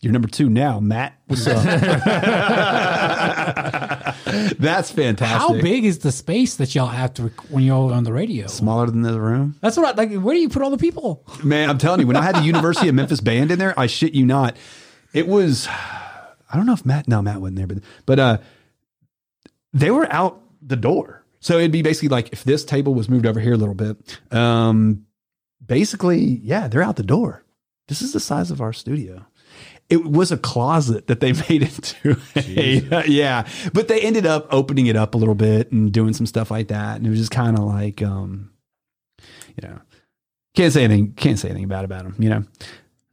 [0.01, 1.17] You're number two now, Matt.
[1.27, 1.63] What's up?
[4.59, 5.55] That's fantastic.
[5.55, 8.47] How big is the space that y'all have to rec- when you're on the radio?
[8.47, 9.55] Smaller than the room?
[9.61, 10.13] That's what I like.
[10.19, 11.23] Where do you put all the people?
[11.41, 13.87] Man, I'm telling you, when I had the University of Memphis band in there, I
[13.87, 14.57] shit you not,
[15.13, 18.37] it was I don't know if Matt no, Matt wasn't there, but but uh
[19.71, 21.22] they were out the door.
[21.43, 23.97] So it'd be basically like if this table was moved over here a little bit,
[24.31, 25.05] um
[25.65, 27.43] basically, yeah, they're out the door.
[27.89, 29.25] This is the size of our studio.
[29.89, 34.87] It was a closet that they made into a, yeah, but they ended up opening
[34.87, 36.95] it up a little bit and doing some stuff like that.
[36.95, 38.51] And it was just kind of like, um,
[39.19, 39.79] you know,
[40.55, 41.13] can't say anything.
[41.13, 42.43] Can't say anything bad about them, You know,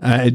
[0.01, 0.31] uh,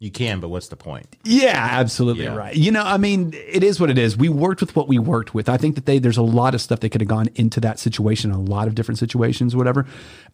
[0.00, 1.16] You can, but what's the point?
[1.24, 2.36] yeah, absolutely Yeah.
[2.36, 2.54] right.
[2.56, 4.16] You know, I mean, it is what it is.
[4.16, 5.48] We worked with what we worked with.
[5.48, 7.80] I think that they there's a lot of stuff that could have gone into that
[7.80, 9.86] situation, a lot of different situations, whatever,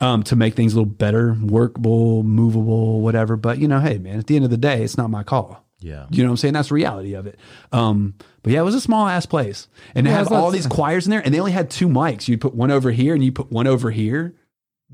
[0.02, 3.36] um, to make things a little better, workable, movable, whatever.
[3.36, 5.64] But you know, hey, man, at the end of the day, it's not my call.
[5.80, 6.06] Yeah.
[6.10, 6.54] You know what I'm saying?
[6.54, 7.38] That's the reality of it.
[7.72, 9.68] Um, but yeah, it was a small ass place.
[9.94, 11.88] And they Yeah, have that's- all these choirs in there, and they only had two
[11.88, 12.28] mics.
[12.28, 14.34] You'd put one over here and you put one over here,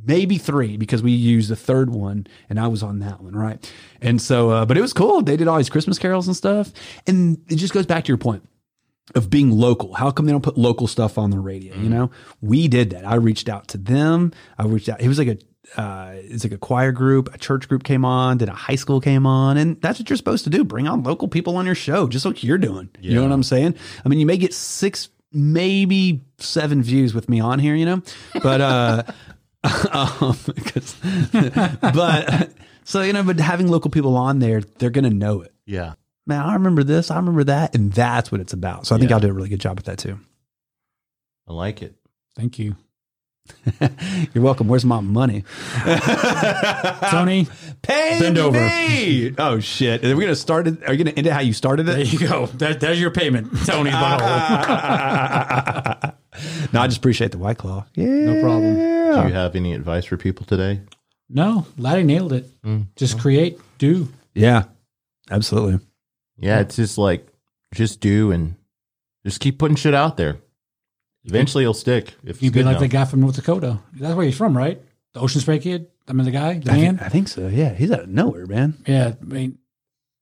[0.05, 3.73] maybe three, because we used the third one, and I was on that one, right?
[4.01, 5.23] And so, uh, but it was cool.
[5.23, 6.73] They did all these Christmas carols and stuff.
[7.07, 8.49] And it just goes back to your point
[9.15, 9.95] of being local.
[9.95, 11.75] How come they don't put local stuff on the radio?
[11.75, 12.11] You know,
[12.41, 13.05] we did that.
[13.05, 14.33] I reached out to them.
[14.57, 15.01] I reached out.
[15.01, 15.39] It was like a
[15.77, 19.01] uh, it's like a choir group, a church group came on, then a high school
[19.01, 20.65] came on, and that's what you're supposed to do.
[20.65, 22.89] Bring on local people on your show, just like you're doing.
[23.01, 23.75] You know what I'm saying?
[24.05, 28.03] I mean, you may get six, maybe seven views with me on here, you know,
[28.43, 29.03] but uh,
[29.93, 30.37] um,
[31.83, 32.51] but
[32.85, 35.95] so you know, but having local people on there, they're gonna know it Yeah.
[36.27, 38.87] man, I remember this, I remember that, and that's what it's about.
[38.87, 39.17] So I think Yeah.
[39.17, 40.19] I'll do a really good job with that too.
[41.49, 41.95] I like it.
[42.37, 42.77] Thank you,
[44.33, 44.69] You're welcome.
[44.69, 45.45] Where's my money?
[47.11, 47.49] Tony.
[47.83, 48.59] Pay Bend over.
[48.61, 49.35] me.
[49.37, 50.05] Oh shit!
[50.05, 50.83] Are we gonna start it?
[50.87, 51.93] Are you gonna end it how you started it?
[51.93, 52.47] There you go.
[52.47, 53.91] That, there's your payment, Tony.
[56.41, 56.73] Butthole.
[56.73, 57.85] no, I just appreciate the white claw.
[57.95, 58.75] Yeah, no problem.
[58.77, 60.81] Do you have any advice for people today?
[61.29, 62.49] no, Latty nailed it.
[62.63, 62.87] Mm.
[62.97, 64.09] Just create, do.
[64.35, 64.65] Yeah,
[65.31, 65.79] absolutely.
[66.39, 67.27] Yeah, it's just like
[67.75, 68.57] just do and
[69.25, 70.39] just keep putting shit out there.
[71.25, 72.15] Eventually, it'll stick.
[72.25, 73.79] If You'd it's be good like the guy from North Dakota.
[73.93, 74.81] That's where he's from, right?
[75.13, 75.89] The Ocean Spray kid.
[76.09, 76.97] I mean, the guy, the I man.
[76.97, 77.47] think, I think so.
[77.49, 78.75] Yeah, he's out of nowhere, man.
[78.87, 79.59] Yeah, I mean,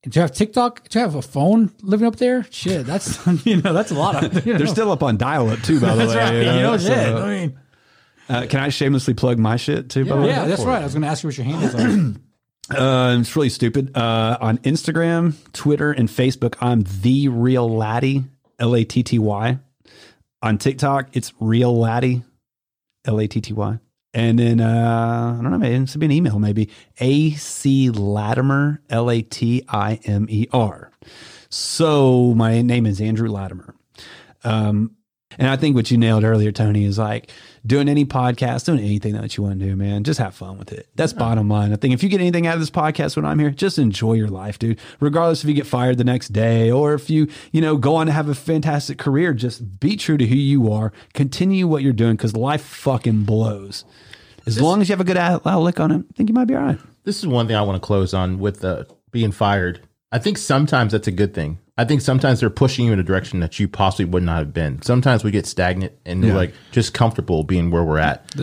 [0.09, 3.91] to have TikTok, to have a phone living up there, shit, that's you know that's
[3.91, 4.45] a lot of.
[4.45, 6.17] You know, They're still up on dial-up too, by the that's way.
[6.17, 6.33] right.
[6.33, 7.15] you You know, so, shit.
[7.15, 7.59] I mean,
[8.29, 10.05] uh, can I shamelessly plug my shit too?
[10.05, 10.27] by the way?
[10.27, 10.81] yeah, that's right.
[10.81, 12.19] I was going to ask you what your handles are.
[12.69, 13.97] Uh, it's really stupid.
[13.97, 18.25] Uh, on Instagram, Twitter, and Facebook, I'm the real latty,
[18.59, 19.57] L A T T Y.
[20.43, 22.23] On TikTok, it's real latty,
[23.05, 23.79] L A T T Y.
[24.13, 27.89] And then uh, I don't know, maybe it should be an email, maybe A C
[27.91, 30.91] Latimer, L A T I M E R.
[31.49, 33.75] So my name is Andrew Latimer.
[34.43, 34.95] Um,
[35.37, 37.31] and I think what you nailed earlier, Tony, is like
[37.65, 40.03] doing any podcast, doing anything that you want to do, man.
[40.03, 40.87] Just have fun with it.
[40.95, 41.73] That's bottom line.
[41.73, 44.13] I think if you get anything out of this podcast when I'm here, just enjoy
[44.13, 44.79] your life, dude.
[44.99, 48.07] Regardless if you get fired the next day or if you, you know, go on
[48.07, 50.91] to have a fantastic career, just be true to who you are.
[51.13, 53.85] Continue what you're doing because life fucking blows.
[54.45, 56.45] As long as you have a good out- outlook on it, I think you might
[56.45, 56.79] be all right.
[57.03, 59.81] this is one thing I want to close on with uh, being fired.
[60.11, 61.59] I think sometimes that's a good thing.
[61.77, 64.53] I think sometimes they're pushing you in a direction that you possibly would not have
[64.53, 64.81] been.
[64.81, 66.33] Sometimes we get stagnant and Yeah.
[66.35, 68.35] like just comfortable being where we're at,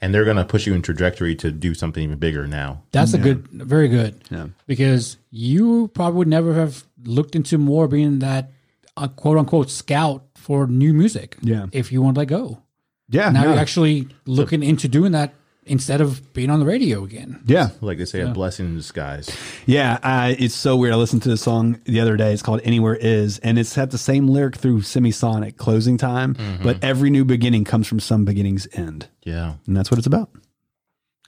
[0.00, 2.82] and they're going to push you in trajectory to do something even bigger now.
[2.90, 4.16] That's a good, very good.
[4.30, 4.48] Yeah.
[4.66, 8.50] Because you probably would never have looked into more being that
[8.96, 11.36] uh, quote unquote scout for new music.
[11.40, 11.66] Yeah.
[11.72, 12.62] If you want to let go.
[13.08, 13.30] Yeah.
[13.30, 13.50] Now no.
[13.50, 15.32] you're actually looking into doing that
[15.64, 17.40] instead of being on the radio again.
[17.46, 17.70] yeah.
[17.80, 19.30] Like they say, a blessing in disguise.
[19.66, 20.92] Yeah, uh, it's so weird.
[20.92, 22.32] I listened to the song the other day.
[22.32, 26.82] It's called "Anywhere Is," and it's had the same lyric through Semisonic, "Closing Time," but
[26.82, 29.54] every new beginning comes from some beginning's end, Yeah.
[29.66, 30.30] and that's what it's about.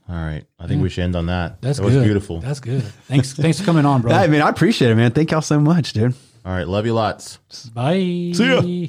[0.07, 0.45] All right.
[0.59, 1.63] I think we should end on that.
[1.63, 1.95] That's that good.
[1.97, 2.41] was beautiful.
[2.41, 2.83] That's good.
[3.09, 3.33] Thanks.
[3.37, 4.13] thanks for coming on, bro.
[4.13, 5.13] I mean, I appreciate it, man.
[5.13, 6.15] Thank y'all so much, dude.
[6.45, 6.69] All right.
[6.69, 7.39] Love you lots.
[7.73, 7.95] Bye.
[8.35, 8.89] See